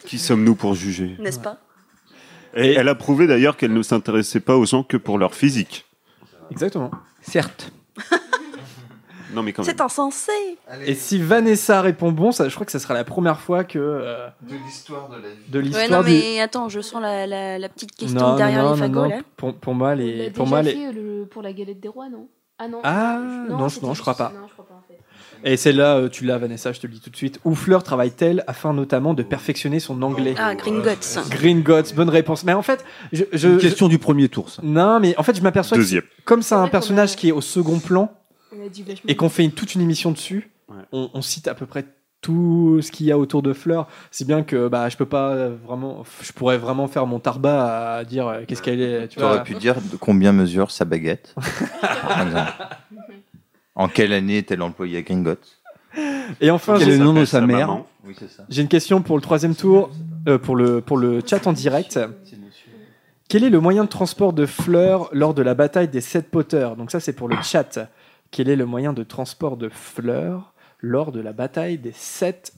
Qui 0.07 0.19
sommes-nous 0.19 0.55
pour 0.55 0.75
juger? 0.75 1.17
N'est-ce 1.19 1.41
pas? 1.41 1.59
Et 2.57 2.73
elle 2.75 2.89
a 2.89 2.95
prouvé 2.95 3.27
d'ailleurs 3.27 3.57
qu'elle 3.57 3.73
ne 3.73 3.83
s'intéressait 3.83 4.41
pas 4.41 4.57
aux 4.57 4.65
gens 4.65 4.85
que 4.85 4.97
pour 4.97 5.19
leur 5.19 5.35
physique. 5.35 5.87
Exactement. 6.51 6.91
Certes. 7.23 7.73
Non, 9.33 9.43
mais 9.43 9.53
quand 9.53 9.65
même. 9.65 9.75
C'est 9.75 9.81
insensé. 9.81 10.31
Et 10.87 10.95
si 10.95 11.19
Vanessa 11.19 11.81
répond 11.83 12.13
bon, 12.13 12.31
ça, 12.31 12.49
je 12.49 12.55
crois 12.55 12.65
que 12.65 12.71
ça 12.71 12.79
sera 12.79 12.95
la 12.95 13.03
première 13.03 13.41
fois 13.41 13.65
que. 13.65 13.79
euh, 13.81 14.29
De 14.43 14.55
l'histoire 14.55 15.09
de 15.09 15.17
la 15.17 15.29
vie. 15.31 15.35
de 15.49 15.59
Ouais, 15.59 15.65
l'histoire 15.65 16.03
non, 16.03 16.09
du- 16.09 16.15
mais 16.15 16.41
attends, 16.41 16.69
je 16.69 16.79
sens 16.81 17.03
la, 17.03 17.27
la, 17.27 17.59
la 17.59 17.69
petite 17.69 17.97
question 17.97 18.21
Non, 18.21 18.29
non, 18.31 18.37
derrière 18.37 18.63
non, 18.63 18.75
les 18.75 18.79
fagots, 18.79 19.03
non, 19.03 19.09
là. 19.09 19.21
Pour, 19.37 19.55
pour 19.57 19.75
moi, 19.75 19.97
les, 19.97 20.31
pour 20.31 20.47
moi, 20.47 20.63
les, 20.63 21.25
pour 21.31 21.43
la 21.43 21.53
galette 21.53 21.81
des 21.81 21.89
rois, 21.89 22.09
non? 22.09 22.29
Ah 22.59 22.69
non. 22.69 22.81
Ah, 22.85 23.19
non, 23.49 23.59
non, 23.83 23.95
je 23.95 24.01
crois 24.01 24.15
pas. 24.15 24.33
Non, 24.35 24.47
je 24.49 24.53
crois 24.53 24.67
pas 24.67 24.75
en 24.75 24.83
fait. 24.87 24.99
Et 25.47 25.57
celle-là, 25.57 25.97
euh, 25.97 26.09
tu 26.09 26.25
l'as, 26.25 26.39
Vanessa, 26.39 26.73
je 26.73 26.81
te 26.81 26.87
le 26.87 26.93
dis 26.93 27.01
tout 27.01 27.11
de 27.11 27.17
suite. 27.17 27.39
Où 27.45 27.55
Fleur 27.55 27.83
travaille-t-elle 27.83 28.45
afin 28.47 28.73
notamment 28.73 29.13
de 29.13 29.23
perfectionner 29.23 29.81
son 29.81 30.01
anglais? 30.03 30.35
Ah, 30.39 30.55
Gringotts. 30.55 31.19
Gringotts, 31.31 31.95
bonne 31.95 32.09
réponse. 32.09 32.45
Mais 32.45 32.53
en 32.55 32.63
fait, 32.63 32.85
je. 33.13 33.25
je 33.33 33.49
Une 33.49 33.59
question 33.59 33.89
du 33.89 33.99
premier 33.99 34.29
tour, 34.29 34.49
ça. 34.51 34.63
Non, 34.65 35.01
mais 35.01 35.17
en 35.19 35.23
fait, 35.23 35.37
je 35.37 35.43
m'aperçois 35.43 35.77
que 35.77 35.83
Deuxième. 35.83 36.05
comme 36.25 36.43
c'est 36.43 36.55
un 36.55 36.69
personnage 36.69 37.13
a- 37.13 37.17
qui 37.17 37.29
est 37.29 37.33
au 37.33 37.41
second 37.41 37.79
plan 37.81 38.11
et 39.07 39.17
qu'on 39.17 39.29
fait 39.29 39.45
une- 39.45 39.53
toute 39.53 39.75
une 39.75 39.81
émission 39.83 40.13
dessus, 40.13 40.51
Ouais. 40.69 40.77
on, 40.93 41.11
on 41.13 41.21
cite 41.23 41.47
à 41.49 41.55
peu 41.55 41.67
près 41.67 41.85
tout 42.25 42.79
ce 42.81 42.91
qu'il 42.91 43.05
y 43.05 43.13
a 43.13 43.19
autour 43.19 43.43
de 43.43 43.53
Fleur. 43.53 43.87
C'est 44.11 44.27
bien 44.27 44.43
que 44.43 44.67
bah, 44.69 44.89
je 44.89 44.97
peux 44.97 45.05
pas 45.05 45.49
vraiment. 45.49 46.05
Je 46.23 46.33
pourrais 46.33 46.57
vraiment 46.57 46.89
faire 46.89 47.05
mon 47.07 47.19
tarba 47.19 47.97
à 47.97 48.05
dire 48.05 48.27
euh, 48.27 48.41
qu'est-ce 48.49 48.63
qu'elle 48.63 48.81
est. 48.81 49.09
Tu 49.09 49.23
aurais 49.23 49.45
pu 49.45 49.55
dire 49.55 49.77
de 49.93 49.97
combien 49.97 50.33
mesure 50.33 50.71
sa 50.71 50.87
baguette. 50.87 51.35
en 53.75 53.89
quelle 53.89 54.15
année 54.15 54.39
est-elle 54.39 54.63
employée 54.63 54.97
à 54.99 55.03
Gringotts 55.03 55.59
Et 56.41 56.51
enfin, 56.51 56.77
Quel 56.79 56.89
est 56.89 56.93
j'ai- 56.93 56.99
le 56.99 57.05
nom 57.05 57.13
de 57.13 57.27
Sa 57.27 57.41
sa 57.41 57.47
mère? 57.47 57.83
Oui. 58.07 58.17
J'ai 58.49 58.63
une 58.63 58.69
question 58.69 59.03
pour 59.03 59.17
le 59.17 59.23
troisième 59.23 59.55
tour, 59.55 59.91
euh, 60.27 60.39
pour, 60.39 60.57
le, 60.57 60.81
pour 60.81 60.97
le 60.97 61.21
chat 61.27 61.47
en 61.47 61.53
direct. 61.53 62.01
Quel 63.29 63.45
est 63.45 63.51
le 63.51 63.61
moyen 63.61 63.85
de 63.85 63.89
transport 63.91 64.33
de 64.33 64.47
Fleur 64.47 65.11
lors 65.13 65.35
de 65.35 65.43
la 65.43 65.55
bataille 65.55 65.89
des 65.89 66.01
sept 66.01 66.31
Potters? 66.31 66.75
Donc 66.77 66.91
ça, 66.91 67.01
c'est 67.01 67.13
pour 67.13 67.29
le 67.29 67.37
chat. 67.43 67.79
Quel 68.31 68.49
est 68.49 68.57
le 68.57 68.65
moyen 68.65 68.95
de 68.95 69.03
transport 69.03 69.59
de 69.59 69.69
Fleur 69.69 70.54
lors 70.85 71.13
de 71.13 71.21
la 71.21 71.33
bataille 71.33 71.79
des 71.79 71.93
sept 71.93 72.53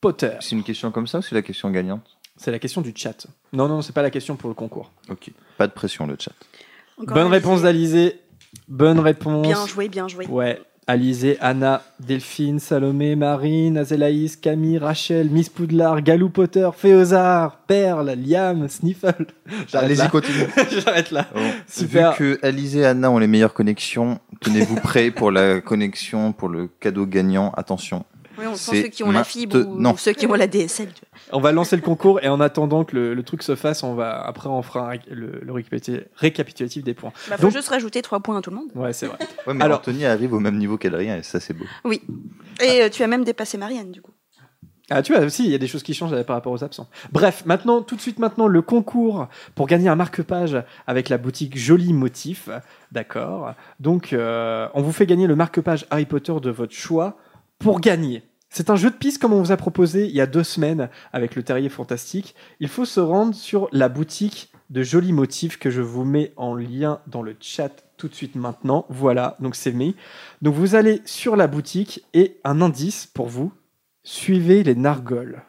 Potters 0.00 0.42
C'est 0.42 0.56
une 0.56 0.62
question 0.62 0.90
comme 0.90 1.06
ça 1.06 1.18
ou 1.18 1.22
c'est 1.22 1.34
la 1.34 1.42
question 1.42 1.70
gagnante 1.70 2.18
C'est 2.36 2.50
la 2.50 2.58
question 2.58 2.80
du 2.80 2.92
chat. 2.94 3.26
Non, 3.52 3.68
non, 3.68 3.82
c'est 3.82 3.92
pas 3.92 4.02
la 4.02 4.10
question 4.10 4.36
pour 4.36 4.48
le 4.48 4.54
concours. 4.54 4.92
Ok. 5.08 5.30
Pas 5.56 5.66
de 5.66 5.72
pression, 5.72 6.06
le 6.06 6.16
chat. 6.18 6.32
Encore 6.96 7.14
Bonne 7.14 7.26
réponse 7.26 7.62
d'Alizé. 7.62 8.20
Bonne 8.68 9.00
réponse. 9.00 9.46
Bien 9.46 9.66
joué, 9.66 9.88
bien 9.88 10.08
joué. 10.08 10.26
Ouais. 10.26 10.60
Alizé, 10.88 11.36
Anna, 11.42 11.82
Delphine, 12.00 12.58
Salomé, 12.58 13.14
Marine, 13.14 13.76
Azélaïs, 13.76 14.36
Camille, 14.36 14.78
Rachel, 14.78 15.28
Miss 15.28 15.50
Poudlard, 15.50 16.00
Galou 16.00 16.30
Potter, 16.30 16.70
Féozard, 16.74 17.58
Perle, 17.66 18.14
Liam, 18.16 18.66
Sniffle. 18.70 19.26
Allez-y, 19.74 20.08
continue. 20.08 20.46
J'arrête 20.70 21.10
là. 21.10 21.26
Super. 21.68 22.12
Vu 22.12 22.16
que 22.16 22.46
Alizé 22.46 22.80
et 22.80 22.86
Anna 22.86 23.10
ont 23.10 23.18
les 23.18 23.26
meilleures 23.26 23.52
connexions, 23.52 24.18
tenez-vous 24.40 24.76
prêts 24.76 25.10
pour 25.10 25.30
la 25.30 25.60
connexion, 25.60 26.32
pour 26.32 26.48
le 26.48 26.70
cadeau 26.80 27.04
gagnant. 27.04 27.52
Attention. 27.54 28.06
Oui, 28.38 28.46
on 28.46 28.54
sent 28.54 28.82
ceux 28.82 28.88
qui 28.88 29.02
ont 29.02 29.10
la 29.10 29.24
fibre 29.24 29.56
ou, 29.58 29.80
ou 29.86 29.96
ceux 29.96 30.12
qui 30.12 30.26
ont 30.26 30.34
la 30.34 30.46
DSL. 30.46 30.88
On 31.32 31.40
va 31.40 31.52
lancer 31.52 31.76
le 31.76 31.82
concours 31.82 32.20
et 32.22 32.28
en 32.28 32.40
attendant 32.40 32.84
que 32.84 32.94
le, 32.96 33.14
le 33.14 33.22
truc 33.22 33.42
se 33.42 33.54
fasse, 33.56 33.82
on 33.82 33.94
va 33.94 34.20
après 34.24 34.48
on 34.48 34.62
fera 34.62 34.92
un 34.92 34.96
le, 35.10 35.40
le 35.42 35.52
récapitulatif, 35.52 36.06
récapitulatif 36.16 36.84
des 36.84 36.94
points. 36.94 37.12
Bah, 37.28 37.36
faut 37.36 37.42
Donc- 37.42 37.52
juste 37.52 37.68
rajouter 37.68 38.02
3 38.02 38.20
points 38.20 38.38
à 38.38 38.40
tout 38.42 38.50
le 38.50 38.56
monde. 38.56 38.68
Ouais, 38.74 38.92
c'est 38.92 39.06
vrai. 39.06 39.18
Ouais, 39.46 39.54
mais 39.54 39.64
Alors- 39.64 39.78
Anthony 39.80 40.04
arrive 40.04 40.32
au 40.34 40.40
même 40.40 40.56
niveau 40.58 40.78
qu'Adrien 40.78 41.16
et 41.16 41.22
ça, 41.22 41.40
c'est 41.40 41.54
beau. 41.54 41.64
Oui. 41.84 42.02
Et 42.62 42.82
euh, 42.82 42.88
tu 42.88 43.02
as 43.02 43.06
même 43.06 43.24
dépassé 43.24 43.58
Marianne, 43.58 43.90
du 43.90 44.00
coup. 44.00 44.12
Ah, 44.90 45.02
tu 45.02 45.12
vois 45.14 45.22
aussi, 45.22 45.44
il 45.44 45.50
y 45.50 45.54
a 45.54 45.58
des 45.58 45.66
choses 45.66 45.82
qui 45.82 45.92
changent 45.92 46.14
euh, 46.14 46.24
par 46.24 46.34
rapport 46.36 46.50
aux 46.52 46.64
absents. 46.64 46.88
Bref, 47.12 47.42
maintenant, 47.44 47.82
tout 47.82 47.94
de 47.94 48.00
suite, 48.00 48.18
maintenant, 48.18 48.46
le 48.46 48.62
concours 48.62 49.28
pour 49.54 49.66
gagner 49.66 49.88
un 49.90 49.96
marque-page 49.96 50.56
avec 50.86 51.10
la 51.10 51.18
boutique 51.18 51.58
Joli 51.58 51.92
Motif. 51.92 52.48
D'accord. 52.90 53.52
Donc, 53.80 54.14
euh, 54.14 54.66
on 54.72 54.80
vous 54.80 54.92
fait 54.92 55.04
gagner 55.04 55.26
le 55.26 55.36
marque-page 55.36 55.84
Harry 55.90 56.06
Potter 56.06 56.32
de 56.40 56.48
votre 56.50 56.72
choix 56.72 57.18
pour 57.58 57.80
gagner. 57.80 58.22
C'est 58.50 58.70
un 58.70 58.76
jeu 58.76 58.90
de 58.90 58.96
piste 58.96 59.20
comme 59.20 59.32
on 59.32 59.42
vous 59.42 59.52
a 59.52 59.56
proposé 59.56 60.06
il 60.06 60.14
y 60.14 60.20
a 60.20 60.26
deux 60.26 60.42
semaines 60.42 60.88
avec 61.12 61.36
le 61.36 61.42
Terrier 61.42 61.68
Fantastique. 61.68 62.34
Il 62.60 62.68
faut 62.68 62.84
se 62.84 63.00
rendre 63.00 63.34
sur 63.34 63.68
la 63.72 63.88
boutique 63.88 64.50
de 64.70 64.82
Joli 64.82 65.12
Motif 65.12 65.58
que 65.58 65.70
je 65.70 65.82
vous 65.82 66.04
mets 66.04 66.32
en 66.36 66.54
lien 66.54 67.00
dans 67.06 67.22
le 67.22 67.36
chat 67.40 67.84
tout 67.96 68.08
de 68.08 68.14
suite 68.14 68.36
maintenant. 68.36 68.86
Voilà, 68.88 69.36
donc 69.40 69.54
c'est 69.54 69.72
mis. 69.72 69.96
Donc 70.40 70.54
vous 70.54 70.74
allez 70.74 71.02
sur 71.04 71.36
la 71.36 71.46
boutique 71.46 72.04
et 72.14 72.38
un 72.44 72.60
indice 72.62 73.06
pour 73.06 73.28
vous. 73.28 73.52
Suivez 74.02 74.62
les 74.62 74.74
nargoles. 74.74 75.42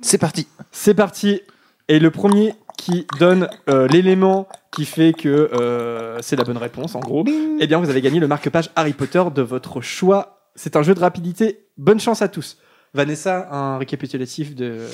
C'est 0.00 0.18
parti. 0.18 0.48
C'est 0.72 0.94
parti. 0.94 1.42
Et 1.88 2.00
le 2.00 2.10
premier 2.10 2.54
qui 2.76 3.06
donne 3.18 3.48
euh, 3.68 3.86
l'élément 3.88 4.48
qui 4.72 4.84
fait 4.84 5.12
que 5.12 5.28
euh, 5.28 6.20
c'est 6.20 6.36
la 6.36 6.44
bonne 6.44 6.56
réponse, 6.58 6.94
en 6.94 7.00
gros, 7.00 7.24
eh 7.60 7.66
bien, 7.66 7.78
vous 7.78 7.88
avez 7.88 8.02
gagné 8.02 8.20
le 8.20 8.28
marque-page 8.28 8.70
Harry 8.76 8.92
Potter 8.92 9.22
de 9.34 9.42
votre 9.42 9.80
choix. 9.80 10.35
C'est 10.56 10.76
un 10.76 10.82
jeu 10.82 10.94
de 10.94 11.00
rapidité. 11.00 11.66
Bonne 11.76 12.00
chance 12.00 12.22
à 12.22 12.28
tous. 12.28 12.58
Vanessa, 12.94 13.48
un 13.52 13.78
récapitulatif 13.78 14.54
de. 14.54 14.86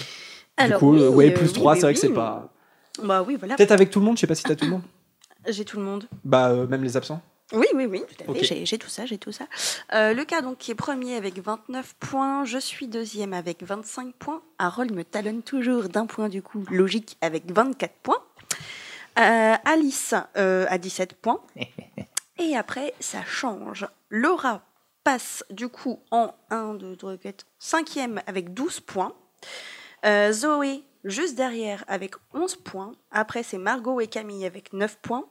Alors, 0.56 0.78
du 0.78 0.84
coup, 0.84 0.92
oui, 0.92 1.00
euh, 1.00 1.10
ouais, 1.10 1.30
euh, 1.30 1.34
plus 1.34 1.46
oui, 1.46 1.52
3, 1.52 1.72
oui, 1.72 1.78
c'est 1.78 1.86
vrai 1.86 1.94
que 1.94 2.00
oui. 2.00 2.06
c'est 2.08 2.14
pas. 2.14 2.52
Bah 3.02 3.24
oui, 3.26 3.36
voilà. 3.38 3.56
Peut-être 3.56 3.72
avec 3.72 3.90
tout 3.90 4.00
le 4.00 4.04
monde, 4.04 4.16
je 4.16 4.20
sais 4.20 4.26
pas 4.26 4.34
si 4.34 4.42
t'as 4.42 4.54
tout 4.54 4.66
le 4.66 4.72
monde. 4.72 4.82
J'ai 5.48 5.64
tout 5.64 5.78
le 5.78 5.84
monde. 5.84 6.08
Bah, 6.24 6.50
euh, 6.50 6.66
même 6.66 6.84
les 6.84 6.96
absents. 6.96 7.22
Oui, 7.52 7.66
oui, 7.74 7.84
oui, 7.84 8.02
tout 8.08 8.30
à 8.30 8.34
fait. 8.34 8.64
J'ai 8.64 8.78
tout 8.78 8.88
ça, 8.88 9.04
j'ai 9.04 9.18
tout 9.18 9.32
ça. 9.32 9.46
Euh, 9.92 10.14
le 10.14 10.24
cas 10.24 10.40
donc 10.40 10.58
qui 10.58 10.70
est 10.70 10.74
premier 10.74 11.16
avec 11.16 11.38
29 11.38 11.94
points, 12.00 12.44
je 12.44 12.58
suis 12.58 12.88
deuxième 12.88 13.34
avec 13.34 13.62
25 13.62 14.14
points. 14.14 14.42
Harold 14.58 14.92
me 14.92 15.04
talonne 15.04 15.42
toujours 15.42 15.88
d'un 15.88 16.06
point 16.06 16.28
du 16.28 16.40
coup, 16.42 16.64
logique 16.70 17.18
avec 17.20 17.50
24 17.52 17.92
points. 18.02 18.22
Euh, 19.18 19.54
Alice 19.64 20.14
euh, 20.36 20.64
à 20.68 20.78
17 20.78 21.14
points. 21.14 21.40
Et 22.38 22.56
après, 22.56 22.94
ça 23.00 23.22
change. 23.26 23.86
Laura 24.08 24.62
passe 25.04 25.44
du 25.50 25.68
coup 25.68 26.00
en 26.10 26.34
1, 26.50 26.74
2, 26.74 26.96
3, 26.96 27.16
4, 27.16 27.46
5e 27.60 28.20
avec 28.26 28.54
12 28.54 28.80
points. 28.80 29.14
Euh, 30.04 30.32
Zoé 30.32 30.82
juste 31.04 31.36
derrière 31.36 31.84
avec 31.88 32.14
11 32.34 32.56
points. 32.56 32.92
Après, 33.10 33.42
c'est 33.42 33.58
Margot 33.58 34.00
et 34.00 34.06
Camille 34.06 34.46
avec 34.46 34.72
9 34.72 34.98
points. 35.00 35.24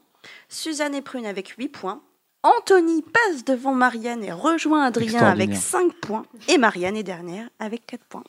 Suzanne 0.49 0.95
et 0.95 1.01
Prune 1.01 1.25
avec 1.25 1.49
8 1.49 1.69
points. 1.69 2.01
Anthony 2.43 3.03
passe 3.03 3.45
devant 3.45 3.73
Marianne 3.73 4.23
et 4.23 4.31
rejoint 4.31 4.83
Adrien 4.83 5.21
avec 5.23 5.51
Extraordinaire. 5.51 5.91
5 5.91 5.93
points. 6.01 6.25
Et 6.47 6.57
Marianne 6.57 6.97
est 6.97 7.03
dernière 7.03 7.49
avec 7.59 7.85
4 7.85 8.03
points. 8.05 8.23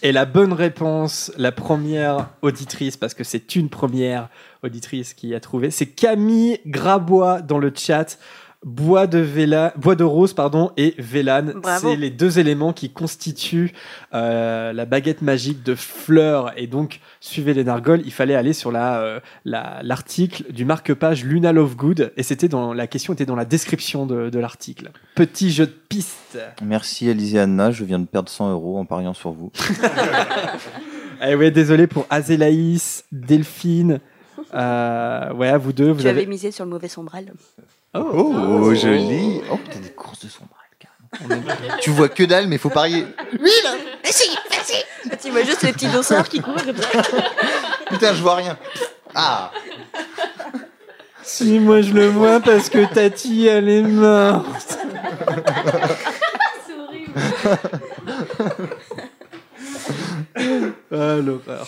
Et 0.00 0.12
la 0.12 0.26
bonne 0.26 0.52
réponse, 0.52 1.32
la 1.36 1.50
première 1.50 2.30
auditrice, 2.42 2.96
parce 2.96 3.14
que 3.14 3.24
c'est 3.24 3.56
une 3.56 3.68
première 3.68 4.28
auditrice 4.62 5.12
qui 5.12 5.34
a 5.34 5.40
trouvé, 5.40 5.72
c'est 5.72 5.86
Camille 5.86 6.60
Grabois 6.66 7.40
dans 7.40 7.58
le 7.58 7.72
chat. 7.74 8.16
Bois 8.64 9.06
de, 9.06 9.18
véla, 9.20 9.72
bois 9.76 9.94
de 9.94 10.02
rose 10.02 10.34
pardon, 10.34 10.72
et 10.76 10.94
Vélane, 10.98 11.54
c'est 11.80 11.94
les 11.94 12.10
deux 12.10 12.40
éléments 12.40 12.72
qui 12.72 12.90
constituent 12.90 13.72
euh, 14.14 14.72
la 14.72 14.84
baguette 14.84 15.22
magique 15.22 15.62
de 15.62 15.76
Fleur. 15.76 16.52
Et 16.56 16.66
donc, 16.66 16.98
suivez 17.20 17.54
les 17.54 17.62
nargoles, 17.62 18.02
il 18.04 18.10
fallait 18.12 18.34
aller 18.34 18.52
sur 18.52 18.72
la, 18.72 18.98
euh, 19.00 19.20
la- 19.44 19.78
l'article 19.84 20.52
du 20.52 20.64
marque-page 20.64 21.24
Luna 21.24 21.52
Lovegood. 21.52 22.12
Et 22.16 22.24
c'était 22.24 22.48
dans, 22.48 22.74
la 22.74 22.88
question 22.88 23.12
était 23.12 23.26
dans 23.26 23.36
la 23.36 23.44
description 23.44 24.06
de, 24.06 24.28
de 24.28 24.38
l'article. 24.40 24.90
Petit 25.14 25.52
jeu 25.52 25.66
de 25.66 25.74
piste. 25.88 26.38
Merci 26.60 27.08
Alizé 27.08 27.36
et 27.38 27.40
Anna, 27.42 27.70
je 27.70 27.84
viens 27.84 28.00
de 28.00 28.06
perdre 28.06 28.28
100 28.28 28.50
euros 28.50 28.76
en 28.78 28.84
pariant 28.84 29.14
sur 29.14 29.30
vous. 29.30 29.52
Eh 31.26 31.34
ouais, 31.34 31.50
désolé 31.50 31.86
pour 31.88 32.06
Azélaïs, 32.10 33.04
Delphine. 33.10 33.98
Euh, 34.54 35.32
ouais, 35.32 35.58
vous 35.58 35.72
deux, 35.72 35.90
vous 35.90 36.02
tu 36.02 36.06
avez. 36.08 36.20
avais 36.20 36.26
misé 36.30 36.52
sur 36.52 36.64
le 36.64 36.70
mauvais 36.70 36.86
sombral. 36.86 37.32
Oh, 37.94 38.74
joli. 38.74 39.40
Oh, 39.50 39.58
t'as 39.70 39.78
des 39.78 39.90
courses 39.90 40.24
de 40.24 40.30
carrément. 40.78 41.42
tu 41.80 41.90
vois 41.90 42.08
que 42.08 42.22
dalle, 42.22 42.46
mais 42.48 42.58
faut 42.58 42.70
parier. 42.70 43.06
Oui, 43.40 43.50
là 43.64 43.70
Vas-y, 44.04 44.28
vas-y 44.50 45.16
Tu 45.18 45.30
vois 45.30 45.42
juste 45.42 45.62
les 45.62 45.72
petits 45.72 45.88
dossards 45.88 46.28
qui 46.28 46.40
courent 46.40 46.62
comme 46.62 46.76
ça. 46.76 47.02
Putain, 47.88 48.14
je 48.14 48.22
vois 48.22 48.36
rien. 48.36 48.58
Ah 49.14 49.50
Si, 51.22 51.58
moi 51.58 51.80
je 51.80 51.92
le 51.92 52.08
vois 52.08 52.40
parce 52.40 52.68
que 52.68 52.84
Tati, 52.92 53.46
elle 53.46 53.68
est 53.68 53.82
morte. 53.82 54.78
Ah, 60.90 61.16
l'horreur. 61.16 61.66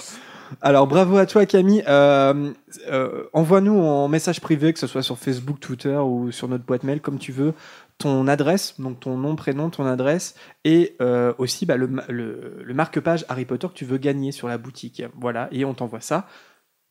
Alors 0.63 0.87
bravo 0.87 1.17
à 1.17 1.27
toi 1.27 1.47
Camille. 1.47 1.83
Euh, 1.89 2.53
euh, 2.91 3.25
Envoie-nous 3.33 3.79
en 3.81 4.09
message 4.09 4.41
privé, 4.41 4.73
que 4.73 4.79
ce 4.79 4.87
soit 4.87 5.03
sur 5.03 5.19
Facebook, 5.19 5.59
Twitter 5.61 5.97
ou 5.97 6.31
sur 6.33 6.49
notre 6.49 6.65
boîte 6.65 6.85
mail, 6.85 7.01
comme 7.01 7.19
tu 7.19 7.33
veux, 7.33 7.55
ton 7.99 8.29
adresse, 8.29 8.79
donc 8.81 9.01
ton 9.01 9.17
nom, 9.17 9.37
prénom, 9.37 9.71
ton 9.71 9.87
adresse, 9.87 10.35
et 10.65 10.97
euh, 11.01 11.33
aussi 11.39 11.65
bah, 11.67 11.77
le, 11.77 11.87
ma- 11.89 12.05
le, 12.09 12.63
le 12.63 12.75
marque-page 12.75 13.25
Harry 13.29 13.45
Potter 13.47 13.69
que 13.69 13.73
tu 13.75 13.85
veux 13.87 13.99
gagner 13.99 14.33
sur 14.33 14.49
la 14.49 14.59
boutique. 14.59 15.03
Voilà, 15.19 15.49
et 15.51 15.65
on 15.65 15.73
t'envoie 15.75 16.01
ça 16.01 16.27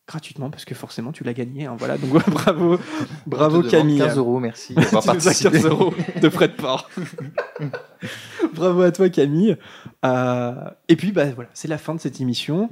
gratuitement 0.08 0.50
parce 0.50 0.66
que 0.66 0.74
forcément 0.74 1.12
tu 1.12 1.24
l'as 1.24 1.36
gagné. 1.36 1.68
hein, 1.68 1.76
voilà, 1.78 2.00
donc 2.00 2.10
bravo, 2.32 2.80
bravo 3.28 3.62
Camille. 3.62 4.00
15 4.00 4.18
euros, 4.18 4.40
merci 4.40 4.74
Tu 4.76 4.82
d'avoir 4.82 5.04
nous 5.04 5.10
as 5.12 5.14
participé. 5.14 5.52
15 5.62 5.66
euros 5.68 5.94
de 6.20 6.30
frais 6.30 6.48
de 6.48 6.54
port. 6.54 6.90
Bravo 8.56 8.82
à 8.82 8.92
toi 8.92 9.10
Camille. 9.10 9.56
Euh, 10.06 10.54
et 10.88 10.96
puis 10.96 11.12
bah 11.12 11.26
voilà, 11.36 11.50
c'est 11.54 11.68
la 11.68 11.78
fin 11.78 11.94
de 11.94 12.00
cette 12.00 12.20
émission. 12.22 12.70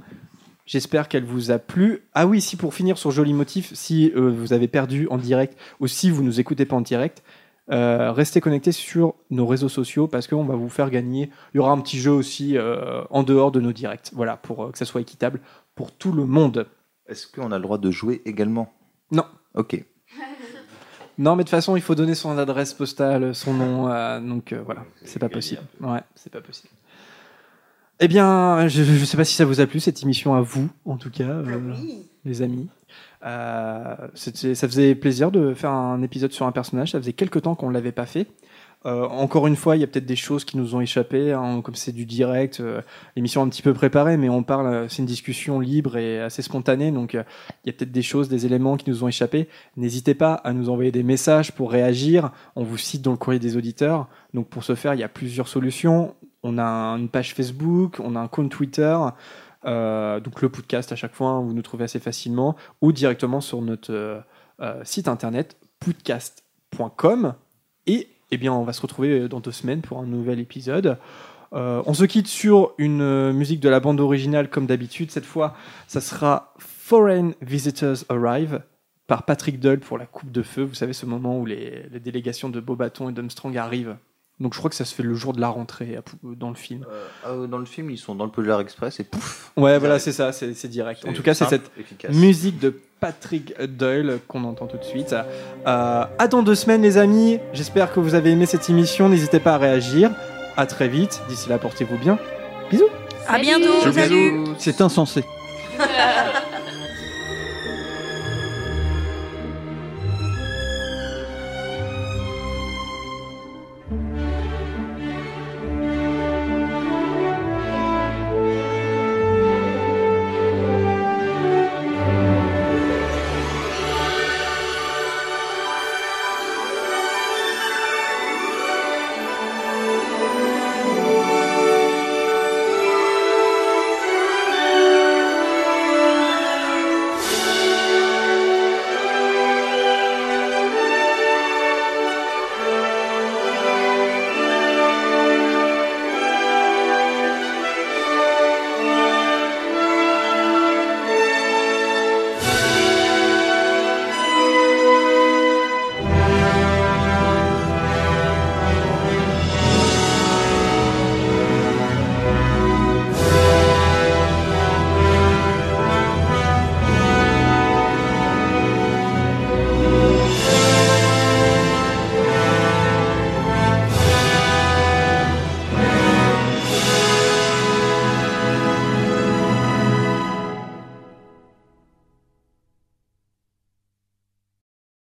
J'espère 0.67 1.07
qu'elle 1.07 1.23
vous 1.23 1.49
a 1.49 1.57
plu. 1.57 2.03
Ah 2.13 2.27
oui, 2.27 2.41
si 2.41 2.57
pour 2.57 2.73
finir 2.73 2.97
sur 2.97 3.09
Joli 3.09 3.33
Motif, 3.33 3.73
si 3.73 4.11
euh, 4.15 4.29
vous 4.29 4.53
avez 4.53 4.67
perdu 4.67 5.07
en 5.09 5.17
direct 5.17 5.57
ou 5.79 5.87
si 5.87 6.11
vous 6.11 6.21
nous 6.21 6.39
écoutez 6.39 6.65
pas 6.65 6.75
en 6.75 6.81
direct, 6.81 7.23
euh, 7.71 8.11
restez 8.11 8.39
connectés 8.41 8.71
sur 8.71 9.15
nos 9.29 9.47
réseaux 9.47 9.69
sociaux 9.69 10.07
parce 10.07 10.27
qu'on 10.27 10.43
va 10.43 10.55
vous 10.55 10.69
faire 10.69 10.89
gagner. 10.89 11.31
Il 11.53 11.57
y 11.57 11.59
aura 11.59 11.71
un 11.71 11.79
petit 11.79 11.97
jeu 11.97 12.11
aussi 12.11 12.57
euh, 12.57 13.03
en 13.09 13.23
dehors 13.23 13.51
de 13.51 13.59
nos 13.59 13.71
directs. 13.71 14.11
Voilà, 14.13 14.37
pour 14.37 14.65
euh, 14.65 14.71
que 14.71 14.77
ça 14.77 14.85
soit 14.85 15.01
équitable 15.01 15.39
pour 15.73 15.91
tout 15.91 16.11
le 16.11 16.25
monde. 16.25 16.67
Est-ce 17.07 17.27
qu'on 17.27 17.51
a 17.51 17.57
le 17.57 17.63
droit 17.63 17.77
de 17.77 17.89
jouer 17.89 18.21
également? 18.25 18.73
Non. 19.11 19.25
Ok. 19.55 19.83
Non, 21.19 21.35
mais 21.35 21.43
de 21.43 21.47
toute 21.47 21.51
façon, 21.51 21.75
il 21.75 21.81
faut 21.81 21.95
donner 21.95 22.13
son 22.13 22.37
adresse 22.37 22.75
postale, 22.75 23.33
son 23.33 23.51
nom, 23.53 23.89
euh, 23.89 24.19
donc 24.19 24.53
euh, 24.53 24.61
voilà, 24.63 24.85
c'est 25.03 25.17
pas 25.17 25.29
possible. 25.29 25.63
Ouais, 25.81 26.01
c'est 26.13 26.31
pas 26.31 26.41
possible. 26.41 26.69
Eh 27.99 28.07
bien, 28.07 28.67
je 28.67 28.81
ne 28.83 29.05
sais 29.05 29.17
pas 29.17 29.25
si 29.25 29.33
ça 29.33 29.45
vous 29.45 29.59
a 29.59 29.65
plu 29.65 29.79
cette 29.79 30.03
émission 30.03 30.35
à 30.35 30.41
vous, 30.41 30.69
en 30.85 30.97
tout 30.97 31.09
cas, 31.09 31.23
euh, 31.23 31.73
les 32.25 32.41
amis. 32.43 32.67
Euh, 33.25 33.95
ça 34.13 34.67
faisait 34.67 34.93
plaisir 34.93 35.31
de 35.31 35.55
faire 35.55 35.71
un 35.71 36.01
épisode 36.03 36.31
sur 36.31 36.45
un 36.45 36.51
personnage. 36.51 36.91
Ça 36.91 36.99
faisait 36.99 37.13
quelques 37.13 37.41
temps 37.41 37.55
qu'on 37.55 37.69
ne 37.69 37.73
l'avait 37.73 37.91
pas 37.91 38.05
fait. 38.05 38.27
Euh, 38.85 39.05
encore 39.07 39.47
une 39.47 39.55
fois, 39.55 39.75
il 39.75 39.81
y 39.81 39.83
a 39.83 39.87
peut-être 39.87 40.05
des 40.05 40.15
choses 40.15 40.45
qui 40.45 40.55
nous 40.55 40.75
ont 40.75 40.81
échappé, 40.81 41.33
hein, 41.33 41.61
comme 41.61 41.75
c'est 41.75 41.91
du 41.91 42.05
direct, 42.05 42.59
euh, 42.59 42.81
l'émission 43.15 43.41
un 43.41 43.49
petit 43.49 43.63
peu 43.63 43.73
préparée, 43.73 44.17
mais 44.17 44.29
on 44.29 44.43
parle, 44.43 44.87
c'est 44.89 44.99
une 44.99 45.07
discussion 45.07 45.59
libre 45.59 45.97
et 45.97 46.21
assez 46.21 46.41
spontanée, 46.41 46.91
donc 46.91 47.15
euh, 47.15 47.23
il 47.63 47.67
y 47.67 47.69
a 47.71 47.73
peut-être 47.73 47.91
des 47.91 48.03
choses, 48.03 48.29
des 48.29 48.45
éléments 48.45 48.77
qui 48.77 48.89
nous 48.89 49.03
ont 49.03 49.07
échappé. 49.07 49.49
N'hésitez 49.75 50.13
pas 50.13 50.35
à 50.35 50.53
nous 50.53 50.69
envoyer 50.69 50.91
des 50.91 51.03
messages 51.03 51.51
pour 51.51 51.71
réagir. 51.71 52.31
On 52.55 52.63
vous 52.63 52.77
cite 52.77 53.01
dans 53.01 53.11
le 53.11 53.17
courrier 53.17 53.39
des 53.39 53.57
auditeurs. 53.57 54.07
Donc 54.33 54.47
pour 54.47 54.63
ce 54.63 54.75
faire, 54.75 54.93
il 54.93 54.99
y 54.99 55.03
a 55.03 55.09
plusieurs 55.09 55.47
solutions. 55.47 56.13
On 56.49 56.57
a 56.57 56.63
une 56.97 57.09
page 57.09 57.33
Facebook, 57.33 57.99
on 57.99 58.15
a 58.15 58.21
un 58.21 58.29
compte 58.29 58.49
Twitter. 58.49 58.97
euh, 59.65 60.21
donc 60.21 60.41
le 60.41 60.47
podcast 60.47 60.93
à 60.93 60.95
chaque 60.95 61.13
fois, 61.13 61.27
hein, 61.29 61.41
vous 61.41 61.53
nous 61.53 61.61
trouvez 61.61 61.83
assez 61.83 61.99
facilement, 61.99 62.55
ou 62.81 62.93
directement 62.93 63.41
sur 63.41 63.61
notre 63.61 63.91
euh, 63.93 64.19
euh, 64.61 64.81
site 64.85 65.09
internet 65.09 65.57
podcast.com. 65.81 67.33
Et 67.85 68.07
eh 68.31 68.37
bien, 68.37 68.53
on 68.53 68.63
va 68.63 68.71
se 68.71 68.81
retrouver 68.81 69.27
dans 69.27 69.41
deux 69.41 69.51
semaines 69.51 69.81
pour 69.81 69.99
un 69.99 70.05
nouvel 70.05 70.39
épisode. 70.39 70.97
On 71.51 71.93
se 71.93 72.03
quitte 72.03 72.27
sur 72.27 72.73
une 72.77 73.31
musique 73.31 73.61
de 73.61 73.69
la 73.69 73.79
bande 73.79 74.01
originale 74.01 74.49
comme 74.49 74.65
d'habitude. 74.65 75.11
Cette 75.11 75.25
fois, 75.25 75.55
ça 75.87 76.01
sera 76.01 76.53
Foreign 76.57 77.33
Visitors 77.41 78.03
Arrive 78.09 78.61
par 79.07 79.23
Patrick 79.23 79.61
Dull 79.61 79.79
pour 79.79 79.97
la 79.97 80.05
Coupe 80.05 80.31
de 80.31 80.43
Feu. 80.43 80.63
Vous 80.63 80.73
savez, 80.73 80.91
ce 80.91 81.05
moment 81.05 81.39
où 81.39 81.45
les, 81.45 81.85
délégations 82.03 82.49
de 82.49 82.59
Bobaton 82.59 83.09
et 83.09 83.13
d'Armstrong 83.13 83.57
arrivent. 83.57 83.95
Donc 84.39 84.53
je 84.53 84.59
crois 84.59 84.69
que 84.69 84.75
ça 84.75 84.85
se 84.85 84.93
fait 84.93 85.03
le 85.03 85.15
jour 85.15 85.33
de 85.33 85.41
la 85.41 85.47
rentrée 85.47 85.97
dans 86.23 86.49
le 86.49 86.55
film. 86.55 86.85
Euh, 87.25 87.47
dans 87.47 87.57
le 87.57 87.65
film, 87.65 87.89
ils 87.89 87.97
sont 87.97 88.13
dans 88.13 88.25
le 88.25 88.31
Polar 88.31 88.61
Express 88.61 88.99
et 88.99 89.03
pouf 89.03 89.51
Ouais, 89.57 89.79
voilà, 89.79 89.97
c'est 89.97 90.11
ça, 90.11 90.31
c'est 90.31 90.67
direct. 90.67 91.05
En 91.07 91.13
tout 91.13 91.23
cas, 91.23 91.33
c'est 91.33 91.45
cette 91.45 91.71
efficace. 91.79 92.13
musique 92.13 92.59
de 92.59 92.79
Patrick 92.99 93.59
Doyle 93.59 94.19
qu'on 94.27 94.43
entend 94.43 94.67
tout 94.67 94.77
de 94.77 94.83
suite. 94.83 95.13
Euh, 95.13 96.05
à 96.17 96.27
dans 96.27 96.43
deux 96.43 96.55
semaines, 96.55 96.83
les 96.83 96.97
amis. 96.97 97.39
J'espère 97.53 97.91
que 97.91 97.99
vous 97.99 98.13
avez 98.13 98.31
aimé 98.31 98.45
cette 98.45 98.69
émission. 98.69 99.09
N'hésitez 99.09 99.39
pas 99.39 99.55
à 99.55 99.57
réagir. 99.57 100.11
À 100.55 100.67
très 100.67 100.87
vite. 100.87 101.21
D'ici 101.29 101.49
là, 101.49 101.57
portez-vous 101.57 101.97
bien. 101.97 102.19
Bisous. 102.69 102.89
À 103.27 103.39
bientôt. 103.39 103.91
Salut. 103.91 104.43
C'est 104.59 104.81
insensé. 104.81 105.23